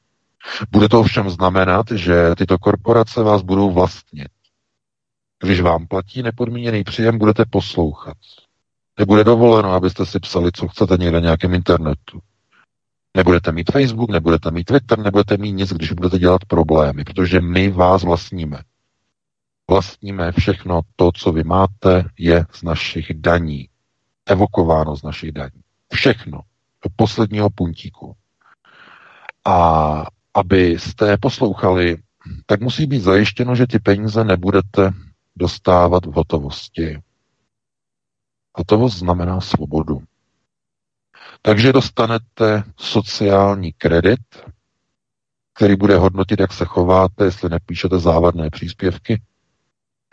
Bude 0.70 0.88
to 0.88 1.00
ovšem 1.00 1.30
znamenat, 1.30 1.86
že 1.90 2.34
tyto 2.34 2.58
korporace 2.58 3.22
vás 3.22 3.42
budou 3.42 3.70
vlastnit. 3.70 4.28
Když 5.42 5.60
vám 5.60 5.86
platí 5.86 6.22
nepodmíněný 6.22 6.84
příjem, 6.84 7.18
budete 7.18 7.44
poslouchat. 7.50 8.16
Nebude 8.98 9.24
dovoleno, 9.24 9.72
abyste 9.72 10.06
si 10.06 10.20
psali, 10.20 10.50
co 10.52 10.68
chcete 10.68 10.96
někde 10.96 11.12
na 11.12 11.20
nějakém 11.20 11.54
internetu. 11.54 12.20
Nebudete 13.16 13.52
mít 13.52 13.70
Facebook, 13.72 14.10
nebudete 14.10 14.50
mít 14.50 14.64
Twitter, 14.64 14.98
nebudete 14.98 15.36
mít 15.36 15.52
nic, 15.52 15.72
když 15.72 15.92
budete 15.92 16.18
dělat 16.18 16.44
problémy, 16.44 17.04
protože 17.04 17.40
my 17.40 17.70
vás 17.70 18.02
vlastníme. 18.02 18.62
Vlastníme 19.70 20.32
všechno 20.32 20.80
to, 20.96 21.12
co 21.12 21.32
vy 21.32 21.44
máte, 21.44 22.04
je 22.18 22.46
z 22.52 22.62
našich 22.62 23.14
daní. 23.14 23.68
Evokováno 24.26 24.96
z 24.96 25.02
našich 25.02 25.32
daní. 25.32 25.62
Všechno. 25.92 26.40
Do 26.84 26.90
posledního 26.96 27.50
puntíku. 27.50 28.16
A 29.44 30.06
abyste 30.35 31.16
poslouchali, 31.16 31.97
tak 32.47 32.61
musí 32.61 32.86
být 32.86 33.01
zajištěno, 33.01 33.55
že 33.55 33.66
ty 33.66 33.78
peníze 33.78 34.24
nebudete 34.24 34.93
dostávat 35.36 36.07
v 36.07 36.12
hotovosti. 36.12 36.98
Hotovost 38.55 38.98
znamená 38.98 39.40
svobodu. 39.40 40.02
Takže 41.43 41.73
dostanete 41.73 42.62
sociální 42.77 43.73
kredit, 43.73 44.20
který 45.55 45.77
bude 45.77 45.97
hodnotit, 45.97 46.40
jak 46.40 46.52
se 46.52 46.65
chováte, 46.65 47.24
jestli 47.24 47.48
nepíšete 47.48 47.98
závadné 47.98 48.51
příspěvky, 48.51 49.23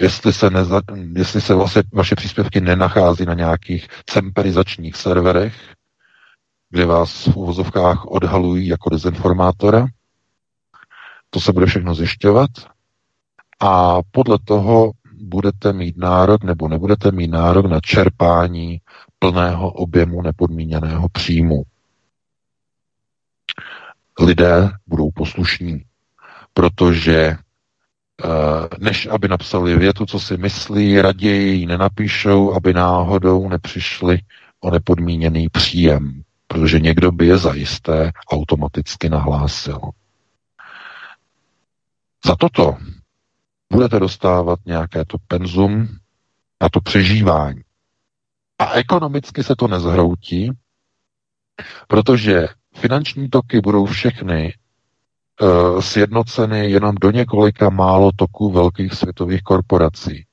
jestli 0.01 0.33
se, 0.33 0.49
neza, 0.49 0.81
jestli 1.13 1.41
se 1.41 1.53
vaše, 1.53 1.83
vaše 1.93 2.15
příspěvky 2.15 2.61
nenachází 2.61 3.25
na 3.25 3.33
nějakých 3.33 3.87
cemperizačních 4.05 4.95
serverech, 4.95 5.73
kde 6.69 6.85
vás 6.85 7.25
v 7.27 7.37
uvozovkách 7.37 8.05
odhalují 8.05 8.67
jako 8.67 8.89
dezinformátora. 8.89 9.87
To 11.29 11.39
se 11.39 11.53
bude 11.53 11.65
všechno 11.65 11.95
zjišťovat 11.95 12.49
a 13.59 13.99
podle 14.11 14.37
toho 14.45 14.91
budete 15.21 15.73
mít 15.73 15.97
nárok 15.97 16.43
nebo 16.43 16.67
nebudete 16.67 17.11
mít 17.11 17.27
nárok 17.27 17.65
na 17.65 17.79
čerpání 17.79 18.81
plného 19.19 19.71
objemu 19.71 20.21
nepodmíněného 20.21 21.09
příjmu. 21.09 21.63
Lidé 24.19 24.69
budou 24.87 25.11
poslušní, 25.11 25.81
protože 26.53 27.15
eh, 27.15 27.37
než 28.79 29.07
aby 29.07 29.27
napsali 29.27 29.77
větu, 29.77 30.05
co 30.05 30.19
si 30.19 30.37
myslí, 30.37 31.01
raději 31.01 31.55
ji 31.57 31.65
nenapíšou, 31.65 32.53
aby 32.53 32.73
náhodou 32.73 33.49
nepřišli 33.49 34.19
o 34.59 34.71
nepodmíněný 34.71 35.49
příjem, 35.49 36.21
protože 36.47 36.79
někdo 36.79 37.11
by 37.11 37.27
je 37.27 37.37
zajisté 37.37 38.11
automaticky 38.31 39.09
nahlásil. 39.09 39.79
Za 42.25 42.35
toto 42.35 42.77
budete 43.73 43.99
dostávat 43.99 44.59
nějaké 44.65 45.05
to 45.05 45.17
penzum 45.27 45.87
na 46.61 46.69
to 46.69 46.81
přežívání. 46.81 47.61
A 48.59 48.71
ekonomicky 48.71 49.43
se 49.43 49.55
to 49.55 49.67
nezhroutí, 49.67 50.51
protože 51.87 52.47
finanční 52.75 53.29
toky 53.29 53.61
budou 53.61 53.85
všechny 53.85 54.53
uh, 55.41 55.81
sjednoceny 55.81 56.71
jenom 56.71 56.95
do 56.95 57.11
několika 57.11 57.69
málo 57.69 58.11
toků 58.15 58.51
velkých 58.51 58.93
světových 58.93 59.41
korporací. 59.41 60.25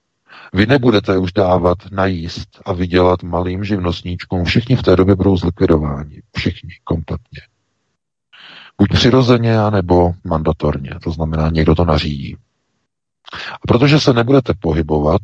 Vy 0.53 0.67
nebudete 0.67 1.19
už 1.19 1.33
dávat 1.33 1.79
najíst 1.93 2.49
a 2.67 2.73
vydělat 2.73 3.23
malým 3.23 3.65
živnostníčkům. 3.65 4.45
Všichni 4.45 4.77
v 4.77 4.83
té 4.83 4.97
době 4.97 5.15
budou 5.15 5.37
zlikvidováni. 5.37 6.23
Všichni, 6.37 6.71
kompletně. 6.85 7.41
Buď 8.79 8.89
přirozeně, 8.93 9.59
anebo 9.59 10.13
mandatorně. 10.25 10.91
To 11.03 11.11
znamená, 11.11 11.51
někdo 11.51 11.75
to 11.75 11.85
nařídí. 11.85 12.37
A 13.53 13.67
protože 13.69 14.01
se 14.01 14.13
nebudete 14.13 14.53
pohybovat, 14.61 15.23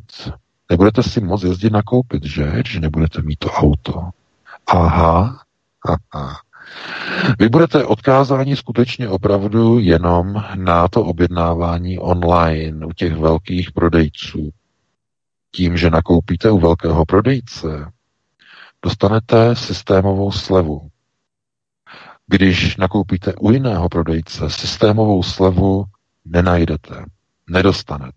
nebudete 0.69 1.03
si 1.03 1.21
moc 1.21 1.43
jezdit 1.43 1.73
nakoupit, 1.73 2.23
že? 2.23 2.63
Že 2.67 2.79
nebudete 2.79 3.21
mít 3.21 3.39
to 3.39 3.49
auto. 3.49 4.09
Aha, 4.67 5.43
aha. 6.11 6.41
Vy 7.39 7.49
budete 7.49 7.85
odkázáni 7.85 8.55
skutečně 8.55 9.09
opravdu 9.09 9.79
jenom 9.79 10.43
na 10.55 10.87
to 10.87 11.03
objednávání 11.03 11.99
online 11.99 12.85
u 12.85 12.91
těch 12.91 13.15
velkých 13.15 13.71
prodejců. 13.71 14.49
Tím, 15.51 15.77
že 15.77 15.89
nakoupíte 15.89 16.51
u 16.51 16.59
velkého 16.59 17.05
prodejce, 17.05 17.91
dostanete 18.83 19.55
systémovou 19.55 20.31
slevu. 20.31 20.90
Když 22.31 22.77
nakoupíte 22.77 23.33
u 23.39 23.51
jiného 23.51 23.89
prodejce, 23.89 24.49
systémovou 24.49 25.23
slevu 25.23 25.85
nenajdete, 26.25 27.05
nedostanete. 27.49 28.11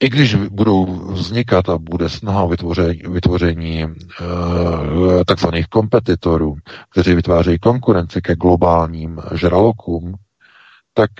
I 0.00 0.08
když 0.08 0.34
budou 0.34 0.84
vznikat 1.12 1.68
a 1.68 1.78
bude 1.78 2.08
snaha 2.08 2.46
vytvoření, 2.46 3.02
vytvoření 3.08 3.82
e, 3.82 3.88
takzvaných 5.26 5.66
kompetitorů, 5.66 6.56
kteří 6.90 7.14
vytvářejí 7.14 7.58
konkurenci 7.58 8.22
ke 8.22 8.36
globálním 8.36 9.20
žralokům, 9.34 10.14
tak 10.94 11.10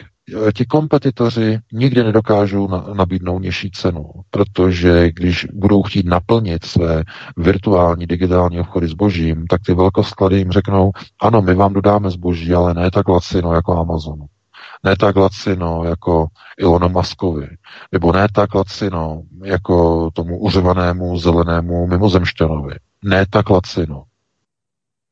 ti 0.57 0.67
kompetitoři 0.67 1.59
nikdy 1.73 2.05
nedokážou 2.05 2.69
na, 2.69 2.85
nabídnout 2.95 3.39
nižší 3.39 3.71
cenu, 3.71 4.11
protože 4.31 5.11
když 5.13 5.47
budou 5.53 5.83
chtít 5.83 6.07
naplnit 6.07 6.65
své 6.65 7.05
virtuální 7.37 8.07
digitální 8.07 8.61
obchody 8.61 8.89
s 8.89 8.93
božím, 8.95 9.47
tak 9.47 9.61
ty 9.67 9.75
velkosklady 9.75 10.39
jim 10.39 10.51
řeknou, 10.51 10.93
ano, 11.23 11.43
my 11.43 11.55
vám 11.55 11.73
dodáme 11.73 12.11
zboží, 12.11 12.55
ale 12.55 12.75
ne 12.75 12.91
tak 12.91 13.09
lacino 13.09 13.55
jako 13.55 13.77
Amazonu 13.77 14.27
ne 14.85 14.97
tak 14.97 15.17
lacino 15.17 15.85
jako 15.85 16.27
Ilonu 16.59 16.89
Maskovi, 16.89 17.49
nebo 17.93 18.13
ne 18.13 18.29
tak 18.33 18.55
lacino 18.55 19.23
jako 19.45 20.11
tomu 20.11 20.39
uřvanému 20.39 21.19
zelenému 21.19 21.87
mimozemšťanovi, 21.87 22.75
ne 23.05 23.27
tak 23.31 23.51
lacino, 23.51 24.05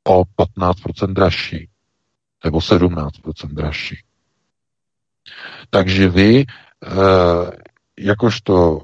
o 0.09 0.23
15% 0.23 1.13
dražší, 1.13 1.69
nebo 2.45 2.59
17% 2.59 3.09
dražší. 3.53 3.97
Takže 5.71 6.09
vy, 6.09 6.45
eh, 6.47 7.51
jakožto, 7.99 8.81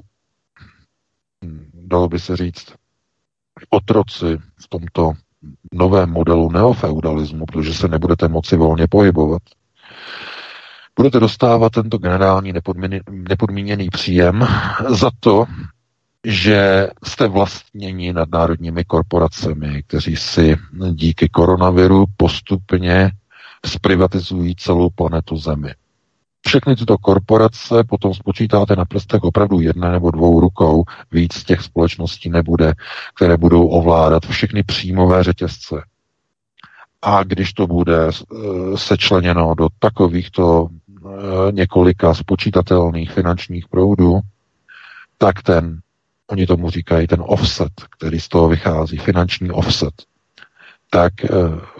hm, 1.45 1.71
dalo 1.75 2.09
by 2.09 2.19
se 2.19 2.37
říct, 2.37 2.75
otroci 3.71 4.39
v 4.65 4.69
tomto 4.69 5.13
novém 5.73 6.11
modelu 6.11 6.51
neofeudalismu, 6.51 7.47
protože 7.47 7.75
se 7.75 7.89
nebudete 7.89 8.29
moci 8.29 8.57
volně 8.57 8.87
pohybovat, 8.89 9.43
budete 10.97 11.21
dostávat 11.21 11.73
tento 11.73 11.99
generální 11.99 12.53
nepodmíněný 13.11 13.89
příjem 13.89 14.47
za 14.89 15.11
to, 15.21 15.45
že 16.25 16.89
jste 17.05 17.29
vlastněni 17.29 18.13
nadnárodními 18.13 18.85
korporacemi, 18.85 19.83
kteří 19.83 20.17
si 20.17 20.57
díky 20.93 21.29
koronaviru 21.29 22.05
postupně 22.17 23.11
zprivatizují 23.67 24.57
celou 24.57 24.91
planetu 24.91 25.37
Zemi. 25.37 25.75
Všechny 26.47 26.77
tyto 26.77 26.99
korporace 26.99 27.85
potom 27.85 28.15
spočítáte 28.15 28.77
na 28.77 28.85
prstech 28.85 29.23
opravdu 29.23 29.61
jedné 29.61 29.93
nebo 29.93 30.11
dvou 30.11 30.41
rukou, 30.41 30.85
víc 31.13 31.45
těch 31.45 31.61
společností 31.61 32.31
nebude, 32.31 32.73
které 33.15 33.37
budou 33.37 33.67
ovládat 33.69 34.27
všechny 34.27 34.63
příjmové 34.63 35.25
řetězce. 35.25 35.83
A 37.03 37.23
když 37.23 37.53
to 37.53 37.67
bude 37.67 38.09
eh, 38.09 38.77
sečleněno 38.77 39.55
do 39.55 39.69
takovýchto 39.79 40.69
Eh, 41.07 41.53
několika 41.53 42.15
spočítatelných 42.15 43.13
finančních 43.13 43.69
proudů, 43.69 44.21
tak 45.19 45.43
ten, 45.43 45.81
oni 46.27 46.47
tomu 46.47 46.71
říkají 46.71 47.07
ten 47.07 47.23
offset, 47.27 47.73
který 47.99 48.21
z 48.21 48.29
toho 48.29 48.49
vychází, 48.49 48.99
finanční 48.99 49.51
offset, 49.51 49.95
tak 50.91 51.13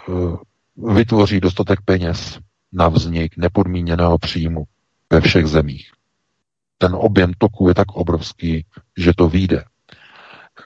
uh, 0.07 0.93
vytvoří 0.93 1.39
dostatek 1.39 1.79
peněz 1.85 2.39
na 2.73 2.89
vznik 2.89 3.37
nepodmíněného 3.37 4.17
příjmu 4.17 4.63
ve 5.13 5.21
všech 5.21 5.47
zemích. 5.47 5.91
Ten 6.77 6.95
objem 6.95 7.31
toku 7.37 7.67
je 7.67 7.73
tak 7.73 7.91
obrovský, 7.91 8.65
že 8.97 9.13
to 9.15 9.29
vyjde. 9.29 9.63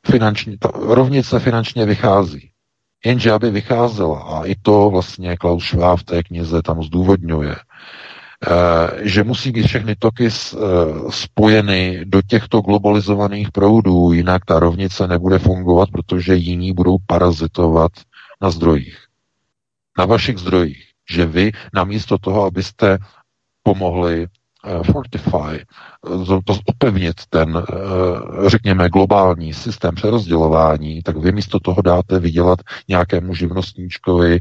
Finanční, 0.05 0.57
ta 0.57 0.71
rovnice 0.73 1.39
finančně 1.39 1.85
vychází. 1.85 2.51
Jenže 3.05 3.31
aby 3.31 3.51
vycházela, 3.51 4.19
a 4.21 4.45
i 4.45 4.55
to 4.55 4.89
vlastně 4.89 5.37
Klaus 5.37 5.63
Schwab 5.63 5.99
v 5.99 6.03
té 6.03 6.23
knize 6.23 6.61
tam 6.61 6.83
zdůvodňuje, 6.83 7.55
Eh, 8.47 9.09
že 9.09 9.23
musí 9.23 9.51
být 9.51 9.67
všechny 9.67 9.95
toky 9.95 10.27
eh, 10.27 10.57
spojeny 11.09 12.05
do 12.05 12.21
těchto 12.21 12.61
globalizovaných 12.61 13.51
proudů, 13.51 14.11
jinak 14.11 14.45
ta 14.45 14.59
rovnice 14.59 15.07
nebude 15.07 15.39
fungovat, 15.39 15.89
protože 15.91 16.35
jiní 16.35 16.73
budou 16.73 16.97
parazitovat 17.05 17.91
na 18.41 18.51
zdrojích. 18.51 18.97
Na 19.97 20.05
vašich 20.05 20.37
zdrojích. 20.37 20.90
Že 21.11 21.25
vy 21.25 21.51
namísto 21.73 22.17
toho, 22.17 22.45
abyste 22.45 22.97
pomohli 23.63 24.27
uh, 24.27 24.83
fortify, 24.83 25.65
to, 26.01 26.39
to 26.45 26.53
opevnit 26.65 27.15
ten, 27.29 27.55
uh, 27.57 27.63
řekněme, 28.47 28.89
globální 28.89 29.53
systém 29.53 29.95
přerozdělování, 29.95 31.03
tak 31.03 31.17
vy 31.17 31.31
místo 31.31 31.59
toho 31.59 31.81
dáte 31.81 32.19
vydělat 32.19 32.59
nějakému 32.87 33.33
živnostníčkovi 33.33 34.39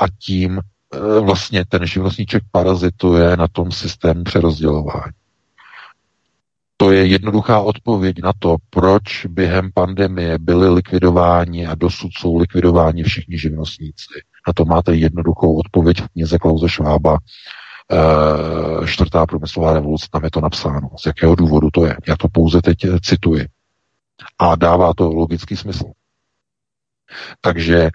a 0.00 0.04
tím 0.18 0.60
Eh, 0.94 1.20
vlastně 1.20 1.64
ten 1.64 1.86
živnostníček 1.86 2.42
parazituje 2.50 3.36
na 3.36 3.48
tom 3.48 3.72
systému 3.72 4.24
přerozdělování. 4.24 5.12
To 6.76 6.92
je 6.92 7.06
jednoduchá 7.06 7.60
odpověď 7.60 8.16
na 8.22 8.32
to, 8.38 8.56
proč 8.70 9.26
během 9.26 9.70
pandemie 9.74 10.38
byli 10.38 10.68
likvidováni 10.68 11.66
a 11.66 11.74
dosud 11.74 12.10
jsou 12.12 12.36
likvidováni 12.36 13.02
všichni 13.02 13.38
živnostníci. 13.38 14.20
Na 14.46 14.52
to 14.52 14.64
máte 14.64 14.94
jednoduchou 14.94 15.58
odpověď 15.58 16.00
v 16.00 16.08
knize 16.08 16.38
Klauze 16.38 16.68
Švába, 16.68 17.18
e, 18.82 18.86
čtvrtá 18.86 19.26
průmyslová 19.26 19.72
revoluce, 19.72 20.06
tam 20.10 20.24
je 20.24 20.30
to 20.30 20.40
napsáno. 20.40 20.88
Z 20.98 21.06
jakého 21.06 21.34
důvodu 21.34 21.70
to 21.70 21.86
je? 21.86 21.96
Já 22.08 22.16
to 22.16 22.28
pouze 22.28 22.62
teď 22.62 22.76
cituji. 23.02 23.46
A 24.38 24.56
dává 24.56 24.94
to 24.94 25.08
logický 25.08 25.56
smysl. 25.56 25.84
Takže 27.40 27.90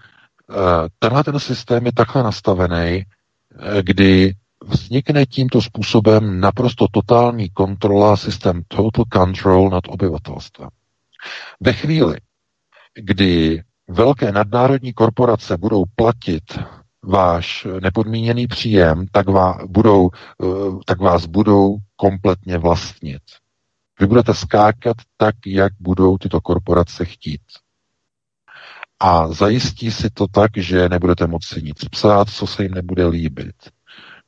Eh, 0.52 0.90
tenhle 0.99 1.23
ten 1.23 1.40
systém 1.40 1.86
je 1.86 1.91
takhle 1.91 2.23
nastavený, 2.23 3.06
eh, 3.06 3.84
kdy 3.84 4.34
vznikne 4.64 5.26
tímto 5.26 5.61
způsobem 5.61 6.40
naprosto 6.40 6.86
totální 6.91 7.49
kontrola, 7.49 8.18
systém 8.18 8.61
total 8.68 9.06
control 9.14 9.69
nad 9.69 9.84
obyvatelstvem. 9.88 10.69
Ve 11.60 11.73
chvíli, 11.73 12.18
kdy 12.95 13.61
velké 13.92 14.32
nadnárodní 14.32 14.94
korporace 14.94 15.58
budou 15.58 15.84
platit 15.96 16.44
váš 17.04 17.68
nepodmíněný 17.82 18.48
příjem, 18.48 19.06
tak, 19.12 19.30
vás 19.30 19.66
budou, 19.68 20.10
eh, 20.44 20.46
tak 20.86 21.00
vás 21.00 21.26
budou 21.26 21.78
kompletně 21.96 22.58
vlastnit. 22.58 23.22
Vy 24.00 24.08
budete 24.08 24.34
skákat 24.34 24.98
tak, 25.18 25.36
jak 25.46 25.74
budou 25.80 26.18
tyto 26.18 26.42
korporace 26.42 27.06
chtít 27.06 27.42
a 29.04 29.28
zajistí 29.34 29.92
si 29.92 30.10
to 30.10 30.28
tak, 30.28 30.52
že 30.58 30.90
nebudete 30.90 31.28
moci 31.28 31.62
nic 31.62 31.86
psát, 31.86 32.30
co 32.30 32.48
se 32.48 32.64
jim 32.64 32.72
nebude 32.72 33.08
líbit. 33.08 33.56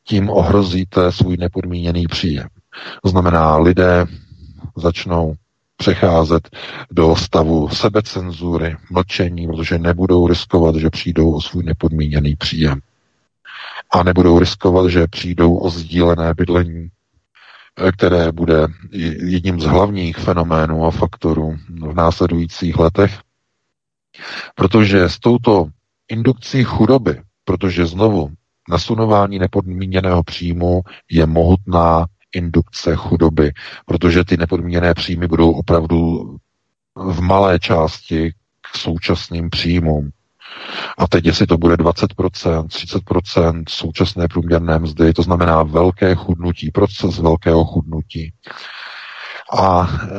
Tím 0.04 0.30
ohrozíte 0.30 1.12
svůj 1.12 1.38
nepodmíněný 1.38 2.08
příjem. 2.08 2.48
To 3.04 3.10
znamená, 3.10 3.58
lidé 3.58 4.06
začnou 4.78 5.36
přecházet 5.78 6.50
do 6.92 7.16
stavu 7.16 7.70
sebecenzury, 7.70 8.76
mlčení, 8.92 9.48
protože 9.48 9.80
nebudou 9.80 10.28
riskovat, 10.28 10.76
že 10.76 10.90
přijdou 10.90 11.34
o 11.34 11.42
svůj 11.42 11.64
nepodmíněný 11.64 12.36
příjem. 12.36 12.80
A 13.92 14.04
nebudou 14.04 14.40
riskovat, 14.40 14.90
že 14.90 15.08
přijdou 15.08 15.58
o 15.58 15.70
sdílené 15.70 16.34
bydlení, 16.34 16.88
které 17.98 18.32
bude 18.32 18.68
jedním 19.24 19.60
z 19.60 19.64
hlavních 19.64 20.18
fenoménů 20.18 20.86
a 20.86 20.92
faktorů 20.92 21.56
v 21.70 21.94
následujících 21.94 22.78
letech, 22.78 23.20
Protože 24.56 25.10
s 25.10 25.20
touto 25.20 25.68
indukcí 26.08 26.64
chudoby, 26.64 27.22
protože 27.46 27.86
znovu 27.86 28.30
nasunování 28.70 29.40
nepodmíněného 29.40 30.24
příjmu 30.24 30.82
je 31.12 31.26
mohutná 31.26 32.06
indukce 32.34 32.96
chudoby, 32.96 33.52
protože 33.86 34.24
ty 34.24 34.38
nepodmíněné 34.38 34.94
příjmy 34.94 35.28
budou 35.28 35.52
opravdu 35.52 36.36
v 36.96 37.22
malé 37.22 37.60
části 37.60 38.32
k 38.72 38.78
současným 38.78 39.50
příjmům. 39.50 40.10
A 40.98 41.08
teď, 41.08 41.26
jestli 41.26 41.48
to 41.48 41.58
bude 41.58 41.76
20%, 41.76 42.68
30% 42.68 43.64
současné 43.70 44.28
průměrné 44.28 44.80
mzdy, 44.80 45.14
to 45.14 45.22
znamená 45.22 45.64
velké 45.64 46.16
chudnutí, 46.16 46.72
proces 46.72 47.20
velkého 47.20 47.66
chudnutí. 47.66 48.34
A 49.60 49.88
e, 50.04 50.14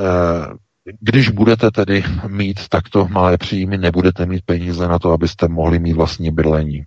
když 1.00 1.28
budete 1.28 1.70
tedy 1.70 2.04
mít 2.28 2.68
takto 2.68 3.08
malé 3.08 3.38
příjmy, 3.38 3.78
nebudete 3.78 4.26
mít 4.26 4.44
peníze 4.44 4.88
na 4.88 4.98
to, 4.98 5.12
abyste 5.12 5.48
mohli 5.48 5.78
mít 5.78 5.92
vlastní 5.92 6.30
bydlení. 6.30 6.84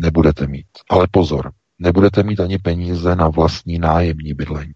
Nebudete 0.00 0.46
mít. 0.46 0.66
Ale 0.90 1.06
pozor, 1.10 1.52
nebudete 1.80 2.22
mít 2.22 2.40
ani 2.40 2.58
peníze 2.58 3.16
na 3.16 3.28
vlastní 3.28 3.78
nájemní 3.78 4.34
bydlení. 4.34 4.72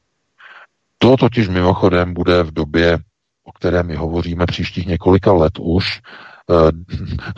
To 0.98 1.16
totiž 1.16 1.48
mimochodem 1.48 2.14
bude 2.14 2.42
v 2.42 2.52
době, 2.52 2.98
o 3.44 3.52
které 3.52 3.82
my 3.82 3.94
hovoříme 3.94 4.46
příštích 4.46 4.86
několika 4.86 5.32
let 5.32 5.52
už, 5.60 6.00
eh, 6.50 6.72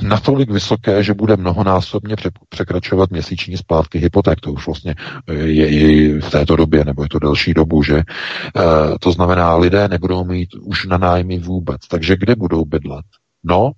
natolik 0.06 0.50
vysoké, 0.50 1.02
že 1.02 1.14
bude 1.14 1.36
mnohonásobně 1.36 2.16
překračovat 2.48 3.10
měsíční 3.10 3.56
splátky 3.56 3.98
hypoték. 3.98 4.40
To 4.40 4.52
už 4.52 4.66
vlastně 4.66 4.94
je 5.28 5.68
i 5.68 6.12
v 6.20 6.30
této 6.30 6.56
době, 6.56 6.84
nebo 6.84 7.02
je 7.02 7.08
to 7.08 7.18
delší 7.18 7.54
dobu, 7.54 7.82
že 7.82 7.96
eh, 7.96 8.62
to 9.00 9.12
znamená, 9.12 9.56
lidé 9.56 9.88
nebudou 9.88 10.24
mít 10.24 10.48
už 10.54 10.86
na 10.86 10.98
nájmy 10.98 11.38
vůbec. 11.38 11.88
Takže 11.88 12.16
kde 12.16 12.34
budou 12.36 12.64
bydlet? 12.64 13.04
No, 13.44 13.72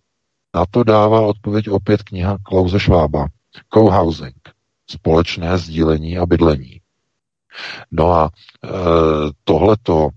na 0.55 0.65
to 0.70 0.85
dává 0.85 1.20
odpověď 1.20 1.69
opět 1.69 2.02
kniha 2.02 2.39
Klauze 2.43 2.81
Švába. 2.81 3.27
Co-housing. 3.74 4.57
Společné 4.90 5.59
sdílení 5.59 6.19
a 6.19 6.27
bydlení. 6.27 6.81
No 7.90 8.12
a 8.12 8.31
e, 8.31 8.69
tohleto, 9.44 10.09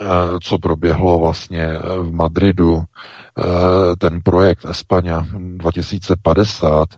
e, 0.00 0.04
co 0.42 0.58
proběhlo 0.58 1.18
vlastně 1.18 1.78
v 1.78 2.12
Madridu, 2.12 2.82
ten 3.98 4.20
projekt 4.22 4.64
España 4.64 5.26
2050, 5.56 6.88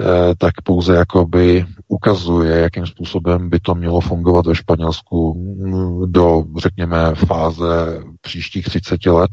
eh, 0.00 0.34
tak 0.38 0.52
pouze 0.64 0.94
jakoby 0.94 1.66
ukazuje, 1.88 2.58
jakým 2.58 2.86
způsobem 2.86 3.50
by 3.50 3.60
to 3.60 3.74
mělo 3.74 4.00
fungovat 4.00 4.46
ve 4.46 4.54
Španělsku 4.54 5.34
mm, 5.34 6.12
do, 6.12 6.44
řekněme, 6.58 7.14
fáze 7.14 8.00
příštích 8.20 8.64
30 8.64 9.06
let. 9.06 9.30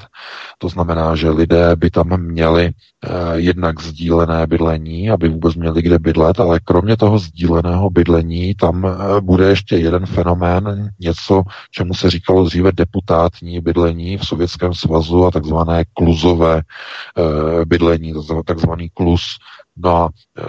To 0.57 0.69
znamená, 0.69 1.15
že 1.15 1.29
lidé 1.29 1.75
by 1.75 1.89
tam 1.89 2.21
měli 2.21 2.65
eh, 2.65 3.09
jednak 3.35 3.81
sdílené 3.81 4.47
bydlení, 4.47 5.09
aby 5.09 5.29
vůbec 5.29 5.55
měli 5.55 5.81
kde 5.81 5.99
bydlet, 5.99 6.39
ale 6.39 6.59
kromě 6.63 6.97
toho 6.97 7.19
sdíleného 7.19 7.89
bydlení 7.89 8.55
tam 8.55 8.87
bude 9.19 9.49
ještě 9.49 9.77
jeden 9.77 10.05
fenomén, 10.05 10.89
něco, 10.99 11.43
čemu 11.71 11.93
se 11.93 12.09
říkalo 12.09 12.45
dříve 12.45 12.71
deputátní 12.71 13.61
bydlení 13.61 14.17
v 14.17 14.25
Sovětském 14.25 14.73
svazu 14.73 15.25
a 15.25 15.31
takzvané 15.31 15.83
kluzové 15.93 16.44
kluzové 16.45 16.61
eh, 16.61 17.65
bydlení, 17.65 18.13
takzvaný 18.45 18.89
klus. 18.93 19.37
No 19.77 19.95
a 19.95 20.09
eh, 20.39 20.43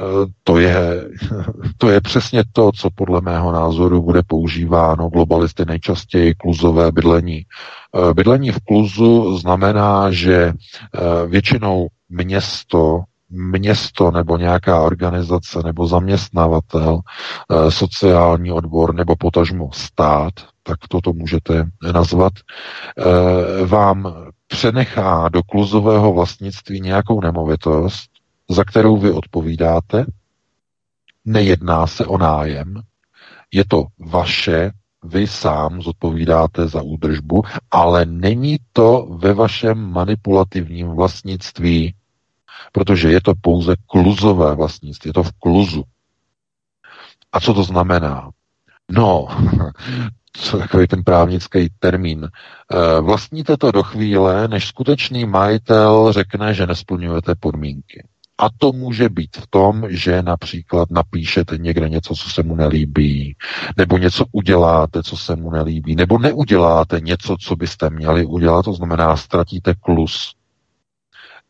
to 0.44 0.58
je, 0.58 1.04
to 1.78 1.90
je 1.90 2.00
přesně 2.00 2.44
to, 2.52 2.72
co 2.72 2.90
podle 2.90 3.20
mého 3.20 3.52
názoru 3.52 4.02
bude 4.02 4.22
používáno 4.26 5.08
globalisty 5.08 5.64
nejčastěji 5.64 6.34
kluzové 6.34 6.92
bydlení. 6.92 7.42
Eh, 7.42 8.14
bydlení 8.14 8.50
v 8.50 8.60
kluzu 8.64 9.38
znamená, 9.38 10.10
že 10.10 10.52
většinou 11.26 11.86
město 12.08 13.02
město 13.30 14.10
nebo 14.10 14.36
nějaká 14.36 14.80
organizace 14.80 15.58
nebo 15.64 15.86
zaměstnavatel, 15.86 17.00
sociální 17.68 18.52
odbor 18.52 18.94
nebo 18.94 19.16
potažmo 19.16 19.70
stát, 19.72 20.32
tak 20.62 20.78
toto 20.88 21.12
můžete 21.12 21.66
nazvat, 21.92 22.32
vám 23.64 24.14
přenechá 24.46 25.28
do 25.28 25.42
kluzového 25.42 26.12
vlastnictví 26.12 26.80
nějakou 26.80 27.20
nemovitost, 27.20 28.10
za 28.50 28.64
kterou 28.64 28.96
vy 28.96 29.10
odpovídáte, 29.10 30.06
nejedná 31.24 31.86
se 31.86 32.06
o 32.06 32.18
nájem, 32.18 32.82
je 33.52 33.64
to 33.64 33.86
vaše, 33.98 34.70
vy 35.04 35.26
sám 35.26 35.82
zodpovídáte 35.82 36.68
za 36.68 36.82
údržbu, 36.82 37.42
ale 37.70 38.06
není 38.06 38.56
to 38.72 39.06
ve 39.10 39.34
vašem 39.34 39.78
manipulativním 39.92 40.88
vlastnictví, 40.88 41.94
protože 42.72 43.10
je 43.10 43.20
to 43.20 43.32
pouze 43.40 43.74
kluzové 43.86 44.54
vlastnictví, 44.54 45.08
je 45.08 45.12
to 45.12 45.22
v 45.22 45.32
kluzu. 45.32 45.84
A 47.32 47.40
co 47.40 47.54
to 47.54 47.62
znamená? 47.62 48.30
No, 48.90 49.28
co 50.38 50.58
takový 50.58 50.86
ten 50.86 51.04
právnický 51.04 51.68
termín. 51.78 52.28
Eh, 52.28 53.00
vlastníte 53.00 53.56
to 53.56 53.72
do 53.72 53.82
chvíle, 53.82 54.48
než 54.48 54.66
skutečný 54.66 55.24
majitel 55.24 56.12
řekne, 56.12 56.54
že 56.54 56.66
nesplňujete 56.66 57.34
podmínky. 57.34 58.04
A 58.38 58.46
to 58.58 58.72
může 58.72 59.08
být 59.08 59.36
v 59.36 59.46
tom, 59.50 59.84
že 59.88 60.22
například 60.22 60.90
napíšete 60.90 61.58
někde 61.58 61.88
něco, 61.88 62.14
co 62.14 62.30
se 62.30 62.42
mu 62.42 62.56
nelíbí, 62.56 63.36
nebo 63.76 63.98
něco 63.98 64.24
uděláte, 64.32 65.02
co 65.02 65.16
se 65.16 65.36
mu 65.36 65.50
nelíbí, 65.50 65.96
nebo 65.96 66.18
neuděláte 66.18 67.00
něco, 67.00 67.36
co 67.40 67.56
byste 67.56 67.90
měli 67.90 68.26
udělat, 68.26 68.64
to 68.64 68.72
znamená, 68.72 69.16
ztratíte 69.16 69.74
klus. 69.74 70.34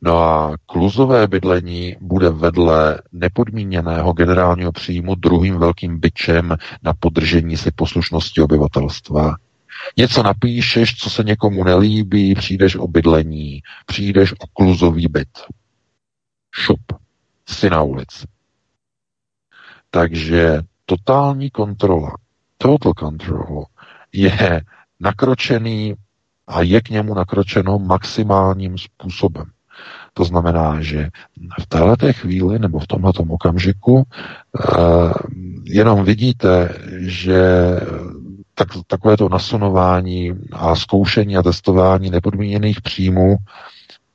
No 0.02 0.18
a 0.18 0.56
kluzové 0.66 1.26
bydlení 1.26 1.96
bude 2.00 2.30
vedle 2.30 3.02
nepodmíněného 3.12 4.12
generálního 4.12 4.72
příjmu 4.72 5.14
druhým 5.14 5.58
velkým 5.58 6.00
byčem 6.00 6.56
na 6.82 6.94
podržení 6.94 7.56
si 7.56 7.70
poslušnosti 7.70 8.40
obyvatelstva. 8.40 9.34
Něco 9.96 10.22
napíšeš, 10.22 10.96
co 10.96 11.10
se 11.10 11.22
někomu 11.22 11.64
nelíbí, 11.64 12.34
přijdeš 12.34 12.76
o 12.76 12.88
bydlení, 12.88 13.62
přijdeš 13.86 14.32
o 14.32 14.46
kluzový 14.52 15.08
byt. 15.08 15.38
Šup. 16.54 16.80
Si 17.48 17.70
na 17.70 17.82
ulici. 17.82 18.26
Takže 19.90 20.60
totální 20.84 21.50
kontrola, 21.50 22.10
total 22.58 22.92
control, 22.98 23.64
je 24.12 24.60
nakročený 25.00 25.94
a 26.46 26.62
je 26.62 26.80
k 26.80 26.90
němu 26.90 27.14
nakročeno 27.14 27.78
maximálním 27.78 28.78
způsobem. 28.78 29.55
To 30.14 30.24
znamená, 30.24 30.80
že 30.80 31.08
v 31.60 31.66
této 31.66 32.12
chvíli 32.12 32.58
nebo 32.58 32.78
v 32.78 32.86
tomto 32.86 33.22
okamžiku 33.22 33.94
uh, 33.94 35.12
jenom 35.64 36.04
vidíte, 36.04 36.68
že 36.98 37.40
tak, 38.54 38.68
takovéto 38.86 39.28
nasunování 39.28 40.32
a 40.52 40.76
zkoušení 40.76 41.36
a 41.36 41.42
testování 41.42 42.10
nepodmíněných 42.10 42.80
příjmů 42.80 43.36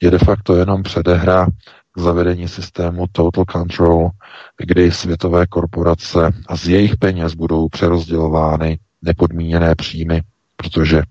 je 0.02 0.12
de 0.12 0.18
facto 0.18 0.56
jenom 0.56 0.84
předehra 0.84 1.48
k 1.92 2.00
zavedení 2.00 2.48
systému 2.48 3.06
Total 3.12 3.44
Control, 3.52 4.10
kdy 4.58 4.92
světové 4.92 5.48
korporace 5.48 6.32
a 6.48 6.58
z 6.58 6.68
jejich 6.68 6.98
peněz 6.98 7.34
budou 7.34 7.70
přerozdělovány 7.70 8.80
nepodmíněné 9.02 9.76
příjmy, 9.76 10.22
protože 10.56 11.02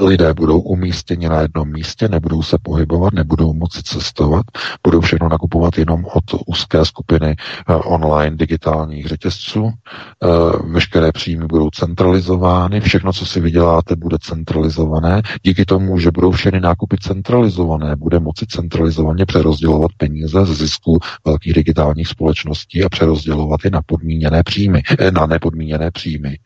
lidé 0.00 0.34
budou 0.34 0.60
umístěni 0.60 1.28
na 1.28 1.40
jednom 1.40 1.72
místě, 1.72 2.08
nebudou 2.08 2.42
se 2.42 2.56
pohybovat, 2.62 3.12
nebudou 3.12 3.52
moci 3.52 3.82
cestovat, 3.82 4.46
budou 4.84 5.00
všechno 5.00 5.28
nakupovat 5.28 5.78
jenom 5.78 6.04
od 6.14 6.24
úzké 6.46 6.84
skupiny 6.84 7.36
eh, 7.36 7.74
online 7.74 8.36
digitálních 8.36 9.06
řetězců, 9.06 9.70
eh, 9.70 10.26
veškeré 10.72 11.12
příjmy 11.12 11.46
budou 11.46 11.70
centralizovány, 11.70 12.80
všechno, 12.80 13.12
co 13.12 13.26
si 13.26 13.40
vyděláte, 13.40 13.96
bude 13.96 14.16
centralizované. 14.20 15.22
Díky 15.42 15.64
tomu, 15.64 15.98
že 15.98 16.10
budou 16.10 16.30
všechny 16.30 16.60
nákupy 16.60 16.96
centralizované, 17.00 17.96
bude 17.96 18.20
moci 18.20 18.46
centralizovaně 18.46 19.26
přerozdělovat 19.26 19.90
peníze 19.96 20.46
z 20.46 20.48
zisku 20.48 20.98
velkých 21.24 21.52
digitálních 21.54 22.08
společností 22.08 22.84
a 22.84 22.88
přerozdělovat 22.88 23.60
je 23.64 23.70
na 23.70 23.82
podmíněné 23.86 24.42
příjmy, 24.42 24.82
eh, 24.98 25.10
na 25.10 25.26
nepodmíněné 25.26 25.90
příjmy. 25.90 26.36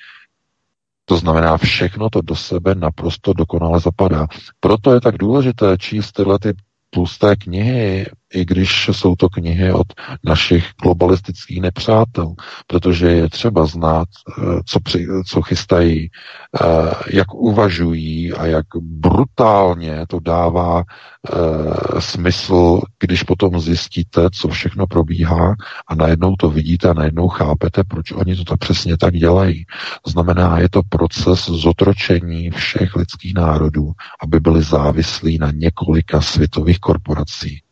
To 1.05 1.17
znamená, 1.17 1.57
všechno 1.57 2.11
to 2.11 2.21
do 2.21 2.37
sebe 2.37 2.75
naprosto 2.75 3.33
dokonale 3.33 3.81
zapadá. 3.81 4.27
Proto 4.61 4.95
je 4.95 5.01
tak 5.01 5.19
důležité 5.19 5.79
číst 5.79 6.13
tyhle 6.13 6.39
ty 6.39 6.53
tlusté 6.91 7.37
knihy, 7.37 8.07
i 8.35 8.45
když 8.45 8.91
jsou 8.93 9.17
to 9.17 9.29
knihy 9.29 9.73
od 9.73 9.87
našich 10.25 10.65
globalistických 10.83 11.61
nepřátel, 11.61 12.35
protože 12.67 13.11
je 13.11 13.31
třeba 13.31 13.67
znát, 13.67 14.09
eh, 14.39 14.43
co, 14.67 14.81
při, 14.81 15.07
co 15.27 15.43
chystají, 15.43 16.11
eh, 16.11 16.67
jak 17.11 17.35
uvažují 17.35 18.33
a 18.33 18.47
jak 18.47 18.67
brutálně 18.81 20.07
to 20.09 20.21
dává 20.21 20.83
eh, 20.83 22.01
smysl, 22.01 22.81
když 23.01 23.23
potom 23.23 23.61
zjistíte, 23.61 24.29
co 24.33 24.49
všechno 24.49 24.87
probíhá 24.87 25.55
a 25.89 25.95
najednou 25.95 26.37
to 26.37 26.51
vidíte 26.51 26.89
a 26.89 26.95
najednou 26.95 27.29
chápete, 27.29 27.85
proč 27.85 28.13
oni 28.13 28.37
to 28.37 28.45
tak 28.45 28.59
přesně 28.59 28.97
tak 28.97 29.15
dělají. 29.15 29.65
To 30.03 30.11
znamená, 30.11 30.59
je 30.59 30.69
to 30.69 30.83
proces 30.89 31.45
zotročení 31.45 32.51
všech 32.51 32.97
lidských 32.97 33.35
národů, 33.35 33.93
aby 34.23 34.41
byli 34.41 34.63
závislí 34.63 35.39
na 35.39 35.51
několika 35.51 36.21
světových 36.21 36.79
korporací 36.79 37.64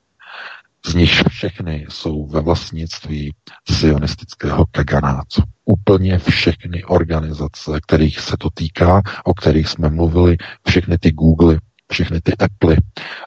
z 0.87 0.95
nich 0.95 1.23
všechny 1.29 1.87
jsou 1.89 2.27
ve 2.27 2.41
vlastnictví 2.41 3.35
sionistického 3.71 4.65
kaganátu. 4.71 5.43
Úplně 5.65 6.19
všechny 6.19 6.85
organizace, 6.85 7.81
kterých 7.83 8.21
se 8.21 8.37
to 8.37 8.51
týká, 8.55 9.03
o 9.25 9.35
kterých 9.35 9.69
jsme 9.69 9.89
mluvili, 9.89 10.37
všechny 10.69 10.99
ty 10.99 11.13
Google, 11.13 11.59
všechny 11.93 12.21
ty 12.21 12.33
Apple, 12.37 12.77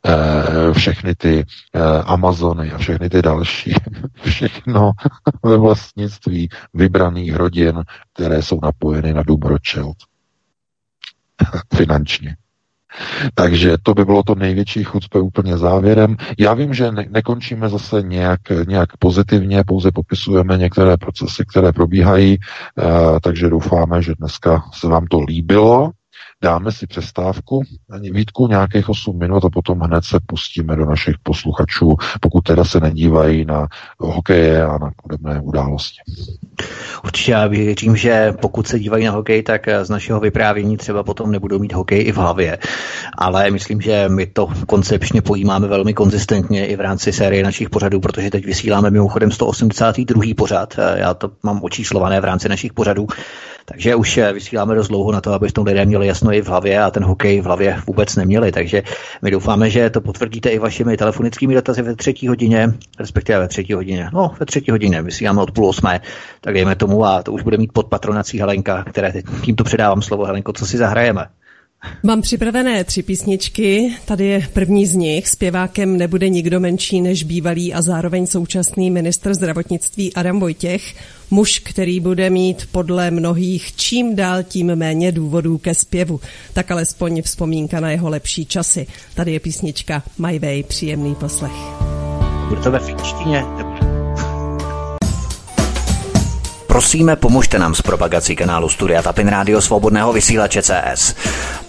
eh, 0.06 0.74
všechny 0.74 1.16
ty 1.16 1.46
eh, 1.74 1.80
Amazony 2.06 2.72
a 2.72 2.78
všechny 2.78 3.10
ty 3.10 3.22
další, 3.22 3.74
všechno 4.24 4.92
ve 5.44 5.58
vlastnictví 5.58 6.50
vybraných 6.74 7.36
rodin, 7.36 7.84
které 8.14 8.42
jsou 8.42 8.60
napojeny 8.64 9.14
na 9.14 9.24
Rothschild. 9.42 9.98
Finančně. 11.76 12.38
Takže 13.34 13.78
to 13.84 13.94
by 13.94 14.06
bylo 14.06 14.24
to 14.24 14.36
největší 14.36 14.84
chucpe 14.84 15.20
úplně 15.20 15.58
závěrem. 15.58 16.16
Já 16.40 16.54
vím, 16.54 16.74
že 16.74 16.92
ne- 16.92 17.08
nekončíme 17.10 17.70
zase 17.70 18.02
nějak, 18.02 18.42
nějak 18.68 18.98
pozitivně, 19.00 19.64
pouze 19.68 19.92
popisujeme 19.92 20.58
některé 20.58 20.98
procesy, 20.98 21.44
které 21.48 21.74
probíhají, 21.74 22.38
uh, 22.38 23.20
takže 23.24 23.50
doufáme, 23.50 24.02
že 24.02 24.14
dneska 24.20 24.64
se 24.74 24.88
vám 24.88 25.08
to 25.08 25.22
líbilo. 25.22 25.92
Dáme 26.44 26.72
si 26.72 26.88
přestávku, 26.88 27.62
Vítku, 28.12 28.48
nějakých 28.48 28.90
8 28.90 29.20
minut 29.20 29.46
a 29.46 29.50
potom 29.50 29.80
hned 29.80 30.04
se 30.04 30.18
pustíme 30.26 30.76
do 30.76 30.86
našich 30.86 31.16
posluchačů, 31.24 31.96
pokud 32.22 32.42
teda 32.42 32.64
se 32.64 32.80
nedívají 32.80 33.46
na 33.46 33.68
hokeje 34.00 34.64
a 34.66 34.78
na 34.78 34.92
podobné 35.04 35.42
události. 35.42 35.98
Určitě 37.04 37.32
já 37.32 37.48
věřím, 37.48 37.96
že 37.96 38.34
pokud 38.42 38.68
se 38.68 38.80
dívají 38.80 39.06
na 39.06 39.12
hokej, 39.12 39.44
tak 39.44 39.62
z 39.84 39.90
našeho 39.90 40.20
vyprávění 40.20 40.78
třeba 40.78 41.04
potom 41.04 41.32
nebudou 41.32 41.60
mít 41.60 41.74
hokej 41.74 42.08
i 42.08 42.12
v 42.12 42.18
hlavě. 42.18 42.58
Ale 43.18 43.52
myslím, 43.52 43.82
že 43.82 44.10
my 44.10 44.26
to 44.26 44.48
koncepčně 44.68 45.22
pojímáme 45.22 45.68
velmi 45.68 45.94
konzistentně 45.94 46.68
i 46.68 46.76
v 46.76 46.82
rámci 46.82 47.14
série 47.14 47.44
našich 47.44 47.70
pořadů, 47.70 48.00
protože 48.00 48.30
teď 48.30 48.46
vysíláme 48.46 48.92
mimochodem 48.92 49.32
182. 49.32 50.24
pořad. 50.38 50.80
Já 50.96 51.14
to 51.14 51.32
mám 51.44 51.60
očíslované 51.64 52.22
v 52.22 52.26
rámci 52.26 52.50
našich 52.50 52.74
pořadů. 52.74 53.08
Takže 53.66 53.96
už 53.96 54.18
eh, 54.18 54.34
vysíláme 54.34 54.76
dost 54.76 54.88
dlouho 54.88 55.12
na 55.12 55.22
to, 55.22 55.34
aby 55.34 55.48
v 55.48 55.52
tom 55.52 55.66
lidé 55.66 55.86
měli 55.86 56.08
jasno 56.08 56.34
i 56.34 56.42
v 56.42 56.48
hlavě 56.48 56.84
a 56.84 56.92
ten 56.92 57.04
hokej 57.04 57.42
v 57.42 57.46
hlavě 57.46 57.82
vůbec 57.88 58.16
neměli. 58.16 58.52
Takže 58.52 58.84
my 59.22 59.32
doufáme, 59.32 59.70
že 59.70 59.90
to 59.90 60.02
potvrdíte 60.02 60.50
i 60.50 60.60
vašimi 60.60 60.98
telefonickými 60.98 61.54
dotazy 61.54 61.82
ve 61.82 61.96
třetí 61.96 62.28
hodině, 62.28 62.74
respektive 63.00 63.40
ve 63.40 63.48
třetí 63.48 63.74
hodině. 63.74 64.10
No, 64.14 64.32
ve 64.40 64.46
třetí 64.46 64.72
hodině, 64.72 65.02
vysíláme 65.02 65.42
od 65.42 65.52
půl 65.52 65.68
osmé, 65.68 66.02
tak 66.42 66.54
dejme 66.54 66.76
tomu 66.76 67.06
a 67.06 67.24
to 67.24 67.32
už 67.32 67.44
bude 67.44 67.58
mít 67.58 67.74
pod 67.74 67.88
patronací 67.88 68.40
Helenka, 68.40 68.84
které 68.84 69.12
teď 69.12 69.26
tímto 69.42 69.64
předávám 69.64 70.02
slovo. 70.02 70.26
Helenko, 70.26 70.54
co 70.54 70.66
si 70.66 70.78
zahrajeme? 70.78 71.26
Mám 72.04 72.22
připravené 72.22 72.84
tři 72.84 73.04
písničky. 73.04 73.96
Tady 74.06 74.26
je 74.26 74.48
první 74.54 74.86
z 74.86 74.96
nich. 74.96 75.30
Zpěvákem 75.30 75.98
nebude 75.98 76.30
nikdo 76.30 76.60
menší 76.60 77.02
než 77.02 77.24
bývalý 77.24 77.74
a 77.74 77.82
zároveň 77.82 78.28
současný 78.28 78.92
ministr 78.92 79.34
zdravotnictví 79.34 80.14
Adam 80.14 80.40
Vojtěch. 80.40 80.96
Muž, 81.32 81.60
který 81.60 82.00
bude 82.00 82.30
mít 82.30 82.70
podle 82.72 83.12
mnohých 83.12 83.76
čím 83.76 84.16
dál 84.16 84.44
tím 84.44 84.76
méně 84.76 85.12
důvodů 85.12 85.58
ke 85.58 85.76
zpěvu. 85.76 86.20
Tak 86.54 86.72
alespoň 86.72 87.22
vzpomínka 87.22 87.80
na 87.80 87.92
jeho 87.92 88.10
lepší 88.10 88.46
časy. 88.46 88.88
Tady 89.16 89.34
je 89.34 89.40
písnička 89.40 90.04
My 90.18 90.40
Way. 90.40 90.64
Příjemný 90.64 91.16
poslech. 91.16 91.52
Bude 92.50 92.62
to 92.62 92.72
ve 92.72 92.80
finštině? 92.80 93.44
Prosíme, 96.68 97.16
pomožte 97.16 97.60
nám 97.60 97.76
s 97.76 97.82
propagací 97.82 98.36
kanálu 98.36 98.70
Studia 98.70 99.02
Tapin 99.02 99.28
Radio 99.28 99.62
Svobodného 99.62 100.14
vysílače 100.14 100.62
CS. 100.62 101.16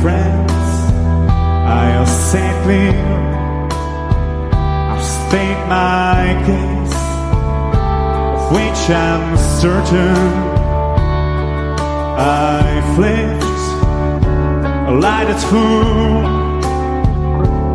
friends, 0.00 0.52
I 0.52 1.84
have 1.96 2.08
said 2.08 2.54
clear. 2.62 2.92
I've 4.90 5.04
state 5.04 5.62
my 5.68 6.22
case, 6.46 6.98
of 8.34 8.52
which 8.54 8.82
I'm 8.90 9.36
certain. 9.62 10.16
I 12.18 12.64
flipped 12.94 13.44
a 14.88 14.94
light 15.04 15.26
that's 15.28 15.44
full. 15.44 16.24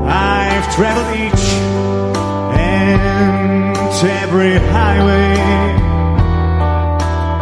I've 0.08 0.68
traveled 0.76 1.12
each 1.26 1.46
and 2.58 3.78
every 4.24 4.58
highway 4.72 5.36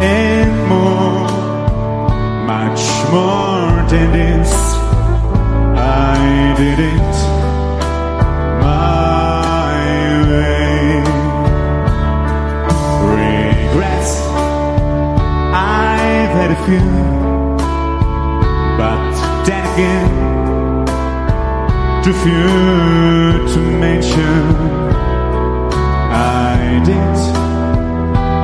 and 0.02 0.52
more, 0.68 1.28
much 2.46 2.82
more 3.12 3.88
than 3.88 4.12
this. 4.12 4.71
I 5.74 6.54
did 6.56 6.78
it 6.78 7.14
my 8.60 9.72
way. 10.28 11.02
Regrets, 13.08 14.12
I've 15.54 16.32
had 16.38 16.50
a 16.50 16.60
few, 16.66 16.88
but 18.78 19.12
then 19.46 19.64
again, 19.72 20.08
too 22.02 22.14
few 22.24 22.48
to 23.52 23.60
mention. 23.80 24.42
I 26.14 26.82
did 26.84 27.16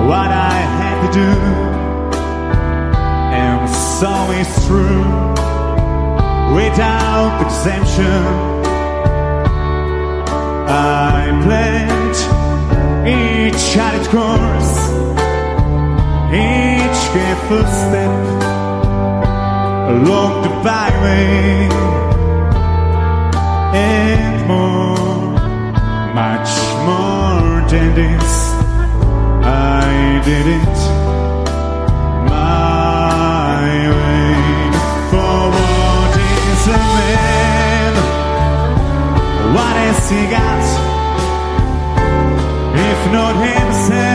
what 0.09 0.31
I 0.31 0.57
had 0.79 0.97
to 1.05 1.11
do, 1.13 1.33
and 3.35 3.69
so 3.69 4.11
it's 4.31 4.67
true 4.67 5.05
without 6.55 7.43
exemption. 7.45 8.23
I 10.69 11.41
planned 11.45 12.19
each 13.07 13.61
charted 13.73 14.07
course, 14.09 14.75
each 16.33 17.01
careful 17.15 17.65
step 17.83 18.17
along 19.95 20.43
the 20.43 20.53
byway, 20.65 21.69
and 23.75 24.47
more, 24.47 25.19
much 26.15 26.51
more 26.89 27.69
than 27.69 27.95
this. 27.95 28.31
I 29.45 30.23
did 30.25 30.47
it 30.47 31.08
sigats, 40.09 40.71
if 42.89 43.13
not 43.13 43.35
himself. 43.45 44.08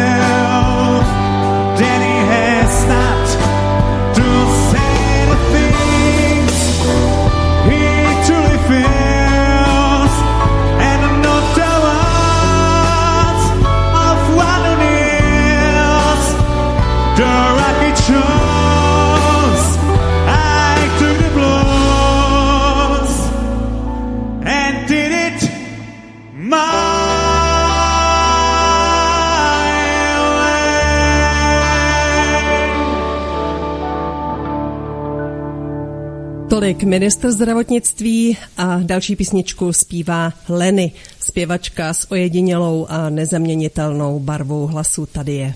Tolik 36.64 36.84
ministr 36.84 37.32
zdravotnictví 37.32 38.38
a 38.58 38.80
další 38.84 39.16
písničku 39.16 39.74
zpívá 39.74 40.34
Leny, 40.50 40.92
zpěvačka 41.20 41.94
s 41.94 42.12
ojedinělou 42.12 42.86
a 42.90 43.10
nezaměnitelnou 43.10 44.20
barvou 44.20 44.68
hlasu. 44.68 45.06
Tady 45.06 45.34
je. 45.34 45.54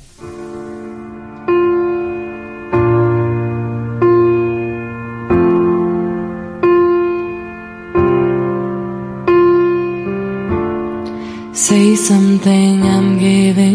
Say 11.54 11.98
something, 11.98 12.84
I'm 12.84 13.18
giving 13.20 13.66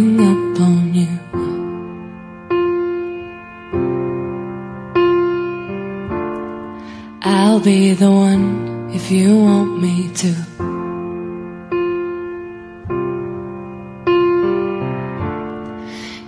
be 7.63 7.93
the 7.93 8.11
one 8.11 8.91
if 8.93 9.09
you 9.11 9.37
want 9.37 9.81
me 9.81 10.09
to. 10.23 10.33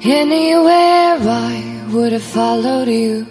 Anywhere 0.04 1.18
I 1.18 1.86
would 1.92 2.12
have 2.12 2.22
followed 2.22 2.88
you. 2.88 3.26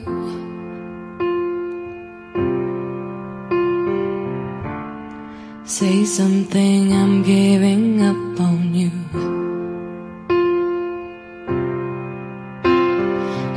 Say 5.64 6.04
something, 6.04 6.92
I'm 6.92 7.24
giving 7.24 8.02
up 8.02 8.40
on 8.42 8.74
you. 8.74 8.92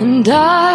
And 0.03 0.29
I, 0.29 0.66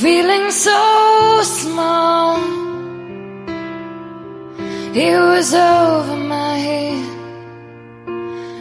feeling 0.00 0.48
so 0.52 1.42
small. 1.42 2.38
It 4.94 5.18
was 5.18 5.52
over 5.54 6.16
my 6.16 6.56
head, 6.66 7.04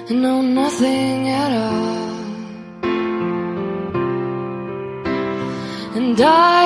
and 0.09 0.22
know 0.23 0.41
nothing 0.41 1.30
at 1.30 1.51
all. 1.51 2.18
And 5.97 6.19
I 6.19 6.65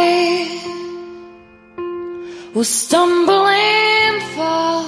will 2.54 2.64
stumble 2.64 3.48
and 3.48 4.24
fall. 4.36 4.86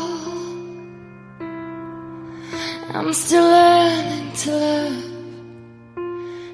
I'm 2.96 3.12
still 3.12 3.48
learning 3.58 4.32
to 4.44 4.52
love, 4.64 5.04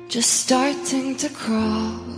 just 0.08 0.32
starting 0.46 1.16
to 1.18 1.30
crawl. 1.30 2.09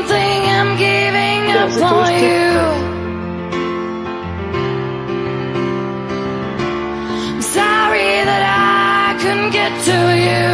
Something, 0.00 0.42
I'm 0.56 0.76
giving 0.78 1.50
up 1.52 1.70
on 1.92 2.12
you. 2.24 2.50
I'm 7.28 7.42
sorry 7.42 8.12
that 8.28 8.42
I 8.42 9.14
couldn't 9.20 9.50
get 9.50 9.72
to 9.88 9.98
you. 10.26 10.48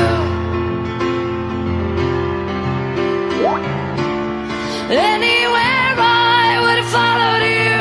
Anywhere 4.89 5.91
I 5.99 6.59
would 6.63 6.79
have 6.83 6.91
followed 6.97 7.45
you. 7.57 7.77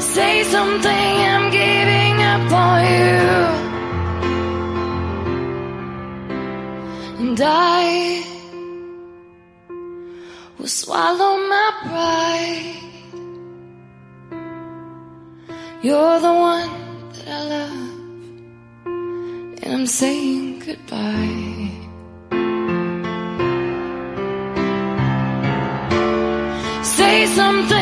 Say 0.00 0.34
something, 0.44 1.21
I 7.44 8.24
will 10.58 10.66
swallow 10.66 11.36
my 11.48 11.72
pride. 11.82 12.78
You're 15.82 16.20
the 16.20 16.32
one 16.32 16.70
that 17.12 17.28
I 17.28 17.42
love, 17.54 17.90
and 19.62 19.72
I'm 19.74 19.86
saying 19.86 20.60
goodbye. 20.60 21.70
Say 26.84 27.26
something, 27.26 27.81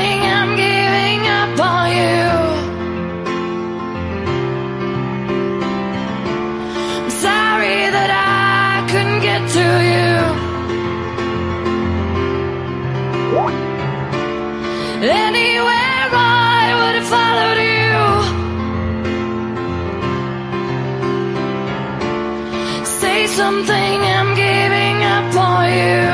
something, 23.67 24.01
I'm 24.01 24.35
giving 24.35 25.05
up 25.05 25.37
on 25.37 25.65
you. 25.81 26.09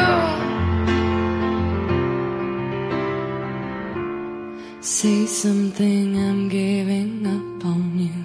Say 4.80 5.26
something, 5.26 6.16
I'm 6.16 6.48
giving 6.48 7.26
up 7.26 7.64
on 7.64 7.98
you. 7.98 8.24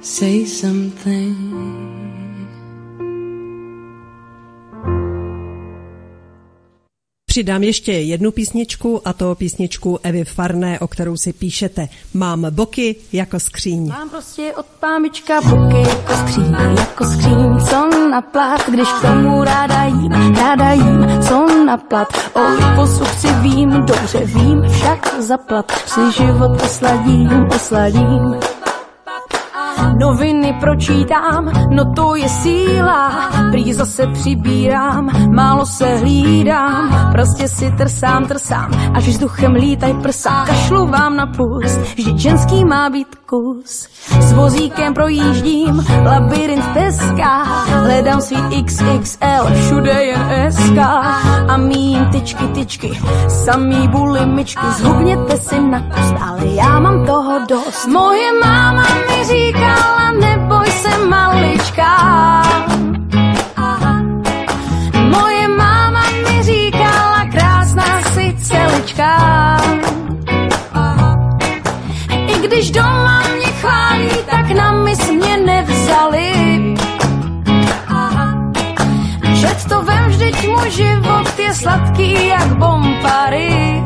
Say 0.00 0.44
something. 0.44 1.41
Přidám 7.32 7.62
ještě 7.62 7.92
jednu 7.92 8.30
písničku 8.30 9.08
a 9.08 9.12
to 9.12 9.34
písničku 9.34 9.98
Evy 10.02 10.24
Farné, 10.24 10.80
o 10.80 10.88
kterou 10.88 11.16
si 11.16 11.32
píšete. 11.32 11.88
Mám 12.14 12.46
boky 12.50 12.96
jako 13.12 13.40
skříň. 13.40 13.88
Mám 13.88 14.10
prostě 14.10 14.52
od 14.56 14.66
pámička 14.66 15.40
boky 15.40 15.88
jako 15.88 16.12
skříň, 16.16 16.56
jako 16.76 17.04
skříň, 17.04 17.60
co 17.70 18.08
na 18.10 18.22
plat, 18.22 18.70
když 18.70 18.88
k 18.88 19.02
tomu 19.02 19.44
ráda 19.44 19.84
jím, 19.84 20.34
ráda 20.34 20.72
jím, 20.72 21.06
co 21.28 21.64
na 21.64 21.76
plat. 21.76 22.08
O 22.32 22.48
liposu 22.48 23.04
si 23.04 23.28
vím, 23.32 23.70
dobře 23.70 24.18
vím, 24.24 24.62
však 24.68 25.22
zaplat, 25.22 25.72
si 25.86 26.00
život 26.22 26.62
posladím, 26.62 27.46
posladím. 27.52 28.36
Noviny 30.02 30.52
pročítám, 30.60 31.52
no 31.70 31.94
to 31.94 32.14
je 32.14 32.28
síla, 32.28 33.30
prý 33.50 33.72
zase 33.72 34.06
přibírám, 34.06 35.10
málo 35.34 35.66
se 35.66 35.96
hlídám, 35.96 37.12
prostě 37.12 37.48
si 37.48 37.70
trsám, 37.70 38.26
trsám, 38.26 38.70
až 38.94 39.08
vzduchem 39.08 39.54
lítaj 39.54 39.94
prsa, 40.02 40.44
kašlu 40.46 40.86
vám 40.86 41.16
na 41.16 41.26
pust, 41.26 41.80
vždyť 41.80 42.18
ženský 42.18 42.64
má 42.64 42.90
být 42.90 43.14
kus. 43.26 43.88
S 44.20 44.32
vozíkem 44.32 44.94
projíždím, 44.94 45.84
labirint 46.04 46.66
Teska, 46.74 47.42
hledám 47.82 48.20
svý 48.20 48.36
XXL, 48.64 49.54
všude 49.54 50.04
jen 50.04 50.52
SK 50.52 50.78
a 51.48 51.56
mým 51.56 51.81
tyčky, 52.22 52.46
tyčky, 52.46 52.90
samý 53.28 53.88
bulimičky, 53.88 54.66
zhubněte 54.78 55.38
si 55.38 55.60
na 55.60 55.80
kust, 55.80 56.14
ale 56.20 56.46
já 56.46 56.80
mám 56.80 57.06
toho 57.06 57.46
dost. 57.48 57.86
Moje 57.86 58.32
máma 58.44 58.82
mi 58.82 59.24
říkala, 59.24 60.12
neboj 60.20 60.66
se 60.70 61.06
malička. 61.06 61.96
Moje 65.10 65.48
máma 65.48 66.02
mi 66.10 66.42
říkala, 66.42 67.24
krásná 67.32 68.02
si 68.14 68.36
celička. 68.38 69.16
I 72.26 72.48
když 72.48 72.70
doma 72.70 73.22
mě 73.36 73.46
chválí, 73.46 74.10
tak 74.30 74.50
na 74.50 74.72
mis 74.72 75.10
mě 75.10 75.36
nevzali. 75.36 76.32
Čet 79.40 79.64
to 79.68 79.82
vem, 79.82 80.04
vždyť 80.08 80.48
můj 80.48 80.70
život 80.70 81.31
sladký 81.54 82.26
jak 82.26 82.46
bombary. 82.46 83.82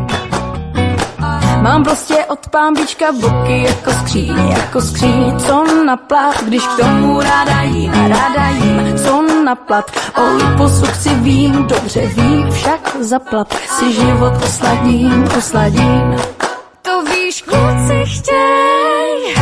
Mám 1.62 1.84
prostě 1.84 2.24
od 2.28 2.48
pámbička 2.48 3.12
boky 3.12 3.62
jako 3.62 3.90
skříň, 3.90 4.48
jako 4.48 4.80
skříň, 4.80 5.38
co 5.38 5.84
na 5.84 5.96
plat, 5.96 6.44
když 6.44 6.66
k 6.66 6.76
tomu 6.76 7.20
ráda 7.20 7.62
jím, 7.62 7.92
ráda 7.92 8.48
jím, 8.48 8.98
co 8.98 9.22
na 9.44 9.54
plat. 9.54 9.90
O 10.18 10.36
liposuk 10.36 10.94
si 10.94 11.14
vím, 11.14 11.66
dobře 11.66 12.06
vím, 12.06 12.50
však 12.50 12.96
zaplat 13.00 13.52
si 13.52 13.92
život 13.92 14.32
osladím, 14.44 15.28
osladím. 15.38 16.16
To 16.82 17.02
víš, 17.02 17.42
kluci 17.42 18.04
chtěj, 18.04 19.34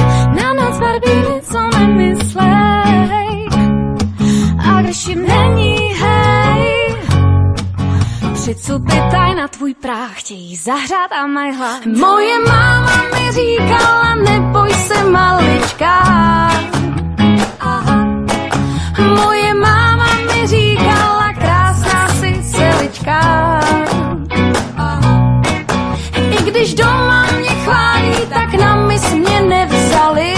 na 0.42 0.52
noc 0.52 0.78
barbíny, 0.78 1.42
co 1.52 1.78
nemyslej. 1.78 3.48
A 4.70 4.82
když 4.82 5.06
jim 5.06 5.26
není, 5.26 5.73
přicupy 8.54 8.96
taj 9.10 9.34
na 9.34 9.48
tvůj 9.48 9.74
práh, 9.74 10.10
chtějí 10.14 10.56
zahřát 10.56 11.12
a 11.12 11.26
mají 11.26 11.56
hlad. 11.56 11.86
Moje 11.86 12.38
máma 12.38 13.02
mi 13.14 13.32
říkala, 13.32 14.14
neboj 14.14 14.74
se 14.74 15.04
malička. 15.04 16.02
Moje 19.16 19.54
máma 19.54 20.06
mi 20.14 20.46
říkala, 20.46 21.32
krásná 21.32 22.08
si 22.08 22.42
celička. 22.42 23.20
I 26.30 26.50
když 26.50 26.74
doma 26.74 27.26
mě 27.38 27.48
chválí, 27.48 28.14
tak 28.28 28.54
na 28.54 28.76
mis 28.76 29.12
mě 29.12 29.40
nevzali. 29.40 30.34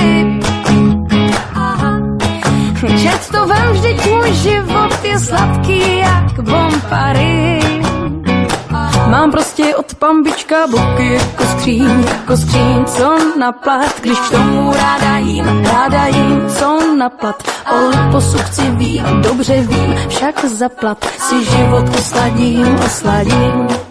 Čet 3.02 3.28
to 3.30 3.46
vem, 3.46 3.72
vždyť 3.72 4.06
můj 4.10 4.32
život 4.32 5.04
je 5.04 5.18
sladký 5.18 5.98
jak 5.98 6.40
bombary. 6.40 7.75
Mám 9.10 9.30
prostě 9.30 9.76
od 9.76 9.94
pambička 9.94 10.66
boky 10.66 11.14
jako 11.14 11.44
skříň, 11.44 12.04
jako 12.08 12.36
skříň, 12.36 12.84
co 12.84 13.38
na 13.38 13.52
plat, 13.52 14.00
když 14.00 14.18
k 14.18 14.30
tomu 14.30 14.72
ráda 14.72 15.16
jím, 15.16 15.64
ráda 15.64 16.06
jím, 16.06 16.48
co 16.58 16.96
na 16.96 17.08
plat. 17.08 17.42
O 17.72 17.88
liposukci 17.88 18.62
vím, 18.70 19.22
dobře 19.22 19.60
vím, 19.60 19.94
však 20.08 20.44
zaplat 20.44 21.04
si 21.04 21.44
život 21.44 21.84
osladím, 21.98 22.78
osladím. 22.86 23.85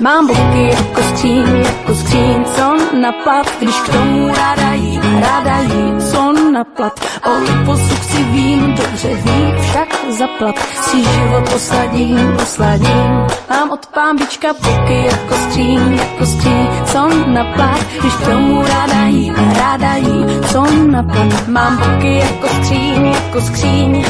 Mám 0.00 0.26
boky 0.26 0.68
jako 0.70 1.02
skříň, 1.02 1.56
jako 1.56 1.94
skříň, 1.94 2.44
co 2.44 2.76
na 3.00 3.12
plat, 3.12 3.46
když 3.60 3.74
k 3.80 3.88
tomu 3.88 4.28
ráda 4.28 4.72
jím, 4.72 5.18
ráda 5.20 5.58
jím, 5.58 6.00
co 6.00 6.32
na 6.52 6.64
plat. 6.64 7.00
O 7.26 7.38
liposuk 7.38 8.02
si 8.02 8.24
vím, 8.24 8.74
dobře 8.74 9.08
vím, 9.08 9.54
však 9.60 9.88
zaplat 10.08 10.58
si 10.58 11.04
život 11.04 11.52
osladím, 11.54 12.36
osladím. 12.42 13.26
Mám 13.50 13.70
od 13.70 13.86
pámbička 13.86 14.48
boky 14.52 15.04
jako 15.04 15.34
skříň, 15.34 15.92
jako 15.92 16.26
skříň, 16.26 16.68
co 16.84 17.08
na 17.26 17.44
plat, 17.44 17.80
když 18.00 18.14
k 18.14 18.26
tomu 18.26 18.62
ráda 18.62 19.06
jím, 19.06 19.34
ráda 19.58 19.94
jím, 19.94 20.44
co 20.52 20.66
na 20.86 21.02
plat. 21.02 21.48
Mám 21.48 21.76
boky 21.76 22.16
jako 22.16 22.48
skříň, 22.48 23.06
jako 23.06 23.40
skříň. 23.40 24.04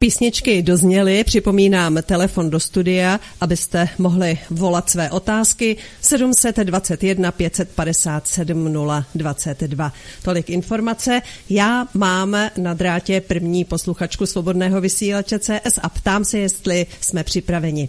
Písničky 0.00 0.62
dozněly, 0.62 1.24
připomínám 1.24 1.98
telefon 2.02 2.50
do 2.50 2.60
studia, 2.60 3.20
abyste 3.40 3.88
mohli 3.98 4.38
volat 4.50 4.90
své 4.90 5.10
otázky 5.10 5.76
721 6.00 7.32
557 7.32 8.72
022. 9.14 9.92
Tolik 10.22 10.50
informace. 10.50 11.22
Já 11.50 11.88
mám 11.94 12.36
na 12.56 12.74
drátě 12.74 13.20
první 13.20 13.64
posluchačku 13.64 14.26
svobodného 14.26 14.80
vysílače 14.80 15.38
CS 15.38 15.78
a 15.82 15.88
ptám 15.88 16.24
se, 16.24 16.38
jestli 16.38 16.86
jsme 17.00 17.24
připraveni. 17.24 17.88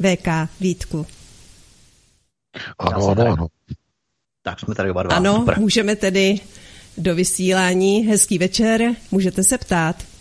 VK 0.00 0.28
Vítku. 0.60 1.06
Ano, 2.78 3.08
ano, 3.08 3.26
ano. 3.32 3.46
Tak 4.42 4.60
jsme 4.60 4.74
tady 4.74 4.90
oba 4.90 5.02
dva. 5.02 5.16
Ano, 5.16 5.34
Super. 5.34 5.58
můžeme 5.58 5.96
tedy 5.96 6.40
do 6.98 7.14
vysílání. 7.14 8.06
Hezký 8.06 8.38
večer, 8.38 8.94
můžete 9.10 9.44
se 9.44 9.58
ptát. 9.58 10.13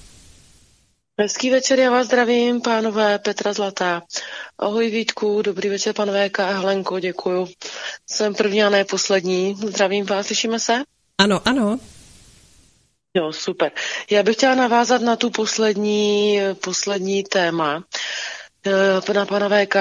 Hezký 1.19 1.49
večer, 1.49 1.79
já 1.79 1.91
vás 1.91 2.07
zdravím, 2.07 2.61
pánové 2.61 3.19
Petra 3.19 3.53
Zlatá. 3.53 4.01
Ahoj 4.59 4.89
Vítku, 4.89 5.41
dobrý 5.41 5.69
večer, 5.69 5.93
pan 5.95 6.11
VK, 6.11 6.39
Helenko, 6.39 6.99
děkuju. 6.99 7.47
Jsem 8.09 8.35
první 8.35 8.63
a 8.63 8.69
ne 8.69 8.85
poslední. 8.85 9.55
Zdravím 9.55 10.05
vás, 10.05 10.25
slyšíme 10.25 10.59
se? 10.59 10.83
Ano, 11.17 11.41
ano. 11.45 11.79
Jo, 13.13 13.33
super. 13.33 13.71
Já 14.11 14.23
bych 14.23 14.35
chtěla 14.35 14.55
navázat 14.55 15.01
na 15.01 15.15
tu 15.15 15.29
poslední, 15.29 16.39
poslední 16.63 17.23
téma, 17.23 17.83
eh, 18.65 19.13
na 19.13 19.25
pana 19.25 19.49
VK. 19.49 19.75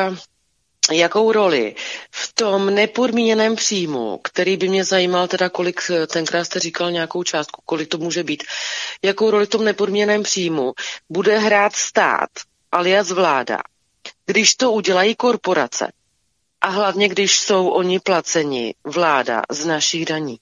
Jakou 0.91 1.33
roli 1.33 1.75
v 2.11 2.33
tom 2.35 2.75
nepodmíněném 2.75 3.57
příjmu, 3.57 4.21
který 4.25 4.57
by 4.57 4.69
mě 4.69 4.85
zajímal, 4.85 5.29
teda 5.29 5.49
kolik, 5.49 5.81
tenkrát 6.07 6.45
jste 6.45 6.61
říkal 6.61 6.91
nějakou 6.91 7.23
částku, 7.23 7.63
kolik 7.65 7.89
to 7.89 7.99
může 7.99 8.25
být, 8.25 8.45
jakou 9.03 9.31
roli 9.31 9.47
v 9.47 9.49
tom 9.49 9.65
nepodmíněném 9.65 10.23
příjmu 10.23 10.73
bude 11.09 11.39
hrát 11.39 11.77
stát, 11.77 12.31
alias 12.73 13.11
vláda, 13.11 13.59
když 14.27 14.55
to 14.55 14.73
udělají 14.73 15.15
korporace 15.15 15.93
a 16.61 16.69
hlavně 16.69 17.09
když 17.09 17.41
jsou 17.41 17.69
oni 17.69 18.01
placeni 18.01 18.75
vláda 18.85 19.43
z 19.51 19.67
našich 19.67 20.07
daní. 20.07 20.39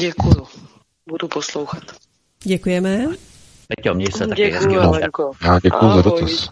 Děkuju. 0.00 0.46
Budu 1.06 1.28
poslouchat. 1.28 1.82
Děkujeme. 2.44 3.06
Peťo, 3.68 3.94
měj 3.94 4.12
se 4.12 4.26
taky 4.26 4.50
Děkuju. 4.50 4.80
Já 5.44 5.58
děkuji 5.58 5.94
za 5.94 6.02
dotaz. 6.02 6.48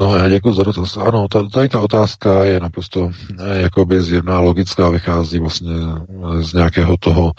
No, 0.00 0.16
já 0.16 0.28
děkuji 0.28 0.52
za 0.54 0.62
dotaz. 0.62 0.96
Ano, 0.96 1.28
ta- 1.28 1.48
tady 1.48 1.68
ta 1.68 1.80
otázka 1.80 2.44
je 2.44 2.60
naprosto 2.60 3.10
eh, 3.40 3.60
jakoby 3.62 4.02
zjevná, 4.02 4.40
logická, 4.40 4.88
vychází 4.88 5.38
vlastně 5.38 5.70
eh, 5.70 6.42
z 6.42 6.52
nějakého 6.52 6.96
toho 6.96 7.32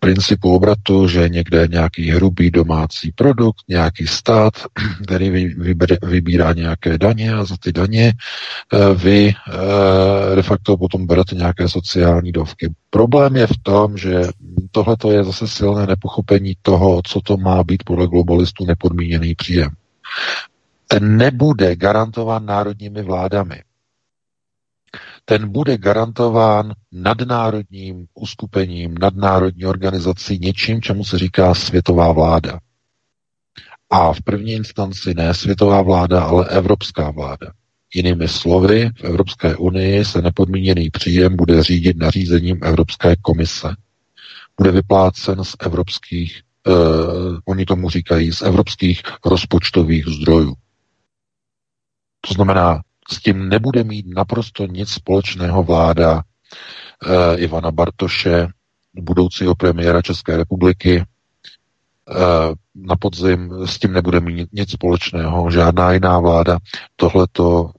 principu 0.00 0.54
obratu, 0.54 1.08
že 1.08 1.28
někde 1.28 1.60
je 1.60 1.68
nějaký 1.68 2.10
hrubý 2.10 2.50
domácí 2.50 3.12
produkt, 3.12 3.56
nějaký 3.68 4.06
stát, 4.06 4.54
který 5.04 5.54
vybírá 6.02 6.52
nějaké 6.52 6.98
daně 6.98 7.34
a 7.34 7.44
za 7.44 7.56
ty 7.60 7.72
daně 7.72 8.12
eh, 8.72 8.94
vy 8.94 9.34
de 10.34 10.42
facto 10.42 10.76
potom 10.76 11.06
berete 11.06 11.34
nějaké 11.34 11.68
sociální 11.68 12.32
dovky. 12.32 12.70
Problém 12.90 13.36
je 13.36 13.46
v 13.46 13.58
tom, 13.62 13.96
že 13.96 14.22
tohle 14.70 14.96
je 15.10 15.24
zase 15.24 15.48
silné 15.48 15.86
nepochopení 15.86 16.54
toho, 16.62 17.00
co 17.06 17.20
to 17.20 17.36
má 17.36 17.64
být 17.64 17.82
podle 17.84 18.06
globalistů 18.06 18.66
nepodmíněný 18.66 19.34
příjem 19.34 19.70
ten 20.92 21.16
nebude 21.16 21.76
garantován 21.76 22.46
národními 22.46 23.02
vládami. 23.02 23.62
Ten 25.24 25.48
bude 25.48 25.78
garantován 25.78 26.72
nadnárodním 26.92 28.06
uskupením, 28.14 28.94
nadnárodní 29.00 29.64
organizací, 29.64 30.38
něčím, 30.38 30.82
čemu 30.82 31.04
se 31.04 31.18
říká 31.18 31.54
světová 31.54 32.12
vláda. 32.12 32.58
A 33.90 34.12
v 34.12 34.22
první 34.22 34.52
instanci 34.52 35.14
ne 35.14 35.34
světová 35.34 35.82
vláda, 35.82 36.24
ale 36.24 36.48
evropská 36.48 37.10
vláda. 37.10 37.46
Jinými 37.94 38.28
slovy, 38.28 38.90
v 38.96 39.04
Evropské 39.04 39.56
unii 39.56 40.04
se 40.04 40.22
nepodmíněný 40.22 40.90
příjem 40.90 41.36
bude 41.36 41.62
řídit 41.62 41.96
nařízením 41.96 42.58
Evropské 42.62 43.16
komise. 43.22 43.68
Bude 44.56 44.70
vyplácen 44.70 45.44
z 45.44 45.54
evropských, 45.60 46.40
eh, 46.66 46.70
oni 47.44 47.64
tomu 47.64 47.90
říkají, 47.90 48.32
z 48.32 48.42
evropských 48.42 49.02
rozpočtových 49.24 50.06
zdrojů. 50.06 50.54
To 52.28 52.34
znamená, 52.34 52.82
s 53.10 53.22
tím 53.22 53.48
nebude 53.48 53.84
mít 53.84 54.06
naprosto 54.14 54.66
nic 54.66 54.88
společného 54.88 55.62
vláda 55.62 56.22
eh, 56.22 57.36
Ivana 57.36 57.70
Bartoše, 57.70 58.48
budoucího 58.94 59.54
premiéra 59.54 60.02
České 60.02 60.36
republiky. 60.36 61.04
Eh, 62.10 62.54
na 62.74 62.96
podzim 62.96 63.52
s 63.66 63.78
tím 63.78 63.92
nebude 63.92 64.20
mít 64.20 64.52
nic 64.52 64.70
společného, 64.70 65.50
žádná 65.50 65.92
jiná 65.92 66.18
vláda. 66.18 66.58
Tohle 66.96 67.26
to 67.32 67.70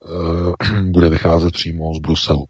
eh, 0.65 0.81
bude 0.91 1.09
vycházet 1.09 1.53
přímo 1.53 1.93
z 1.95 1.99
Bruselu. 1.99 2.45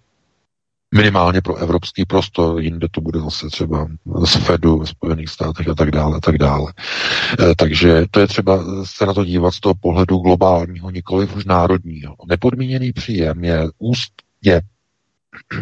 Minimálně 0.94 1.42
pro 1.42 1.56
evropský 1.56 2.06
prostor, 2.06 2.62
jinde 2.62 2.88
to 2.92 3.02
bude 3.02 3.20
zase 3.20 3.48
třeba 3.48 3.88
z 4.26 4.36
Fedu 4.36 4.80
ve 4.80 4.86
Spojených 4.88 5.30
státech 5.30 5.68
a 5.68 5.76
tak 5.76 5.92
dále, 5.92 6.18
a 6.18 6.20
tak 6.20 6.38
dále. 6.38 6.74
Eh, 7.40 7.56
Takže 7.58 8.06
to 8.12 8.20
je 8.20 8.28
třeba 8.28 8.60
se 8.84 9.06
na 9.06 9.14
to 9.14 9.26
dívat 9.26 9.52
z 9.52 9.60
toho 9.60 9.76
pohledu 9.76 10.18
globálního, 10.18 10.92
nikoli 10.92 11.28
už 11.28 11.46
národního. 11.46 12.16
Nepodmíněný 12.28 12.94
příjem 12.94 13.44
je 13.44 13.68
úst, 13.78 14.12
je, 14.42 14.62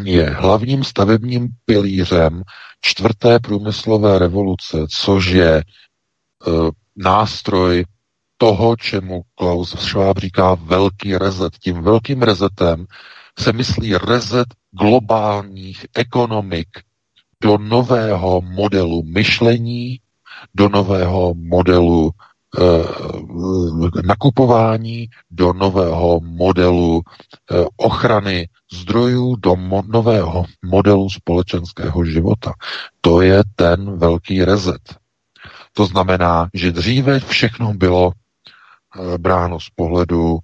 je 0.03 0.29
hlavním 0.29 0.83
stavebním 0.83 1.49
pilířem 1.65 2.43
čtvrté 2.81 3.39
průmyslové 3.39 4.19
revoluce, 4.19 4.77
což 4.89 5.27
je 5.27 5.63
uh, 6.47 6.69
nástroj 6.95 7.85
toho, 8.37 8.75
čemu 8.75 9.21
Klaus 9.35 9.69
Schwab 9.79 10.17
říká 10.17 10.55
velký 10.55 11.17
rezet. 11.17 11.53
Tím 11.59 11.81
velkým 11.81 12.21
rezetem 12.21 12.85
se 13.39 13.53
myslí 13.53 13.95
rezet 13.95 14.47
globálních 14.71 15.85
ekonomik 15.95 16.67
do 17.43 17.57
nového 17.57 18.41
modelu 18.41 19.03
myšlení, 19.03 19.99
do 20.55 20.69
nového 20.69 21.33
modelu 21.33 22.11
eh, 22.59 24.01
nakupování, 24.05 25.07
do 25.31 25.53
nového 25.53 26.19
modelu 26.23 27.01
eh, 27.01 27.65
ochrany 27.77 28.47
zdrojů, 28.73 29.35
do 29.35 29.51
mo- 29.51 29.87
nového 29.87 30.45
modelu 30.65 31.09
společenského 31.09 32.05
života. 32.05 32.53
To 33.01 33.21
je 33.21 33.43
ten 33.55 33.97
velký 33.97 34.43
rezet. 34.45 34.95
To 35.73 35.85
znamená, 35.85 36.49
že 36.53 36.71
dříve 36.71 37.19
všechno 37.19 37.73
bylo 37.73 38.11
eh, 38.11 39.17
bráno 39.17 39.59
z 39.59 39.69
pohledu 39.75 40.39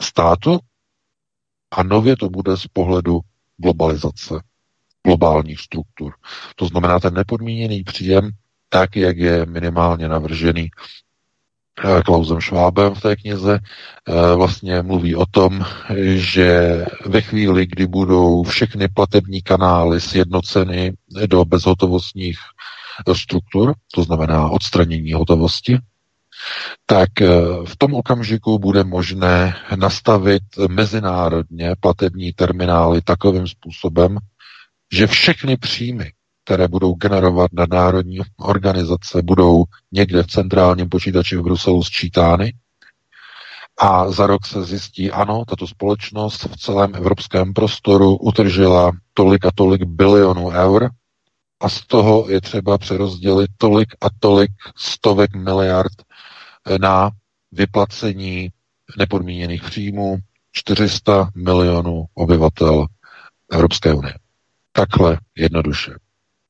státu 0.00 0.58
a 1.70 1.82
nově 1.82 2.16
to 2.16 2.28
bude 2.28 2.56
z 2.56 2.66
pohledu 2.66 3.20
globalizace, 3.56 4.34
globálních 5.06 5.60
struktur. 5.60 6.14
To 6.56 6.66
znamená, 6.66 7.00
ten 7.00 7.14
nepodmíněný 7.14 7.82
příjem, 7.82 8.30
tak, 8.68 8.96
jak 8.96 9.16
je 9.16 9.46
minimálně 9.46 10.08
navržený 10.08 10.68
eh, 11.84 12.02
Klausem 12.02 12.40
Schwabem 12.40 12.94
v 12.94 13.00
té 13.00 13.16
knize, 13.16 13.58
eh, 13.60 14.36
vlastně 14.36 14.82
mluví 14.82 15.16
o 15.16 15.26
tom, 15.26 15.66
že 16.14 16.84
ve 17.06 17.20
chvíli, 17.20 17.66
kdy 17.66 17.86
budou 17.86 18.42
všechny 18.42 18.88
platební 18.88 19.42
kanály 19.42 20.00
sjednoceny 20.00 20.92
do 21.26 21.44
bezhotovostních 21.44 22.38
struktur, 23.12 23.74
to 23.94 24.02
znamená 24.02 24.48
odstranění 24.48 25.12
hotovosti, 25.12 25.78
tak 26.86 27.20
eh, 27.20 27.28
v 27.66 27.76
tom 27.78 27.94
okamžiku 27.94 28.58
bude 28.58 28.84
možné 28.84 29.56
nastavit 29.76 30.42
mezinárodně 30.68 31.74
platební 31.80 32.32
terminály 32.32 33.02
takovým 33.02 33.46
způsobem, 33.46 34.18
že 34.92 35.06
všechny 35.06 35.56
příjmy 35.56 36.12
které 36.46 36.68
budou 36.68 36.94
generovat 36.94 37.50
na 37.52 37.66
národní 37.70 38.18
organizace, 38.36 39.22
budou 39.22 39.64
někde 39.92 40.22
v 40.22 40.26
centrálním 40.26 40.88
počítači 40.88 41.36
v 41.36 41.42
Bruselu 41.42 41.82
sčítány 41.82 42.52
a 43.80 44.10
za 44.10 44.26
rok 44.26 44.46
se 44.46 44.64
zjistí, 44.64 45.10
ano, 45.10 45.44
tato 45.48 45.66
společnost 45.66 46.44
v 46.44 46.56
celém 46.56 46.94
evropském 46.94 47.52
prostoru 47.54 48.16
utržila 48.16 48.92
tolik 49.14 49.46
a 49.46 49.50
tolik 49.54 49.82
bilionů 49.82 50.48
eur 50.48 50.90
a 51.60 51.68
z 51.68 51.86
toho 51.86 52.26
je 52.28 52.40
třeba 52.40 52.78
přerozdělit 52.78 53.50
tolik 53.58 53.88
a 54.00 54.06
tolik 54.20 54.50
stovek 54.76 55.34
miliard 55.34 55.92
na 56.80 57.10
vyplacení 57.52 58.50
nepodmíněných 58.98 59.62
příjmů 59.62 60.16
400 60.52 61.30
milionů 61.34 62.04
obyvatel 62.14 62.86
Evropské 63.52 63.94
unie. 63.94 64.14
Takhle 64.72 65.18
jednoduše. 65.36 65.92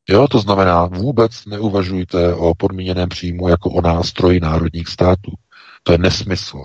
Jo, 0.09 0.29
to 0.29 0.39
znamená, 0.39 0.87
vůbec 0.87 1.47
neuvažujte 1.47 2.35
o 2.35 2.55
podmíněném 2.55 3.09
příjmu 3.09 3.49
jako 3.49 3.71
o 3.71 3.81
nástroji 3.81 4.41
národních 4.41 4.89
států. 4.89 5.33
To 5.83 5.93
je 5.93 5.99
nesmysl. 5.99 6.65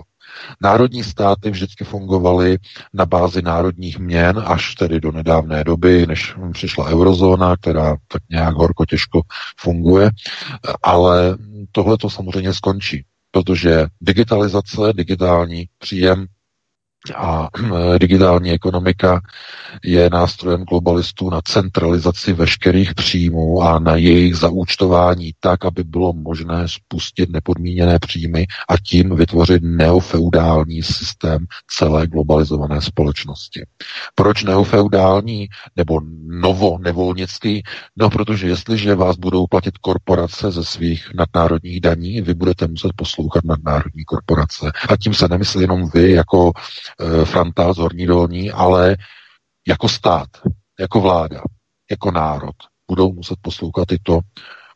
Národní 0.62 1.04
státy 1.04 1.50
vždycky 1.50 1.84
fungovaly 1.84 2.58
na 2.94 3.06
bázi 3.06 3.42
národních 3.42 4.00
měn 4.00 4.44
až 4.46 4.76
tedy 4.76 5.00
do 5.00 5.12
nedávné 5.12 5.64
doby, 5.64 6.08
než 6.08 6.36
přišla 6.54 6.86
eurozóna, 6.90 7.58
která 7.58 7.96
tak 8.08 8.22
nějak 8.30 8.56
horko 8.56 8.86
těžko 8.86 9.22
funguje, 9.60 10.10
ale 10.84 11.38
tohle 11.72 11.98
to 11.98 12.10
samozřejmě 12.10 12.54
skončí, 12.54 13.06
protože 13.32 13.86
digitalizace, 14.02 14.94
digitální 14.94 15.66
příjem 15.78 16.26
a 17.16 17.50
digitální 17.98 18.52
ekonomika 18.52 19.22
je 19.84 20.10
nástrojem 20.10 20.64
globalistů 20.64 21.30
na 21.30 21.42
centralizaci 21.42 22.34
veškerých 22.34 22.94
příjmů 22.94 23.62
a 23.62 23.80
na 23.80 23.96
jejich 23.96 24.36
zaúčtování 24.36 25.32
tak, 25.40 25.66
aby 25.66 25.84
bylo 25.84 26.14
možné 26.14 26.68
spustit 26.68 27.30
nepodmíněné 27.30 28.00
příjmy 28.00 28.48
a 28.70 28.78
tím 28.78 29.16
vytvořit 29.16 29.64
neofeudální 29.64 30.84
systém 30.84 31.46
celé 31.78 32.08
globalizované 32.08 32.82
společnosti. 32.82 33.62
Proč 34.16 34.44
neofeudální 34.44 35.48
nebo 35.76 36.02
novo 36.28 36.78
nevolnický? 36.82 37.64
No, 37.96 38.10
protože 38.10 38.48
jestliže 38.48 38.96
vás 38.96 39.18
budou 39.18 39.48
platit 39.48 39.78
korporace 39.78 40.52
ze 40.52 40.64
svých 40.66 41.10
nadnárodních 41.16 41.82
daní, 41.82 42.22
vy 42.22 42.34
budete 42.34 42.68
muset 42.68 42.92
poslouchat 42.96 43.44
nadnárodní 43.44 44.04
korporace. 44.04 44.72
A 44.90 44.98
tím 44.98 45.14
se 45.14 45.28
nemyslí 45.28 45.62
jenom 45.62 45.90
vy 45.94 46.12
jako 46.12 46.52
Franta 47.26 47.74
z 47.74 47.78
Horní 47.78 48.06
dolní, 48.06 48.52
ale 48.52 48.98
jako 49.68 49.90
stát, 49.90 50.28
jako 50.80 51.02
vláda, 51.02 51.42
jako 51.92 52.12
národ 52.12 52.56
budou 52.88 53.14
muset 53.14 53.40
poslouchat 53.42 53.86
tyto 53.88 54.20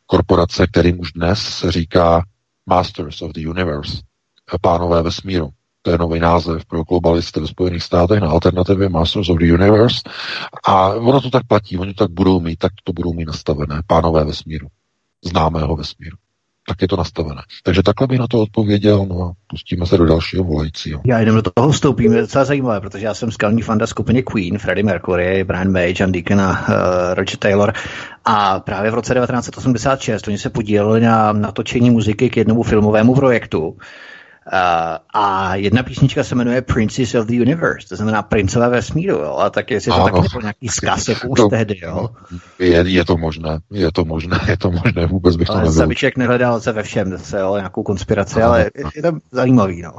korporace, 0.06 0.68
kterým 0.68 1.00
už 1.00 1.12
dnes 1.12 1.40
se 1.40 1.72
říká 1.72 2.24
Masters 2.66 3.22
of 3.22 3.32
the 3.32 3.50
Universe, 3.50 4.02
pánové 4.62 5.04
vesmíru. 5.04 5.50
To 5.82 5.92
je 5.92 5.98
nový 5.98 6.20
název 6.20 6.66
pro 6.66 6.84
globalisty 6.84 7.40
ve 7.40 7.48
Spojených 7.48 7.84
státech 7.84 8.20
na 8.20 8.30
alternativě 8.30 8.90
Masters 8.90 9.30
of 9.30 9.38
the 9.38 9.54
Universe. 9.54 10.02
A 10.64 10.94
ono 10.94 11.22
to 11.22 11.30
tak 11.30 11.48
platí, 11.48 11.78
oni 11.78 11.94
to 11.94 12.04
tak 12.04 12.12
budou 12.12 12.40
mít, 12.40 12.60
tak 12.60 12.72
to 12.84 12.94
budou 12.94 13.14
mít 13.14 13.26
nastavené, 13.26 13.82
pánové 13.88 14.26
vesmíru, 14.26 14.68
známého 15.26 15.76
vesmíru 15.76 16.18
tak 16.68 16.82
je 16.82 16.88
to 16.88 16.98
nastavené. 16.98 17.42
Takže 17.64 17.84
takhle 17.84 18.08
bych 18.08 18.20
na 18.20 18.28
to 18.28 18.42
odpověděl, 18.42 19.06
no 19.06 19.24
a 19.24 19.32
pustíme 19.48 19.86
se 19.86 19.98
do 19.98 20.06
dalšího 20.06 20.44
volajícího. 20.44 21.02
Já 21.06 21.20
jenom 21.20 21.36
do 21.36 21.42
toho 21.42 21.72
vstoupím, 21.72 22.14
je 22.14 22.22
docela 22.22 22.46
zajímavé, 22.46 22.82
protože 22.82 23.06
já 23.06 23.14
jsem 23.14 23.32
skalní 23.32 23.62
fanda 23.62 23.88
skupině 23.88 24.22
Queen, 24.22 24.58
Freddie 24.58 24.84
Mercury, 24.84 25.44
Brian 25.44 25.72
May, 25.72 25.94
John 25.98 26.12
Deacon 26.12 26.42
a 26.42 26.68
uh, 26.70 26.76
Roger 27.14 27.38
Taylor. 27.38 27.74
A 28.26 28.60
právě 28.60 28.92
v 28.92 28.94
roce 28.94 29.14
1986 29.14 30.28
oni 30.28 30.38
se 30.38 30.50
podíleli 30.50 31.02
na 31.02 31.34
natočení 31.34 31.90
muziky 31.90 32.30
k 32.30 32.38
jednomu 32.38 32.64
filmovému 32.64 33.16
projektu, 33.16 33.78
a 35.14 35.56
jedna 35.56 35.84
písnička 35.84 36.24
se 36.24 36.36
jmenuje 36.36 36.62
Princess 36.62 37.16
of 37.16 37.26
the 37.26 37.34
Universe, 37.34 37.88
to 37.88 37.96
znamená 37.96 38.22
princové 38.22 38.70
vesmíru, 38.70 39.18
jo? 39.18 39.36
A 39.36 39.50
tak 39.50 39.72
jestli 39.72 39.92
to 39.92 40.04
taky 40.04 40.22
nebyl 40.22 40.42
nějaký 40.42 40.68
zkaz, 40.68 41.08
jako 41.08 41.28
už 41.28 41.38
to, 41.38 41.50
tehdy, 41.50 41.80
jo? 41.84 42.10
Je, 42.60 42.90
je, 42.90 43.06
to 43.06 43.18
možné, 43.18 43.60
je 43.72 43.92
to 43.92 44.06
možné, 44.06 44.40
je 44.48 44.58
to 44.58 44.72
možné, 44.72 45.06
vůbec 45.06 45.36
bych 45.36 45.48
to 45.48 45.54
nevěděl. 45.54 45.74
Zabiček 45.74 46.18
nehledal 46.18 46.62
se 46.62 46.72
ve 46.72 46.84
všem, 46.84 47.10
zase, 47.10 47.40
jo, 47.40 47.56
nějakou 47.56 47.84
konspiraci, 47.84 48.42
ano, 48.42 48.52
ale 48.52 48.62
je, 48.62 48.72
je 48.96 49.02
to 49.02 49.12
zajímavý, 49.32 49.82
no. 49.82 49.92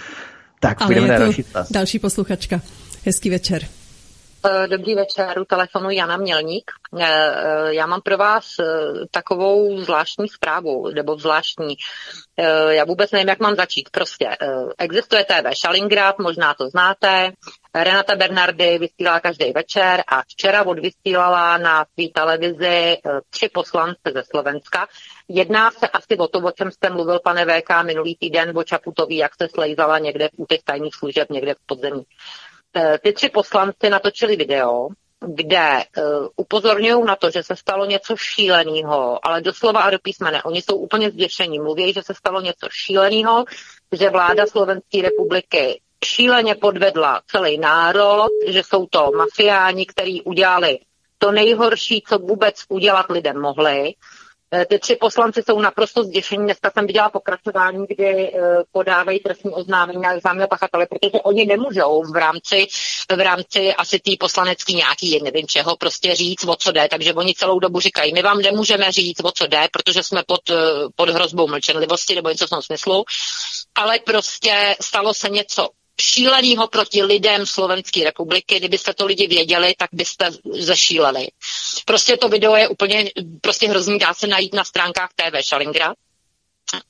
tak, 0.60 0.84
půjdeme 0.86 1.08
na 1.08 1.18
další 1.18 1.44
Další 1.70 1.98
posluchačka. 1.98 2.60
Hezký 3.04 3.30
večer. 3.30 3.62
Eh, 4.46 4.68
dobrý 4.68 4.94
večer, 4.94 5.38
u 5.40 5.44
telefonu 5.44 5.90
Jana 5.90 6.16
Mělník. 6.16 6.70
Eh, 6.98 7.04
eh, 7.04 7.74
já 7.74 7.86
mám 7.86 8.00
pro 8.00 8.16
vás 8.16 8.44
takovou 9.10 9.80
zvláštní 9.80 10.28
zprávu, 10.28 10.90
nebo 10.94 11.18
zvláštní. 11.18 11.76
Já 12.68 12.84
vůbec 12.84 13.10
nevím, 13.10 13.28
jak 13.28 13.40
mám 13.40 13.56
začít. 13.56 13.90
Prostě 13.90 14.36
existuje 14.78 15.24
TV 15.24 15.50
Šalingrad, 15.52 16.18
možná 16.18 16.54
to 16.54 16.68
znáte. 16.68 17.32
Renata 17.74 18.16
Bernardy 18.16 18.78
vysílá 18.78 19.20
každý 19.20 19.52
večer 19.52 20.02
a 20.08 20.22
včera 20.22 20.66
odvysílala 20.66 21.58
na 21.58 21.84
své 21.84 22.08
televizi 22.14 22.96
tři 23.30 23.48
poslance 23.48 24.12
ze 24.14 24.22
Slovenska. 24.30 24.88
Jedná 25.28 25.70
se 25.70 25.88
asi 25.88 26.16
o 26.18 26.28
to, 26.28 26.38
o 26.38 26.50
čem 26.50 26.70
jste 26.70 26.90
mluvil, 26.90 27.20
pane 27.24 27.44
VK, 27.44 27.82
minulý 27.82 28.16
týden 28.16 28.58
o 28.58 28.64
Čaputový, 28.64 29.16
jak 29.16 29.32
se 29.42 29.48
slejzala 29.48 29.98
někde 29.98 30.28
u 30.36 30.46
těch 30.46 30.62
tajných 30.64 30.94
služeb, 30.94 31.30
někde 31.30 31.54
v 31.54 31.66
podzemí. 31.66 32.02
Eh, 32.76 32.98
ty 33.02 33.12
tři 33.12 33.28
poslanci 33.28 33.90
natočili 33.90 34.36
video, 34.36 34.88
kde 35.26 35.84
uh, 35.96 36.26
upozorňují 36.36 37.04
na 37.04 37.16
to, 37.16 37.30
že 37.30 37.42
se 37.42 37.56
stalo 37.56 37.86
něco 37.86 38.16
šíleného, 38.16 39.26
ale 39.26 39.40
doslova 39.40 39.80
a 39.80 39.90
do 39.90 39.98
písmene. 39.98 40.42
Oni 40.42 40.62
jsou 40.62 40.76
úplně 40.76 41.10
zděšení. 41.10 41.58
Mluví, 41.58 41.92
že 41.92 42.02
se 42.02 42.14
stalo 42.14 42.40
něco 42.40 42.66
šíleného, 42.70 43.44
že 43.92 44.10
vláda 44.10 44.46
Slovenské 44.46 45.02
republiky 45.02 45.80
šíleně 46.04 46.54
podvedla 46.54 47.22
celý 47.26 47.58
národ, 47.58 48.28
že 48.46 48.62
jsou 48.62 48.86
to 48.86 49.10
mafiáni, 49.16 49.86
kteří 49.86 50.22
udělali 50.22 50.78
to 51.18 51.32
nejhorší, 51.32 52.02
co 52.08 52.18
vůbec 52.18 52.54
udělat 52.68 53.06
lidem 53.10 53.40
mohli 53.40 53.94
ty 54.68 54.78
tři 54.78 54.96
poslanci 54.96 55.42
jsou 55.42 55.60
naprosto 55.60 56.04
zděšení. 56.04 56.44
Dneska 56.44 56.70
jsem 56.70 56.86
viděla 56.86 57.10
pokračování, 57.10 57.86
kdy 57.88 58.32
eh, 58.34 58.40
podávají 58.72 59.18
trestní 59.18 59.50
oznámení 59.50 60.00
na 60.00 60.18
zámě 60.18 60.46
pachatele, 60.46 60.86
protože 60.86 61.22
oni 61.22 61.46
nemůžou 61.46 62.02
v 62.02 62.16
rámci, 62.16 62.66
v 63.16 63.20
rámci 63.20 63.74
asi 63.74 63.98
té 63.98 64.10
poslanecký 64.20 64.74
nějaký, 64.74 65.20
nevím 65.22 65.46
čeho, 65.46 65.76
prostě 65.76 66.14
říct, 66.14 66.44
o 66.44 66.56
co 66.56 66.72
jde. 66.72 66.88
Takže 66.90 67.14
oni 67.14 67.34
celou 67.34 67.58
dobu 67.58 67.80
říkají, 67.80 68.12
my 68.12 68.22
vám 68.22 68.38
nemůžeme 68.38 68.92
říct, 68.92 69.24
o 69.24 69.32
co 69.32 69.46
jde, 69.46 69.68
protože 69.72 70.02
jsme 70.02 70.22
pod, 70.26 70.50
eh, 70.50 70.54
pod 70.94 71.08
hrozbou 71.08 71.48
mlčenlivosti 71.48 72.14
nebo 72.14 72.28
něco 72.28 72.46
v 72.46 72.50
tom 72.50 72.62
smyslu. 72.62 73.04
Ale 73.74 73.98
prostě 73.98 74.76
stalo 74.80 75.14
se 75.14 75.28
něco 75.28 75.68
šílenýho 76.00 76.68
proti 76.68 77.02
lidem 77.02 77.46
Slovenské 77.46 78.04
republiky. 78.04 78.58
Kdybyste 78.58 78.94
to 78.94 79.06
lidi 79.06 79.26
věděli, 79.26 79.74
tak 79.78 79.90
byste 79.92 80.30
zešíleli. 80.52 81.28
Prostě 81.84 82.16
to 82.16 82.28
video 82.28 82.56
je 82.56 82.68
úplně 82.68 83.10
prostě 83.40 83.68
hrozný, 83.68 83.98
dá 83.98 84.14
se 84.14 84.26
najít 84.26 84.54
na 84.54 84.64
stránkách 84.64 85.10
TV 85.16 85.46
Šalingrad. 85.46 85.96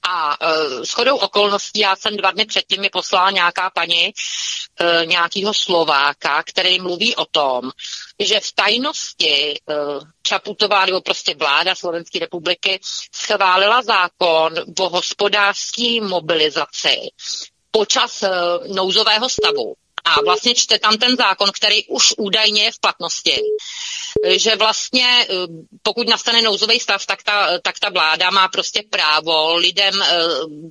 A 0.02 0.40
uh, 0.40 0.82
shodou 0.82 1.16
okolností 1.16 1.80
já 1.80 1.96
jsem 1.96 2.16
dva 2.16 2.30
dny 2.30 2.44
předtím 2.44 2.80
mi 2.80 2.90
poslala 2.90 3.30
nějaká 3.30 3.70
paní 3.70 4.12
uh, 4.80 5.06
nějakého 5.06 5.54
Slováka, 5.54 6.42
který 6.42 6.80
mluví 6.80 7.16
o 7.16 7.24
tom, 7.24 7.70
že 8.18 8.40
v 8.40 8.52
tajnosti 8.52 9.60
uh, 9.66 10.02
Čaputová 10.22 10.86
nebo 10.86 11.00
prostě 11.00 11.34
vláda 11.34 11.74
Slovenské 11.74 12.18
republiky 12.18 12.80
schválila 13.14 13.82
zákon 13.82 14.54
o 14.78 14.88
hospodářské 14.88 16.00
mobilizaci 16.00 17.10
počas 17.70 18.22
uh, 18.22 18.66
nouzového 18.74 19.28
stavu. 19.28 19.74
A 20.04 20.20
vlastně 20.24 20.54
čte 20.54 20.78
tam 20.78 20.98
ten 20.98 21.16
zákon, 21.16 21.50
který 21.54 21.86
už 21.86 22.14
údajně 22.18 22.62
je 22.62 22.72
v 22.72 22.78
platnosti, 22.80 23.36
že 24.28 24.56
vlastně 24.56 25.26
eh, 25.30 25.34
pokud 25.82 26.08
nastane 26.08 26.42
nouzový 26.42 26.80
stav, 26.80 27.06
tak 27.06 27.22
ta, 27.22 27.58
tak 27.62 27.78
ta 27.78 27.90
vláda 27.90 28.30
má 28.30 28.48
prostě 28.48 28.82
právo 28.90 29.56
lidem 29.56 30.02
eh, 30.02 30.16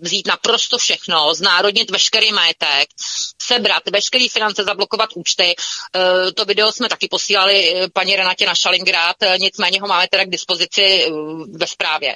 vzít 0.02 0.28
naprosto 0.28 0.78
všechno, 0.78 1.34
znárodnit 1.34 1.92
veškerý 1.92 2.32
majetek, 2.32 2.90
sebrat 3.42 3.84
veškerý 3.90 4.30
finance, 4.30 4.64
zablokovat 4.64 5.10
účty. 5.16 5.56
Eh, 5.96 6.32
to 6.32 6.46
video 6.46 6.72
jsme 6.72 6.90
taky 6.90 7.08
posílali 7.08 7.76
paní 7.94 8.16
Renatě 8.16 8.46
na 8.46 8.56
Šalingrad, 8.56 9.16
nicméně 9.38 9.82
ho 9.82 9.88
máme 9.88 10.08
teda 10.12 10.24
k 10.26 10.30
dispozici 10.30 11.12
ve 11.52 11.68
zprávě. 11.68 12.16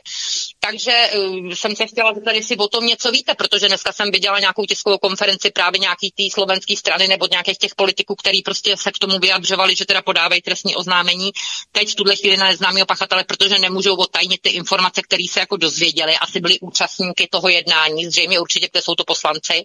Takže 0.60 1.12
jsem 1.54 1.76
se 1.76 1.88
chtěla 1.88 2.14
zeptat, 2.14 2.32
jestli 2.32 2.58
o 2.58 2.68
tom 2.68 2.86
něco 2.86 3.12
víte, 3.12 3.34
protože 3.34 3.68
dneska 3.68 3.92
jsem 3.92 4.12
viděla 4.12 4.40
nějakou 4.40 4.66
tiskovou 4.66 4.98
konferenci 4.98 5.52
právě 5.52 5.80
nějaký 5.80 6.12
té 6.12 6.24
slovenské 6.34 6.76
strany 6.78 7.03
nebo 7.08 7.28
nějakých 7.32 7.58
těch 7.58 7.76
politiků, 7.76 8.16
který 8.16 8.42
prostě 8.42 8.78
se 8.78 8.92
k 8.92 9.00
tomu 9.00 9.20
vyjadřovali, 9.20 9.76
že 9.76 9.86
teda 9.86 10.02
podávají 10.02 10.42
trestní 10.42 10.76
oznámení 10.76 11.32
teď 11.72 11.92
v 11.92 11.96
tuhle 11.96 12.16
chvíli 12.16 12.38
na 12.38 12.46
neznámého 12.46 12.86
pachatele, 12.86 13.24
protože 13.24 13.60
nemůžou 13.60 13.96
otajnit 13.96 14.42
ty 14.42 14.50
informace, 14.50 15.02
které 15.02 15.24
se 15.30 15.40
jako 15.40 15.58
dozvěděli, 15.58 16.16
asi 16.16 16.40
byli 16.40 16.60
účastníky 16.60 17.28
toho 17.32 17.50
jednání, 17.50 18.06
zřejmě 18.06 18.40
určitě, 18.40 18.70
kde 18.72 18.82
jsou 18.82 18.96
to 18.96 19.04
poslanci. 19.04 19.64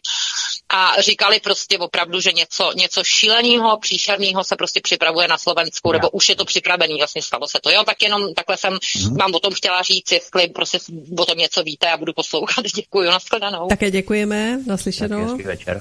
a 0.68 1.02
říkali 1.02 1.40
prostě 1.40 1.78
opravdu, 1.78 2.20
že 2.20 2.32
něco, 2.32 2.72
něco 2.76 3.04
šíleného, 3.04 3.78
příšerného 3.78 4.44
se 4.44 4.56
prostě 4.56 4.80
připravuje 4.80 5.28
na 5.28 5.38
Slovensku, 5.38 5.92
nebo 5.92 6.10
už 6.10 6.28
je 6.28 6.36
to 6.36 6.44
připravený, 6.44 6.96
vlastně 6.96 7.22
stalo 7.22 7.48
se 7.48 7.58
to. 7.62 7.70
Jo, 7.70 7.84
tak 7.84 8.02
jenom 8.02 8.34
takhle 8.34 8.56
jsem 8.56 8.78
hmm. 8.96 9.16
vám 9.16 9.34
o 9.34 9.40
tom 9.40 9.54
chtěla 9.54 9.82
říct, 9.82 10.12
jestli 10.12 10.48
prostě 10.48 10.78
o 11.18 11.24
tom 11.26 11.38
něco 11.38 11.62
víte 11.62 11.90
a 11.90 11.96
budu 11.96 12.12
poslouchat. 12.12 12.64
Děkuji, 12.74 13.10
nashledanou. 13.10 13.68
Také 13.68 13.90
děkujeme, 13.90 14.58
naslyšenou. 14.66 15.36
Tak 15.36 15.46
večer. 15.46 15.80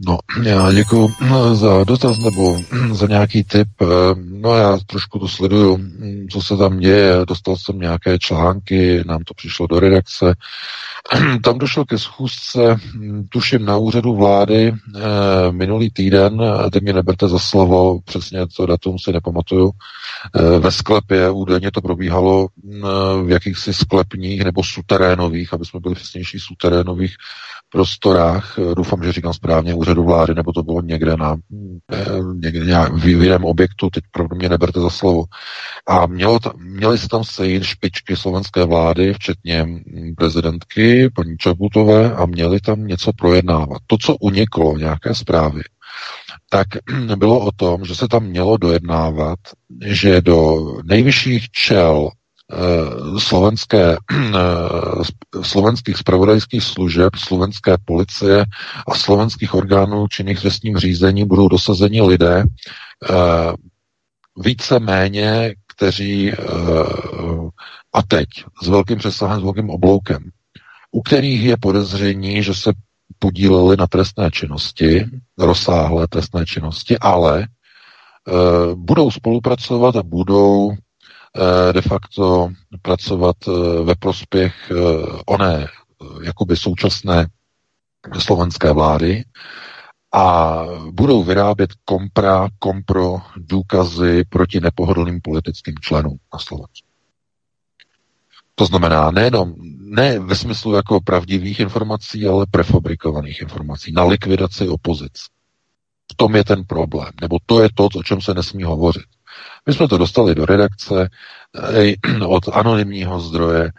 No, 0.00 0.18
já 0.42 0.72
děkuji 0.72 1.08
za 1.52 1.84
dotaz 1.84 2.18
nebo 2.18 2.58
za 2.92 3.06
nějaký 3.06 3.44
tip. 3.44 3.68
No 4.24 4.54
já 4.54 4.78
trošku 4.86 5.18
to 5.18 5.28
sleduju, 5.28 5.78
co 6.30 6.42
se 6.42 6.56
tam 6.56 6.78
děje. 6.78 7.26
Dostal 7.26 7.56
jsem 7.56 7.78
nějaké 7.78 8.18
články, 8.18 9.04
nám 9.06 9.24
to 9.24 9.34
přišlo 9.34 9.66
do 9.66 9.80
redakce. 9.80 10.34
Tam 11.42 11.58
došlo 11.58 11.84
ke 11.84 11.98
schůzce, 11.98 12.76
tuším 13.28 13.64
na 13.64 13.76
úřadu 13.76 14.14
vlády 14.14 14.72
eh, 14.72 15.00
minulý 15.50 15.90
týden, 15.90 16.42
teď 16.72 16.82
mě 16.82 16.92
neberte 16.92 17.28
za 17.28 17.38
slovo, 17.38 18.00
přesně 18.04 18.46
to 18.56 18.66
datum 18.66 18.98
si 18.98 19.12
nepamatuju, 19.12 19.70
eh, 20.34 20.58
ve 20.58 20.70
sklepě 20.70 21.30
údajně 21.30 21.70
to 21.70 21.80
probíhalo 21.80 22.48
eh, 22.48 22.78
v 23.24 23.30
jakýchsi 23.30 23.74
sklepních 23.74 24.44
nebo 24.44 24.64
suterénových, 24.64 25.52
aby 25.52 25.64
jsme 25.64 25.80
byli 25.80 25.94
přesnější, 25.94 26.38
suterénových 26.40 27.16
prostorách, 27.70 28.58
eh, 28.58 28.74
doufám, 28.74 29.04
že 29.04 29.12
říkám 29.12 29.32
správně, 29.32 29.74
úřadu 29.74 30.04
vlády, 30.04 30.34
nebo 30.34 30.52
to 30.52 30.62
bylo 30.62 30.80
někde 30.80 31.16
na 31.16 31.36
eh, 31.92 32.06
někde 32.34 32.66
nějak, 32.66 32.92
v 32.92 33.06
jiném 33.06 33.44
objektu, 33.44 33.90
teď 33.90 34.04
pro 34.10 34.26
mě 34.36 34.48
neberte 34.48 34.80
za 34.80 34.90
slovo. 34.90 35.24
A 35.86 36.06
mělo 36.06 36.38
ta, 36.38 36.52
měli 36.56 36.98
se 36.98 37.08
tam 37.08 37.24
sejít 37.24 37.62
špičky 37.62 38.16
slovenské 38.16 38.64
vlády, 38.64 39.12
včetně 39.12 39.62
mm, 39.64 40.14
prezidentky, 40.16 41.10
paní 41.14 41.36
Čaputové, 41.36 42.14
a 42.14 42.26
měli 42.26 42.60
tam 42.60 42.86
něco 42.86 43.12
projednávat. 43.12 43.82
To, 43.86 43.96
co 43.98 44.16
uniklo, 44.16 44.78
nějaké 44.78 45.14
zprávy, 45.14 45.62
tak 46.50 46.66
bylo 47.16 47.40
o 47.40 47.52
tom, 47.52 47.84
že 47.84 47.94
se 47.94 48.08
tam 48.08 48.24
mělo 48.24 48.56
dojednávat, 48.56 49.38
že 49.84 50.20
do 50.20 50.66
nejvyšších 50.84 51.50
čel 51.50 52.10
slovenské, 53.18 53.96
eh, 53.96 55.42
slovenských 55.42 55.96
spravodajských 55.96 56.62
služeb, 56.62 57.16
slovenské 57.16 57.76
policie 57.84 58.44
a 58.88 58.94
slovenských 58.94 59.54
orgánů 59.54 60.08
činných 60.08 60.40
trestním 60.40 60.76
řízení 60.76 61.24
budou 61.24 61.48
dosazeni 61.48 62.02
lidé 62.02 62.44
eh, 62.44 63.52
více 64.36 64.78
méně, 64.78 65.54
kteří 65.76 66.32
a 67.92 68.02
teď 68.02 68.28
s 68.62 68.68
velkým 68.68 68.98
přesahem, 68.98 69.40
s 69.40 69.42
velkým 69.42 69.70
obloukem, 69.70 70.30
u 70.92 71.02
kterých 71.02 71.44
je 71.44 71.56
podezření, 71.56 72.42
že 72.42 72.54
se 72.54 72.72
podíleli 73.18 73.76
na 73.76 73.86
trestné 73.86 74.30
činnosti, 74.30 75.04
rozsáhlé 75.38 76.08
trestné 76.08 76.46
činnosti, 76.46 76.98
ale 76.98 77.46
budou 78.74 79.10
spolupracovat 79.10 79.96
a 79.96 80.02
budou 80.02 80.72
Eh, 80.72 80.85
de 81.72 81.82
facto 81.82 82.50
pracovat 82.82 83.36
eh, 83.48 83.82
ve 83.82 83.94
prospěch 83.94 84.70
eh, 84.70 84.74
oné 85.26 85.68
jakoby 86.22 86.56
současné 86.56 87.26
slovenské 88.18 88.72
vlády 88.72 89.24
a 90.14 90.56
budou 90.90 91.22
vyrábět 91.22 91.70
kompra, 91.84 92.48
kompro 92.58 93.20
důkazy 93.36 94.24
proti 94.28 94.60
nepohodlným 94.60 95.20
politickým 95.20 95.74
členům 95.80 96.18
na 96.32 96.38
Slovensku. 96.38 96.86
To 98.54 98.66
znamená 98.66 99.10
nejenom, 99.10 99.54
ne 99.78 100.18
ve 100.18 100.34
smyslu 100.34 100.74
jako 100.74 101.00
pravdivých 101.00 101.60
informací, 101.60 102.26
ale 102.26 102.46
prefabrikovaných 102.50 103.40
informací 103.40 103.92
na 103.92 104.04
likvidaci 104.04 104.68
opozic. 104.68 105.12
V 106.12 106.16
tom 106.16 106.36
je 106.36 106.44
ten 106.44 106.64
problém, 106.64 107.10
nebo 107.20 107.36
to 107.46 107.62
je 107.62 107.68
to, 107.74 107.84
o 107.84 108.02
čem 108.02 108.20
se 108.20 108.34
nesmí 108.34 108.62
hovořit. 108.62 109.15
My 109.66 109.74
jsme 109.74 109.88
to 109.88 109.98
dostali 109.98 110.34
do 110.34 110.46
redakce 110.46 111.10
eh, 111.78 111.94
od 112.26 112.48
anonymního 112.52 113.20
zdroje. 113.20 113.72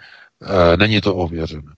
Eh, 0.43 0.77
není 0.77 1.01
to 1.01 1.15
ověřené. 1.15 1.71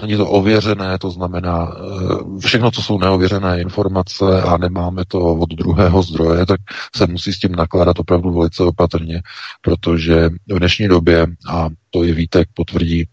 Není 0.00 0.16
to 0.16 0.28
ověřené, 0.28 0.98
to 0.98 1.10
znamená 1.10 1.72
eh, 1.76 2.38
všechno, 2.40 2.70
co 2.70 2.82
jsou 2.82 2.98
neověřené 2.98 3.60
informace 3.60 4.42
a 4.42 4.56
nemáme 4.56 5.02
to 5.08 5.20
od 5.20 5.48
druhého 5.50 6.02
zdroje, 6.02 6.46
tak 6.46 6.60
se 6.96 7.06
musí 7.06 7.32
s 7.32 7.38
tím 7.38 7.52
nakládat 7.52 7.98
opravdu 7.98 8.32
velice 8.32 8.62
opatrně, 8.62 9.22
protože 9.62 10.28
v 10.48 10.58
dnešní 10.58 10.88
době, 10.88 11.26
a 11.50 11.68
to 11.90 12.04
i 12.04 12.12
Vítek 12.12 12.48
potvrdí, 12.54 13.04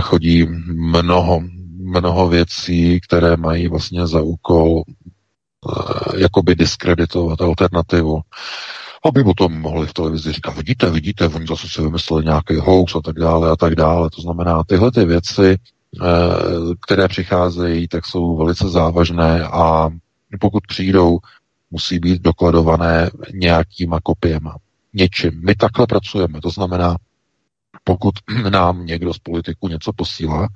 chodí 0.00 0.46
mnoho, 0.66 1.40
mnoho 1.76 2.28
věcí, 2.28 3.00
které 3.00 3.36
mají 3.36 3.68
vlastně 3.68 4.06
za 4.06 4.20
úkol 4.20 4.82
jakoby 6.16 6.54
diskreditovat 6.54 7.40
alternativu 7.40 8.20
aby 9.04 9.24
potom 9.24 9.60
mohli 9.60 9.86
v 9.86 9.92
televizi 9.92 10.32
říkat, 10.32 10.56
vidíte, 10.56 10.90
vidíte, 10.90 11.28
oni 11.28 11.46
zase 11.46 11.68
si 11.68 11.82
vymysleli 11.82 12.24
nějaký 12.24 12.56
hoax 12.56 12.94
a 12.94 13.00
tak 13.00 13.16
dále 13.16 13.50
a 13.50 13.56
tak 13.56 13.74
dále. 13.74 14.10
To 14.10 14.22
znamená, 14.22 14.64
tyhle 14.64 14.92
ty 14.92 15.04
věci, 15.04 15.56
eh, 15.56 16.06
které 16.86 17.08
přicházejí, 17.08 17.88
tak 17.88 18.06
jsou 18.06 18.36
velice 18.36 18.68
závažné 18.68 19.44
a 19.44 19.90
pokud 20.40 20.66
přijdou, 20.66 21.18
musí 21.70 21.98
být 21.98 22.22
dokladované 22.22 23.10
nějakýma 23.32 24.00
kopiema, 24.02 24.56
něčím. 24.94 25.40
My 25.44 25.54
takhle 25.54 25.86
pracujeme, 25.86 26.40
to 26.40 26.50
znamená, 26.50 26.96
pokud 27.84 28.14
nám 28.50 28.86
někdo 28.86 29.14
z 29.14 29.18
politiku 29.18 29.68
něco 29.68 29.92
posílá 29.92 30.48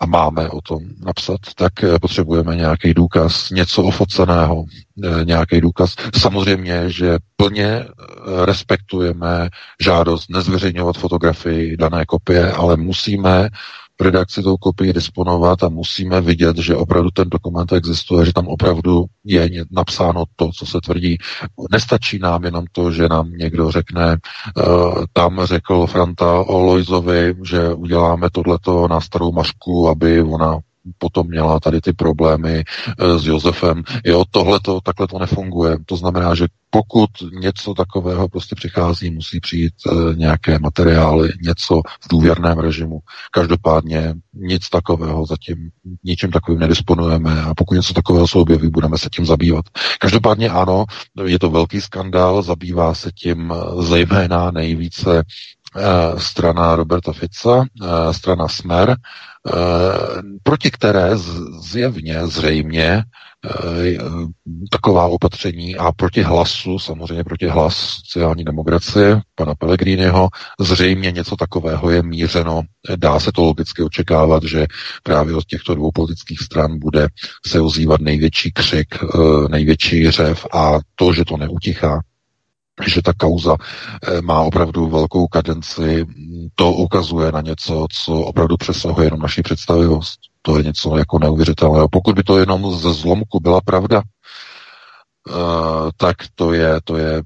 a 0.00 0.06
máme 0.06 0.48
o 0.50 0.60
tom 0.60 0.78
napsat, 1.04 1.40
tak 1.54 1.84
eh, 1.84 1.98
potřebujeme 1.98 2.56
nějaký 2.56 2.94
důkaz, 2.94 3.50
něco 3.50 3.82
ofoceného, 3.82 4.64
eh, 5.04 5.24
nějaký 5.24 5.60
důkaz. 5.60 5.94
Samozřejmě, 6.18 6.90
že 6.90 7.18
plně 7.36 7.66
eh, 7.66 7.86
respektujeme 8.46 9.48
žádost 9.80 10.30
nezveřejňovat 10.30 10.96
fotografii 10.96 11.76
dané 11.76 12.04
kopie, 12.06 12.52
ale 12.52 12.76
musíme 12.76 13.48
redakci 14.00 14.42
tou 14.42 14.56
kopii 14.56 14.92
disponovat 14.92 15.62
a 15.62 15.68
musíme 15.68 16.20
vidět, 16.20 16.56
že 16.56 16.76
opravdu 16.76 17.10
ten 17.10 17.28
dokument 17.28 17.72
existuje, 17.72 18.26
že 18.26 18.32
tam 18.32 18.48
opravdu 18.48 19.04
je 19.24 19.50
napsáno 19.70 20.24
to, 20.36 20.50
co 20.58 20.66
se 20.66 20.78
tvrdí. 20.84 21.18
Nestačí 21.72 22.18
nám 22.18 22.44
jenom 22.44 22.64
to, 22.72 22.92
že 22.92 23.08
nám 23.08 23.30
někdo 23.30 23.70
řekne, 23.70 24.16
uh, 24.56 25.04
tam 25.12 25.40
řekl 25.44 25.86
Franta 25.86 26.40
o 26.40 26.58
Lojzovi, 26.58 27.34
že 27.44 27.74
uděláme 27.74 28.30
tohleto 28.30 28.88
na 28.88 29.00
starou 29.00 29.32
mašku, 29.32 29.88
aby 29.88 30.22
ona 30.22 30.58
potom 30.98 31.26
měla 31.26 31.60
tady 31.60 31.80
ty 31.80 31.92
problémy 31.92 32.64
e, 32.98 33.18
s 33.18 33.26
Josefem. 33.26 33.82
Jo, 34.04 34.24
tohle 34.30 34.60
to, 34.60 34.80
takhle 34.80 35.06
to 35.06 35.18
nefunguje. 35.18 35.76
To 35.86 35.96
znamená, 35.96 36.34
že 36.34 36.46
pokud 36.70 37.10
něco 37.40 37.74
takového 37.74 38.28
prostě 38.28 38.54
přichází, 38.54 39.10
musí 39.10 39.40
přijít 39.40 39.72
e, 39.86 40.14
nějaké 40.14 40.58
materiály, 40.58 41.28
něco 41.42 41.82
v 42.00 42.08
důvěrném 42.10 42.58
režimu. 42.58 42.98
Každopádně 43.30 44.14
nic 44.34 44.68
takového 44.68 45.26
zatím, 45.26 45.70
ničím 46.04 46.30
takovým 46.30 46.60
nedisponujeme 46.60 47.42
a 47.42 47.54
pokud 47.54 47.74
něco 47.74 47.94
takového 47.94 48.28
se 48.28 48.38
objeví, 48.38 48.68
budeme 48.70 48.98
se 48.98 49.08
tím 49.12 49.26
zabývat. 49.26 49.64
Každopádně 50.00 50.50
ano, 50.50 50.84
je 51.24 51.38
to 51.38 51.50
velký 51.50 51.80
skandál, 51.80 52.42
zabývá 52.42 52.94
se 52.94 53.12
tím 53.12 53.52
e, 53.52 53.82
zejména 53.82 54.50
nejvíce 54.50 55.22
strana 56.16 56.76
Roberta 56.76 57.12
Fica, 57.12 57.64
strana 58.12 58.48
Smer, 58.48 58.96
proti 60.42 60.70
které 60.70 61.10
zjevně, 61.60 62.26
zřejmě 62.26 63.02
eh, 63.44 63.98
taková 64.70 65.06
opatření 65.06 65.76
a 65.76 65.92
proti 65.92 66.22
hlasu, 66.22 66.78
samozřejmě 66.78 67.24
proti 67.24 67.46
hlas 67.46 67.76
sociální 67.76 68.44
demokracie, 68.44 69.20
pana 69.34 69.54
Pellegriniho, 69.54 70.28
zřejmě 70.60 71.10
něco 71.10 71.36
takového 71.36 71.90
je 71.90 72.02
mířeno. 72.02 72.62
Dá 72.96 73.20
se 73.20 73.32
to 73.32 73.42
logicky 73.42 73.82
očekávat, 73.82 74.42
že 74.42 74.66
právě 75.02 75.34
od 75.34 75.44
těchto 75.44 75.74
dvou 75.74 75.90
politických 75.90 76.40
stran 76.40 76.78
bude 76.78 77.08
se 77.46 77.60
ozývat 77.60 78.00
největší 78.00 78.52
křik, 78.52 78.88
eh, 79.02 79.48
největší 79.48 80.10
řev 80.10 80.46
a 80.52 80.78
to, 80.94 81.12
že 81.12 81.24
to 81.24 81.36
neutichá, 81.36 82.00
že 82.86 83.02
ta 83.02 83.12
kauza 83.12 83.56
eh, 84.02 84.20
má 84.22 84.40
opravdu 84.40 84.86
velkou 84.88 85.26
kadenci, 85.26 86.06
to 86.54 86.72
ukazuje 86.72 87.32
na 87.32 87.40
něco, 87.40 87.86
co 87.92 88.12
opravdu 88.12 88.56
přesahuje 88.56 89.06
jenom 89.06 89.20
naši 89.20 89.42
představivost. 89.42 90.20
To 90.42 90.56
je 90.56 90.62
něco 90.64 90.96
jako 90.96 91.18
neuvěřitelného. 91.18 91.88
Pokud 91.88 92.14
by 92.16 92.22
to 92.22 92.38
jenom 92.38 92.76
ze 92.76 92.92
zlomku 92.92 93.40
byla 93.40 93.60
pravda, 93.60 94.02
eh, 95.28 95.32
tak 95.96 96.16
to 96.34 96.52
je, 96.52 96.80
to 96.84 96.96
je 96.96 97.22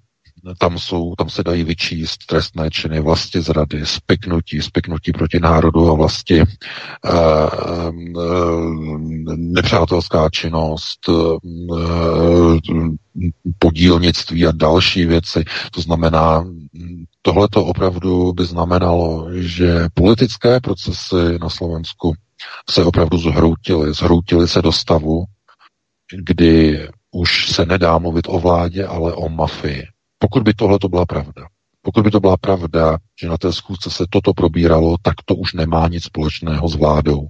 tam, 0.58 0.78
jsou, 0.78 1.14
tam 1.14 1.30
se 1.30 1.42
dají 1.42 1.64
vyčíst 1.64 2.26
trestné 2.26 2.70
činy 2.70 3.00
vlasti 3.00 3.40
zrady, 3.40 3.86
spiknutí, 3.86 4.62
spiknutí 4.62 5.12
proti 5.12 5.40
národu 5.40 5.90
a 5.90 5.94
vlasti, 5.94 6.40
e, 6.40 6.44
e, 6.44 6.46
nepřátelská 9.36 10.30
činnost, 10.30 11.08
e, 11.08 11.12
podílnictví 13.58 14.46
a 14.46 14.52
další 14.52 15.06
věci. 15.06 15.44
To 15.72 15.80
znamená, 15.80 16.44
tohle 17.22 17.48
to 17.48 17.64
opravdu 17.64 18.32
by 18.32 18.44
znamenalo, 18.44 19.28
že 19.34 19.86
politické 19.94 20.60
procesy 20.60 21.38
na 21.40 21.48
Slovensku 21.48 22.14
se 22.70 22.84
opravdu 22.84 23.18
zhroutily. 23.18 23.94
Zhroutily 23.94 24.48
se 24.48 24.62
do 24.62 24.72
stavu, 24.72 25.24
kdy 26.24 26.80
už 27.10 27.50
se 27.50 27.66
nedá 27.66 27.98
mluvit 27.98 28.24
o 28.28 28.38
vládě, 28.40 28.86
ale 28.86 29.12
o 29.12 29.28
mafii. 29.28 29.82
Pokud 30.22 30.42
by 30.42 30.54
tohle 30.54 30.78
to 30.78 30.88
byla 30.88 31.06
pravda, 31.06 31.46
pokud 31.82 32.04
by 32.04 32.10
to 32.10 32.20
byla 32.20 32.36
pravda, 32.36 32.98
že 33.20 33.28
na 33.28 33.38
té 33.38 33.52
schůzce 33.52 33.90
se 33.90 34.04
toto 34.10 34.34
probíralo, 34.34 34.96
tak 35.02 35.14
to 35.24 35.34
už 35.34 35.52
nemá 35.52 35.88
nic 35.88 36.04
společného 36.04 36.68
s 36.68 36.76
vládou. 36.76 37.28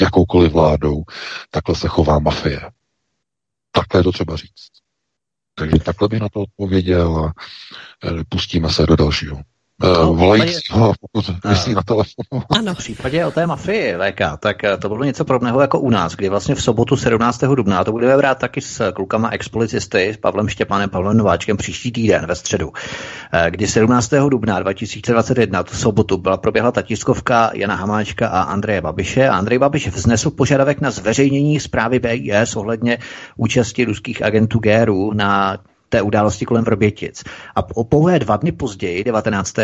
Jakoukoliv 0.00 0.52
vládou. 0.52 1.02
Takhle 1.50 1.74
se 1.74 1.88
chová 1.88 2.18
mafie. 2.18 2.60
Takhle 3.72 4.00
je 4.00 4.04
to 4.04 4.12
třeba 4.12 4.36
říct. 4.36 4.70
Takže 5.54 5.78
takhle 5.78 6.08
bych 6.08 6.20
na 6.20 6.28
to 6.28 6.40
odpověděl 6.40 7.16
a 7.24 7.32
eh, 8.04 8.24
pustíme 8.28 8.70
se 8.70 8.86
do 8.86 8.96
dalšího. 8.96 9.42
Uh, 9.84 10.16
volajícího, 10.16 10.92
pokud 11.00 11.24
myslí 11.48 11.74
na 11.74 11.82
telefonu. 11.82 12.42
Ano. 12.50 12.74
V 12.74 12.78
případě 12.78 13.26
o 13.26 13.30
té 13.30 13.46
mafii 13.46 13.94
VK, 13.94 14.20
tak 14.40 14.64
eh, 14.64 14.76
to 14.76 14.88
bylo 14.88 15.04
něco 15.04 15.24
podobného 15.24 15.60
jako 15.60 15.80
u 15.80 15.90
nás, 15.90 16.16
kdy 16.16 16.28
vlastně 16.28 16.54
v 16.54 16.62
sobotu 16.62 16.96
17. 16.96 17.40
dubna, 17.40 17.84
to 17.84 17.92
budeme 17.92 18.16
brát 18.16 18.38
taky 18.38 18.60
s 18.60 18.92
klukama 18.92 19.30
expolicisty, 19.30 20.08
s 20.08 20.16
Pavlem 20.16 20.48
Štěpánem, 20.48 20.90
Pavlem 20.90 21.16
Nováčkem 21.16 21.56
příští 21.56 21.92
týden 21.92 22.26
ve 22.26 22.34
středu, 22.34 22.72
kdy 23.50 23.66
17. 23.66 24.10
dubna 24.28 24.60
2021, 24.60 25.62
tu 25.62 25.74
sobotu, 25.74 26.16
byla 26.16 26.36
proběhla 26.36 26.72
ta 26.72 26.82
tiskovka 26.82 27.50
Jana 27.54 27.74
Hamáčka 27.74 28.28
a 28.28 28.42
Andreje 28.42 28.80
Babiše 28.80 29.28
a 29.28 29.36
Andrej 29.36 29.58
Babiš 29.58 29.88
vznesl 29.88 30.30
požadavek 30.30 30.80
na 30.80 30.90
zveřejnění 30.90 31.60
zprávy 31.60 31.98
BIS 31.98 32.56
ohledně 32.56 32.98
účasti 33.36 33.84
ruských 33.84 34.22
agentů 34.22 34.58
GRU 34.58 35.12
na 35.14 35.58
té 35.90 36.02
události 36.02 36.44
kolem 36.44 36.64
Vrbětic. 36.64 37.24
A 37.54 37.62
po 37.62 37.84
pouhé 37.84 38.18
dva 38.18 38.36
dny 38.36 38.52
později, 38.52 39.04
19. 39.04 39.54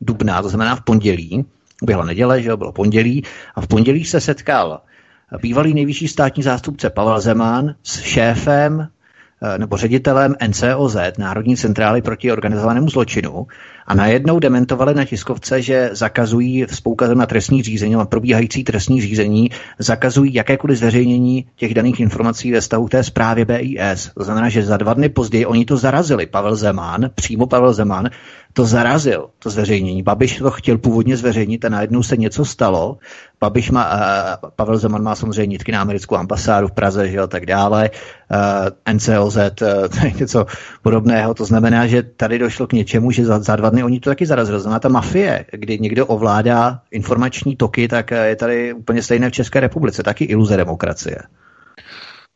dubna, 0.00 0.42
to 0.42 0.48
znamená 0.48 0.76
v 0.76 0.80
pondělí, 0.80 1.44
byla 1.82 2.04
neděle, 2.04 2.42
že 2.42 2.48
jo, 2.48 2.56
bylo 2.56 2.72
pondělí, 2.72 3.24
a 3.54 3.60
v 3.60 3.66
pondělí 3.66 4.04
se 4.04 4.20
setkal 4.20 4.80
bývalý 5.42 5.74
nejvyšší 5.74 6.08
státní 6.08 6.42
zástupce 6.42 6.90
Pavel 6.90 7.20
Zeman 7.20 7.74
s 7.82 8.00
šéfem 8.00 8.88
nebo 9.58 9.76
ředitelem 9.76 10.34
NCOZ, 10.48 10.96
Národní 11.18 11.56
centrály 11.56 12.02
proti 12.02 12.32
organizovanému 12.32 12.88
zločinu, 12.88 13.46
a 13.86 13.94
najednou 13.94 14.38
dementovali 14.38 14.94
na 14.94 15.04
tiskovce, 15.04 15.62
že 15.62 15.90
zakazují 15.92 16.66
s 16.68 16.80
poukazem 16.80 17.18
na 17.18 17.26
trestní 17.26 17.62
řízení, 17.62 17.94
na 17.94 18.04
probíhající 18.04 18.64
trestní 18.64 19.00
řízení, 19.00 19.50
zakazují 19.78 20.34
jakékoliv 20.34 20.78
zveřejnění 20.78 21.46
těch 21.56 21.74
daných 21.74 22.00
informací 22.00 22.52
ve 22.52 22.60
stavu 22.60 22.88
té 22.88 23.02
zprávě 23.02 23.44
BIS. 23.44 24.10
To 24.14 24.24
znamená, 24.24 24.48
že 24.48 24.62
za 24.62 24.76
dva 24.76 24.94
dny 24.94 25.08
později 25.08 25.46
oni 25.46 25.64
to 25.64 25.76
zarazili. 25.76 26.26
Pavel 26.26 26.56
Zeman, 26.56 27.10
přímo 27.14 27.46
Pavel 27.46 27.72
Zeman, 27.72 28.10
to 28.54 28.64
zarazil, 28.64 29.30
to 29.38 29.50
zveřejnění. 29.50 30.02
Babiš 30.02 30.38
to 30.38 30.50
chtěl 30.50 30.78
původně 30.78 31.16
zveřejnit 31.16 31.64
a 31.64 31.68
najednou 31.68 32.02
se 32.02 32.16
něco 32.16 32.44
stalo. 32.44 32.98
Babiš 33.40 33.70
má, 33.70 33.94
uh, 33.94 34.50
Pavel 34.56 34.78
Zeman 34.78 35.02
má 35.02 35.14
samozřejmě 35.14 35.46
nitky 35.46 35.72
na 35.72 35.80
americkou 35.80 36.16
ambasádu 36.16 36.68
v 36.68 36.72
Praze, 36.72 37.08
že 37.08 37.16
jo, 37.16 37.26
tak 37.26 37.46
dále. 37.46 37.90
Uh, 38.30 38.94
NCOZ, 38.94 39.36
uh, 39.36 40.18
něco 40.18 40.46
podobného. 40.82 41.34
To 41.34 41.44
znamená, 41.44 41.86
že 41.86 42.02
tady 42.02 42.38
došlo 42.38 42.66
k 42.66 42.72
něčemu, 42.72 43.10
že 43.10 43.24
za, 43.24 43.38
za 43.38 43.56
dva 43.56 43.70
dny 43.70 43.84
oni 43.84 44.00
to 44.00 44.10
taky 44.10 44.26
zarazili. 44.26 44.60
Znamená 44.60 44.80
ta 44.80 44.88
mafie, 44.88 45.44
kdy 45.52 45.78
někdo 45.78 46.06
ovládá 46.06 46.80
informační 46.90 47.56
toky, 47.56 47.88
tak 47.88 48.10
je 48.10 48.36
tady 48.36 48.72
úplně 48.72 49.02
stejné 49.02 49.30
v 49.30 49.32
České 49.32 49.60
republice. 49.60 50.02
Taky 50.02 50.24
iluze 50.24 50.56
demokracie. 50.56 51.18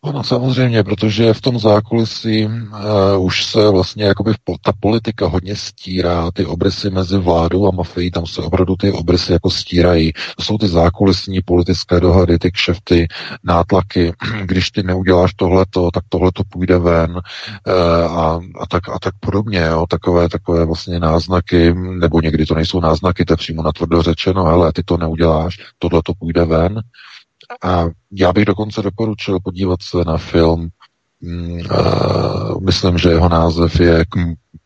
No 0.04 0.24
samozřejmě, 0.24 0.84
protože 0.84 1.34
v 1.34 1.40
tom 1.40 1.58
zákulisí 1.58 2.46
uh, 2.46 3.24
už 3.24 3.44
se 3.44 3.68
vlastně 3.68 4.04
jakoby 4.04 4.32
ta 4.62 4.72
politika 4.80 5.26
hodně 5.26 5.56
stírá, 5.56 6.30
ty 6.30 6.46
obrysy 6.46 6.90
mezi 6.90 7.18
vládou 7.18 7.68
a 7.68 7.70
mafií, 7.70 8.10
tam 8.10 8.26
se 8.26 8.42
opravdu 8.42 8.76
ty 8.76 8.92
obrysy 8.92 9.32
jako 9.32 9.50
stírají. 9.50 10.12
To 10.36 10.42
jsou 10.42 10.58
ty 10.58 10.68
zákulisní 10.68 11.40
politické 11.44 12.00
dohady, 12.00 12.38
ty 12.38 12.50
kšefty, 12.50 13.08
nátlaky. 13.44 14.12
Když 14.44 14.70
ty 14.70 14.82
neuděláš 14.82 15.34
tohleto, 15.34 15.90
tak 15.90 16.04
tohleto 16.08 16.42
půjde 16.48 16.78
ven 16.78 17.10
uh, 17.10 18.18
a, 18.18 18.40
a, 18.60 18.66
tak, 18.70 18.88
a 18.88 18.98
tak 19.02 19.14
podobně. 19.20 19.60
Jo? 19.60 19.86
Takové, 19.88 20.28
takové 20.28 20.64
vlastně 20.64 21.00
náznaky, 21.00 21.74
nebo 21.74 22.20
někdy 22.20 22.46
to 22.46 22.54
nejsou 22.54 22.80
náznaky, 22.80 23.24
to 23.24 23.32
je 23.32 23.36
přímo 23.36 23.62
natvrdo 23.62 24.02
řečeno, 24.02 24.46
ale 24.46 24.72
ty 24.72 24.82
to 24.82 24.96
neuděláš, 24.96 25.58
tohleto 25.78 26.12
půjde 26.14 26.44
ven 26.44 26.82
a 27.62 27.84
já 28.12 28.32
bych 28.32 28.44
dokonce 28.44 28.82
doporučil 28.82 29.40
podívat 29.40 29.82
se 29.82 29.96
na 30.06 30.16
film, 30.16 30.68
uh, 31.22 32.60
myslím, 32.60 32.98
že 32.98 33.08
jeho 33.08 33.28
název 33.28 33.80
je 33.80 34.04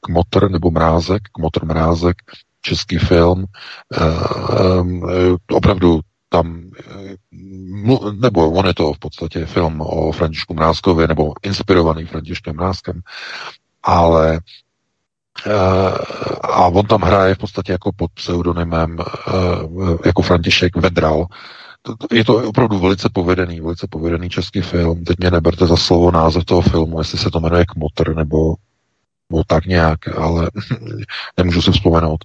Kmotr 0.01 0.51
nebo 0.51 0.71
Mrázek, 0.71 1.23
Kmotr 1.33 1.65
Mrázek, 1.65 2.17
český 2.61 2.99
film. 2.99 3.45
Uh, 4.01 4.81
um, 4.81 5.03
opravdu 5.53 6.01
tam, 6.29 6.71
nebo 8.21 8.51
on 8.51 8.67
je 8.67 8.75
to 8.75 8.93
v 8.93 8.99
podstatě 8.99 9.47
film 9.47 9.81
o 9.81 10.13
Františku 10.13 10.55
Mrázkovi, 10.55 11.09
nebo 11.09 11.33
inspirovaný 11.43 12.05
Františkem 12.05 12.57
Mrázkem, 12.57 13.01
ale 13.83 14.41
a 16.43 16.67
on 16.67 16.87
tam 16.87 17.03
hraje 17.03 17.35
v 17.35 17.39
podstatě 17.39 17.73
jako 17.73 17.91
pod 17.97 18.11
pseudonymem 18.15 18.99
jako 20.05 20.23
František 20.23 20.77
Vedral, 20.77 21.27
je 22.13 22.25
to 22.25 22.49
opravdu 22.49 22.79
velice 22.79 23.09
povedený, 23.13 23.61
velice 23.61 23.87
povedený 23.87 24.31
český 24.31 24.61
film. 24.61 25.05
Teď 25.05 25.19
mě 25.19 25.31
neberte 25.31 25.67
za 25.67 25.77
slovo 25.77 26.11
název 26.11 26.45
toho 26.45 26.61
filmu, 26.61 26.99
jestli 26.99 27.19
se 27.19 27.31
to 27.31 27.41
jmenuje 27.41 27.65
Kmotr 27.65 28.15
nebo, 28.15 28.55
nebo 29.31 29.45
tak 29.47 29.67
nějak, 29.67 30.19
ale 30.19 30.51
nemůžu 31.37 31.63
si 31.63 31.73
vzpomenout. 31.73 32.25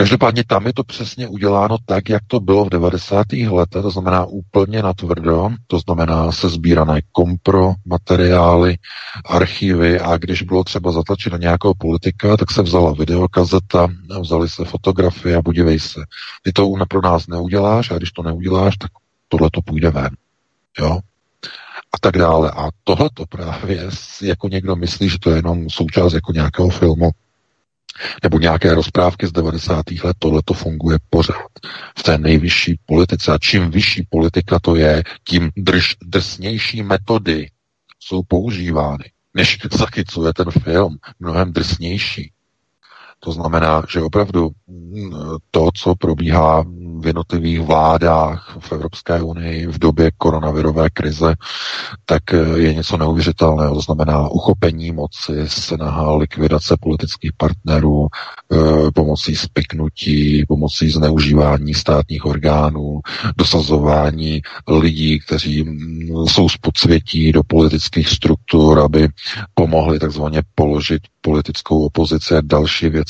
Každopádně 0.00 0.44
tam 0.44 0.66
je 0.66 0.72
to 0.72 0.84
přesně 0.84 1.28
uděláno 1.28 1.76
tak, 1.86 2.08
jak 2.08 2.22
to 2.26 2.40
bylo 2.40 2.64
v 2.64 2.68
90. 2.68 3.32
letech, 3.32 3.82
to 3.82 3.90
znamená 3.90 4.24
úplně 4.24 4.82
natvrdo, 4.82 5.50
to 5.66 5.78
znamená 5.78 6.32
se 6.32 6.48
sbírané 6.48 7.00
kompro, 7.12 7.74
materiály, 7.86 8.78
archivy 9.24 10.00
a 10.00 10.16
když 10.16 10.42
bylo 10.42 10.64
třeba 10.64 10.92
zatlačit 10.92 11.32
na 11.32 11.38
nějakého 11.38 11.74
politika, 11.74 12.36
tak 12.36 12.50
se 12.50 12.62
vzala 12.62 12.92
videokazeta, 12.92 13.88
vzali 14.20 14.48
se 14.48 14.64
fotografie 14.64 15.36
a 15.36 15.42
podívej 15.42 15.78
se. 15.78 16.00
Ty 16.42 16.52
to 16.52 16.72
pro 16.88 17.02
nás 17.02 17.26
neuděláš 17.26 17.90
a 17.90 17.96
když 17.96 18.12
to 18.12 18.22
neuděláš, 18.22 18.76
tak 18.76 18.90
tohle 19.28 19.48
to 19.52 19.62
půjde 19.62 19.90
ven. 19.90 20.10
Jo? 20.78 20.98
a 21.92 21.98
tak 22.00 22.18
dále. 22.18 22.50
A 22.50 22.68
tohle 22.84 23.10
to 23.14 23.26
právě 23.26 23.88
jako 24.22 24.48
někdo 24.48 24.76
myslí, 24.76 25.08
že 25.08 25.18
to 25.18 25.30
je 25.30 25.36
jenom 25.36 25.70
součást 25.70 26.12
jako 26.12 26.32
nějakého 26.32 26.68
filmu, 26.68 27.10
nebo 28.22 28.38
nějaké 28.38 28.74
rozprávky 28.74 29.26
z 29.26 29.32
90. 29.32 29.90
let, 30.04 30.16
tohle 30.18 30.42
to 30.44 30.54
funguje 30.54 30.98
pořád 31.10 31.50
v 31.98 32.02
té 32.02 32.18
nejvyšší 32.18 32.78
politice. 32.86 33.32
A 33.32 33.38
čím 33.38 33.70
vyšší 33.70 34.06
politika 34.10 34.58
to 34.58 34.76
je, 34.76 35.02
tím 35.24 35.50
drž, 35.56 35.96
drsnější 36.02 36.82
metody 36.82 37.50
jsou 38.00 38.22
používány, 38.22 39.04
než 39.34 39.58
zachycuje 39.72 40.32
ten 40.32 40.50
film, 40.50 40.98
mnohem 41.20 41.52
drsnější. 41.52 42.32
To 43.20 43.32
znamená, 43.32 43.82
že 43.92 44.02
opravdu 44.02 44.50
mm, 44.66 45.10
to, 45.50 45.68
co 45.74 45.94
probíhá 45.94 46.64
v 47.00 47.06
jednotlivých 47.06 47.60
vládách 47.60 48.56
v 48.60 48.72
Evropské 48.72 49.22
unii 49.22 49.66
v 49.66 49.78
době 49.78 50.10
koronavirové 50.18 50.90
krize, 50.90 51.34
tak 52.04 52.22
je 52.54 52.74
něco 52.74 52.96
neuvěřitelného. 52.96 53.74
To 53.74 53.80
znamená 53.80 54.28
uchopení 54.28 54.92
moci, 54.92 55.34
snaha 55.46 56.16
likvidace 56.16 56.76
politických 56.80 57.32
partnerů, 57.36 58.06
eh, 58.52 58.56
pomocí 58.94 59.36
spiknutí, 59.36 60.44
pomocí 60.48 60.90
zneužívání 60.90 61.74
státních 61.74 62.24
orgánů, 62.26 63.00
dosazování 63.36 64.42
lidí, 64.68 65.20
kteří 65.20 65.64
mm, 65.64 66.26
jsou 66.28 66.48
z 66.48 66.56
podsvětí 66.56 67.32
do 67.32 67.42
politických 67.42 68.08
struktur, 68.08 68.80
aby 68.80 69.08
pomohli 69.54 69.98
takzvaně 69.98 70.42
položit 70.54 71.02
politickou 71.20 71.86
opozici 71.86 72.36
a 72.36 72.40
další 72.44 72.88
věci, 72.88 73.09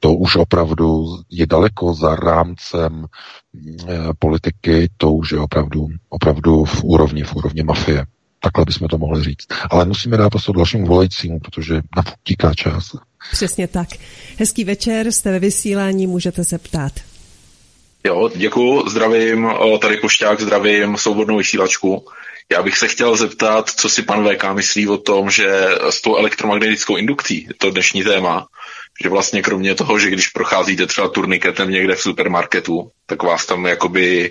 to 0.00 0.14
už 0.14 0.36
opravdu 0.36 1.06
je 1.30 1.46
daleko 1.46 1.94
za 1.94 2.16
rámcem 2.16 3.04
eh, 3.04 3.98
politiky, 4.18 4.88
to 4.96 5.12
už 5.12 5.32
je 5.32 5.38
opravdu, 5.38 5.88
opravdu 6.08 6.64
v 6.64 6.84
úrovni, 6.84 7.22
v 7.22 7.34
úrovni 7.34 7.62
mafie. 7.62 8.04
Takhle 8.40 8.64
bychom 8.64 8.88
to 8.88 8.98
mohli 8.98 9.24
říct. 9.24 9.46
Ale 9.70 9.84
musíme 9.84 10.16
dát 10.16 10.32
to 10.46 10.52
dalšímu 10.52 10.86
volajícímu, 10.86 11.40
protože 11.40 11.74
nám 11.74 12.04
tíká 12.24 12.54
čas. 12.54 12.90
Přesně 13.32 13.68
tak. 13.68 13.88
Hezký 14.38 14.64
večer, 14.64 15.12
jste 15.12 15.30
ve 15.30 15.38
vysílání, 15.38 16.06
můžete 16.06 16.44
se 16.44 16.58
ptát. 16.58 16.92
Jo, 18.04 18.30
děkuji, 18.36 18.88
zdravím, 18.88 19.50
tady 19.78 19.96
Košťák, 19.96 20.40
zdravím 20.40 20.96
svobodnou 20.96 21.36
vysílačku. 21.36 22.04
Já 22.52 22.62
bych 22.62 22.78
se 22.78 22.88
chtěl 22.88 23.16
zeptat, 23.16 23.70
co 23.70 23.88
si 23.88 24.02
pan 24.02 24.28
VK 24.28 24.44
myslí 24.52 24.88
o 24.88 24.96
tom, 24.96 25.30
že 25.30 25.66
s 25.90 26.00
tou 26.00 26.16
elektromagnetickou 26.16 26.96
indukcí, 26.96 27.48
to 27.58 27.70
dnešní 27.70 28.04
téma, 28.04 28.46
že 29.02 29.08
vlastně 29.08 29.42
kromě 29.42 29.74
toho, 29.74 29.98
že 29.98 30.10
když 30.10 30.28
procházíte 30.28 30.86
třeba 30.86 31.08
turniketem 31.08 31.70
někde 31.70 31.94
v 31.94 32.02
supermarketu, 32.02 32.90
tak 33.06 33.22
vás 33.22 33.46
tam 33.46 33.66
jakoby 33.66 34.30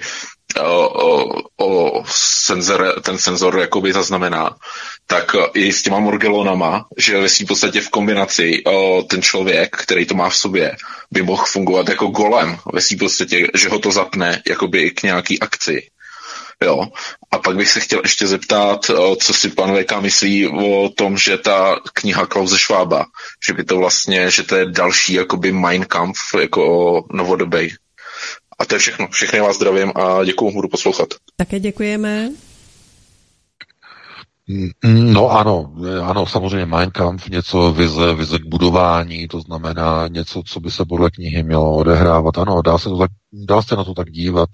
o, 0.62 0.88
o, 0.88 1.42
o 1.58 2.04
senzor, 2.08 3.02
ten 3.02 3.18
senzor 3.18 3.60
jakoby 3.60 3.94
zaznamená, 3.94 4.56
tak 5.08 5.36
i 5.54 5.74
s 5.74 5.82
těma 5.82 6.00
morgelonama, 6.00 6.86
že 6.98 7.20
ve 7.20 7.28
v 7.28 7.46
podstatě 7.48 7.82
v 7.82 7.90
kombinaci 7.90 8.64
o, 8.64 9.04
ten 9.04 9.22
člověk, 9.22 9.76
který 9.76 10.06
to 10.06 10.16
má 10.16 10.30
v 10.30 10.36
sobě, 10.36 10.76
by 11.12 11.22
mohl 11.22 11.46
fungovat 11.46 11.90
jako 11.90 12.08
golem, 12.08 12.58
ve 12.74 12.82
v 12.82 12.98
podstatě, 13.00 13.48
že 13.54 13.70
ho 13.70 13.80
to 13.80 13.92
zapne 13.92 14.42
jakoby 14.50 14.92
k 14.92 15.04
nějaký 15.04 15.40
akci 15.40 15.88
Jo. 16.64 16.88
A 17.32 17.40
pak 17.40 17.56
bych 17.56 17.70
se 17.70 17.80
chtěl 17.80 18.02
ještě 18.04 18.28
zeptat, 18.28 18.92
co 19.20 19.34
si 19.34 19.50
pan 19.50 19.78
VK 19.78 20.02
myslí 20.02 20.48
o 20.48 20.90
tom, 20.90 21.18
že 21.18 21.38
ta 21.38 21.80
kniha 21.94 22.26
Klauze 22.26 22.60
Švába, 22.60 23.06
že 23.48 23.54
by 23.54 23.64
to 23.64 23.78
vlastně, 23.78 24.32
že 24.32 24.44
to 24.44 24.56
je 24.56 24.66
další 24.66 25.14
jakoby 25.14 25.52
Mein 25.52 25.86
Kampf 25.86 26.20
jako 26.40 27.04
novodobej. 27.12 27.76
A 28.60 28.66
to 28.66 28.76
je 28.76 28.80
všechno. 28.80 29.08
Všechny 29.08 29.40
vás 29.40 29.56
zdravím 29.56 29.92
a 29.96 30.24
děkuju, 30.24 30.52
budu 30.52 30.68
poslouchat. 30.68 31.08
Také 31.38 31.60
děkujeme. 31.60 32.30
Mm, 34.48 35.14
no 35.14 35.30
ano, 35.30 35.74
ano, 36.04 36.26
samozřejmě 36.26 36.66
Mein 36.66 36.92
Kampf, 36.92 37.30
něco 37.30 37.72
vize, 37.72 38.14
vize 38.14 38.40
k 38.40 38.46
budování, 38.46 39.28
to 39.28 39.42
znamená 39.42 40.08
něco, 40.08 40.44
co 40.46 40.60
by 40.60 40.72
se 40.72 40.86
podle 40.86 41.12
knihy 41.12 41.44
mělo 41.44 41.76
odehrávat. 41.76 42.38
Ano, 42.38 42.62
dá 42.62 42.78
se, 42.78 42.90
to 42.90 42.98
tak, 42.98 43.12
dá 43.34 43.62
se 43.62 43.76
na 43.76 43.84
to 43.84 43.94
tak 43.94 44.12
dívat. 44.12 44.50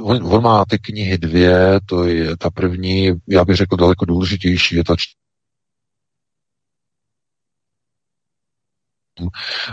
On, 0.00 0.34
on 0.34 0.42
má 0.42 0.64
ty 0.64 0.78
knihy 0.78 1.18
dvě, 1.18 1.80
to 1.86 2.04
je 2.04 2.36
ta 2.36 2.50
první, 2.50 3.12
já 3.28 3.44
bych 3.44 3.56
řekl 3.56 3.76
daleko 3.76 4.04
důležitější, 4.04 4.76
je 4.76 4.84
ta 4.84 4.94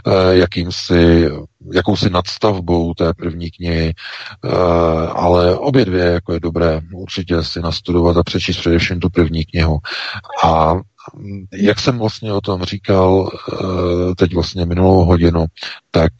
Eh, 0.07 0.37
jakýmsi, 0.37 1.29
jakousi 1.73 2.09
nadstavbou 2.09 2.93
té 2.93 3.13
první 3.13 3.51
knihy, 3.51 3.93
eh, 4.45 4.49
ale 5.07 5.57
obě 5.57 5.85
dvě 5.85 6.05
jako 6.05 6.33
je 6.33 6.39
dobré 6.39 6.81
určitě 6.93 7.43
si 7.43 7.61
nastudovat 7.61 8.17
a 8.17 8.23
přečíst 8.23 8.57
především 8.57 8.99
tu 8.99 9.09
první 9.09 9.45
knihu. 9.45 9.77
A 10.43 10.73
jak 11.53 11.79
jsem 11.79 11.97
vlastně 11.97 12.33
o 12.33 12.41
tom 12.41 12.63
říkal 12.63 13.29
eh, 13.31 14.15
teď 14.15 14.33
vlastně 14.33 14.65
minulou 14.65 15.05
hodinu, 15.05 15.45
tak 15.91 16.11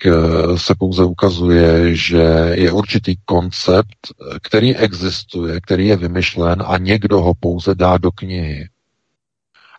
se 0.56 0.76
pouze 0.80 1.04
ukazuje, 1.04 1.96
že 1.96 2.52
je 2.54 2.72
určitý 2.72 3.16
koncept, 3.26 3.98
který 4.44 4.76
existuje, 4.76 5.62
který 5.62 5.88
je 5.88 5.96
vymyšlen 5.96 6.64
a 6.68 6.78
někdo 6.78 7.22
ho 7.22 7.34
pouze 7.40 7.76
dá 7.76 7.98
do 7.98 8.12
knihy. 8.12 8.70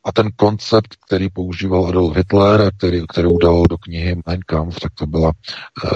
A 0.07 0.13
ten 0.13 0.29
koncept, 0.37 0.97
který 1.07 1.31
používal 1.31 1.87
Adolf 1.87 2.17
Hitler 2.17 2.61
a 2.61 2.71
který, 2.71 3.03
který 3.09 3.29
udal 3.29 3.63
do 3.71 3.79
knihy 3.79 4.17
Mein 4.27 4.41
Kampf, 4.47 4.81
tak 4.81 4.93
to 4.95 5.07
byla 5.07 5.33
e, 5.85 5.89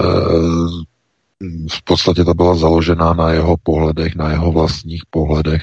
v 1.71 1.83
podstatě 1.83 2.23
to 2.23 2.33
byla 2.33 2.55
založena 2.55 3.13
na 3.13 3.31
jeho 3.31 3.57
pohledech, 3.63 4.15
na 4.15 4.31
jeho 4.31 4.51
vlastních 4.51 5.01
pohledech, 5.09 5.61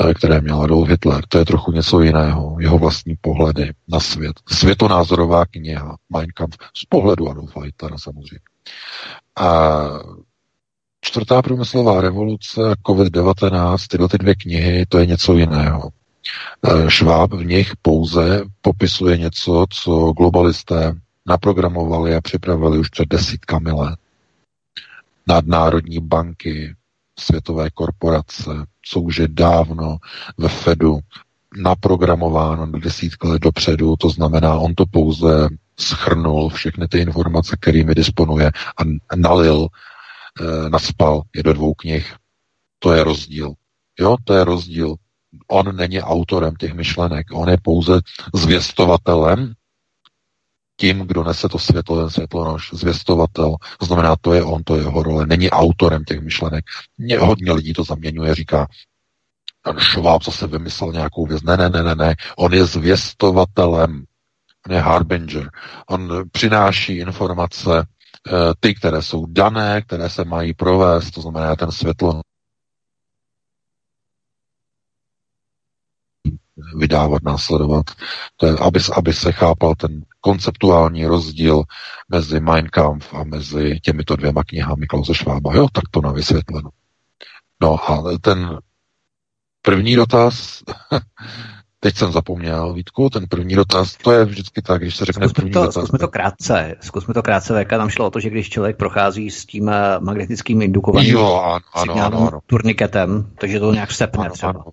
e, 0.00 0.14
které 0.14 0.40
měl 0.40 0.62
Adolf 0.62 0.88
Hitler. 0.88 1.24
To 1.28 1.38
je 1.38 1.44
trochu 1.44 1.72
něco 1.72 2.00
jiného, 2.00 2.56
jeho 2.60 2.78
vlastní 2.78 3.14
pohledy 3.20 3.72
na 3.88 4.00
svět. 4.00 4.32
Světonázorová 4.48 5.46
kniha 5.46 5.96
Mein 6.16 6.28
Kampf 6.34 6.56
z 6.76 6.84
pohledu 6.84 7.28
Adolfa 7.28 7.60
Hitlera 7.60 7.98
samozřejmě. 7.98 8.40
A 9.36 9.80
čtvrtá 11.00 11.42
průmyslová 11.42 12.00
revoluce 12.00 12.70
a 12.70 12.74
COVID-19, 12.74 13.76
tyhle 13.90 14.08
ty 14.08 14.18
dvě 14.18 14.34
knihy, 14.34 14.86
to 14.86 14.98
je 14.98 15.06
něco 15.06 15.36
jiného. 15.36 15.90
Eh, 16.64 16.90
Šváb 16.90 17.32
v 17.32 17.44
nich 17.44 17.72
pouze 17.82 18.44
popisuje 18.60 19.18
něco, 19.18 19.66
co 19.70 20.12
globalisté 20.12 20.94
naprogramovali 21.26 22.14
a 22.14 22.20
připravili 22.20 22.78
už 22.78 22.88
před 22.88 23.08
desítkami 23.08 23.70
let. 23.70 23.98
Nadnárodní 25.28 26.00
banky, 26.00 26.74
světové 27.18 27.70
korporace, 27.70 28.50
co 28.82 29.00
už 29.00 29.16
je 29.16 29.28
dávno 29.28 29.96
ve 30.38 30.48
Fedu 30.48 30.98
naprogramováno 31.56 32.66
na 32.66 32.78
desítky 32.78 33.28
let 33.28 33.42
dopředu, 33.42 33.96
to 33.96 34.10
znamená, 34.10 34.54
on 34.54 34.74
to 34.74 34.86
pouze 34.86 35.48
schrnul 35.80 36.48
všechny 36.48 36.88
ty 36.88 36.98
informace, 36.98 37.56
kterými 37.60 37.94
disponuje 37.94 38.48
a 38.76 39.14
nalil, 39.16 39.66
e, 40.40 40.70
naspal 40.70 41.22
je 41.34 41.42
do 41.42 41.52
dvou 41.52 41.74
knih. 41.74 42.14
To 42.78 42.92
je 42.92 43.04
rozdíl. 43.04 43.54
Jo, 43.98 44.16
to 44.24 44.34
je 44.34 44.44
rozdíl 44.44 44.96
on 45.48 45.76
není 45.76 46.00
autorem 46.00 46.56
těch 46.56 46.74
myšlenek, 46.74 47.26
on 47.32 47.48
je 47.48 47.56
pouze 47.62 48.00
zvěstovatelem, 48.34 49.54
tím, 50.76 50.98
kdo 50.98 51.24
nese 51.24 51.48
to 51.48 51.58
světlo, 51.58 52.00
ten 52.00 52.10
světlonož, 52.10 52.70
zvěstovatel, 52.72 53.56
to 53.78 53.86
znamená, 53.86 54.16
to 54.20 54.34
je 54.34 54.42
on, 54.42 54.62
to 54.64 54.76
je 54.76 54.82
jeho 54.82 55.02
role, 55.02 55.26
není 55.26 55.50
autorem 55.50 56.04
těch 56.04 56.20
myšlenek. 56.20 56.64
Mě 56.98 57.18
hodně 57.18 57.52
lidí 57.52 57.72
to 57.72 57.84
zaměňuje, 57.84 58.34
říká, 58.34 58.66
ten 59.62 59.78
Šváb 59.78 60.22
zase 60.24 60.46
vymyslel 60.46 60.92
nějakou 60.92 61.26
věc. 61.26 61.42
Ne, 61.42 61.56
ne, 61.56 61.68
ne, 61.68 61.82
ne, 61.82 61.94
ne, 61.94 62.14
on 62.36 62.54
je 62.54 62.64
zvěstovatelem, 62.64 64.04
on 64.68 64.74
je 64.74 64.80
harbinger, 64.80 65.50
on 65.86 66.22
přináší 66.32 66.96
informace, 66.96 67.86
eh, 68.26 68.30
ty, 68.60 68.74
které 68.74 69.02
jsou 69.02 69.26
dané, 69.26 69.82
které 69.82 70.10
se 70.10 70.24
mají 70.24 70.54
provést, 70.54 71.10
to 71.10 71.20
znamená 71.20 71.56
ten 71.56 71.72
světlo 71.72 72.20
vydávat, 76.76 77.22
následovat. 77.22 77.86
To 78.36 78.46
je, 78.46 78.52
aby, 78.52 78.80
aby 78.96 79.12
se 79.12 79.32
chápal 79.32 79.74
ten 79.74 80.02
konceptuální 80.20 81.06
rozdíl 81.06 81.62
mezi 82.08 82.40
Mein 82.40 82.68
Kampf 82.68 83.14
a 83.14 83.24
mezi 83.24 83.80
těmito 83.82 84.16
dvěma 84.16 84.44
knihami 84.44 84.86
Klause 84.86 85.14
Švába. 85.14 85.54
Jo, 85.54 85.68
tak 85.72 85.84
to 85.90 86.00
na 86.00 86.12
vysvětleno. 86.12 86.70
No 87.62 87.90
a 87.90 88.18
ten 88.20 88.58
první 89.62 89.96
dotaz, 89.96 90.62
teď 91.80 91.96
jsem 91.96 92.12
zapomněl, 92.12 92.72
Vítku, 92.72 93.10
ten 93.10 93.26
první 93.28 93.54
dotaz, 93.54 93.96
to 93.96 94.12
je 94.12 94.24
vždycky 94.24 94.62
tak, 94.62 94.80
když 94.80 94.96
se 94.96 95.04
řekne 95.04 95.28
zkusme 95.28 95.34
první 95.34 95.50
to, 95.50 95.60
dotaz. 95.60 95.74
Zkusme 95.74 95.98
to 95.98 96.08
krátce, 96.08 96.74
zkusme 96.80 97.14
to 97.14 97.22
krátce, 97.22 97.64
VK, 97.64 97.68
tam 97.68 97.88
šlo 97.88 98.06
o 98.06 98.10
to, 98.10 98.20
že 98.20 98.30
když 98.30 98.50
člověk 98.50 98.76
prochází 98.76 99.30
s 99.30 99.46
tím 99.46 99.68
eh, 99.68 100.00
magnetickým 100.00 100.62
indukovaným 100.62 101.14
jo, 101.14 101.42
ano, 101.44 101.64
ano, 101.74 101.94
ano, 101.94 102.28
ano. 102.28 102.40
turniketem, 102.46 103.30
takže 103.38 103.60
to 103.60 103.72
nějak 103.72 103.92
stepne 103.92 104.24
ano, 104.24 104.34
třeba. 104.34 104.50
Ano 104.50 104.64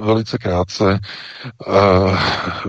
velice, 0.00 0.38
krátce. 0.38 0.98
Uh, 1.66 2.18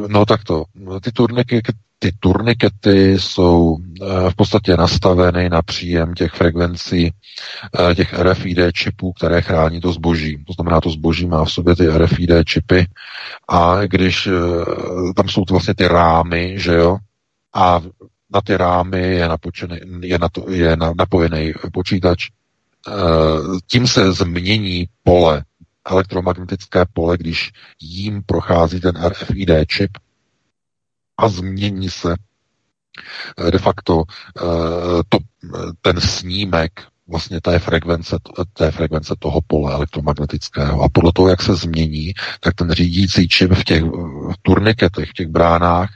no 0.08 0.26
tak 0.26 0.44
to. 0.44 0.64
Ty 1.02 1.12
turniky, 1.12 1.62
ty 2.00 2.12
turnikety 2.20 3.20
jsou 3.20 3.72
uh, 3.72 4.30
v 4.30 4.36
podstatě 4.36 4.78
nastaveny 4.78 5.50
na 5.50 5.62
příjem 5.62 6.14
těch 6.14 6.32
frekvencí 6.32 7.12
uh, 7.80 7.94
těch 7.94 8.14
RFID 8.20 8.58
čipů, 8.74 9.14
které 9.14 9.42
chrání 9.42 9.82
to 9.82 9.94
zboží. 9.94 10.44
To 10.48 10.54
znamená, 10.54 10.82
to 10.82 10.90
zboží 10.90 11.28
má 11.28 11.46
v 11.46 11.52
sobě 11.52 11.76
ty 11.76 11.88
RFID 11.88 12.30
čipy 12.46 12.88
a 13.50 13.86
když 13.86 14.30
tam 15.16 15.30
jsou 15.30 15.46
to 15.46 15.54
vlastně 15.54 15.76
ty 15.76 15.88
rámy, 15.88 16.54
že 16.60 16.74
jo, 16.74 16.98
a 17.54 17.82
na 18.34 18.42
ty 18.42 18.58
rámy 18.58 19.00
je, 19.02 19.28
napočený, 19.28 19.78
je, 20.02 20.20
na 20.20 20.30
to, 20.30 20.50
je 20.50 20.76
na, 20.76 20.94
napojený 20.98 21.54
počítač, 21.74 22.28
tím 23.68 23.88
se 23.88 24.14
změní 24.14 24.88
pole 25.04 25.44
elektromagnetické 25.86 26.86
pole, 26.94 27.18
když 27.18 27.52
jím 27.82 28.24
prochází 28.24 28.80
ten 28.80 28.96
RFID 29.08 29.50
čip 29.68 29.98
a 31.18 31.28
změní 31.30 31.90
se 31.90 32.16
eh, 33.48 33.52
de 33.52 33.58
facto 33.58 34.04
eh, 34.38 34.42
to, 35.10 35.18
ten 35.82 36.02
snímek 36.02 36.72
vlastně 37.08 37.42
té 37.42 37.60
frekvence, 37.60 38.18
té 38.54 38.72
frekvence 38.72 39.16
toho 39.20 39.40
pole 39.48 39.74
elektromagnetického. 39.74 40.82
A 40.82 40.90
podle 40.90 41.12
toho, 41.16 41.28
jak 41.30 41.42
se 41.42 41.56
změní, 41.56 42.14
tak 42.40 42.56
ten 42.56 42.72
řídící 42.72 43.28
čip 43.28 43.52
v 43.52 43.64
těch 43.64 43.84
v 43.84 44.34
turniketech, 44.42 45.10
v 45.10 45.14
těch 45.14 45.28
bránách, 45.28 45.90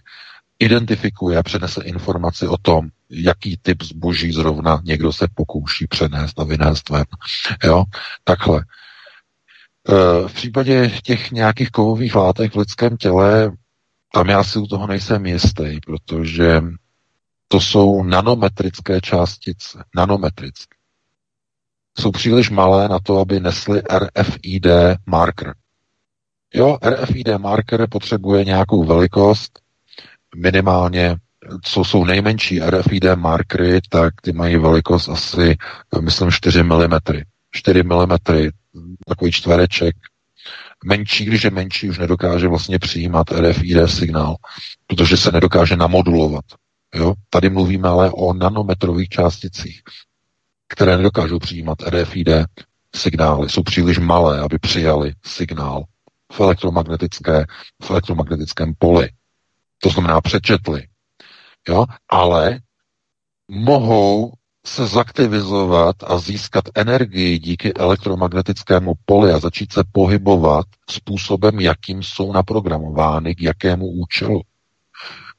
identifikuje 0.59 1.37
a 1.37 1.43
přenese 1.43 1.83
informaci 1.83 2.47
o 2.47 2.57
tom, 2.57 2.89
jaký 3.09 3.57
typ 3.61 3.83
zboží 3.83 4.31
zrovna 4.31 4.81
někdo 4.83 5.13
se 5.13 5.27
pokouší 5.35 5.87
přenést 5.87 6.39
a 6.39 6.43
vynést 6.43 6.89
ven. 6.89 7.05
Jo? 7.63 7.83
Takhle. 8.23 8.63
Eh, 9.89 10.27
v 10.27 10.33
případě 10.33 10.91
těch 11.03 11.31
nějakých 11.31 11.69
kovových 11.69 12.15
látek 12.15 12.55
v 12.55 12.57
lidském 12.57 12.97
těle, 12.97 13.51
tam 14.13 14.29
já 14.29 14.43
si 14.43 14.59
u 14.59 14.67
toho 14.67 14.87
nejsem 14.87 15.25
jistý, 15.25 15.79
protože 15.85 16.61
to 17.47 17.61
jsou 17.61 18.03
nanometrické 18.03 19.01
částice. 19.01 19.83
Nanometrické. 19.95 20.75
Jsou 21.99 22.11
příliš 22.11 22.49
malé 22.49 22.87
na 22.87 22.99
to, 22.99 23.19
aby 23.19 23.39
nesly 23.39 23.81
RFID 23.81 24.67
marker. 25.05 25.55
Jo, 26.53 26.77
RFID 26.83 27.27
marker 27.37 27.87
potřebuje 27.89 28.45
nějakou 28.45 28.83
velikost, 28.83 29.59
minimálně, 30.35 31.15
co 31.63 31.83
jsou 31.83 32.05
nejmenší 32.05 32.59
RFID 32.59 33.05
markery, 33.15 33.81
tak 33.89 34.21
ty 34.21 34.31
mají 34.31 34.57
velikost 34.57 35.09
asi, 35.09 35.57
myslím, 36.01 36.31
4 36.31 36.63
mm. 36.63 36.99
4 37.55 37.83
mm, 37.83 38.95
takový 39.07 39.31
čtvereček. 39.31 39.95
Menší, 40.85 41.25
když 41.25 41.43
je 41.43 41.51
menší, 41.51 41.89
už 41.89 41.97
nedokáže 41.97 42.47
vlastně 42.47 42.79
přijímat 42.79 43.31
RFID 43.31 43.77
signál, 43.89 44.35
protože 44.87 45.17
se 45.17 45.31
nedokáže 45.31 45.75
namodulovat. 45.75 46.45
Jo? 46.95 47.13
Tady 47.29 47.49
mluvíme 47.49 47.89
ale 47.89 48.11
o 48.11 48.33
nanometrových 48.33 49.09
částicích, 49.09 49.81
které 50.67 50.97
nedokážou 50.97 51.39
přijímat 51.39 51.81
RFID 51.81 52.29
signály. 52.95 53.49
Jsou 53.49 53.63
příliš 53.63 53.97
malé, 53.97 54.39
aby 54.39 54.59
přijali 54.59 55.13
signál 55.25 55.83
v, 56.31 56.39
elektromagnetické, 56.39 57.45
v 57.83 57.89
elektromagnetickém 57.89 58.73
poli. 58.77 59.09
To 59.83 59.89
znamená 59.89 60.21
přečetli. 60.21 60.87
Jo? 61.69 61.85
Ale 62.09 62.59
mohou 63.47 64.33
se 64.67 64.87
zaktivizovat 64.87 65.95
a 66.07 66.17
získat 66.17 66.63
energii 66.75 67.39
díky 67.39 67.73
elektromagnetickému 67.73 68.93
poli 69.05 69.31
a 69.31 69.39
začít 69.39 69.73
se 69.73 69.83
pohybovat 69.91 70.65
způsobem, 70.89 71.59
jakým 71.59 72.03
jsou 72.03 72.33
naprogramovány, 72.33 73.35
k 73.35 73.41
jakému 73.41 73.87
účelu. 73.87 74.41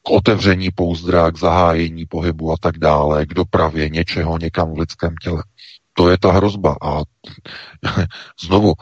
K 0.02 0.10
otevření 0.10 0.70
pouzdra, 0.70 1.30
k 1.30 1.38
zahájení 1.38 2.06
pohybu 2.06 2.52
a 2.52 2.56
tak 2.60 2.78
dále, 2.78 3.26
k 3.26 3.34
dopravě 3.34 3.88
něčeho 3.88 4.38
někam 4.38 4.74
v 4.74 4.78
lidském 4.78 5.14
těle. 5.22 5.44
To 5.94 6.10
je 6.10 6.18
ta 6.18 6.32
hrozba. 6.32 6.76
A 6.82 7.02
znovu, 8.46 8.74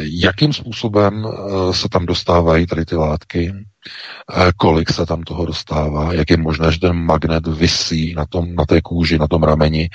jakým 0.00 0.52
způsobem 0.52 1.26
eh, 1.26 1.72
se 1.72 1.88
tam 1.88 2.06
dostávají 2.06 2.66
tady 2.66 2.84
ty 2.84 2.96
látky, 2.96 3.52
eh, 3.54 4.52
kolik 4.56 4.90
se 4.90 5.06
tam 5.06 5.22
toho 5.22 5.46
dostává, 5.46 6.12
jak 6.14 6.30
je 6.30 6.36
možné, 6.36 6.72
že 6.72 6.80
ten 6.80 6.96
magnet 6.96 7.46
visí 7.46 8.14
na, 8.14 8.26
tom, 8.26 8.54
na 8.54 8.64
té 8.64 8.80
kůži, 8.80 9.18
na 9.18 9.26
tom 9.26 9.42
rameni, 9.42 9.88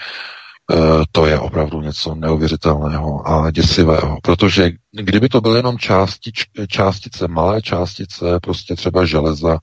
to 1.11 1.25
je 1.25 1.39
opravdu 1.39 1.81
něco 1.81 2.15
neuvěřitelného 2.15 3.27
a 3.27 3.51
děsivého, 3.51 4.17
protože 4.23 4.71
kdyby 4.91 5.29
to 5.29 5.41
byly 5.41 5.59
jenom 5.59 5.77
částič, 5.77 6.45
částice, 6.67 7.27
malé 7.27 7.61
částice, 7.61 8.39
prostě 8.41 8.75
třeba 8.75 9.05
železa, 9.05 9.57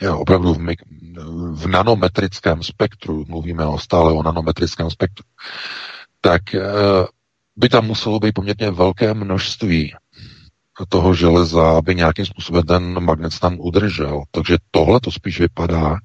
jo, 0.00 0.18
opravdu 0.18 0.54
v, 0.54 0.58
v 1.52 1.66
nanometrickém 1.66 2.62
spektru, 2.62 3.24
mluvíme 3.28 3.66
o 3.66 3.78
stále 3.78 4.12
o 4.12 4.22
nanometrickém 4.22 4.90
spektru, 4.90 5.24
tak 6.20 6.54
eh, 6.54 6.60
by 7.56 7.68
tam 7.68 7.86
muselo 7.86 8.18
být 8.18 8.32
poměrně 8.32 8.70
velké 8.70 9.14
množství 9.14 9.94
toho 10.88 11.14
železa, 11.14 11.78
aby 11.78 11.94
nějakým 11.94 12.26
způsobem 12.26 12.62
ten 12.62 13.00
magnet 13.00 13.38
tam 13.38 13.56
udržel. 13.60 14.22
Takže 14.30 14.56
tohle 14.70 15.00
to 15.00 15.12
spíš 15.12 15.40
vypadá, 15.40 15.96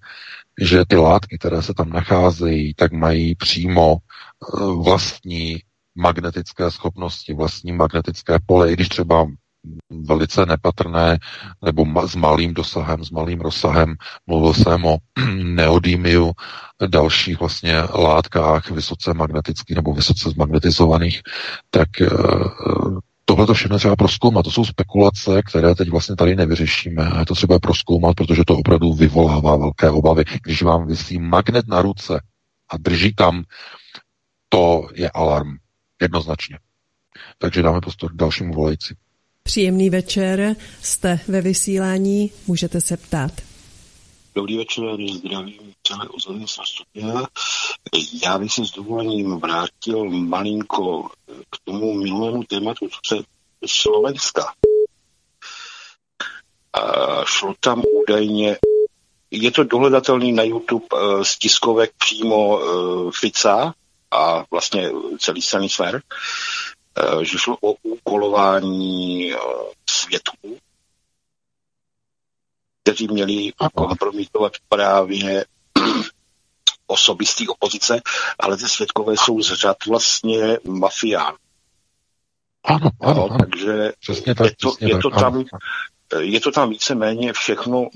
že 0.61 0.83
ty 0.87 0.95
látky, 0.95 1.37
které 1.37 1.61
se 1.61 1.73
tam 1.73 1.89
nacházejí, 1.89 2.73
tak 2.73 2.91
mají 2.91 3.35
přímo 3.35 3.97
eh, 3.97 4.65
vlastní 4.83 5.57
magnetické 5.95 6.71
schopnosti, 6.71 7.33
vlastní 7.33 7.71
magnetické 7.71 8.39
pole, 8.45 8.71
i 8.71 8.73
když 8.73 8.89
třeba 8.89 9.27
velice 9.89 10.45
nepatrné 10.45 11.19
nebo 11.61 11.85
ma, 11.85 12.07
s 12.07 12.15
malým 12.15 12.53
dosahem, 12.53 13.03
s 13.05 13.11
malým 13.11 13.41
rozsahem. 13.41 13.95
Mluvil 14.27 14.53
jsem 14.53 14.85
o 14.85 14.97
neodýmiu, 15.43 16.31
dalších 16.87 17.39
vlastně 17.39 17.81
látkách 17.81 18.71
vysoce 18.71 19.13
magnetických 19.13 19.75
nebo 19.75 19.93
vysoce 19.93 20.29
zmagnetizovaných, 20.29 21.21
tak 21.69 22.01
e, 22.01 22.09
tohle 23.25 23.47
to 23.47 23.53
všechno 23.53 23.77
třeba 23.77 23.95
proskoumat. 23.95 24.45
To 24.45 24.51
jsou 24.51 24.65
spekulace, 24.65 25.41
které 25.49 25.75
teď 25.75 25.89
vlastně 25.89 26.15
tady 26.15 26.35
nevyřešíme. 26.35 27.11
Je 27.19 27.25
to 27.25 27.35
třeba 27.35 27.59
proskoumat, 27.59 28.15
protože 28.15 28.43
to 28.47 28.57
opravdu 28.57 28.93
vyvolává 28.93 29.57
velké 29.57 29.89
obavy. 29.89 30.23
Když 30.43 30.61
vám 30.61 30.87
vysí 30.87 31.19
magnet 31.19 31.67
na 31.67 31.81
ruce 31.81 32.21
a 32.69 32.77
drží 32.77 33.13
tam, 33.15 33.43
to 34.49 34.87
je 34.93 35.09
alarm. 35.09 35.55
Jednoznačně. 36.01 36.59
Takže 37.37 37.61
dáme 37.61 37.81
prostor 37.81 38.13
dalšímu 38.13 38.53
volající. 38.53 38.95
Příjemný 39.43 39.89
večer, 39.89 40.55
jste 40.81 41.19
ve 41.27 41.41
vysílání, 41.41 42.31
můžete 42.47 42.81
se 42.81 42.97
ptát. 42.97 43.31
Dobrý 44.35 44.57
večer, 44.57 44.83
zdravím 45.13 45.73
celé 45.83 46.07
ozornictvo 46.07 46.63
studia. 46.65 47.27
Já 48.23 48.39
bych 48.39 48.53
se 48.53 48.65
s 48.65 48.71
dovolením 48.71 49.39
vrátil 49.39 50.09
malinko 50.09 51.09
k 51.49 51.57
tomu 51.63 51.93
minulému 51.93 52.43
tématu, 52.43 52.87
co 52.89 53.15
se 53.15 53.23
Slovenska. 53.65 54.53
A 56.73 57.25
šlo 57.25 57.53
tam 57.59 57.83
údajně, 58.01 58.57
je 59.31 59.51
to 59.51 59.63
dohledatelný 59.63 60.31
na 60.31 60.43
YouTube 60.43 60.85
eh, 60.93 61.25
z 61.25 61.37
tiskovek 61.37 61.91
přímo 61.97 62.59
eh, 62.59 63.11
Fica 63.19 63.73
a 64.11 64.43
vlastně 64.51 64.91
celý 65.19 65.41
strany 65.41 65.69
sfér. 65.69 65.95
Eh, 65.95 66.01
že 67.21 67.37
šlo 67.37 67.57
o 67.61 67.73
úkolování 67.83 69.33
eh, 69.33 69.37
svědků, 69.89 70.57
kteří 72.83 73.07
měli 73.07 73.51
kompromitovat 73.75 74.53
právě 74.69 75.45
osoby 76.87 77.25
z 77.25 77.35
té 77.35 77.43
opozice, 77.47 78.01
ale 78.39 78.57
ty 78.57 78.69
svědkové 78.69 79.13
jsou 79.17 79.41
z 79.41 79.53
řad 79.53 79.77
vlastně 79.85 80.57
mafián. 80.63 81.35
Ano, 82.63 82.89
ano, 83.01 83.27
ano. 83.29 83.37
Takže 83.39 83.91
Přesně 83.99 84.35
tak, 84.35 84.45
je 84.45 84.55
to, 84.61 84.73
je 84.79 84.97
to 84.97 85.09
tam, 85.09 85.33
ano. 85.33 85.43
je 86.19 86.39
to 86.39 86.51
tam 86.51 86.69
víceméně 86.69 87.33
všechno, 87.33 87.89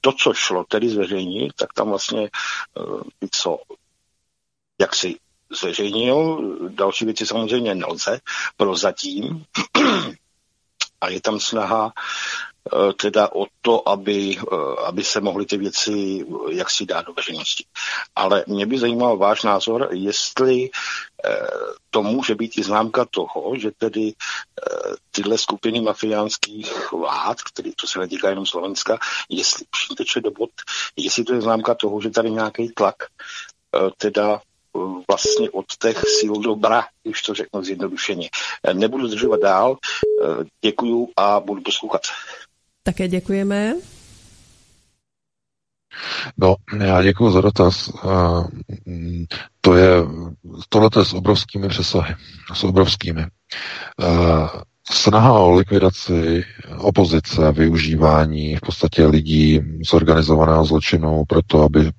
to, 0.00 0.12
co 0.12 0.34
šlo 0.34 0.64
tedy 0.64 0.88
zveřejnit, 0.88 1.52
tak 1.56 1.72
tam 1.72 1.88
vlastně 1.88 2.22
eh, 2.24 3.28
co, 3.30 3.58
jak 4.80 4.94
si 4.94 5.16
zveřejnil. 5.50 6.40
Další 6.68 7.04
věci 7.04 7.26
samozřejmě 7.26 7.74
nelze 7.74 8.20
prozatím. 8.56 9.44
A 11.00 11.08
je 11.08 11.20
tam 11.20 11.40
snaha 11.40 11.92
eh, 11.92 12.92
teda 12.92 13.28
o 13.34 13.46
to, 13.62 13.88
aby, 13.88 14.36
eh, 14.38 14.56
aby 14.86 15.04
se 15.04 15.20
mohly 15.20 15.46
ty 15.46 15.56
věci 15.56 16.26
eh, 16.28 16.54
jak 16.54 16.70
si 16.70 16.86
dát 16.86 17.06
do 17.06 17.12
veřejnosti. 17.12 17.64
Ale 18.16 18.44
mě 18.46 18.66
by 18.66 18.78
zajímal 18.78 19.16
váš 19.16 19.42
názor, 19.42 19.88
jestli 19.92 20.70
to 21.90 22.02
může 22.02 22.34
být 22.34 22.58
i 22.58 22.62
známka 22.62 23.04
toho, 23.10 23.58
že 23.58 23.70
tedy 23.78 24.12
tyhle 25.10 25.38
skupiny 25.38 25.80
mafiánských 25.80 26.92
vlád, 26.92 27.42
který 27.42 27.72
to 27.72 27.86
se 27.86 27.98
netýká 27.98 28.28
jenom 28.28 28.46
Slovenska, 28.46 28.98
jestli 29.28 29.66
teče 29.96 30.20
do 30.20 30.30
bod, 30.30 30.50
jestli 30.96 31.24
to 31.24 31.34
je 31.34 31.40
známka 31.40 31.74
toho, 31.74 32.00
že 32.00 32.10
tady 32.10 32.30
nějaký 32.30 32.68
tlak 32.68 32.94
teda 33.96 34.40
vlastně 35.08 35.50
od 35.50 35.64
těch 35.82 36.02
sil 36.18 36.34
dobra, 36.44 36.84
už 37.04 37.22
to 37.22 37.34
řeknu 37.34 37.62
zjednodušeně. 37.64 38.28
Nebudu 38.72 39.08
zdržovat 39.08 39.40
dál, 39.40 39.76
děkuju 40.64 41.08
a 41.16 41.40
budu 41.40 41.62
poslouchat. 41.62 42.02
Také 42.82 43.08
děkujeme. 43.08 43.74
No, 46.36 46.54
já 46.84 47.02
děkuji 47.02 47.30
za 47.30 47.40
dotaz. 47.40 47.92
To 49.60 49.74
je, 49.74 49.90
tohle 50.68 50.90
je 50.98 51.04
s 51.04 51.12
obrovskými 51.14 51.68
přesahy. 51.68 52.14
S 52.54 52.64
obrovskými. 52.64 53.26
Snaha 54.90 55.32
o 55.32 55.50
likvidaci 55.50 56.44
opozice, 56.78 57.52
využívání 57.52 58.56
v 58.56 58.60
podstatě 58.60 59.06
lidí 59.06 59.60
z 59.88 59.92
organizovaného 59.92 60.64
zločinu 60.64 61.24
proto, 61.28 61.62
aby 61.62 61.90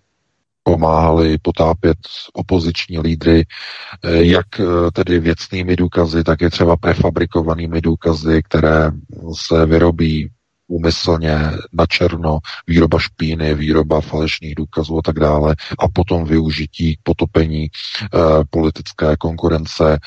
pomáhali 0.67 1.37
potápět 1.37 1.97
opoziční 2.33 2.99
lídry, 2.99 3.45
eh, 4.03 4.23
jak 4.23 4.59
eh, 4.59 4.63
tedy 4.93 5.19
věcnými 5.19 5.75
důkazy, 5.75 6.23
tak 6.23 6.41
je 6.41 6.49
třeba 6.49 6.77
prefabrikovanými 6.77 7.81
důkazy, 7.81 8.41
které 8.43 8.91
se 9.47 9.65
vyrobí 9.65 10.29
úmyslně 10.67 11.39
na 11.73 11.85
černo, 11.85 12.39
výroba 12.67 12.99
špíny, 12.99 13.55
výroba 13.55 14.01
falešných 14.01 14.55
důkazů 14.55 14.97
a 14.97 15.01
tak 15.01 15.19
dále 15.19 15.55
a 15.79 15.87
potom 15.87 16.25
využití 16.25 16.95
k 16.95 16.99
potopení 17.03 17.63
e, 17.63 17.69
politické 18.49 19.15
konkurence. 19.17 19.99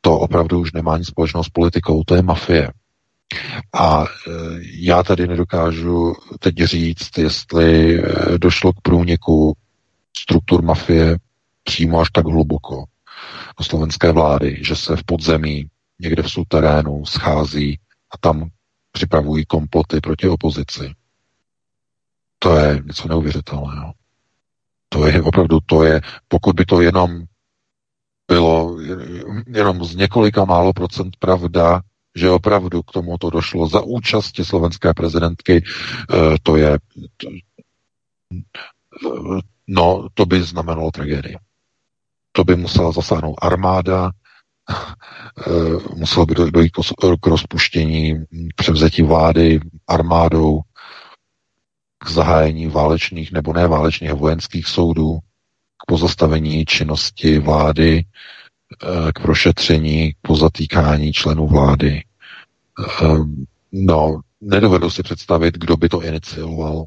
To 0.00 0.18
opravdu 0.18 0.60
už 0.60 0.72
nemá 0.72 0.98
nic 0.98 1.08
společného 1.08 1.44
s 1.44 1.48
politikou, 1.48 2.04
to 2.04 2.14
je 2.14 2.22
mafie. 2.22 2.68
A 3.74 4.04
já 4.80 5.02
tady 5.02 5.26
nedokážu 5.26 6.14
teď 6.38 6.54
říct, 6.56 7.18
jestli 7.18 8.02
došlo 8.38 8.72
k 8.72 8.80
průniku 8.82 9.56
struktur 10.16 10.62
mafie 10.62 11.16
přímo 11.64 12.00
až 12.00 12.10
tak 12.10 12.26
hluboko 12.26 12.84
do 13.58 13.64
slovenské 13.64 14.12
vlády, 14.12 14.58
že 14.64 14.76
se 14.76 14.96
v 14.96 15.04
podzemí, 15.04 15.66
někde 16.00 16.22
v 16.22 16.30
suterénu 16.30 17.06
schází 17.06 17.78
a 18.10 18.18
tam 18.18 18.50
připravují 18.92 19.44
komploty 19.44 20.00
proti 20.00 20.28
opozici. 20.28 20.94
To 22.38 22.56
je 22.56 22.82
něco 22.86 23.08
neuvěřitelného. 23.08 23.92
To 24.88 25.06
je 25.06 25.22
opravdu, 25.22 25.58
to 25.66 25.82
je, 25.82 26.00
pokud 26.28 26.56
by 26.56 26.64
to 26.64 26.80
jenom 26.80 27.24
bylo 28.28 28.76
jenom 29.46 29.84
z 29.84 29.96
několika 29.96 30.44
málo 30.44 30.72
procent 30.72 31.16
pravda, 31.18 31.80
že 32.14 32.30
opravdu 32.30 32.82
k 32.82 32.92
tomu 32.92 33.18
to 33.18 33.30
došlo 33.30 33.68
za 33.68 33.80
účasti 33.80 34.44
slovenské 34.44 34.94
prezidentky, 34.94 35.64
eh, 35.64 36.36
to 36.42 36.56
je, 36.56 36.78
No, 39.66 40.08
to 40.14 40.26
by 40.26 40.42
znamenalo 40.42 40.90
tragédii. 40.90 41.36
To 42.32 42.44
by 42.44 42.56
musela 42.56 42.92
zasáhnout 42.92 43.34
armáda, 43.42 44.10
eh, 45.46 45.94
muselo 45.96 46.26
by 46.26 46.34
dojít 46.34 46.72
k 47.20 47.26
rozpuštění, 47.26 48.24
převzetí 48.56 49.02
vlády 49.02 49.60
armádou, 49.88 50.60
k 51.98 52.10
zahájení 52.10 52.66
válečných 52.66 53.32
nebo 53.32 53.52
neválečných 53.52 54.12
vojenských 54.12 54.66
soudů, 54.66 55.18
k 55.82 55.86
pozastavení 55.86 56.64
činnosti 56.64 57.38
vlády, 57.38 58.04
eh, 58.04 59.12
k 59.12 59.22
prošetření, 59.22 60.12
k 60.12 60.16
pozatýkání 60.22 61.12
členů 61.12 61.46
vlády. 61.46 62.02
Eh, 63.02 63.06
no, 63.72 64.20
nedovedu 64.40 64.90
si 64.90 65.02
představit, 65.02 65.54
kdo 65.58 65.76
by 65.76 65.88
to 65.88 66.02
inicioval, 66.02 66.84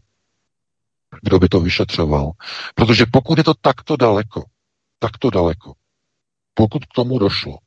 kdo 1.21 1.39
by 1.39 1.49
to 1.49 1.59
vyšetřoval. 1.59 2.31
Protože 2.75 3.05
pokud 3.11 3.37
je 3.37 3.43
to 3.43 3.53
takto 3.61 3.97
daleko, 3.97 4.43
takto 4.99 5.29
daleko, 5.29 5.73
pokud 6.53 6.85
k 6.85 6.93
tomu 6.95 7.19
došlo, 7.19 7.57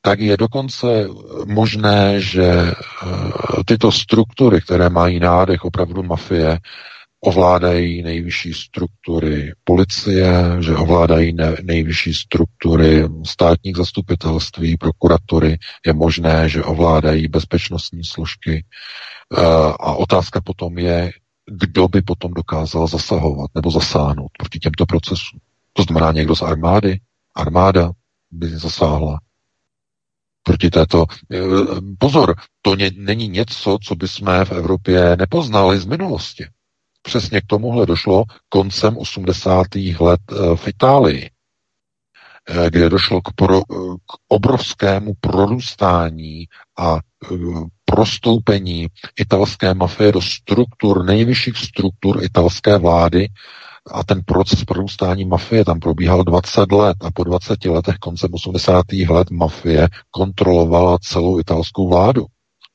tak 0.00 0.20
je 0.20 0.36
dokonce 0.36 0.86
možné, 1.46 2.20
že 2.20 2.44
eh, 2.46 2.74
tyto 3.66 3.92
struktury, 3.92 4.60
které 4.60 4.88
mají 4.88 5.18
nádech 5.20 5.64
opravdu 5.64 6.02
mafie, 6.02 6.58
ovládají 7.20 8.02
nejvyšší 8.02 8.52
struktury 8.54 9.52
policie, 9.64 10.56
že 10.60 10.76
ovládají 10.76 11.32
ne, 11.32 11.56
nejvyšší 11.62 12.14
struktury 12.14 13.08
státních 13.26 13.76
zastupitelství, 13.76 14.76
prokuratury, 14.76 15.58
je 15.86 15.92
možné, 15.92 16.48
že 16.48 16.64
ovládají 16.64 17.28
bezpečnostní 17.28 18.04
složky. 18.04 18.64
Eh, 19.36 19.42
a 19.80 19.92
otázka 19.92 20.40
potom 20.40 20.78
je, 20.78 21.12
kdo 21.46 21.88
by 21.88 22.02
potom 22.02 22.34
dokázal 22.34 22.86
zasahovat 22.86 23.50
nebo 23.54 23.70
zasáhnout 23.70 24.30
proti 24.38 24.58
těmto 24.58 24.86
procesům. 24.86 25.40
To 25.72 25.82
znamená 25.82 26.12
někdo 26.12 26.36
z 26.36 26.42
armády, 26.42 27.00
armáda 27.34 27.90
by 28.30 28.48
zasáhla 28.48 29.20
proti 30.42 30.70
této. 30.70 31.04
Eh, 31.34 31.38
pozor, 31.98 32.34
to 32.62 32.74
ně, 32.74 32.90
není 32.96 33.28
něco, 33.28 33.78
co 33.82 33.94
by 33.94 34.08
jsme 34.08 34.44
v 34.44 34.52
Evropě 34.52 35.16
nepoznali 35.16 35.78
z 35.78 35.86
minulosti. 35.86 36.46
Přesně 37.02 37.40
k 37.40 37.46
tomuhle 37.46 37.86
došlo 37.86 38.24
koncem 38.48 38.96
80. 38.96 39.66
let 40.00 40.20
eh, 40.32 40.56
v 40.56 40.68
Itálii, 40.68 41.30
eh, 42.48 42.70
kde 42.70 42.88
došlo 42.88 43.22
k, 43.22 43.32
pro, 43.34 43.62
k 43.62 44.12
obrovskému 44.28 45.14
prorůstání 45.20 46.46
a 46.78 46.98
prostoupení 47.90 48.86
italské 49.20 49.74
mafie 49.74 50.12
do 50.12 50.20
struktur, 50.20 51.04
nejvyšších 51.04 51.56
struktur 51.56 52.24
italské 52.24 52.78
vlády 52.78 53.28
a 53.90 54.04
ten 54.04 54.22
proces 54.26 54.64
prorůstání 54.64 55.24
mafie 55.24 55.64
tam 55.64 55.80
probíhal 55.80 56.24
20 56.24 56.72
let 56.72 56.96
a 57.00 57.10
po 57.10 57.24
20 57.24 57.64
letech 57.64 57.96
koncem 57.96 58.30
80. 58.34 58.84
let 59.08 59.30
mafie 59.30 59.88
kontrolovala 60.10 60.98
celou 61.00 61.40
italskou 61.40 61.88
vládu. 61.88 62.26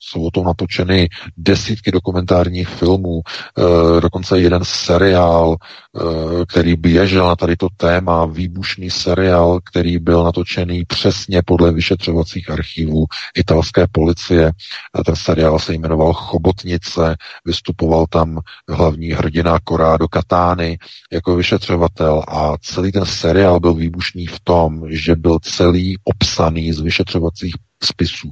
Jsou 0.03 0.27
o 0.27 0.31
tom 0.31 0.45
natočeny 0.45 1.09
desítky 1.37 1.91
dokumentárních 1.91 2.67
filmů, 2.67 3.21
e, 3.21 4.01
dokonce 4.01 4.39
jeden 4.39 4.61
seriál, 4.65 5.55
e, 5.55 6.45
který 6.45 6.75
běžel 6.75 7.27
na 7.27 7.35
tady 7.35 7.55
to 7.55 7.67
téma, 7.77 8.25
výbušný 8.25 8.89
seriál, 8.89 9.59
který 9.71 9.99
byl 9.99 10.23
natočený 10.23 10.85
přesně 10.85 11.41
podle 11.45 11.71
vyšetřovacích 11.71 12.49
archivů 12.49 13.05
italské 13.35 13.87
policie. 13.91 14.51
A 14.93 15.03
ten 15.03 15.15
seriál 15.15 15.59
se 15.59 15.73
jmenoval 15.73 16.13
Chobotnice, 16.13 17.15
vystupoval 17.45 18.05
tam 18.09 18.39
hlavní 18.69 19.09
hrdina 19.11 19.59
Corrado 19.67 20.07
Katány 20.07 20.77
jako 21.11 21.35
vyšetřovatel 21.35 22.23
a 22.27 22.57
celý 22.61 22.91
ten 22.91 23.05
seriál 23.05 23.59
byl 23.59 23.73
výbušný 23.73 24.27
v 24.27 24.39
tom, 24.39 24.81
že 24.89 25.15
byl 25.15 25.39
celý 25.41 25.97
obsaný 26.03 26.73
z 26.73 26.79
vyšetřovacích 26.79 27.53
spisů 27.83 28.31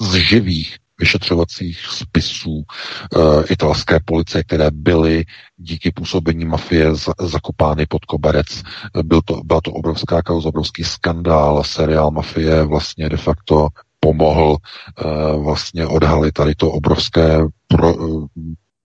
z 0.00 0.14
živých 0.14 0.76
vyšetřovacích 0.98 1.78
spisů 1.86 2.62
e, 2.62 3.18
italské 3.52 4.00
policie, 4.04 4.44
které 4.44 4.70
byly 4.70 5.24
díky 5.56 5.90
působení 5.90 6.44
mafie 6.44 6.94
z, 6.94 7.08
zakopány 7.20 7.86
pod 7.86 8.04
koberec. 8.04 8.62
Byl 9.02 9.20
to, 9.24 9.40
byla 9.44 9.60
to 9.60 9.72
obrovská 9.72 10.22
kauza, 10.22 10.48
obrovský 10.48 10.84
skandál. 10.84 11.64
Seriál 11.64 12.10
mafie 12.10 12.62
vlastně 12.62 13.08
de 13.08 13.16
facto 13.16 13.68
pomohl 14.00 14.56
e, 14.56 15.04
vlastně 15.38 15.86
odhalit 15.86 16.34
tady 16.34 16.54
to 16.54 16.70
obrovské 16.70 17.38
pro, 17.68 17.90
e, 17.90 18.26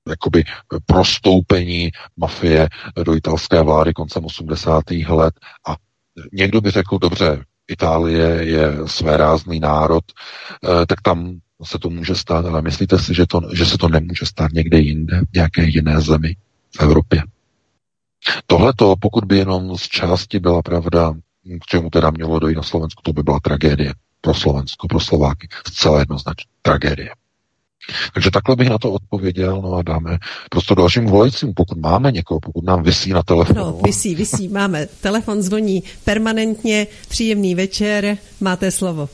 jakoby 0.10 0.44
prostoupení 0.86 1.92
mafie 2.18 2.70
do 3.04 3.16
italské 3.16 3.62
vlády 3.64 3.94
koncem 3.94 4.26
80. 4.26 4.84
let 5.10 5.34
a 5.68 5.76
někdo 6.34 6.62
by 6.62 6.72
řekl, 6.72 6.98
dobře, 6.98 7.44
Itálie 7.68 8.28
je 8.44 8.74
svérázný 8.86 9.60
národ, 9.60 10.04
eh, 10.12 10.86
tak 10.86 11.02
tam 11.02 11.40
se 11.64 11.80
to 11.80 11.90
může 11.90 12.16
stát, 12.16 12.46
ale 12.46 12.62
myslíte 12.62 13.00
si, 13.00 13.14
že, 13.14 13.26
to, 13.28 13.42
že 13.54 13.66
se 13.66 13.78
to 13.78 13.88
nemůže 13.90 14.26
stát 14.26 14.52
někde 14.52 14.80
jinde, 14.80 15.22
v 15.32 15.34
nějaké 15.34 15.64
jiné 15.64 16.02
zemi 16.02 16.36
v 16.78 16.82
Evropě? 16.82 17.24
Tohle 18.46 18.74
to, 18.74 18.96
pokud 19.00 19.26
by 19.26 19.38
jenom 19.38 19.78
z 19.78 19.82
části 19.82 20.40
byla 20.40 20.62
pravda, 20.62 21.14
k 21.62 21.66
čemu 21.66 21.90
teda 21.90 22.12
mělo 22.12 22.40
dojít 22.40 22.56
na 22.56 22.64
Slovensku, 22.64 23.02
to 23.04 23.14
by 23.14 23.24
byla 23.24 23.40
tragédie 23.40 23.94
pro 24.22 24.34
Slovensko, 24.34 24.88
pro 24.88 25.00
Slováky. 25.00 25.48
Zcela 25.68 26.00
jednoznačně 26.00 26.50
tragédie. 26.62 27.10
Takže 28.14 28.32
takhle 28.32 28.56
bych 28.56 28.70
na 28.70 28.78
to 28.78 28.92
odpověděl, 28.92 29.62
no 29.62 29.74
a 29.74 29.82
dáme 29.82 30.18
prostě 30.52 30.76
dalším 30.76 31.06
volajícím, 31.06 31.54
pokud 31.54 31.78
máme 31.78 32.12
někoho, 32.12 32.40
pokud 32.40 32.64
nám 32.66 32.84
vysí 32.84 33.14
na 33.14 33.24
telefonu. 33.24 33.60
No, 33.60 33.80
vysí, 33.86 34.16
vysí, 34.16 34.48
máme. 34.48 34.88
Telefon 35.02 35.42
zvoní 35.42 35.84
permanentně, 36.06 36.88
příjemný 37.10 37.56
večer, 37.56 38.18
máte 38.42 38.72
slovo. 38.72 39.10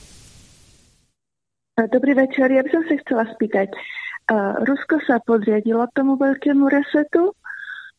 Dobrý 1.94 2.14
večer, 2.14 2.52
já 2.52 2.64
bych 2.64 2.72
se 2.72 2.98
chcela 2.98 3.26
spýtať. 3.34 3.70
Rusko 4.58 4.96
se 5.06 5.20
podřadilo 5.26 5.86
tomu 5.94 6.16
velkému 6.18 6.70
resetu, 6.70 7.32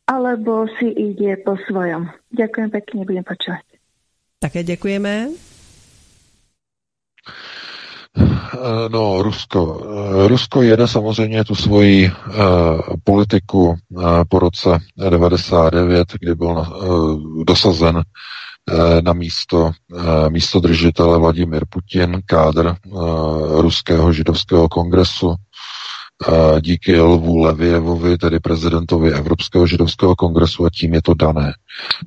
alebo 0.07 0.67
si 0.79 0.89
ide 0.93 1.37
po 1.41 1.57
svojom? 1.65 2.13
Ďakujem 2.29 2.69
pekne, 2.71 3.09
budem 3.09 3.25
počúvať. 3.25 3.65
Také 4.37 4.61
děkujeme. 4.61 5.29
Eh, 8.53 8.89
no, 8.89 9.23
Rusko. 9.23 9.81
Eh, 9.85 10.29
Rusko 10.29 10.63
jede 10.63 10.89
samozřejmě 10.89 11.45
tu 11.45 11.55
svoji 11.55 12.11
uh, 12.11 12.35
politiku 13.05 13.77
uh, 13.89 14.05
po 14.29 14.39
roce 14.39 14.79
99, 15.11 16.09
kdy 16.21 16.35
byl 16.35 16.49
uh, 16.49 17.45
dosazen 17.45 18.03
na 19.01 19.13
místo, 19.13 19.73
místo 20.29 20.61
držitele 20.61 21.19
Vladimir 21.19 21.65
Putin, 21.69 22.23
kádr 22.27 22.77
Ruského 23.61 24.13
židovského 24.13 24.69
kongresu, 24.69 25.35
díky 26.61 27.01
Lvu 27.01 27.39
Levievovi, 27.39 28.19
tedy 28.19 28.41
prezidentovi 28.41 29.13
Evropského 29.13 29.67
židovského 29.67 30.17
kongresu 30.17 30.65
a 30.65 30.71
tím 30.71 30.95
je 30.95 31.03
to 31.03 31.15
dané. 31.15 31.53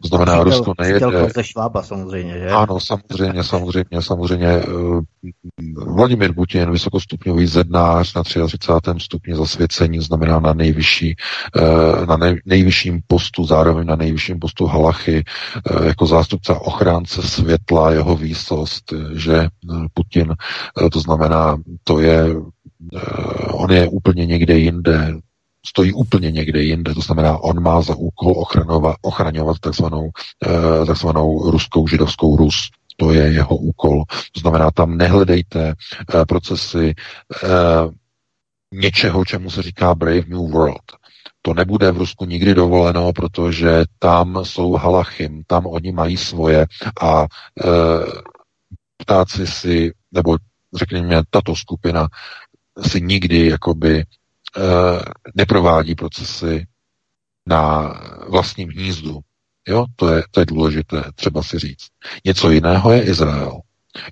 To 0.01 0.07
znamená, 0.07 0.33
Přítel, 0.33 0.43
Rusko 0.43 0.73
nejede... 0.81 1.29
ze 1.35 1.43
Švába 1.43 1.83
samozřejmě, 1.83 2.33
že? 2.39 2.47
Ano, 2.49 2.79
samozřejmě, 2.79 3.43
samozřejmě, 3.43 4.01
samozřejmě. 4.01 4.47
Eh, 4.47 4.63
Vladimir 5.95 6.33
Putin, 6.33 6.71
vysokostupňový 6.71 7.47
zednář 7.47 8.13
na 8.13 8.23
33. 8.23 8.71
stupni 8.97 9.35
zasvěcení, 9.35 9.99
znamená 9.99 10.39
na 10.39 10.53
nejvyšší, 10.53 11.15
eh, 11.55 12.05
na 12.05 12.17
nej, 12.17 12.41
nejvyšším 12.45 13.01
postu, 13.07 13.45
zároveň 13.45 13.87
na 13.87 13.95
nejvyšším 13.95 14.39
postu 14.39 14.65
Halachy, 14.65 15.23
eh, 15.23 15.87
jako 15.87 16.05
zástupce 16.05 16.53
ochránce 16.53 17.21
světla, 17.21 17.91
jeho 17.91 18.15
výsost, 18.15 18.93
že 19.13 19.47
Putin, 19.93 20.35
to 20.91 20.99
znamená, 20.99 21.57
to 21.83 21.99
je 21.99 22.35
on 23.51 23.71
je 23.71 23.87
úplně 23.87 24.25
někde 24.25 24.57
jinde, 24.57 25.13
stojí 25.65 25.93
úplně 25.93 26.31
někde 26.31 26.61
jinde, 26.61 26.93
to 26.93 27.01
znamená, 27.01 27.37
on 27.37 27.63
má 27.63 27.81
za 27.81 27.95
úkol 27.95 28.33
ochranovat, 28.37 28.95
ochraňovat 29.01 29.59
takzvanou, 29.59 30.09
eh, 30.45 30.85
takzvanou 30.85 31.51
ruskou 31.51 31.87
židovskou 31.87 32.37
Rus. 32.37 32.69
To 32.97 33.11
je 33.11 33.31
jeho 33.31 33.55
úkol. 33.55 34.03
To 34.31 34.39
znamená, 34.39 34.71
tam 34.71 34.97
nehledejte 34.97 35.73
eh, 35.73 36.25
procesy 36.25 36.95
eh, 37.43 37.47
něčeho, 38.73 39.25
čemu 39.25 39.49
se 39.49 39.61
říká 39.61 39.95
Brave 39.95 40.27
New 40.27 40.51
World. 40.51 40.81
To 41.41 41.53
nebude 41.53 41.91
v 41.91 41.97
Rusku 41.97 42.25
nikdy 42.25 42.53
dovoleno, 42.53 43.13
protože 43.13 43.83
tam 43.99 44.45
jsou 44.45 44.73
halachim, 44.73 45.43
tam 45.47 45.65
oni 45.65 45.91
mají 45.91 46.17
svoje 46.17 46.65
a 47.01 47.21
e, 47.21 47.27
ptáci 48.97 49.47
si, 49.47 49.93
nebo 50.11 50.37
řekněme, 50.75 51.21
tato 51.29 51.55
skupina 51.55 52.07
si 52.81 53.01
nikdy 53.01 53.47
jakoby 53.47 54.03
Eh, 54.57 55.01
neprovádí 55.35 55.95
procesy 55.95 56.67
na 57.47 57.93
vlastním 58.29 58.69
hnízdu. 58.69 59.19
Jo, 59.67 59.85
to 59.95 60.13
je, 60.13 60.23
to 60.31 60.39
je 60.39 60.45
důležité, 60.45 61.03
třeba 61.15 61.43
si 61.43 61.59
říct. 61.59 61.87
Něco 62.25 62.49
jiného 62.49 62.91
je 62.91 63.03
Izrael. 63.03 63.59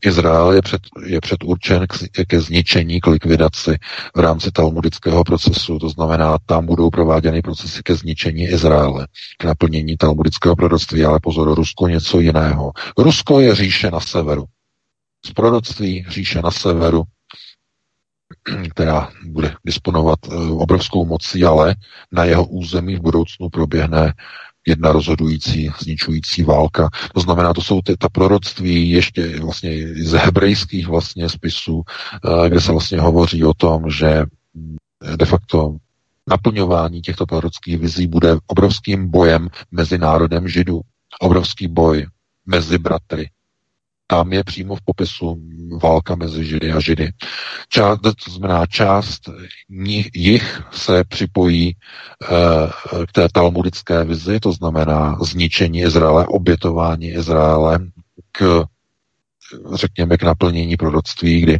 Izrael 0.05 0.51
je, 0.51 0.61
před, 0.61 0.81
je 1.05 1.21
předurčen 1.21 1.87
k, 1.87 2.25
ke 2.27 2.41
zničení, 2.41 3.01
k 3.01 3.07
likvidaci 3.07 3.77
v 4.15 4.19
rámci 4.19 4.51
talmudického 4.51 5.23
procesu, 5.23 5.79
to 5.79 5.89
znamená, 5.89 6.37
tam 6.45 6.65
budou 6.65 6.89
prováděny 6.89 7.41
procesy 7.41 7.83
ke 7.83 7.95
zničení 7.95 8.43
Izraele, 8.43 9.07
k 9.37 9.43
naplnění 9.43 9.97
talmudického 9.97 10.55
proroctví, 10.55 11.05
ale 11.05 11.19
pozor, 11.19 11.55
Rusko 11.55 11.87
něco 11.87 12.19
jiného. 12.19 12.71
Rusko 12.97 13.39
je 13.39 13.55
říše 13.55 13.91
na 13.91 13.99
severu. 13.99 14.45
Z 15.25 15.31
proroctví 15.33 16.05
říše 16.09 16.41
na 16.41 16.51
severu, 16.51 17.03
která 18.69 19.09
bude 19.25 19.55
disponovat 19.65 20.19
eh, 20.31 20.35
obrovskou 20.35 21.05
mocí, 21.05 21.45
ale 21.45 21.75
na 22.11 22.23
jeho 22.23 22.45
území 22.45 22.95
v 22.95 23.01
budoucnu 23.01 23.49
proběhne 23.49 24.13
jedna 24.67 24.91
rozhodující, 24.91 25.69
zničující 25.79 26.43
válka. 26.43 26.89
To 27.13 27.21
znamená, 27.21 27.53
to 27.53 27.61
jsou 27.61 27.81
ty, 27.81 27.97
ta 27.97 28.09
proroctví 28.09 28.89
ještě 28.89 29.39
vlastně 29.39 29.87
z 30.03 30.11
hebrejských 30.11 30.87
vlastně 30.87 31.29
spisů, 31.29 31.83
eh, 32.45 32.49
kde 32.49 32.61
se 32.61 32.71
vlastně 32.71 32.99
hovoří 32.99 33.43
o 33.43 33.53
tom, 33.53 33.89
že 33.89 34.23
mm, 34.53 34.75
de 35.15 35.25
facto 35.25 35.77
naplňování 36.29 37.01
těchto 37.01 37.25
prorockých 37.25 37.77
vizí 37.77 38.07
bude 38.07 38.37
obrovským 38.47 39.11
bojem 39.11 39.49
mezi 39.71 39.97
národem 39.97 40.47
židů. 40.47 40.81
Obrovský 41.21 41.67
boj 41.67 42.05
mezi 42.45 42.77
bratry. 42.77 43.29
Tam 44.07 44.33
je 44.33 44.43
přímo 44.43 44.75
v 44.75 44.81
popisu 44.81 45.41
válka 45.83 46.15
mezi 46.15 46.45
Židy 46.45 46.71
a 46.71 46.79
Židy. 46.79 47.11
Část, 47.69 47.99
to 48.01 48.31
znamená, 48.31 48.65
část 48.65 49.29
jich 50.13 50.61
se 50.71 51.03
připojí 51.03 51.69
e, 51.69 51.75
k 53.07 53.11
té 53.11 53.27
talmudické 53.33 54.03
vizi, 54.03 54.39
to 54.39 54.51
znamená 54.51 55.17
zničení 55.21 55.79
Izraele, 55.79 56.27
obětování 56.27 57.07
Izraele 57.07 57.79
k, 58.31 58.63
řekněme, 59.73 60.17
k 60.17 60.23
naplnění 60.23 60.77
proroctví, 60.77 61.41
kdy 61.41 61.57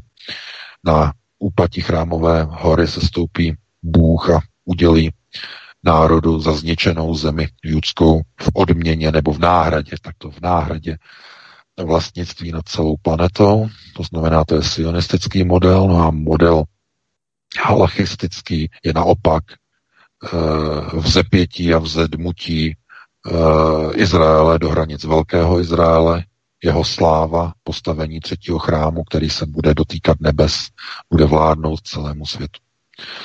na 0.84 1.14
úpatí 1.40 1.82
chrámové 1.82 2.48
hory 2.50 2.88
se 2.88 3.02
stoupí 3.02 3.56
Bůh 3.84 4.30
a 4.30 4.40
udělí 4.66 5.12
národu 5.84 6.40
za 6.40 6.54
zničenou 6.54 7.16
zemi 7.16 7.48
judskou 7.64 8.22
v 8.42 8.50
odměně 8.54 9.12
nebo 9.12 9.34
v 9.34 9.40
náhradě, 9.40 9.96
tak 10.02 10.16
to 10.18 10.32
v 10.32 10.42
náhradě 10.42 10.98
vlastnictví 11.84 12.52
nad 12.52 12.70
celou 12.70 12.96
planetou. 13.02 13.70
To 13.96 14.04
znamená, 14.04 14.46
to 14.46 14.56
je 14.56 14.64
sionistický 14.64 15.44
model, 15.44 15.88
no 15.88 16.08
a 16.08 16.12
model 16.12 16.64
halachistický 17.64 18.70
je 18.84 18.94
naopak 18.94 19.44
e, 19.52 19.56
vzepětí 21.00 21.74
a 21.74 21.80
vzedmutí 21.80 22.68
e, 22.68 22.76
Izraele 23.94 24.60
do 24.60 24.70
hranic 24.70 25.04
Velkého 25.04 25.60
Izraele, 25.60 26.24
jeho 26.64 26.84
sláva, 26.84 27.54
postavení 27.64 28.20
třetího 28.20 28.60
chrámu, 28.60 29.04
který 29.04 29.30
se 29.30 29.46
bude 29.46 29.74
dotýkat 29.74 30.18
nebes, 30.20 30.68
bude 31.10 31.26
vládnout 31.26 31.82
celému 31.82 32.26
světu. 32.26 32.60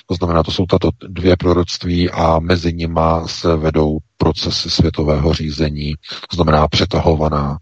To 0.07 0.15
znamená, 0.15 0.43
to 0.43 0.51
jsou 0.51 0.67
tato 0.67 0.91
dvě 1.09 1.37
proroctví 1.37 2.11
a 2.11 2.39
mezi 2.39 2.73
nima 2.73 3.29
se 3.29 3.57
vedou 3.57 3.99
procesy 4.17 4.71
světového 4.71 5.33
řízení, 5.33 5.95
to 6.31 6.37
znamená 6.37 6.69
přetahovaná. 6.69 7.59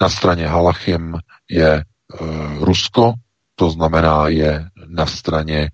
Na 0.00 0.08
straně 0.08 0.48
Halachim 0.48 1.18
je 1.50 1.72
e, 1.74 1.84
Rusko, 2.60 3.14
to 3.54 3.70
znamená 3.70 4.28
je 4.28 4.70
na 4.86 5.06
straně 5.06 5.58
e, 5.60 5.70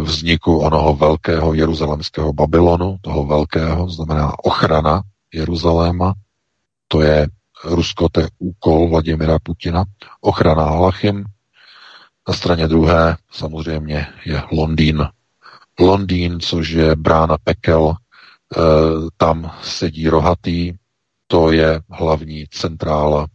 vzniku 0.00 0.58
onoho 0.58 0.94
velkého 0.94 1.54
jeruzalemského 1.54 2.32
Babylonu, 2.32 2.98
toho 3.00 3.24
velkého, 3.24 3.90
znamená 3.90 4.44
ochrana 4.44 5.02
Jeruzaléma, 5.34 6.14
to 6.88 7.00
je 7.02 7.26
Rusko, 7.64 8.08
to 8.08 8.20
je 8.20 8.28
úkol 8.38 8.88
Vladimira 8.88 9.38
Putina, 9.42 9.84
ochrana 10.20 10.64
Halachim, 10.64 11.24
na 12.28 12.34
straně 12.34 12.68
druhé 12.68 13.16
samozřejmě 13.30 14.06
je 14.24 14.42
Londýn. 14.52 15.08
Londýn, 15.80 16.40
což 16.40 16.68
je 16.68 16.96
brána 16.96 17.36
pekel, 17.44 17.92
e, 17.92 18.60
tam 19.16 19.50
sedí 19.62 20.08
rohatý, 20.08 20.74
to 21.30 21.52
je 21.52 21.80
hlavní 21.90 22.46
centrála 22.50 23.26
e, 23.26 23.28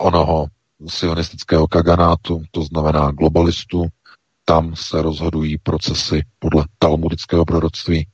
onoho 0.00 0.46
sionistického 0.88 1.68
kaganátu, 1.68 2.42
to 2.50 2.62
znamená 2.62 3.10
globalistů. 3.10 3.86
Tam 4.44 4.76
se 4.76 5.02
rozhodují 5.02 5.58
procesy 5.58 6.22
podle 6.38 6.64
talmudického 6.78 7.44
proroctví. 7.44 8.06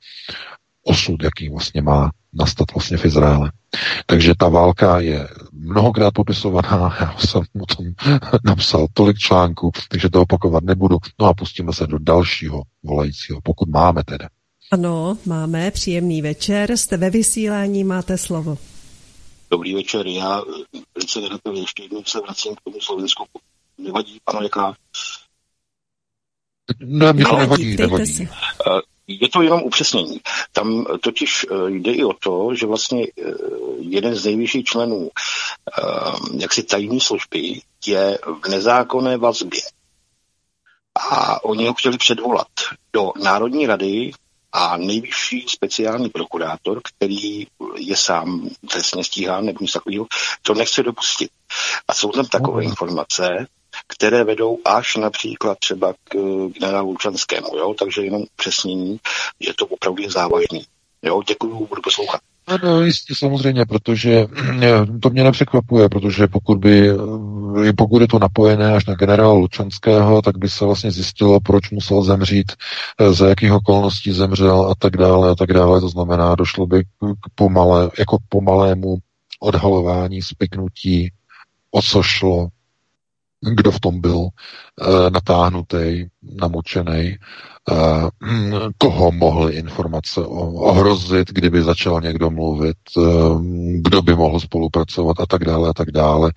Osud, 0.82 1.22
jaký 1.22 1.48
vlastně 1.48 1.82
má 1.82 2.10
nastat 2.32 2.74
vlastně 2.74 2.96
v 2.96 3.04
Izraele. 3.04 3.52
Takže 4.06 4.34
ta 4.38 4.48
válka 4.48 5.00
je 5.00 5.28
mnohokrát 5.52 6.14
popisovaná, 6.14 6.96
já 7.00 7.16
jsem 7.18 7.42
o 7.62 7.66
tom 7.66 7.86
napsal 8.44 8.86
tolik 8.92 9.18
článků, 9.18 9.70
takže 9.88 10.10
to 10.10 10.22
opakovat 10.22 10.64
nebudu. 10.64 10.98
No 11.20 11.26
a 11.26 11.34
pustíme 11.34 11.72
se 11.72 11.86
do 11.86 11.98
dalšího 11.98 12.62
volajícího, 12.82 13.40
pokud 13.40 13.68
máme 13.68 14.04
tedy. 14.04 14.26
Ano, 14.74 15.18
máme, 15.26 15.70
příjemný 15.70 16.22
večer, 16.22 16.76
jste 16.76 16.96
ve 16.96 17.10
vysílání, 17.10 17.84
máte 17.84 18.18
slovo. 18.18 18.58
Dobrý 19.50 19.74
večer, 19.74 20.06
já 20.06 20.42
velice 20.94 21.20
nerad 21.20 21.40
ještě 21.54 21.82
jednou 21.82 22.04
se 22.04 22.20
vracím 22.20 22.54
k 22.54 22.60
tomu 22.64 22.80
Slovensku. 22.80 23.26
Nevadí, 23.78 24.18
ano, 24.26 24.40
jaká? 24.42 24.74
Ne, 26.80 27.12
mi 27.12 27.24
to 27.24 27.36
nevadí, 27.36 27.76
nevadí. 27.76 28.28
Je 29.06 29.28
to 29.28 29.42
jenom 29.42 29.62
upřesnění. 29.62 30.20
Tam 30.52 30.86
totiž 31.00 31.46
eh, 31.50 31.70
jde 31.70 31.92
i 31.92 32.04
o 32.04 32.12
to, 32.12 32.54
že 32.54 32.66
vlastně 32.66 33.06
eh, 33.06 33.32
jeden 33.78 34.14
z 34.14 34.24
nejvyšších 34.24 34.64
členů 34.64 35.10
eh, 35.10 35.82
jaksi 36.38 36.62
tajní 36.62 37.00
služby 37.00 37.60
je 37.86 38.18
v 38.42 38.48
nezákonné 38.48 39.16
vazbě. 39.16 39.60
A 41.10 41.44
oni 41.44 41.66
ho 41.66 41.74
chtěli 41.74 41.98
předvolat 41.98 42.48
do 42.92 43.12
Národní 43.22 43.66
rady 43.66 44.12
a 44.56 44.76
nejvyšší 44.76 45.46
speciální 45.48 46.08
prokurátor, 46.08 46.80
který 46.84 47.46
je 47.76 47.96
sám 47.96 48.48
trestně 48.70 49.04
stíhán 49.04 49.44
nebo 49.44 49.58
něco 49.60 49.78
takového, 49.78 50.06
to 50.42 50.54
nechce 50.54 50.82
dopustit. 50.82 51.30
A 51.88 51.94
jsou 51.94 52.12
tam 52.12 52.26
takové 52.26 52.62
mhm. 52.62 52.70
informace, 52.70 53.46
které 53.86 54.24
vedou 54.24 54.58
až 54.64 54.96
například 54.96 55.58
třeba 55.58 55.94
k 56.04 56.14
generálu 56.48 56.90
Lučanskému, 56.90 57.56
jo? 57.56 57.74
takže 57.78 58.02
jenom 58.02 58.22
přesnění, 58.36 59.00
že 59.40 59.54
to 59.54 59.66
opravdu 59.66 60.02
je 60.02 60.10
závažný. 60.10 60.64
Jo, 61.02 61.22
děkuju, 61.22 61.66
budu 61.66 61.82
poslouchat. 61.82 62.20
Ano, 62.46 62.82
jistě 62.82 63.14
samozřejmě, 63.14 63.66
protože 63.66 64.26
to 65.02 65.10
mě 65.10 65.24
nepřekvapuje, 65.24 65.88
protože 65.88 66.28
pokud 66.28 66.58
by, 66.58 66.90
pokud 67.76 68.02
je 68.02 68.08
to 68.08 68.18
napojené 68.18 68.74
až 68.74 68.86
na 68.86 68.94
generála 68.94 69.32
Lučanského, 69.32 70.22
tak 70.22 70.38
by 70.38 70.48
se 70.48 70.64
vlastně 70.64 70.90
zjistilo, 70.90 71.40
proč 71.40 71.70
musel 71.70 72.02
zemřít, 72.02 72.52
za 73.10 73.28
jakých 73.28 73.52
okolností 73.52 74.12
zemřel 74.12 74.66
a 74.70 74.74
tak 74.78 74.96
dále 74.96 75.30
a 75.30 75.34
tak 75.34 75.52
dále. 75.52 75.80
To 75.80 75.88
znamená, 75.88 76.34
došlo 76.34 76.66
by 76.66 76.84
k 76.84 77.30
pomalé, 77.34 77.90
jako 77.98 78.18
pomalému 78.28 78.96
odhalování, 79.40 80.22
spiknutí, 80.22 81.12
o 81.70 81.82
co 81.82 82.02
šlo, 82.02 82.48
kdo 83.52 83.70
v 83.70 83.80
tom 83.80 84.00
byl 84.00 84.28
e, 84.28 85.10
natáhnutý, 85.10 86.06
namočený, 86.40 87.00
e, 87.08 87.16
koho 88.78 89.12
mohly 89.12 89.52
informace 89.54 90.20
ohrozit, 90.20 91.32
kdyby 91.32 91.62
začal 91.62 92.00
někdo 92.00 92.30
mluvit, 92.30 92.76
e, 92.98 93.00
kdo 93.80 94.02
by 94.02 94.14
mohl 94.14 94.40
spolupracovat 94.40 95.20
a 95.20 95.26
tak 95.26 95.44
dále 95.44 95.68
a 95.68 95.72
tak 95.72 95.90
dále. 95.90 96.32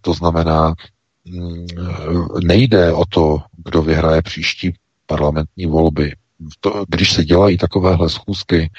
To 0.00 0.14
znamená, 0.14 0.74
mm, 1.24 1.66
nejde 2.44 2.92
o 2.92 3.04
to, 3.08 3.38
kdo 3.64 3.82
vyhraje 3.82 4.22
příští 4.22 4.74
parlamentní 5.06 5.66
volby. 5.66 6.12
To, 6.60 6.84
když 6.88 7.12
se 7.12 7.24
dělají 7.24 7.58
takovéhle 7.58 8.08
schůzky, 8.10 8.70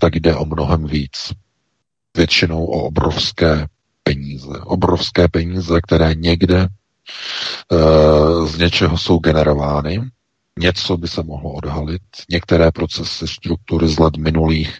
tak 0.00 0.16
jde 0.16 0.36
o 0.36 0.44
mnohem 0.44 0.86
víc. 0.86 1.32
Většinou 2.16 2.64
o 2.64 2.82
obrovské 2.82 3.66
peníze. 4.02 4.58
Obrovské 4.64 5.28
peníze, 5.28 5.80
které 5.80 6.14
někde 6.14 6.66
Eh, 6.66 6.79
z 8.46 8.58
něčeho 8.58 8.98
jsou 8.98 9.18
generovány, 9.18 10.00
něco 10.60 10.96
by 10.96 11.08
se 11.08 11.22
mohlo 11.22 11.52
odhalit, 11.52 12.02
některé 12.30 12.72
procesy, 12.72 13.28
struktury 13.28 13.88
z 13.88 13.98
let 13.98 14.16
minulých, 14.16 14.78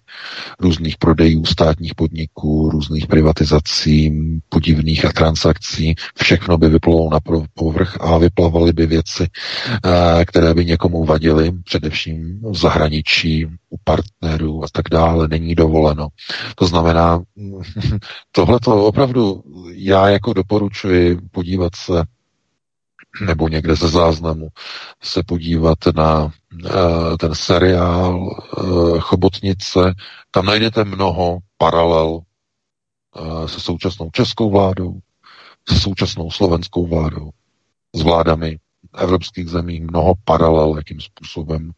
různých 0.60 0.98
prodejů 0.98 1.44
státních 1.44 1.94
podniků, 1.94 2.70
různých 2.70 3.06
privatizací, 3.06 4.12
podivných 4.48 5.04
a 5.04 5.12
transakcí, 5.12 5.94
všechno 6.22 6.58
by 6.58 6.68
vyplovalo 6.68 7.10
na 7.10 7.20
povrch 7.54 7.96
a 8.00 8.18
vyplavaly 8.18 8.72
by 8.72 8.86
věci, 8.86 9.26
eh, 9.84 10.24
které 10.24 10.54
by 10.54 10.64
někomu 10.64 11.04
vadily, 11.04 11.52
především 11.64 12.40
v 12.50 12.56
zahraničí, 12.56 13.46
u 13.70 13.76
partnerů 13.84 14.64
a 14.64 14.66
tak 14.72 14.84
dále, 14.90 15.28
není 15.28 15.54
dovoleno. 15.54 16.08
To 16.54 16.66
znamená, 16.66 17.22
tohle 18.32 18.60
to 18.60 18.86
opravdu 18.86 19.42
já 19.74 20.08
jako 20.08 20.32
doporučuji 20.32 21.18
podívat 21.30 21.74
se 21.76 22.02
nebo 23.26 23.48
někde 23.48 23.76
ze 23.76 23.88
záznamu 23.88 24.48
se 25.02 25.22
podívat 25.22 25.78
na 25.94 26.24
uh, 26.24 26.30
ten 27.20 27.34
seriál 27.34 28.20
uh, 28.20 29.00
Chobotnice. 29.00 29.94
Tam 30.30 30.46
najdete 30.46 30.84
mnoho 30.84 31.38
paralel 31.58 32.08
uh, 32.08 33.46
se 33.46 33.60
současnou 33.60 34.10
českou 34.10 34.50
vládou, 34.50 34.98
se 35.68 35.80
současnou 35.80 36.30
slovenskou 36.30 36.86
vládou, 36.86 37.30
s 37.94 38.02
vládami 38.02 38.58
evropských 38.98 39.48
zemí, 39.48 39.80
mnoho 39.80 40.14
paralel, 40.24 40.76
jakým 40.76 41.00
způsobem 41.00 41.70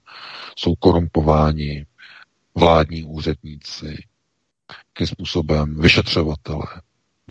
jsou 0.58 0.74
korumpováni 0.74 1.86
vládní 2.54 3.04
úředníci, 3.04 4.04
jakým 4.94 5.06
způsobem 5.06 5.80
vyšetřovatele, 5.80 6.66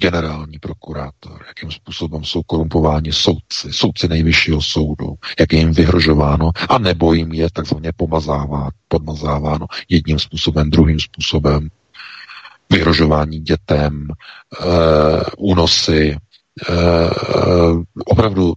generální 0.01 0.59
prokurátor, 0.59 1.45
jakým 1.47 1.71
způsobem 1.71 2.23
jsou 2.23 2.43
korumpováni 2.43 3.13
soudci, 3.13 3.73
soudci 3.73 4.07
nejvyššího 4.07 4.61
soudu, 4.61 5.15
jak 5.39 5.53
je 5.53 5.59
jim 5.59 5.73
vyhrožováno, 5.73 6.51
a 6.69 6.77
nebo 6.77 7.13
jim 7.13 7.31
je 7.33 7.47
takzvaně 7.53 7.91
pomazáváno, 7.95 8.69
podmazáváno 8.87 9.65
jedním 9.89 10.19
způsobem, 10.19 10.69
druhým 10.69 10.99
způsobem, 10.99 11.69
vyhrožování 12.69 13.39
dětem, 13.39 14.07
e, 14.09 14.65
únosy, 15.37 16.11
e, 16.11 16.17
opravdu 18.05 18.53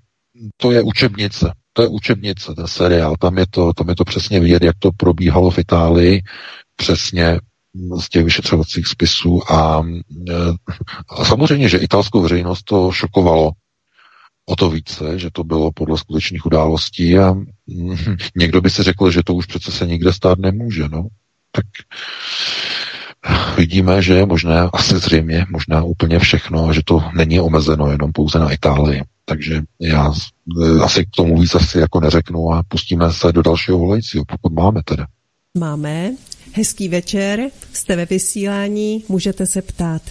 to 0.57 0.71
je 0.71 0.83
učebnice, 0.83 1.53
to 1.73 1.83
je 1.83 1.89
učebnice, 1.89 2.55
ten 2.55 2.67
seriál, 2.67 3.15
tam 3.21 3.39
je 3.39 3.47
to, 3.51 3.73
tam 3.73 3.89
je 3.89 3.95
to 3.95 4.05
přesně 4.05 4.41
vidět, 4.41 4.63
jak 4.63 4.77
to 4.79 4.91
probíhalo 4.97 5.51
v 5.51 5.59
Itálii, 5.59 6.23
přesně 6.77 7.39
z 8.01 8.09
těch 8.09 8.25
vyšetřovacích 8.25 8.87
spisů 8.87 9.53
a, 9.53 9.85
a 11.09 11.25
samozřejmě, 11.25 11.69
že 11.69 11.79
italskou 11.79 12.23
veřejnost 12.23 12.63
to 12.63 12.93
šokovalo 12.93 13.53
o 14.47 14.57
to 14.57 14.71
více, 14.71 15.19
že 15.19 15.31
to 15.33 15.45
bylo 15.45 15.73
podle 15.73 15.99
skutečných 15.99 16.47
událostí 16.47 17.19
a 17.19 17.35
někdo 18.37 18.61
by 18.61 18.71
si 18.71 18.83
řekl, 18.83 19.11
že 19.11 19.23
to 19.23 19.35
už 19.35 19.47
přece 19.47 19.73
se 19.73 19.87
nikde 19.87 20.13
stát 20.13 20.39
nemůže, 20.39 20.89
no. 20.89 21.07
Tak 21.53 21.65
vidíme, 23.57 24.03
že 24.03 24.15
je 24.15 24.27
možné, 24.27 24.61
asi 24.73 24.99
zřejmě, 24.99 25.47
možná 25.51 25.83
úplně 25.83 26.19
všechno, 26.19 26.73
že 26.73 26.81
to 26.85 27.05
není 27.15 27.41
omezeno 27.41 27.91
jenom 27.91 28.13
pouze 28.13 28.39
na 28.39 28.53
Itálii. 28.53 29.03
Takže 29.25 29.63
já 29.81 30.13
asi 30.83 31.07
k 31.07 31.11
tomu 31.11 31.41
víc 31.41 31.55
asi 31.55 31.79
jako 31.79 32.01
neřeknu 32.01 32.53
a 32.53 32.63
pustíme 32.69 33.13
se 33.13 33.33
do 33.33 33.43
dalšího 33.43 33.79
volajícího, 33.79 34.25
pokud 34.25 34.53
máme 34.53 34.83
teda. 34.85 35.07
Máme. 35.59 36.11
Hezký 36.57 36.89
večer, 36.89 37.41
jste 37.73 37.97
ve 37.97 38.07
vysílání, 38.07 39.05
můžete 39.09 39.47
se 39.47 39.63
ptát. 39.63 40.03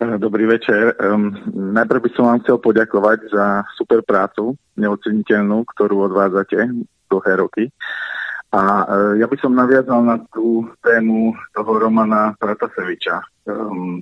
Eh, 0.00 0.18
dobrý 0.18 0.46
večer. 0.46 0.94
Um, 1.14 1.36
najprv 1.72 2.02
by 2.02 2.08
som 2.16 2.24
vám 2.24 2.40
chcel 2.40 2.58
poďakovať 2.58 3.18
za 3.28 3.62
super 3.76 4.00
prácu, 4.00 4.56
neoceniteľnú, 4.80 5.68
ktorú 5.68 6.08
odvádzate 6.08 6.64
dlhé 7.12 7.32
roky. 7.36 7.68
A 8.56 8.88
uh, 8.88 9.12
ja 9.20 9.28
by 9.28 9.36
som 9.36 9.52
naviazal 9.52 10.00
na 10.00 10.16
tú 10.32 10.64
tému 10.80 11.36
toho 11.52 11.72
Romana 11.78 12.32
Prataseviča. 12.40 13.20
Um, 13.44 14.00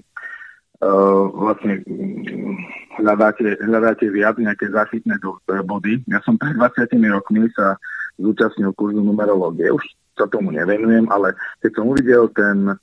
uh, 0.78 1.26
vlastne 1.42 1.82
um, 1.90 2.54
hľadáte, 3.02 3.58
hľadáte 3.66 4.06
viac 4.14 4.38
nejaké 4.38 4.70
záchytné 4.70 5.18
body. 5.66 6.06
Ja 6.06 6.22
som 6.22 6.38
pred 6.38 6.54
20 6.54 6.86
rokmi 7.10 7.50
sa 7.50 7.74
zúčastnil 8.14 8.70
kurzu 8.78 9.02
numerológie. 9.02 9.66
Už 9.74 9.82
sa 10.22 10.30
tomu 10.30 10.54
nevenujem, 10.54 11.10
ale 11.10 11.34
keď 11.58 11.70
som 11.74 11.90
uvidel 11.90 12.30
ten, 12.30 12.78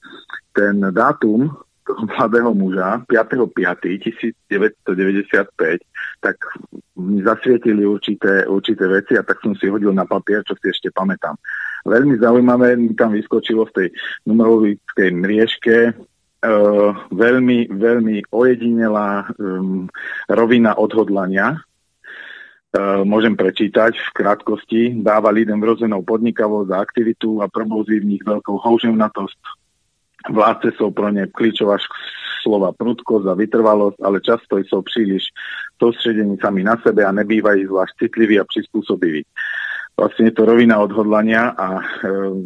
ten 0.51 0.83
dátum 0.91 1.47
toho 1.87 2.03
mladého 2.05 2.53
muža 2.53 3.01
5.5.1995, 3.07 5.79
tak 6.21 6.35
mi 6.99 7.23
zasvietili 7.23 7.87
určité, 7.87 8.45
určité 8.45 8.85
veci 8.85 9.17
a 9.17 9.23
tak 9.23 9.41
som 9.41 9.55
si 9.55 9.69
hodil 9.71 9.93
na 9.95 10.05
papier, 10.05 10.43
čo 10.45 10.53
si 10.59 10.69
ešte 10.69 10.91
pamätám. 10.93 11.35
Veľmi 11.87 12.19
zaujímavé 12.19 12.75
mi 12.75 12.93
tam 12.93 13.15
vyskočilo 13.15 13.65
v 13.71 13.73
tej 13.73 13.87
numerovickej 14.27 15.09
mriežke 15.15 15.95
uh, 16.45 16.91
veľmi, 17.11 17.71
veľmi 17.71 18.31
ojedinelá 18.31 19.27
um, 19.39 19.87
rovina 20.29 20.75
odhodlania, 20.75 21.59
môžem 23.07 23.33
prečítať 23.33 23.97
v 23.97 24.09
krátkosti. 24.13 24.81
Dáva 25.01 25.33
lidem 25.33 25.57
vrozenou 25.57 26.05
podnikavosť 26.05 26.69
a 26.69 26.81
aktivitu 26.81 27.41
a 27.41 27.49
probuzí 27.49 27.97
v 27.97 28.17
nich 28.17 28.23
veľkou 28.25 28.61
houževnatosť, 28.61 29.39
Vládce 30.27 30.75
sú 30.75 30.91
pro 30.91 31.07
ne 31.07 31.31
klíčová 31.31 31.79
slova 32.43 32.75
prudkosť 32.75 33.25
a 33.31 33.39
vytrvalosť, 33.39 34.03
ale 34.03 34.19
často 34.19 34.59
sú 34.67 34.83
príliš 34.83 35.31
soustředení 35.79 36.35
sami 36.43 36.67
na 36.67 36.75
sebe 36.83 37.07
a 37.07 37.15
nebývajú 37.15 37.71
zvlášť 37.71 38.03
citliví 38.03 38.35
a 38.35 38.43
prispôsobiví. 38.43 39.23
Vlastne 39.99 40.31
je 40.31 40.37
to 40.39 40.47
rovina 40.47 40.79
odhodlania 40.79 41.51
a 41.59 41.67
e, 41.75 41.83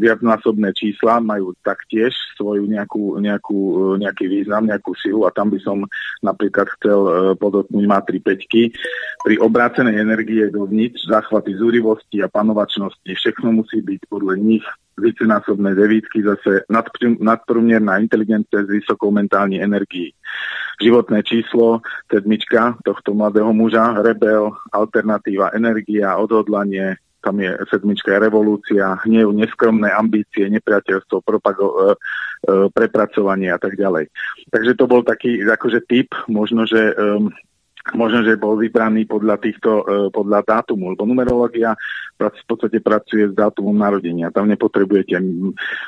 viacnásobné 0.02 0.74
čísla 0.74 1.22
majú 1.22 1.54
taktiež 1.62 2.10
svoju 2.34 2.66
nejakú, 2.66 3.22
nejakú, 3.22 3.60
e, 3.94 4.02
nejaký 4.02 4.26
význam, 4.26 4.66
nejakú 4.66 4.98
silu 4.98 5.30
a 5.30 5.30
tam 5.30 5.54
by 5.54 5.62
som 5.62 5.86
napríklad 6.26 6.66
chcel 6.82 7.00
e, 7.06 7.12
podotknúť 7.38 7.86
má 7.86 8.02
tri 8.02 8.18
peťky. 8.18 8.74
Pri 9.22 9.38
obrácenej 9.38 10.02
energie 10.02 10.50
dovnitř, 10.50 11.06
záchvaty 11.06 11.54
zúrivosti 11.54 12.26
a 12.26 12.28
panovačnosti, 12.34 13.14
všechno 13.14 13.54
musí 13.54 13.86
byť 13.86 14.02
podľa 14.10 14.34
nich 14.42 14.66
vícenásobné 14.98 15.78
devítky, 15.78 16.26
zase 16.26 16.66
nadprůměrná 17.22 17.98
inteligence 17.98 18.66
s 18.66 18.70
vysokou 18.70 19.12
mentální 19.12 19.62
energií. 19.62 20.14
Životné 20.82 21.24
číslo, 21.24 21.82
sedmička 22.14 22.78
tohto 22.86 23.14
mladého 23.14 23.54
muža, 23.54 24.02
rebel, 24.02 24.52
alternatíva, 24.74 25.54
energia, 25.54 26.18
odhodlanie, 26.18 26.98
tam 27.24 27.40
je 27.40 27.56
sedmička 27.72 28.20
revolúcia, 28.20 29.00
hnev, 29.08 29.32
neskromné 29.32 29.88
ambície, 29.88 30.52
nepriateľstvo, 30.52 31.24
propago, 31.24 31.66
e, 31.72 31.78
e, 31.80 31.88
prepracovanie 32.68 33.48
a 33.48 33.58
tak 33.58 33.80
ďalej. 33.80 34.12
Takže 34.52 34.76
to 34.76 34.86
bol 34.86 35.02
taký 35.08 35.40
akože 35.40 35.88
typ, 35.88 36.12
možno, 36.28 36.68
že 36.68 36.92
um, 37.00 37.32
možno, 37.92 38.24
že 38.24 38.40
bol 38.40 38.56
vybraný 38.56 39.04
podľa 39.04 39.36
týchto, 39.44 39.84
e, 39.84 40.08
podľa 40.08 40.48
dátumu, 40.48 40.96
lebo 40.96 41.04
numerológia 41.04 41.76
v 42.16 42.46
podstate 42.48 42.80
pracuje 42.80 43.28
s 43.28 43.36
dátumom 43.36 43.76
narodenia. 43.76 44.32
Tam 44.32 44.48
nepotrebujete 44.48 45.20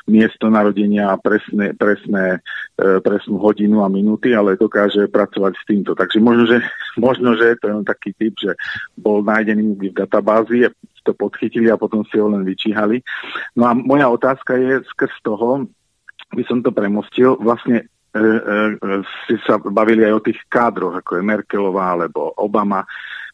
miesto 0.04 0.52
narodenia 0.52 1.16
a 1.16 1.16
presné, 1.16 1.72
presné, 1.72 2.44
e, 2.76 3.00
presnú 3.00 3.40
hodinu 3.40 3.80
a 3.80 3.88
minúty, 3.88 4.36
ale 4.36 4.60
dokáže 4.60 5.08
pracovať 5.08 5.56
s 5.56 5.64
týmto. 5.64 5.96
Takže 5.96 6.20
možno, 6.20 6.44
že, 6.44 6.60
možno, 7.00 7.32
že 7.40 7.56
to 7.56 7.72
je 7.72 7.74
taký 7.88 8.12
typ, 8.12 8.36
že 8.36 8.52
bol 9.00 9.24
nájdený 9.24 9.80
v 9.80 9.96
databázi, 9.96 10.68
to 11.06 11.14
podchytili 11.14 11.70
a 11.70 11.78
potom 11.78 12.02
si 12.10 12.18
ho 12.18 12.26
len 12.26 12.42
vyčíhali. 12.42 13.00
No 13.54 13.70
a 13.70 13.72
moja 13.72 14.10
otázka 14.10 14.58
je 14.58 14.82
skrz 14.90 15.22
toho, 15.22 15.70
by 16.34 16.42
som 16.50 16.58
to 16.60 16.74
premostil, 16.74 17.38
vlastne 17.38 17.86
si 19.26 19.34
sa 19.44 19.58
bavili 19.58 20.04
aj 20.04 20.12
o 20.16 20.24
tých 20.24 20.40
kádroch, 20.48 20.98
ako 20.98 21.20
je 21.20 21.22
Merkelová 21.22 21.96
alebo 21.96 22.32
Obama. 22.36 22.84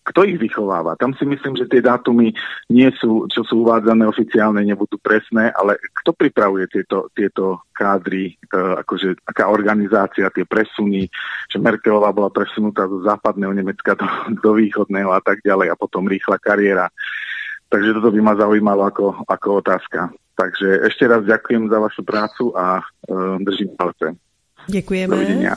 Kto 0.02 0.26
ich 0.26 0.34
vychováva? 0.34 0.98
Tam 0.98 1.14
si 1.14 1.22
myslím, 1.22 1.54
že 1.54 1.70
tie 1.70 1.78
dátumy 1.78 2.34
nie 2.74 2.90
sú, 2.98 3.30
čo 3.30 3.46
sú 3.46 3.62
uvádzané 3.62 4.02
oficiálne, 4.02 4.66
nebudú 4.66 4.98
presné, 4.98 5.54
ale 5.54 5.78
kto 6.02 6.10
pripravuje 6.10 6.66
tieto, 6.66 7.06
tieto 7.14 7.62
kádry, 7.70 8.34
e, 8.34 8.58
akože 8.82 9.22
aká 9.22 9.46
organizácia, 9.46 10.34
tie 10.34 10.42
presuny, 10.42 11.06
že 11.46 11.62
Merkelová 11.62 12.10
bola 12.10 12.34
presunutá 12.34 12.90
zo 12.90 12.98
západného 13.06 13.54
Nemecka 13.54 13.94
do, 13.94 14.06
do 14.42 14.58
východného 14.58 15.14
a 15.14 15.22
tak 15.22 15.38
ďalej 15.46 15.70
a 15.70 15.78
potom 15.78 16.10
rýchla 16.10 16.34
kariéra. 16.42 16.90
Takže 17.70 17.94
toto 17.94 18.10
by 18.10 18.20
ma 18.26 18.34
zaujímalo 18.34 18.82
ako, 18.90 19.22
ako 19.22 19.48
otázka. 19.62 20.10
Takže 20.34 20.82
ešte 20.90 21.06
raz 21.06 21.22
ďakujem 21.22 21.70
za 21.70 21.78
vašu 21.78 22.02
prácu 22.02 22.50
a 22.58 22.82
e, 22.82 22.84
držím 23.38 23.78
palce. 23.78 24.18
Děkujeme. 24.66 25.56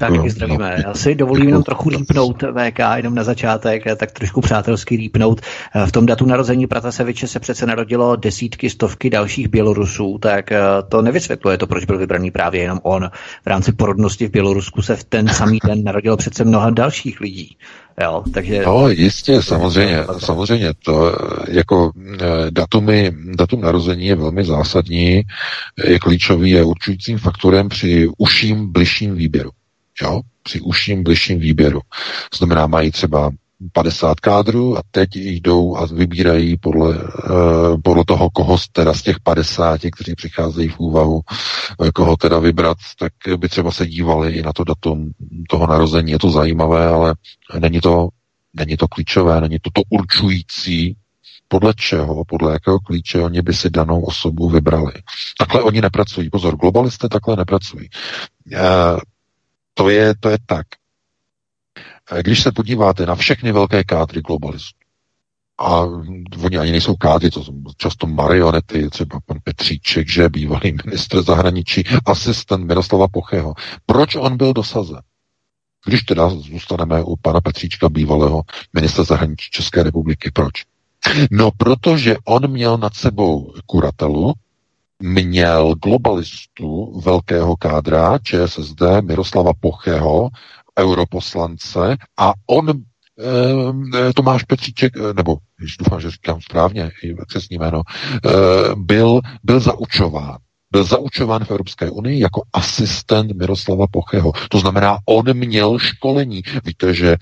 Tak 0.00 0.30
zdravíme. 0.30 0.82
Já 0.86 0.94
si 0.94 1.14
dovolím 1.14 1.46
jenom 1.46 1.62
trochu 1.62 1.88
lípnout 1.88 2.42
VK, 2.42 2.78
jenom 2.96 3.14
na 3.14 3.24
začátek, 3.24 3.84
tak 3.96 4.12
trošku 4.12 4.40
přátelsky 4.40 4.96
lípnout. 4.96 5.40
V 5.86 5.92
tom 5.92 6.06
datu 6.06 6.26
narození 6.26 6.66
Prataseviče 6.66 7.28
se 7.28 7.40
přece 7.40 7.66
narodilo 7.66 8.16
desítky, 8.16 8.70
stovky 8.70 9.10
dalších 9.10 9.48
Bělorusů, 9.48 10.18
tak 10.18 10.52
eh, 10.52 10.60
to 10.88 11.02
nevysvětluje 11.02 11.58
to, 11.58 11.66
proč 11.66 11.84
byl 11.84 11.98
vybraný 11.98 12.30
právě 12.30 12.62
jenom 12.62 12.80
on. 12.82 13.10
V 13.44 13.46
rámci 13.46 13.72
porodnosti 13.72 14.28
v 14.28 14.30
Bělorusku 14.30 14.82
se 14.82 14.96
v 14.96 15.04
ten 15.04 15.28
samý 15.28 15.58
den 15.66 15.84
narodilo 15.84 16.16
přece 16.16 16.44
mnoha 16.44 16.70
dalších 16.70 17.20
lidí. 17.20 17.56
Jo, 18.02 18.22
takže... 18.34 18.62
No, 18.66 18.88
jistě, 18.88 19.42
samozřejmě, 19.42 20.04
samozřejmě, 20.18 20.74
to 20.84 21.16
jako 21.48 21.92
eh, 22.20 22.50
datumy, 22.50 23.12
datum 23.36 23.60
narození 23.60 24.06
je 24.06 24.14
velmi 24.14 24.44
zásadní, 24.44 25.22
je 25.84 25.98
klíčový, 25.98 26.58
a 26.58 26.64
určujícím 26.64 27.18
faktorem 27.18 27.68
při 27.68 28.08
užším, 28.18 28.72
bližším 28.72 29.14
výběru 29.14 29.50
jo, 30.02 30.20
při 30.42 30.60
užším, 30.60 31.02
bližším 31.02 31.38
výběru. 31.38 31.80
Znamená, 32.34 32.66
mají 32.66 32.90
třeba 32.90 33.30
50 33.72 34.20
kádrů 34.20 34.78
a 34.78 34.82
teď 34.90 35.16
jdou 35.16 35.76
a 35.76 35.86
vybírají 35.86 36.56
podle, 36.56 36.96
uh, 36.96 37.80
podle 37.82 38.04
toho, 38.06 38.30
koho 38.30 38.58
teda 38.72 38.94
z 38.94 39.02
těch 39.02 39.20
50, 39.20 39.80
kteří 39.92 40.14
přicházejí 40.14 40.68
v 40.68 40.78
úvahu, 40.78 41.20
uh, 41.78 41.88
koho 41.94 42.16
teda 42.16 42.38
vybrat, 42.38 42.76
tak 42.98 43.12
by 43.36 43.48
třeba 43.48 43.70
se 43.70 43.86
dívali 43.86 44.32
i 44.32 44.42
na 44.42 44.52
to 44.52 44.64
datum 44.64 45.12
toho 45.50 45.66
narození. 45.66 46.12
Je 46.12 46.18
to 46.18 46.30
zajímavé, 46.30 46.86
ale 46.86 47.14
není 47.58 47.80
to, 47.80 48.08
není 48.54 48.76
to 48.76 48.88
klíčové, 48.88 49.40
není 49.40 49.58
to 49.58 49.70
to 49.72 49.82
určující, 49.90 50.96
podle 51.48 51.74
čeho, 51.74 52.24
podle 52.24 52.52
jakého 52.52 52.78
klíče 52.78 53.20
oni 53.20 53.42
by 53.42 53.54
si 53.54 53.70
danou 53.70 54.00
osobu 54.00 54.48
vybrali. 54.48 54.92
Takhle 55.38 55.62
oni 55.62 55.80
nepracují. 55.80 56.30
Pozor, 56.30 56.56
globalisté 56.56 57.08
takhle 57.08 57.36
nepracují. 57.36 57.88
To 59.78 59.88
je, 59.88 60.14
to 60.20 60.28
je 60.28 60.38
tak. 60.46 60.66
Když 62.22 62.42
se 62.42 62.52
podíváte 62.52 63.06
na 63.06 63.14
všechny 63.14 63.52
velké 63.52 63.84
kádry 63.84 64.22
globalistů, 64.22 64.78
a 65.58 65.80
oni 66.44 66.58
ani 66.58 66.70
nejsou 66.70 66.96
kádry, 66.96 67.30
to 67.30 67.44
jsou 67.44 67.52
často 67.76 68.06
marionety, 68.06 68.90
třeba 68.90 69.20
pan 69.26 69.38
Petříček, 69.44 70.08
že 70.08 70.28
bývalý 70.28 70.76
ministr 70.84 71.22
zahraničí, 71.22 71.84
asistent 72.06 72.66
Miroslava 72.66 73.08
Pocheho. 73.08 73.54
Proč 73.86 74.14
on 74.14 74.36
byl 74.36 74.52
dosazen? 74.52 75.00
Když 75.86 76.02
teda 76.02 76.28
zůstaneme 76.28 77.02
u 77.02 77.16
pana 77.16 77.40
Petříčka, 77.40 77.88
bývalého 77.88 78.42
ministra 78.72 79.04
zahraničí 79.04 79.50
České 79.50 79.82
republiky, 79.82 80.30
proč? 80.34 80.52
No, 81.30 81.50
protože 81.56 82.16
on 82.24 82.50
měl 82.50 82.78
nad 82.78 82.94
sebou 82.94 83.54
kuratelu, 83.66 84.32
měl 85.02 85.74
globalistu 85.74 87.00
velkého 87.00 87.56
kádra 87.56 88.18
ČSSD 88.18 88.82
Miroslava 89.00 89.52
Pocheho, 89.60 90.28
europoslance, 90.78 91.96
a 92.18 92.32
on 92.46 92.70
e, 92.70 94.12
Tomáš 94.12 94.42
Petříček, 94.42 94.92
eh, 94.96 95.14
nebo 95.14 95.36
když 95.58 95.76
doufám, 95.76 96.00
že 96.00 96.10
říkám 96.10 96.40
správně, 96.40 96.80
jak 96.80 97.32
se 97.32 97.38
ním 97.50 97.60
jméno, 97.60 97.82
e, 98.26 98.30
byl, 98.76 99.20
byl 99.42 99.60
zaučován 99.60 100.36
byl 100.70 100.84
zaučován 100.84 101.44
v 101.44 101.50
Evropské 101.50 101.90
unii 101.90 102.20
jako 102.20 102.42
asistent 102.52 103.32
Miroslava 103.32 103.86
Pocheho. 103.86 104.32
To 104.48 104.58
znamená, 104.60 104.98
on 105.06 105.34
měl 105.34 105.78
školení. 105.78 106.42
Víte, 106.64 106.94
že 106.94 107.16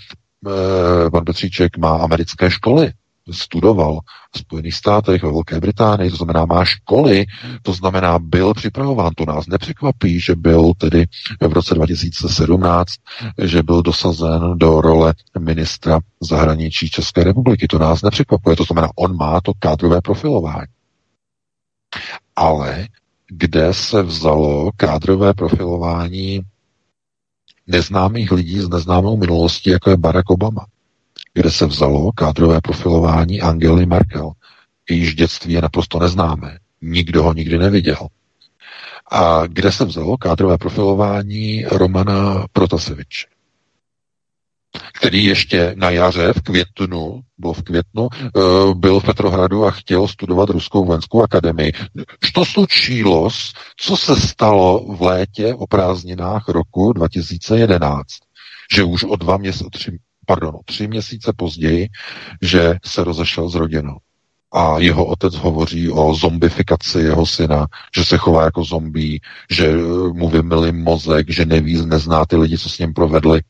pan 1.13 1.25
Petříček 1.25 1.77
má 1.79 1.97
americké 1.97 2.51
školy 2.51 2.93
studoval 3.31 3.99
v 4.33 4.39
Spojených 4.39 4.75
státech, 4.75 5.23
ve 5.23 5.33
Velké 5.33 5.61
Británii, 5.61 6.11
to 6.11 6.17
znamená 6.17 6.45
má 6.45 6.65
školy, 6.65 7.25
to 7.63 7.73
znamená 7.73 8.19
byl 8.19 8.55
připravován. 8.55 9.13
To 9.17 9.25
nás 9.27 9.47
nepřekvapí, 9.47 10.21
že 10.21 10.35
byl 10.35 10.73
tedy 10.79 11.07
v 11.49 11.53
roce 11.53 11.75
2017, 11.75 12.93
že 13.43 13.63
byl 13.63 13.83
dosazen 13.83 14.59
do 14.59 14.81
role 14.81 15.15
ministra 15.39 16.01
zahraničí 16.21 16.91
České 16.91 17.25
republiky. 17.25 17.69
To 17.69 17.79
nás 17.79 18.03
nepřekvapuje. 18.03 18.57
To 18.57 18.65
znamená, 18.65 18.89
on 18.97 19.17
má 19.17 19.41
to 19.41 19.53
kádrové 19.59 20.01
profilování. 20.01 20.67
Ale 22.37 22.89
kde 23.29 23.75
se 23.75 24.03
vzalo 24.03 24.71
kádrové 24.77 25.35
profilování 25.35 26.41
neznámých 27.67 28.33
lidí 28.33 28.61
s 28.61 28.69
neznámou 28.69 29.17
minulostí, 29.17 29.71
jako 29.71 29.91
je 29.91 29.97
Barack 29.97 30.31
Obama? 30.31 30.67
Kde 31.35 31.51
se 31.51 31.67
vzalo 31.67 32.13
kádrové 32.13 32.61
profilování 32.61 33.41
Angely 33.41 33.87
Merkel. 33.87 34.33
Jejíž 34.91 35.15
dětství 35.15 35.53
je 35.53 35.63
naprosto 35.63 35.99
neznámé. 35.99 36.59
Nikdo 36.83 37.23
ho 37.23 37.33
nikdy 37.35 37.59
neviděl. 37.59 38.09
A 39.11 39.47
kde 39.47 39.73
se 39.73 39.85
vzalo 39.85 40.17
kádrové 40.17 40.59
profilování 40.59 41.65
Romana 41.65 42.47
Protaseviče, 42.53 43.27
který 44.95 45.25
ještě 45.25 45.75
na 45.79 45.91
jaře 45.91 46.33
v 46.33 46.43
květnu, 46.43 47.21
byl 47.39 47.53
v 47.53 47.63
květnu, 47.63 48.09
eh, 48.13 48.75
byl 48.75 49.01
v 49.01 49.05
Petrohradu 49.05 49.65
a 49.65 49.71
chtěl 49.71 50.09
studovat 50.09 50.51
Ruskou 50.51 50.85
vojenskou 50.85 51.23
akademii. 51.23 51.73
Co 52.35 52.45
slučilo, 52.45 53.29
co 53.77 53.97
se 53.97 54.17
stalo 54.17 54.95
v 54.97 55.03
létě 55.03 55.55
o 55.55 55.67
prázdninách 55.67 56.49
roku 56.49 56.93
2011? 56.93 58.07
Že 58.75 58.85
už 58.85 59.05
o 59.05 59.17
dva 59.17 59.37
měsíce, 59.37 59.93
pardon, 60.27 60.55
tři 60.65 60.89
měsíce 60.89 61.33
později, 61.37 61.89
že 62.43 62.75
se 62.85 63.05
rozešel 63.05 63.49
s 63.49 63.55
rodinou. 63.55 63.97
A 64.53 64.79
jeho 64.79 65.07
otec 65.07 65.35
hovoří 65.35 65.91
o 65.91 66.15
zombifikaci 66.15 66.99
jeho 66.99 67.27
syna, 67.27 67.67
že 67.97 68.05
se 68.05 68.19
chová 68.19 68.45
jako 68.45 68.65
zombie, 68.65 69.21
že 69.51 69.67
eh, 69.67 69.77
mu 70.13 70.29
vymili 70.29 70.73
mozek, 70.73 71.31
že 71.31 71.45
neví, 71.45 71.87
nezná 71.87 72.25
ty 72.25 72.37
lidi, 72.37 72.59
co 72.59 72.71
s 72.71 72.79
ním 72.79 72.95
provedli. 72.95 73.41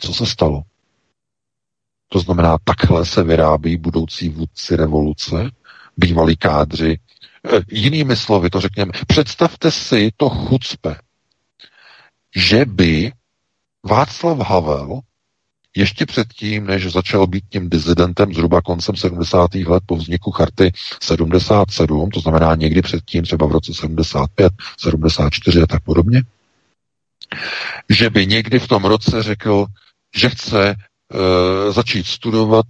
Co 0.00 0.14
se 0.14 0.26
stalo? 0.26 0.62
To 2.08 2.18
znamená, 2.18 2.56
takhle 2.64 3.06
se 3.06 3.22
vyrábí 3.22 3.76
budoucí 3.76 4.28
vůdci 4.28 4.76
revoluce, 4.76 5.50
bývalí 5.96 6.36
kádři. 6.36 6.92
E, 6.92 7.60
jinými 7.70 8.16
slovy 8.16 8.50
to 8.50 8.60
řekněme, 8.60 8.92
představte 9.06 9.70
si 9.70 10.10
to 10.16 10.28
chucpe, 10.28 10.96
že 12.36 12.64
by 12.64 13.12
Václav 13.84 14.38
Havel 14.38 15.00
ještě 15.78 16.06
předtím, 16.06 16.66
než 16.66 16.92
začal 16.92 17.26
být 17.26 17.44
tím 17.48 17.70
dizidentem 17.70 18.34
zhruba 18.34 18.62
koncem 18.62 18.96
70. 18.96 19.54
let 19.54 19.82
po 19.86 19.96
vzniku 19.96 20.30
charty 20.30 20.72
77, 21.02 22.10
to 22.10 22.20
znamená 22.20 22.54
někdy 22.54 22.82
předtím, 22.82 23.22
třeba 23.24 23.46
v 23.46 23.52
roce 23.52 23.74
75, 23.74 24.52
74 24.78 25.62
a 25.62 25.66
tak 25.66 25.82
podobně, 25.82 26.22
že 27.88 28.10
by 28.10 28.26
někdy 28.26 28.58
v 28.58 28.68
tom 28.68 28.84
roce 28.84 29.22
řekl, 29.22 29.66
že 30.16 30.28
chce 30.28 30.68
e, 30.70 30.76
začít 31.72 32.06
studovat 32.06 32.66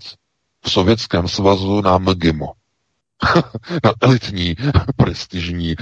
v 0.64 0.70
Sovětském 0.70 1.28
svazu 1.28 1.80
na 1.80 1.98
MGIMO. 1.98 2.52
na 3.84 3.92
elitní, 4.00 4.56
prestižní 4.96 5.70
e, 5.72 5.74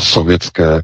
sovětské 0.00 0.76
e, 0.76 0.82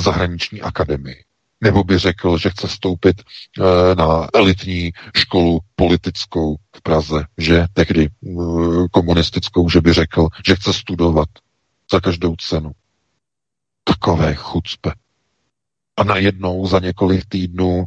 zahraniční 0.00 0.60
akademii 0.62 1.25
nebo 1.60 1.84
by 1.84 1.98
řekl, 1.98 2.38
že 2.38 2.50
chce 2.50 2.66
vstoupit 2.66 3.22
eh, 3.22 3.94
na 3.94 4.28
elitní 4.34 4.92
školu 5.16 5.58
politickou 5.76 6.56
v 6.76 6.82
Praze, 6.82 7.24
že 7.38 7.66
tehdy 7.72 8.08
eh, 8.08 8.30
komunistickou, 8.90 9.68
že 9.68 9.80
by 9.80 9.92
řekl, 9.92 10.28
že 10.46 10.54
chce 10.56 10.72
studovat 10.72 11.28
za 11.92 12.00
každou 12.00 12.36
cenu. 12.36 12.72
Takové 13.84 14.34
chucpe. 14.34 14.92
A 15.96 16.04
najednou 16.04 16.66
za 16.66 16.78
několik 16.78 17.24
týdnů 17.28 17.84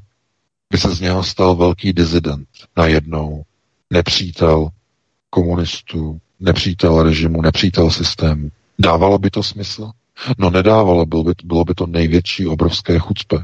by 0.69 0.77
se 0.77 0.95
z 0.95 0.99
něho 0.99 1.23
stal 1.23 1.56
velký 1.56 1.93
dizident. 1.93 2.48
Najednou 2.77 3.43
nepřítel 3.89 4.69
komunistů, 5.30 6.19
nepřítel 6.39 7.03
režimu, 7.03 7.41
nepřítel 7.41 7.91
systému. 7.91 8.49
Dávalo 8.80 9.17
by 9.17 9.30
to 9.30 9.43
smysl? 9.43 9.91
No 10.38 10.49
nedávalo, 10.49 11.06
bylo 11.06 11.23
by, 11.23 11.33
bylo 11.43 11.64
by 11.65 11.73
to 11.73 11.88
největší 11.88 12.48
obrovské 12.48 12.99
chucpe. 12.99 13.38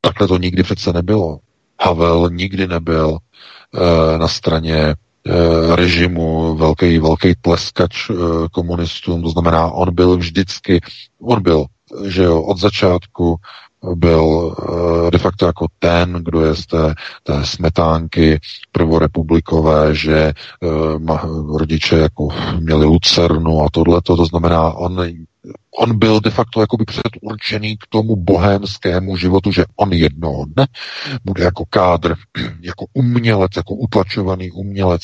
Takhle 0.00 0.28
to 0.28 0.38
nikdy 0.38 0.62
přece 0.62 0.92
nebylo. 0.92 1.38
Havel 1.80 2.30
nikdy 2.30 2.66
nebyl 2.66 3.18
e, 3.74 4.18
na 4.18 4.28
straně 4.28 4.76
e, 4.76 4.96
režimu 5.76 6.56
velký, 6.56 6.98
velký 6.98 7.34
tleskač 7.40 8.10
e, 8.10 8.14
komunistům, 8.52 9.22
to 9.22 9.28
znamená, 9.28 9.70
on 9.70 9.94
byl 9.94 10.16
vždycky, 10.16 10.80
on 11.22 11.42
byl, 11.42 11.64
že 12.04 12.22
jo, 12.22 12.42
od 12.42 12.58
začátku 12.58 13.36
byl 13.94 14.56
de 15.12 15.18
facto 15.18 15.46
jako 15.46 15.66
ten, 15.78 16.12
kdo 16.12 16.40
je 16.40 16.54
z 16.54 16.66
té, 16.66 16.94
té 17.22 17.46
smetánky 17.46 18.40
prvorepublikové, 18.72 19.94
že 19.94 20.32
rodiče 21.56 21.96
jako 21.96 22.28
měli 22.58 22.84
lucernu 22.84 23.62
a 23.62 23.66
tohle, 23.72 24.00
to 24.02 24.24
znamená, 24.24 24.72
on 24.72 25.04
on 25.78 25.98
byl 25.98 26.20
de 26.20 26.30
facto 26.30 26.60
jakoby 26.60 26.84
předurčený 26.84 27.76
k 27.76 27.86
tomu 27.88 28.16
bohémskému 28.16 29.16
životu, 29.16 29.52
že 29.52 29.64
on 29.76 29.92
jednoho 29.92 30.44
dne 30.44 30.66
bude 31.24 31.44
jako 31.44 31.64
kádr, 31.70 32.14
jako 32.60 32.86
umělec, 32.92 33.50
jako 33.56 33.74
utlačovaný 33.74 34.50
umělec, 34.50 35.02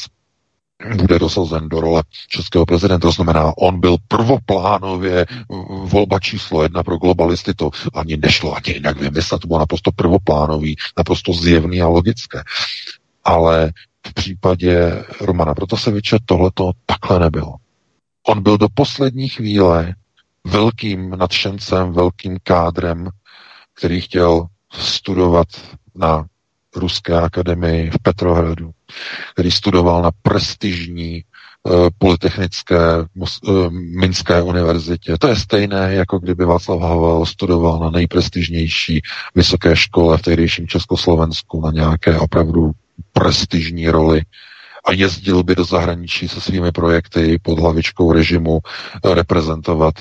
bude 0.97 1.19
dosazen 1.19 1.69
do 1.69 1.81
role 1.81 2.03
českého 2.29 2.67
prezidenta. 2.67 3.09
To 3.09 3.13
znamená, 3.13 3.53
on 3.59 3.81
byl 3.81 3.97
prvoplánově 4.09 5.27
volba 5.85 6.19
číslo 6.21 6.63
jedna 6.63 6.83
pro 6.83 6.97
globalisty. 6.97 7.55
To 7.55 7.71
ani 7.95 8.17
nešlo 8.17 8.55
ani 8.57 8.75
jinak 8.75 9.01
vymyslet. 9.01 9.41
To 9.41 9.47
bylo 9.47 9.59
naprosto 9.59 9.93
prvoplánový, 9.93 10.77
naprosto 10.99 11.33
zjevný 11.33 11.83
a 11.83 11.89
logické. 11.89 12.43
Ale 13.25 13.73
v 14.07 14.15
případě 14.15 15.05
Romana 15.21 15.55
Protaseviče 15.55 16.19
tohleto 16.25 16.71
takhle 16.87 17.21
nebylo. 17.21 17.55
On 18.27 18.43
byl 18.43 18.59
do 18.59 18.69
poslední 18.75 19.29
chvíle 19.29 19.95
velkým 20.47 21.11
nadšencem, 21.11 21.93
velkým 21.93 22.39
kádrem, 22.43 23.09
který 23.75 24.01
chtěl 24.01 24.47
studovat 24.73 25.47
na 25.95 26.27
Ruské 26.77 27.21
akademii 27.21 27.91
v 27.91 27.99
Petrohradu, 28.03 28.71
který 29.33 29.51
studoval 29.51 30.03
na 30.03 30.11
prestižní 30.23 31.25
uh, 31.63 31.89
Polytechnické 31.99 32.79
uh, 33.15 33.71
Minské 34.01 34.43
univerzitě. 34.43 35.19
To 35.19 35.29
je 35.29 35.37
stejné, 35.37 35.95
jako 35.95 36.19
kdyby 36.19 36.45
Václav 36.45 36.81
Havel 36.81 37.27
studoval 37.27 37.79
na 37.79 37.91
nejprestižnější 37.91 39.03
vysoké 39.35 39.77
škole 39.77 40.19
v 40.19 40.23
tehdejším 40.23 40.69
Československu 40.69 41.61
na 41.61 41.71
nějaké 41.71 42.19
opravdu 42.19 42.71
prestižní 43.13 43.89
roli 43.89 44.23
a 44.87 44.93
jezdil 44.93 45.43
by 45.43 45.55
do 45.55 45.65
zahraničí 45.65 46.29
se 46.29 46.41
svými 46.41 46.73
projekty 46.73 47.39
pod 47.43 47.59
hlavičkou 47.59 48.13
režimu 48.13 48.59
eh, 48.63 49.15
reprezentovat 49.15 49.95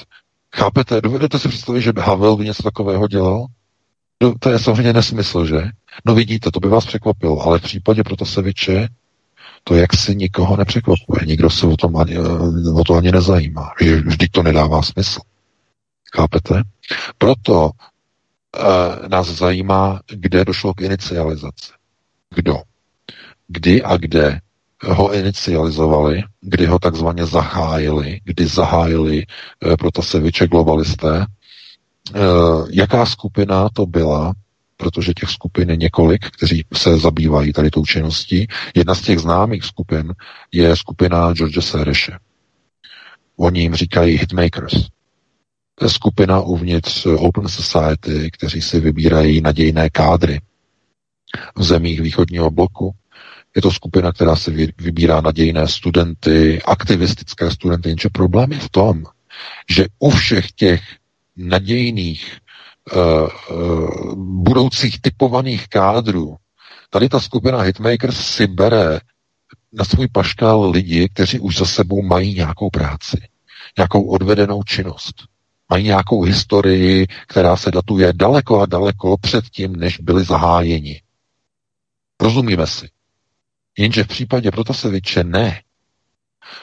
Chápete? 0.55 1.01
Dovedete 1.01 1.39
si 1.39 1.49
představit, 1.49 1.81
že 1.81 1.93
by 1.93 2.01
Havel 2.01 2.35
by 2.37 2.45
něco 2.45 2.63
takového 2.63 3.07
dělal? 3.07 3.45
No, 4.23 4.33
to 4.39 4.49
je 4.49 4.59
samozřejmě 4.59 4.93
nesmysl, 4.93 5.45
že? 5.45 5.61
No 6.05 6.15
vidíte, 6.15 6.51
to 6.51 6.59
by 6.59 6.69
vás 6.69 6.85
překvapilo, 6.85 7.41
ale 7.41 7.59
v 7.59 7.61
případě 7.61 8.03
Protaseviče 8.03 8.87
to 9.63 9.75
jak 9.75 9.93
si 9.93 10.15
nikoho 10.15 10.57
nepřekvapuje. 10.57 11.25
Nikdo 11.25 11.49
se 11.49 11.67
o, 11.67 11.77
tom 11.77 11.97
ani, 11.97 12.17
o 12.75 12.83
to 12.83 12.93
ani 12.95 13.11
nezajímá. 13.11 13.71
Vždyť 14.05 14.31
to 14.31 14.43
nedává 14.43 14.81
smysl. 14.81 15.19
Chápete? 16.15 16.61
Proto 17.17 17.69
e, 17.69 19.09
nás 19.09 19.27
zajímá, 19.27 19.99
kde 20.07 20.45
došlo 20.45 20.73
k 20.73 20.81
inicializaci. 20.81 21.71
Kdo? 22.35 22.61
Kdy 23.47 23.83
a 23.83 23.97
kde 23.97 24.39
ho 24.83 25.13
inicializovali, 25.13 26.23
kdy 26.41 26.65
ho 26.65 26.79
takzvaně 26.79 27.25
zahájili, 27.25 28.19
kdy 28.23 28.47
zahájili 28.47 29.23
e, 29.23 29.77
Protaseviče 29.77 30.47
globalisté. 30.47 31.21
E, 31.21 31.25
jaká 32.69 33.05
skupina 33.05 33.69
to 33.73 33.85
byla, 33.85 34.33
protože 34.77 35.13
těch 35.13 35.29
skupin 35.29 35.69
je 35.69 35.75
několik, 35.75 36.25
kteří 36.29 36.65
se 36.73 36.97
zabývají 36.97 37.53
tady 37.53 37.71
tou 37.71 37.85
činností. 37.85 38.47
Jedna 38.75 38.95
z 38.95 39.01
těch 39.01 39.19
známých 39.19 39.63
skupin 39.63 40.13
je 40.51 40.75
skupina 40.75 41.33
George 41.33 41.63
Sereše. 41.63 42.17
Oni 43.37 43.61
jim 43.61 43.75
říkají 43.75 44.17
hitmakers. 44.17 44.73
To 45.75 45.85
je 45.85 45.89
skupina 45.89 46.41
uvnitř 46.41 47.05
Open 47.05 47.47
Society, 47.47 48.31
kteří 48.31 48.61
si 48.61 48.79
vybírají 48.79 49.41
nadějné 49.41 49.89
kádry 49.89 50.41
v 51.55 51.63
zemích 51.63 52.01
východního 52.01 52.51
bloku, 52.51 52.91
Je 53.55 53.61
to 53.61 53.71
skupina, 53.71 54.11
která 54.11 54.35
si 54.35 54.73
vybírá 54.77 55.21
nadějné 55.21 55.67
studenty, 55.67 56.61
aktivistické 56.61 57.51
studenty, 57.51 57.89
jenže 57.89 58.09
problém 58.11 58.51
je 58.51 58.59
v 58.59 58.69
tom, 58.69 59.03
že 59.69 59.85
u 59.99 60.09
všech 60.09 60.51
těch 60.51 60.81
nadějných 61.37 62.37
uh, 62.95 63.29
uh, 63.57 64.15
budoucích 64.15 65.01
typovaných 65.01 65.67
kádrů, 65.67 66.35
tady 66.89 67.09
ta 67.09 67.19
skupina 67.19 67.61
Hitmakers 67.61 68.27
si 68.27 68.47
bere 68.47 68.99
na 69.73 69.85
svůj 69.85 70.07
paškal 70.07 70.69
lidi, 70.69 71.09
kteří 71.09 71.39
už 71.39 71.57
za 71.57 71.65
sebou 71.65 72.01
mají 72.01 72.35
nějakou 72.35 72.69
práci, 72.69 73.17
nějakou 73.77 74.03
odvedenou 74.07 74.63
činnost. 74.63 75.15
Mají 75.69 75.83
nějakou 75.83 76.21
historii, 76.21 77.07
která 77.27 77.57
se 77.57 77.71
datuje 77.71 78.13
daleko 78.13 78.61
a 78.61 78.65
daleko 78.65 79.17
před 79.17 79.45
tím, 79.49 79.75
než 79.75 79.99
byli 79.99 80.23
zahájeni. 80.23 81.01
Rozumíme 82.21 82.67
si. 82.67 82.89
Jenže 83.77 84.03
v 84.03 84.07
případě 84.07 84.51
Protaseviče 84.51 85.23
ne. 85.23 85.61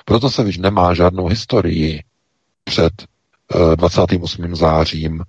Protasevič 0.04 0.58
nemá 0.58 0.94
žádnou 0.94 1.26
historii 1.26 2.02
před 2.64 2.92
28. 3.76 4.52
Eh, 4.52 4.56
zářím 4.56 5.22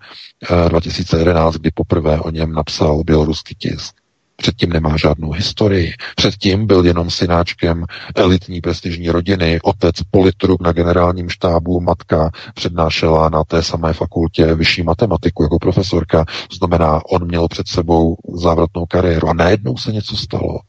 2011, 0.69 1.55
eh, 1.55 1.59
kdy 1.59 1.71
poprvé 1.71 2.19
o 2.19 2.29
něm 2.29 2.53
napsal 2.53 3.03
běloruský 3.03 3.55
tisk. 3.57 3.95
Předtím 4.35 4.69
nemá 4.69 4.97
žádnou 4.97 5.31
historii. 5.31 5.93
Předtím 6.15 6.67
byl 6.67 6.85
jenom 6.85 7.09
synáčkem 7.09 7.85
elitní 8.15 8.61
prestižní 8.61 9.09
rodiny, 9.09 9.59
otec 9.63 9.95
politruk 10.11 10.61
na 10.61 10.71
generálním 10.71 11.29
štábu, 11.29 11.79
matka 11.81 12.31
přednášela 12.53 13.29
na 13.29 13.43
té 13.43 13.63
samé 13.63 13.93
fakultě 13.93 14.55
vyšší 14.55 14.83
matematiku 14.83 15.43
jako 15.43 15.59
profesorka. 15.59 16.25
Znamená, 16.57 17.01
on 17.05 17.27
měl 17.27 17.47
před 17.47 17.67
sebou 17.67 18.15
závratnou 18.33 18.85
kariéru. 18.85 19.27
A 19.29 19.33
najednou 19.33 19.77
se 19.77 19.91
něco 19.91 20.17
stalo. 20.17 20.59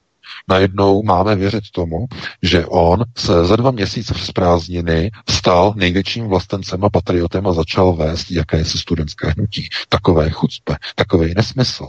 Najednou 0.48 1.02
máme 1.02 1.34
věřit 1.36 1.64
tomu, 1.72 2.06
že 2.42 2.66
on 2.66 3.04
se 3.16 3.44
za 3.44 3.56
dva 3.56 3.70
měsíce 3.70 4.14
přes 4.14 4.30
prázdniny 4.32 5.10
stal 5.30 5.74
největším 5.76 6.26
vlastencem 6.26 6.84
a 6.84 6.90
patriotem 6.90 7.46
a 7.46 7.52
začal 7.52 7.92
vést 7.92 8.30
jakési 8.30 8.78
studentské 8.78 9.30
hnutí. 9.30 9.68
Takové 9.88 10.30
chucpe, 10.30 10.76
takový 10.94 11.34
nesmysl. 11.36 11.86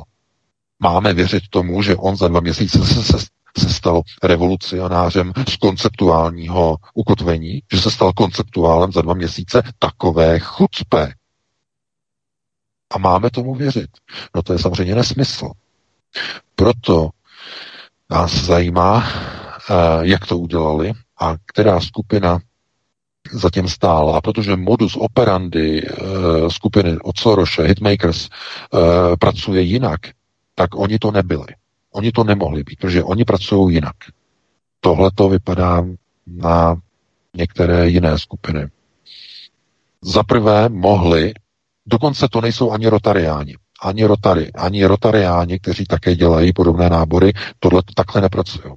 Máme 0.79 1.13
věřit 1.13 1.43
tomu, 1.49 1.81
že 1.81 1.95
on 1.95 2.15
za 2.17 2.27
dva 2.27 2.39
měsíce 2.39 2.85
se, 2.85 3.03
se, 3.03 3.17
se 3.57 3.73
stal 3.73 4.01
revolucionářem 4.23 5.33
z 5.49 5.55
konceptuálního 5.57 6.77
ukotvení, 6.93 7.61
že 7.73 7.81
se 7.81 7.91
stal 7.91 8.13
konceptuálem 8.13 8.91
za 8.91 9.01
dva 9.01 9.13
měsíce 9.13 9.61
takové 9.79 10.39
chucpe. 10.39 11.13
A 12.93 12.97
máme 12.97 13.29
tomu 13.29 13.55
věřit. 13.55 13.89
No 14.35 14.43
to 14.43 14.53
je 14.53 14.59
samozřejmě 14.59 14.95
nesmysl. 14.95 15.51
Proto 16.55 17.09
nás 18.09 18.45
zajímá, 18.45 19.03
eh, 19.69 19.73
jak 20.01 20.25
to 20.25 20.37
udělali 20.37 20.93
a 21.19 21.35
která 21.45 21.79
skupina 21.79 22.39
zatím 23.31 23.69
stála, 23.69 24.21
protože 24.21 24.55
modus 24.55 24.95
operandi 24.99 25.81
eh, 25.87 26.49
skupiny 26.49 26.97
od 27.03 27.17
Soroše, 27.17 27.63
Hitmakers, 27.63 28.29
eh, 28.29 28.77
pracuje 29.19 29.61
jinak, 29.61 29.99
tak 30.55 30.75
oni 30.75 30.99
to 30.99 31.11
nebyli. 31.11 31.47
Oni 31.91 32.11
to 32.11 32.23
nemohli 32.23 32.63
být, 32.63 32.79
protože 32.79 33.03
oni 33.03 33.25
pracují 33.25 33.75
jinak. 33.75 33.95
Tohle 34.79 35.11
to 35.15 35.29
vypadá 35.29 35.85
na 36.27 36.75
některé 37.33 37.89
jiné 37.89 38.19
skupiny. 38.19 38.67
Za 40.01 40.23
prvé 40.23 40.69
mohli, 40.69 41.33
dokonce 41.85 42.27
to 42.31 42.41
nejsou 42.41 42.71
ani 42.71 42.87
rotariáni, 42.87 43.55
ani 43.85 44.05
rotary, 44.05 44.51
ani 44.55 44.85
rotariáni, 44.85 45.59
kteří 45.59 45.85
také 45.85 46.15
dělají 46.15 46.53
podobné 46.53 46.89
nábory, 46.89 47.33
tohle 47.59 47.81
takhle 47.95 48.21
nepracují. 48.21 48.73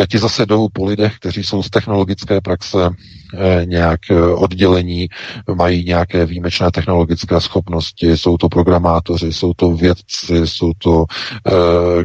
Eh, 0.00 0.06
ti 0.06 0.18
zase 0.18 0.46
jdou 0.46 0.68
po 0.72 0.84
lidech, 0.84 1.16
kteří 1.16 1.44
jsou 1.44 1.62
z 1.62 1.70
technologické 1.70 2.40
praxe 2.40 2.90
eh, 3.34 3.66
nějak 3.66 4.00
eh, 4.10 4.22
oddělení, 4.22 5.08
mají 5.54 5.84
nějaké 5.84 6.26
výjimečné 6.26 6.70
technologické 6.70 7.40
schopnosti, 7.40 8.16
jsou 8.16 8.36
to 8.36 8.48
programátoři, 8.48 9.32
jsou 9.32 9.52
to 9.54 9.72
vědci, 9.72 10.46
jsou 10.46 10.72
to, 10.78 11.04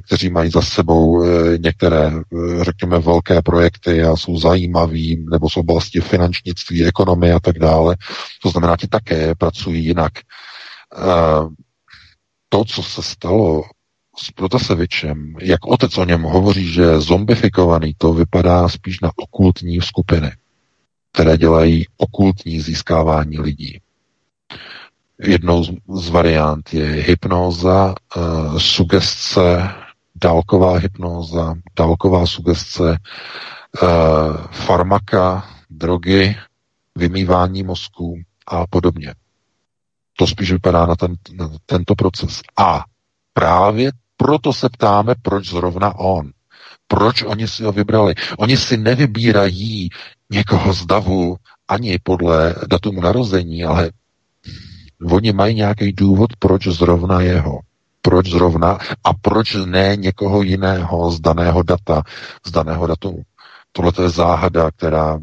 kteří 0.08 0.30
mají 0.30 0.52
za 0.52 0.62
sebou 0.62 1.24
některé, 1.58 2.12
řekněme, 2.62 3.00
velké 3.00 3.42
projekty 3.42 4.04
a 4.04 4.16
jsou 4.16 4.38
zajímaví, 4.38 5.26
nebo 5.32 5.50
jsou 5.50 5.60
oblasti 5.60 6.02
finančnictví, 6.02 6.86
ekonomie 6.86 7.34
a 7.34 7.40
tak 7.40 7.60
dále. 7.60 7.96
To 8.44 8.50
znamená, 8.50 8.78
ti 8.78 8.88
také 8.88 9.36
pracují 9.36 9.86
jinak. 9.86 10.14
To, 12.56 12.66
co 12.66 12.84
se 12.84 13.04
stalo 13.04 13.64
s 14.18 14.32
Protasevičem, 14.32 15.36
jak 15.42 15.66
otec 15.66 15.98
o 15.98 16.06
něm 16.06 16.22
hovoří, 16.22 16.74
že 16.74 16.82
je 16.82 17.02
zombifikovaný, 17.02 17.94
to 17.98 18.14
vypadá 18.14 18.70
spíš 18.70 19.00
na 19.00 19.12
okultní 19.16 19.82
skupiny, 19.82 20.32
které 21.12 21.38
dělají 21.38 21.86
okultní 21.98 22.62
získávání 22.62 23.40
lidí. 23.40 23.82
Jednou 25.22 25.64
z, 25.96 26.10
variant 26.10 26.74
je 26.74 26.86
hypnóza, 26.86 27.96
uh, 28.18 28.58
sugestce, 28.60 29.70
dálková 30.24 30.78
hypnóza, 30.78 31.56
dálková 31.76 32.26
sugestce, 32.28 32.84
uh, 33.82 33.88
farmaka, 34.52 35.50
drogy, 35.70 36.36
vymývání 36.96 37.64
mozku 37.64 38.22
a 38.48 38.68
podobně. 38.68 39.14
To 40.18 40.28
spíš 40.28 40.52
vypadá 40.52 40.86
na, 40.86 40.96
ten, 40.96 41.16
na 41.34 41.50
tento 41.66 41.96
proces. 41.96 42.42
A 42.58 42.84
právě 43.34 43.92
proto 44.18 44.54
se 44.54 44.70
ptáme, 44.70 45.16
proč 45.22 45.50
zrovna 45.50 45.96
on. 45.96 46.32
Proč 46.88 47.24
oni 47.24 47.48
si 47.48 47.64
ho 47.64 47.72
vybrali? 47.72 48.14
Oni 48.38 48.58
si 48.58 48.78
nevybírají 48.78 49.90
někoho 50.30 50.74
z 50.74 50.86
davu 50.86 51.36
ani 51.68 52.00
podle 52.04 52.56
datumu 52.68 53.02
narození, 53.02 53.64
ale 53.64 53.92
oni 55.12 55.34
mají 55.34 55.56
nějaký 55.56 55.92
důvod, 55.92 56.30
proč 56.40 56.68
zrovna 56.68 57.22
jeho. 57.22 57.60
Proč 58.02 58.28
zrovna 58.30 58.78
a 59.04 59.14
proč 59.14 59.56
ne 59.66 59.96
někoho 59.96 60.42
jiného 60.42 61.12
z 61.12 61.20
daného 61.20 61.64
data, 61.64 62.04
z 62.48 62.52
daného 62.52 62.88
datumu. 62.88 63.22
Tohle 63.72 63.92
je 64.02 64.10
záhada, 64.10 64.72
která 64.72 65.20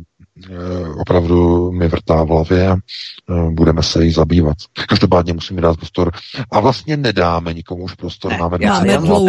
opravdu 1.01 1.71
mi 1.73 1.89
vrtá 1.89 2.25
v 2.25 2.29
hlavě 2.29 2.69
a 2.69 2.77
eh, 2.77 3.51
budeme 3.51 3.83
se 3.83 4.05
jí 4.05 4.13
zabývat. 4.13 4.57
Každopádně 4.89 5.33
musíme 5.33 5.61
dát 5.61 5.77
prostor. 5.77 6.11
A 6.51 6.61
vlastně 6.61 6.97
nedáme 6.97 7.55
nikomu 7.55 7.85
už 7.85 7.95
prostor. 7.95 8.33
Ne, 8.33 8.39
máme 8.39 8.59
máme 8.59 8.99
dlouho 8.99 9.27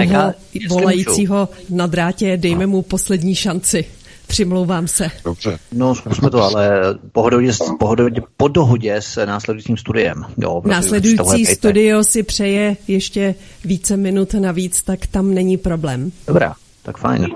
volajícího 0.69 1.49
na 1.69 1.87
drátě, 1.87 2.37
dejme 2.37 2.65
mu 2.67 2.81
poslední 2.81 3.35
šanci. 3.35 3.85
Přimlouvám 4.27 4.87
se. 4.87 5.11
Dobře. 5.25 5.59
No, 5.71 5.95
zkusme 5.95 6.29
to, 6.29 6.43
ale 6.43 6.69
po 7.11 7.29
dohodě, 7.29 7.51
po, 7.79 7.95
dohodě, 7.95 8.21
po 8.37 8.47
dohodě 8.47 8.95
s 8.95 9.25
následujícím 9.25 9.77
studiem. 9.77 10.25
Jo, 10.37 10.61
Následující 10.65 11.45
studio 11.45 12.03
si 12.03 12.23
přeje 12.23 12.77
ještě 12.87 13.35
více 13.65 13.97
minut 13.97 14.33
navíc, 14.33 14.83
tak 14.83 15.07
tam 15.07 15.33
není 15.33 15.57
problém. 15.57 16.11
Dobrá, 16.27 16.53
tak 16.83 16.97
fajn. 16.97 17.27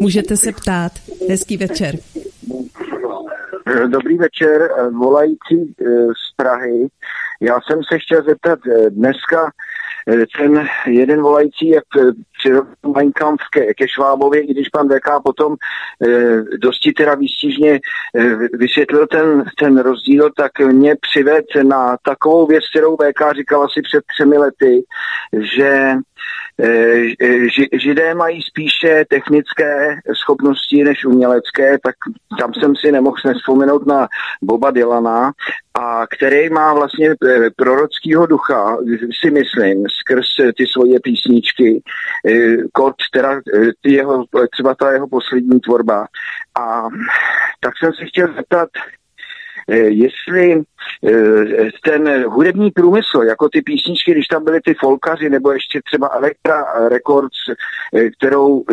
Můžete 0.00 0.36
se 0.36 0.52
ptát. 0.52 0.92
Hezký 1.28 1.56
večer. 1.56 1.98
Dobrý 3.66 4.18
večer, 4.18 4.70
volající 4.92 5.74
eh, 5.80 5.84
z 6.06 6.36
Prahy. 6.36 6.88
Já 7.40 7.60
jsem 7.60 7.80
se 7.92 7.98
chtěl 7.98 8.22
zeptat, 8.22 8.58
eh, 8.66 8.90
dneska 8.90 9.50
eh, 10.08 10.26
ten 10.38 10.68
jeden 10.86 11.22
volající, 11.22 11.68
jak 11.68 11.84
přirovnal 12.38 13.36
ke, 13.52 13.74
ke 13.74 13.88
Švábovi, 13.88 14.38
i 14.38 14.54
když 14.54 14.68
pan 14.68 14.88
VK 14.88 15.22
potom 15.24 15.56
dosti 16.60 16.92
teda 16.92 17.14
výstižně 17.14 17.80
vysvětlil 18.52 19.06
ten, 19.06 19.44
ten 19.58 19.78
rozdíl, 19.78 20.30
tak 20.36 20.58
mě 20.58 20.96
přived 21.00 21.44
na 21.62 21.96
takovou 22.02 22.46
věc, 22.46 22.64
kterou 22.70 22.96
VK 22.96 23.36
říkal 23.36 23.62
asi 23.62 23.82
před 23.82 24.04
třemi 24.14 24.38
lety, 24.38 24.84
že 25.32 25.94
Židé 27.72 28.14
mají 28.14 28.42
spíše 28.42 29.04
technické 29.08 29.96
schopnosti 30.22 30.84
než 30.84 31.04
umělecké, 31.04 31.78
tak 31.82 31.94
tam 32.38 32.54
jsem 32.54 32.76
si 32.76 32.92
nemohl 32.92 33.16
nespomenout 33.24 33.86
na 33.86 34.08
Boba 34.42 34.70
Dylana, 34.70 35.32
a 35.80 36.06
který 36.06 36.50
má 36.50 36.74
vlastně 36.74 37.10
eh, 37.10 37.50
prorockého 37.56 38.26
ducha, 38.26 38.76
si 39.20 39.30
myslím, 39.30 39.86
skrz 40.00 40.26
ty 40.56 40.66
svoje 40.66 41.00
písničky, 41.00 41.82
eh, 42.28 42.56
kod, 42.72 42.94
teda 43.12 43.40
ty 43.82 43.92
jeho, 43.92 44.24
třeba 44.52 44.74
ta 44.74 44.92
jeho 44.92 45.08
poslední 45.08 45.60
tvorba. 45.60 46.06
A 46.60 46.88
tak 47.60 47.72
jsem 47.78 47.92
si 47.92 48.06
chtěl 48.06 48.34
zeptat, 48.34 48.68
jestli 49.86 50.52
eh, 50.52 50.62
ten 51.84 52.24
hudební 52.26 52.70
průmysl, 52.70 53.22
jako 53.22 53.48
ty 53.48 53.62
písničky, 53.62 54.12
když 54.12 54.26
tam 54.26 54.44
byly 54.44 54.60
ty 54.60 54.74
folkaři, 54.74 55.30
nebo 55.30 55.52
ještě 55.52 55.80
třeba 55.84 56.08
Elektra 56.08 56.64
Records, 56.88 57.36
eh, 57.94 58.10
kterou 58.10 58.64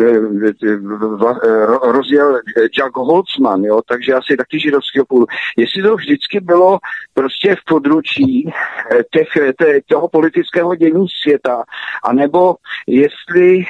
rozjel 1.82 2.40
Jack 2.70 2.96
Holtzman, 2.96 3.64
jo, 3.64 3.80
takže 3.88 4.14
asi 4.14 4.36
taky 4.36 4.60
židovského 4.60 5.06
půdu. 5.06 5.26
Jestli 5.56 5.82
to 5.82 5.96
vždycky 5.96 6.40
bylo 6.40 6.78
prostě 7.14 7.54
v 7.54 7.64
područí 7.64 8.52
těch, 9.10 9.28
toho 9.86 10.08
politického 10.08 10.74
dění 10.74 11.06
světa, 11.22 11.62
anebo 12.04 12.54
jestli, 12.86 13.64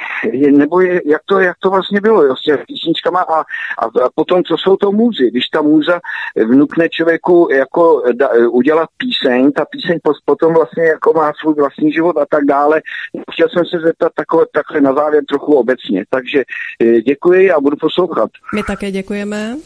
nebo 0.51 0.81
je, 0.81 1.01
jak, 1.05 1.21
to, 1.25 1.39
jak 1.39 1.57
to 1.59 1.69
vlastně 1.69 2.01
bylo, 2.01 2.23
jo, 2.23 2.35
s 2.35 2.41
těmi 2.41 2.57
písničkama 2.67 3.19
a, 3.19 3.39
a, 3.39 3.85
a 4.05 4.09
potom, 4.15 4.43
co 4.43 4.57
jsou 4.57 4.75
to 4.75 4.91
můzy. 4.91 5.31
Když 5.31 5.47
ta 5.47 5.61
můza 5.61 5.99
vnukne 6.45 6.89
člověku 6.89 7.47
jako 7.51 8.03
da, 8.13 8.29
udělat 8.51 8.89
píseň, 8.97 9.51
ta 9.51 9.65
píseň 9.65 9.99
potom 10.25 10.53
vlastně 10.53 10.83
jako 10.83 11.13
má 11.13 11.31
svůj 11.41 11.53
vlastní 11.53 11.91
život 11.91 12.17
a 12.17 12.25
tak 12.29 12.45
dále. 12.45 12.81
Chtěl 13.31 13.47
jsem 13.49 13.65
se 13.65 13.79
zeptat 13.85 14.11
takhle, 14.15 14.45
takhle 14.53 14.81
na 14.81 14.93
závěr 14.93 15.23
trochu 15.29 15.53
obecně. 15.53 16.05
Takže 16.09 16.43
eh, 16.83 17.01
děkuji 17.01 17.51
a 17.51 17.59
budu 17.59 17.77
poslouchat. 17.77 18.29
My 18.55 18.63
také 18.63 18.91
děkujeme. 18.91 19.57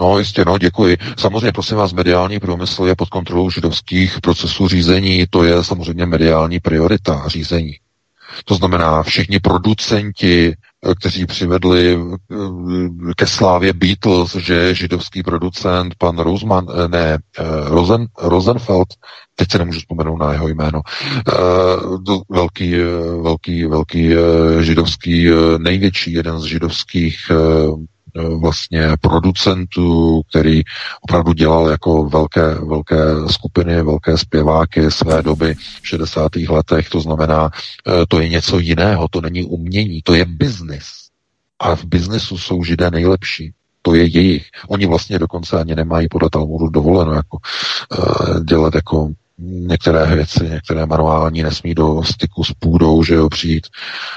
No 0.00 0.18
jistě, 0.18 0.44
no 0.44 0.58
děkuji. 0.58 0.96
Samozřejmě, 1.18 1.52
prosím 1.52 1.76
vás, 1.76 1.92
mediální 1.92 2.40
průmysl 2.40 2.84
je 2.84 2.96
pod 2.96 3.08
kontrolou 3.08 3.50
židovských 3.50 4.20
procesů 4.20 4.68
řízení, 4.68 5.26
to 5.30 5.44
je 5.44 5.64
samozřejmě 5.64 6.06
mediální 6.06 6.60
priorita 6.60 7.22
řízení. 7.26 7.76
To 8.44 8.54
znamená, 8.54 9.02
všichni 9.02 9.40
producenti, 9.40 10.52
eh, 10.52 10.71
kteří 10.98 11.26
přivedli 11.26 11.98
eh, 11.98 12.34
ke 13.16 13.26
slávě 13.26 13.72
Beatles, 13.72 14.34
že 14.36 14.74
židovský 14.74 15.22
producent, 15.22 15.94
pan 15.98 16.18
Roseman, 16.18 16.66
eh, 16.70 16.88
ne, 16.88 17.18
Rosen, 17.64 18.06
Rosenfeld, 18.18 18.88
teď 19.34 19.50
se 19.50 19.58
nemůžu 19.58 19.78
vzpomenout 19.78 20.16
na 20.16 20.32
jeho 20.32 20.48
jméno, 20.48 20.80
velký, 22.28 22.74
velký, 23.22 23.66
velký 23.66 24.14
židovský, 24.60 25.28
největší 25.58 26.12
jeden 26.12 26.40
z 26.40 26.44
židovských 26.44 27.30
Eh, 27.30 27.91
vlastně 28.14 28.88
producentů, 29.00 30.22
který 30.28 30.62
opravdu 31.00 31.32
dělal 31.32 31.68
jako 31.68 32.04
velké, 32.04 32.54
velké 32.54 33.04
skupiny, 33.30 33.82
velké 33.82 34.18
zpěváky 34.18 34.90
své 34.90 35.22
doby 35.22 35.54
v 35.54 35.88
60. 35.88 36.32
letech. 36.48 36.88
To 36.88 37.00
znamená, 37.00 37.50
eh, 37.86 38.06
to 38.08 38.20
je 38.20 38.28
něco 38.28 38.58
jiného, 38.58 39.08
to 39.08 39.20
není 39.20 39.44
umění, 39.44 40.02
to 40.02 40.14
je 40.14 40.24
biznis. 40.24 40.84
A 41.58 41.76
v 41.76 41.84
biznesu 41.84 42.38
jsou 42.38 42.64
židé 42.64 42.90
nejlepší. 42.90 43.52
To 43.82 43.94
je 43.94 44.04
jejich. 44.04 44.46
Oni 44.68 44.86
vlastně 44.86 45.18
dokonce 45.18 45.60
ani 45.60 45.74
nemají 45.74 46.08
podle 46.08 46.30
Talmudu 46.30 46.68
dovoleno 46.68 47.12
jako, 47.12 47.38
uh, 47.98 48.44
dělat 48.44 48.74
jako 48.74 49.10
některé 49.44 50.06
věci, 50.06 50.48
některé 50.48 50.86
manuální 50.86 51.42
nesmí 51.42 51.74
do 51.74 52.02
styku 52.02 52.44
s 52.44 52.52
půdou, 52.52 53.04
že 53.04 53.14
jo, 53.14 53.28
přijít 53.28 53.66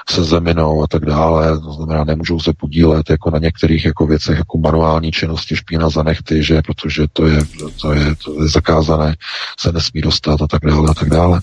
se 0.10 0.24
zeminou 0.24 0.84
a 0.84 0.88
tak 0.88 1.06
dále, 1.06 1.60
to 1.60 1.74
znamená, 1.74 2.04
nemůžou 2.04 2.40
se 2.40 2.54
podílet 2.58 3.10
jako 3.10 3.32
na 3.32 3.40
některých 3.40 3.86
jako 3.86 4.08
věcech, 4.08 4.38
jako 4.38 4.58
manuální 4.58 5.12
činnosti 5.12 5.56
špína 5.56 5.90
za 5.90 6.04
nechty, 6.04 6.44
že, 6.44 6.62
protože 6.62 7.06
to 7.14 7.28
je, 7.28 7.40
to 7.82 7.94
je, 7.94 8.16
to 8.26 8.44
je 8.44 8.50
zakázané, 8.50 9.16
se 9.60 9.72
nesmí 9.72 10.02
dostat 10.02 10.42
a 10.42 10.48
tak 10.48 10.62
dále 10.66 10.90
a 10.90 10.94
tak 10.94 11.10
dále. 11.10 11.42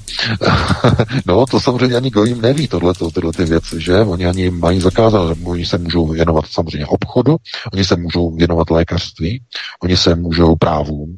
no, 1.27 1.47
to 1.47 1.61
samozřejmě 1.61 1.97
ani 1.97 2.11
Gojím 2.11 2.41
neví 2.41 2.69
tohle, 2.69 2.94
tyhle 3.15 3.33
ty 3.33 3.44
věci, 3.44 3.81
že, 3.81 4.01
oni 4.01 4.27
ani 4.27 4.51
mají 4.51 4.81
zakázané, 4.81 5.35
oni 5.44 5.67
se 5.67 5.78
můžou 5.78 6.07
věnovat 6.07 6.44
samozřejmě 6.47 6.86
obchodu, 6.86 7.36
oni 7.73 7.85
se 7.85 7.97
můžou 7.97 8.36
věnovat 8.36 8.70
lékařství, 8.70 9.43
oni 9.83 9.97
se 9.97 10.15
můžou 10.15 10.57
právům, 10.57 11.17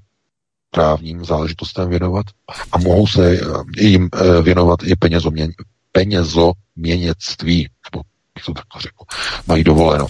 právním 0.74 1.24
záležitostem 1.24 1.88
věnovat 1.88 2.26
a 2.72 2.78
mohou 2.78 3.06
se 3.06 3.32
eh, 3.32 3.42
jim 3.78 4.08
eh, 4.12 4.42
věnovat 4.42 4.80
i 4.84 4.96
penězoměn, 4.96 5.50
penězoměněctví, 5.92 7.68
nebo 7.92 8.02
bych 8.34 8.44
to 8.44 8.52
takhle 8.52 8.80
řekl, 8.82 9.04
mají 9.46 9.64
dovoleno. 9.64 10.06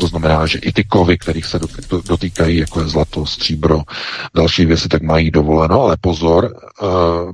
To 0.00 0.06
znamená, 0.06 0.46
že 0.46 0.58
i 0.58 0.72
ty 0.72 0.84
kovy, 0.84 1.18
kterých 1.18 1.46
se 1.46 1.58
dotýkají, 2.08 2.56
jako 2.56 2.80
je 2.80 2.88
zlato, 2.88 3.26
stříbro, 3.26 3.82
další 4.34 4.66
věci, 4.66 4.88
tak 4.88 5.02
mají 5.02 5.30
dovoleno, 5.30 5.82
ale 5.82 5.96
pozor, 6.00 6.54
eh, 6.54 6.86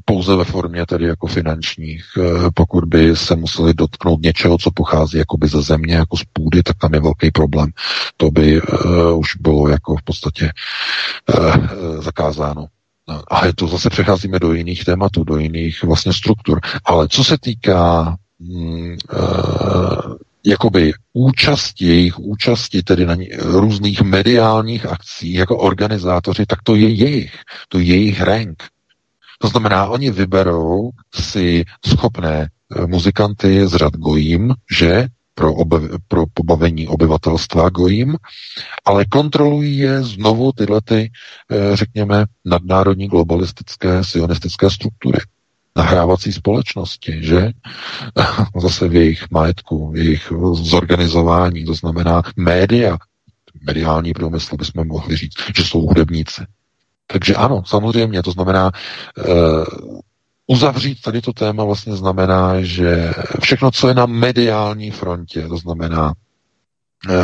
pouze 0.05 0.37
ve 0.37 0.45
formě 0.45 0.87
tedy 0.87 1.05
jako 1.05 1.27
finančních. 1.27 2.05
Eh, 2.19 2.51
pokud 2.55 2.85
by 2.85 3.17
se 3.17 3.37
museli 3.37 3.75
dotknout 3.75 4.23
něčeho, 4.23 4.59
co 4.59 4.71
pochází 4.75 5.19
jakoby 5.19 5.49
ze 5.49 5.63
země, 5.63 5.95
jako 5.95 6.17
z 6.17 6.23
půdy, 6.33 6.63
tak 6.63 6.77
tam 6.79 6.95
je 6.95 7.01
velký 7.01 7.31
problém. 7.31 7.71
To 8.17 8.31
by 8.31 8.57
eh, 8.59 9.13
už 9.13 9.37
bylo 9.37 9.69
jako 9.69 9.97
v 9.97 10.03
podstatě 10.03 10.51
zakázáno. 11.99 12.67
A 13.29 13.47
je 13.47 13.53
to 13.55 13.67
zase 13.67 13.91
přecházíme 13.91 14.39
do 14.39 14.53
jiných 14.53 14.85
tématů, 14.85 15.25
do 15.25 15.37
jiných 15.37 15.83
vlastně 15.83 16.13
struktur. 16.13 16.61
Ale 16.85 17.09
co 17.09 17.25
se 17.25 17.37
týká 17.41 18.17
mm, 18.39 18.97
jakoby 20.47 20.93
účasti, 21.13 21.87
jejich 21.87 22.19
účasti 22.19 22.83
tedy 22.83 23.07
na 23.07 23.17
různých 23.39 24.03
mediálních 24.03 24.87
akcích 24.87 25.35
jako 25.35 25.59
organizátoři, 25.59 26.47
tak 26.47 26.63
to 26.63 26.75
je 26.75 26.89
jejich, 26.89 27.35
to 27.69 27.79
je 27.79 27.85
jejich 27.85 28.21
rank. 28.21 28.63
To 29.39 29.49
znamená, 29.49 29.87
oni 29.87 30.11
vyberou 30.11 30.91
si 31.15 31.65
schopné 31.87 32.49
eh, 32.77 32.87
muzikanty 32.87 33.69
z 33.69 33.75
řad 33.75 33.93
gojím, 33.97 34.55
že 34.71 35.09
pro, 35.35 35.55
obe, 35.55 35.79
pro 36.09 36.25
pobavení 36.35 36.89
obyvatelstva 36.89 37.69
gojím, 37.69 38.17
ale 38.85 39.05
kontrolují 39.05 39.79
je 39.79 40.03
znovu 40.03 40.53
tyhle 40.53 40.81
ty, 40.85 41.11
eh, 41.51 41.77
řekněme, 41.77 42.25
nadnárodní 42.45 43.09
globalistické 43.09 44.05
sionistické 44.05 44.71
struktury 44.71 45.19
nahrávací 45.77 46.33
společnosti, 46.33 47.19
že? 47.21 47.51
Zase 48.61 48.89
v 48.89 48.95
jejich 48.95 49.31
majetku, 49.31 49.91
v 49.91 49.97
jejich 49.97 50.33
zorganizování, 50.53 51.65
to 51.65 51.75
znamená 51.75 52.23
média, 52.37 52.99
mediální 53.67 54.13
průmysl 54.13 54.57
bychom 54.57 54.87
mohli 54.89 55.17
říct, 55.17 55.35
že 55.57 55.65
jsou 55.65 55.81
hudebníci. 55.81 56.43
Takže 57.07 57.35
ano, 57.35 57.63
samozřejmě, 57.67 58.23
to 58.23 58.31
znamená, 58.31 58.71
uh, 59.29 59.65
uzavřít 60.47 61.01
tady 61.03 61.21
to 61.21 61.33
téma 61.33 61.65
vlastně 61.65 61.97
znamená, 61.97 62.63
že 62.63 63.13
všechno, 63.41 63.71
co 63.71 63.89
je 63.89 63.95
na 63.95 64.07
mediální 64.07 64.91
frontě, 64.91 65.49
to 65.49 65.57
znamená 65.57 66.13
uh, 67.09 67.15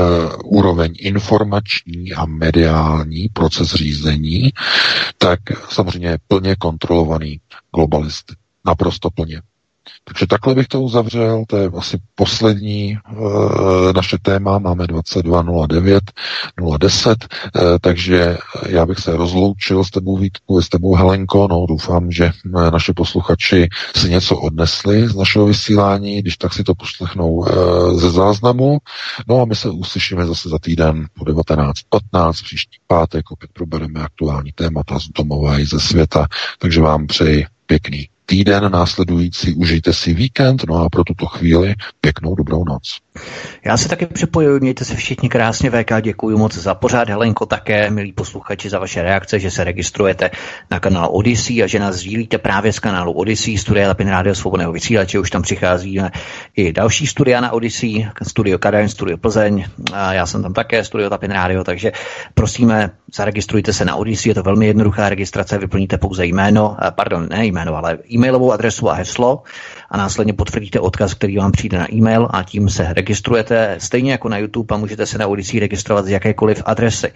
úroveň 0.44 0.94
informační 0.98 2.12
a 2.12 2.24
mediální 2.26 3.28
proces 3.32 3.74
řízení, 3.74 4.50
tak 5.18 5.40
samozřejmě 5.70 6.08
je 6.08 6.18
plně 6.28 6.56
kontrolovaný 6.56 7.40
globalisty. 7.74 8.34
Naprosto 8.66 9.10
plně. 9.10 9.42
Takže 10.04 10.26
takhle 10.26 10.54
bych 10.54 10.68
to 10.68 10.80
uzavřel, 10.80 11.44
to 11.48 11.56
je 11.56 11.70
asi 11.76 11.98
poslední 12.14 12.92
e, 12.92 12.98
naše 13.92 14.18
téma, 14.22 14.58
máme 14.58 14.84
22.09, 14.84 16.00
010, 16.78 17.24
e, 17.24 17.78
takže 17.80 18.38
já 18.66 18.86
bych 18.86 18.98
se 18.98 19.16
rozloučil 19.16 19.84
s 19.84 19.90
tebou 19.90 20.16
Vítku, 20.16 20.62
s 20.62 20.68
tebou 20.68 20.94
Helenko, 20.94 21.48
no 21.50 21.66
doufám, 21.68 22.10
že 22.10 22.30
naše 22.72 22.92
posluchači 22.92 23.68
si 23.96 24.10
něco 24.10 24.36
odnesli 24.36 25.08
z 25.08 25.14
našeho 25.14 25.46
vysílání, 25.46 26.22
když 26.22 26.36
tak 26.36 26.54
si 26.54 26.64
to 26.64 26.74
poslechnou 26.74 27.48
e, 27.48 27.50
ze 27.94 28.10
záznamu, 28.10 28.78
no 29.28 29.40
a 29.40 29.44
my 29.44 29.54
se 29.56 29.70
uslyšíme 29.70 30.26
zase 30.26 30.48
za 30.48 30.58
týden 30.58 31.06
po 31.18 31.24
19.15, 31.24 32.32
příští 32.32 32.76
pátek, 32.86 33.30
opět 33.30 33.50
probereme 33.52 34.00
aktuální 34.00 34.52
témata 34.52 34.98
z 35.00 35.08
domova 35.08 35.58
i 35.58 35.66
ze 35.66 35.80
světa, 35.80 36.26
takže 36.58 36.80
vám 36.80 37.06
přeji 37.06 37.46
pěkný 37.68 38.08
týden 38.28 38.72
následující. 38.72 39.54
Užijte 39.54 39.92
si 39.92 40.14
víkend, 40.14 40.64
no 40.68 40.74
a 40.74 40.88
pro 40.88 41.04
tuto 41.04 41.26
chvíli 41.26 41.74
pěknou 42.00 42.34
dobrou 42.34 42.64
noc. 42.64 42.82
Já 43.64 43.76
se 43.76 43.88
taky 43.88 44.06
připojuji, 44.06 44.60
mějte 44.60 44.84
se 44.84 44.94
všichni 44.94 45.28
krásně, 45.28 45.70
VK, 45.70 45.92
děkuji 46.02 46.36
moc 46.36 46.54
za 46.54 46.74
pořád, 46.74 47.08
Helenko 47.08 47.46
také, 47.46 47.90
milí 47.90 48.12
posluchači, 48.12 48.70
za 48.70 48.78
vaše 48.78 49.02
reakce, 49.02 49.40
že 49.40 49.50
se 49.50 49.64
registrujete 49.64 50.30
na 50.70 50.80
kanál 50.80 51.08
Odyssey 51.12 51.62
a 51.62 51.66
že 51.66 51.78
nás 51.78 51.96
sdílíte 51.96 52.38
právě 52.38 52.72
z 52.72 52.78
kanálu 52.78 53.12
Odyssey, 53.12 53.58
studia 53.58 53.88
Lapin 53.88 54.08
Rádio 54.08 54.34
Svobodného 54.34 54.72
vysílače, 54.72 55.18
už 55.18 55.30
tam 55.30 55.42
přichází 55.42 56.00
i 56.56 56.72
další 56.72 57.06
studia 57.06 57.40
na 57.40 57.52
Odyssey, 57.52 58.08
studio 58.22 58.58
Kadaň, 58.58 58.88
studio 58.88 59.16
Plzeň, 59.16 59.64
a 59.92 60.12
já 60.12 60.26
jsem 60.26 60.42
tam 60.42 60.52
také, 60.52 60.84
studio 60.84 61.08
Lapin 61.10 61.30
Rádio, 61.30 61.64
takže 61.64 61.92
prosíme, 62.34 62.90
zaregistrujte 63.14 63.72
se 63.72 63.84
na 63.84 63.96
Odyssey, 63.96 64.30
je 64.30 64.34
to 64.34 64.42
velmi 64.42 64.66
jednoduchá 64.66 65.08
registrace, 65.08 65.58
vyplníte 65.58 65.98
pouze 65.98 66.26
jméno, 66.26 66.76
pardon, 66.90 67.28
ne 67.30 67.46
jméno, 67.46 67.76
ale 67.76 67.98
e-mailovou 68.18 68.50
adresu 68.52 68.90
a 68.90 68.98
heslo 68.98 69.44
a 69.90 69.96
následně 69.96 70.32
potvrdíte 70.32 70.80
odkaz, 70.80 71.14
který 71.14 71.36
vám 71.36 71.52
přijde 71.52 71.78
na 71.78 71.92
e-mail 71.92 72.28
a 72.30 72.42
tím 72.42 72.68
se 72.68 72.92
registrujete 72.92 73.76
stejně 73.78 74.12
jako 74.12 74.28
na 74.28 74.38
YouTube 74.38 74.74
a 74.74 74.78
můžete 74.78 75.06
se 75.06 75.18
na 75.18 75.26
Odyssey 75.26 75.60
registrovat 75.60 76.04
z 76.04 76.08
jakékoliv 76.08 76.62
adresy. 76.66 77.12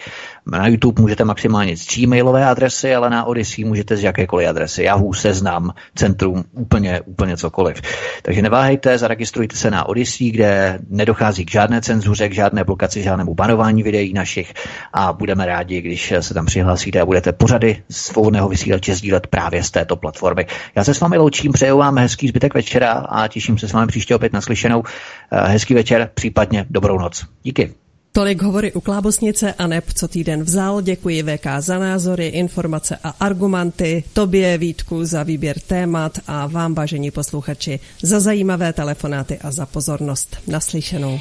Na 0.47 0.67
YouTube 0.67 1.02
můžete 1.02 1.25
maximálně 1.25 1.76
z 1.76 1.86
Gmailové 1.86 2.47
adresy, 2.47 2.94
ale 2.94 3.10
na 3.10 3.25
Odyssey 3.25 3.65
můžete 3.65 3.97
z 3.97 4.02
jakékoliv 4.02 4.49
adresy. 4.49 4.83
Yahoo, 4.83 5.15
Seznam, 5.15 5.70
Centrum, 5.94 6.44
úplně, 6.52 7.01
úplně 7.01 7.36
cokoliv. 7.36 7.83
Takže 8.23 8.42
neváhejte, 8.42 8.99
zaregistrujte 8.99 9.57
se 9.57 9.70
na 9.70 9.89
Odyssey, 9.89 10.31
kde 10.31 10.78
nedochází 10.91 11.44
k 11.44 11.51
žádné 11.51 11.81
cenzuře, 11.81 12.28
k 12.28 12.34
žádné 12.34 12.65
blokaci, 12.65 13.02
žádnému 13.02 13.34
banování 13.34 13.83
videí 13.83 14.12
našich 14.12 14.55
a 14.92 15.12
budeme 15.12 15.47
rádi, 15.47 15.81
když 15.81 16.15
se 16.20 16.34
tam 16.34 16.47
přihlásíte 16.47 17.01
a 17.01 17.07
budete 17.07 17.33
pořady 17.33 17.83
svobodného 17.91 18.49
vysílače 18.49 18.94
sdílet 18.94 19.26
právě 19.26 19.62
z 19.62 19.70
této 19.70 19.97
platformy. 19.97 20.47
Já 20.75 20.84
se 20.84 20.94
s 20.94 21.01
vámi 21.01 21.18
loučím, 21.18 21.52
přeju 21.52 21.78
vám 21.78 21.99
hezký 21.99 22.28
zbytek 22.28 22.55
večera 22.55 22.61
a 23.08 23.28
těším 23.28 23.58
se 23.58 23.68
s 23.68 23.73
vámi 23.73 23.86
příště 23.86 24.15
opět 24.15 24.32
naslyšenou. 24.32 24.82
Eh, 25.31 25.49
hezký 25.49 25.74
večer, 25.74 26.10
případně 26.15 26.66
dobrou 26.70 26.99
noc. 26.99 27.24
Díky. 27.42 27.74
Tolik 28.15 28.42
hovory 28.42 28.73
u 28.73 28.81
Klábosnice 28.81 29.52
a 29.52 29.66
neb 29.66 29.84
co 29.94 30.08
týden 30.08 30.42
vzal. 30.42 30.82
Děkuji 30.82 31.23
VK 31.23 31.47
za 31.58 31.78
názory, 31.78 32.26
informace 32.26 32.99
a 33.05 33.15
argumenty, 33.20 34.05
tobě 34.12 34.58
Vítku 34.58 35.05
za 35.05 35.23
výběr 35.23 35.60
témat 35.60 36.18
a 36.26 36.47
vám, 36.47 36.74
vážení 36.74 37.10
posluchači, 37.10 37.81
za 38.02 38.20
zajímavé 38.20 38.73
telefonáty 38.73 39.39
a 39.39 39.50
za 39.50 39.66
pozornost. 39.66 40.36
Naslyšenou. 40.47 41.20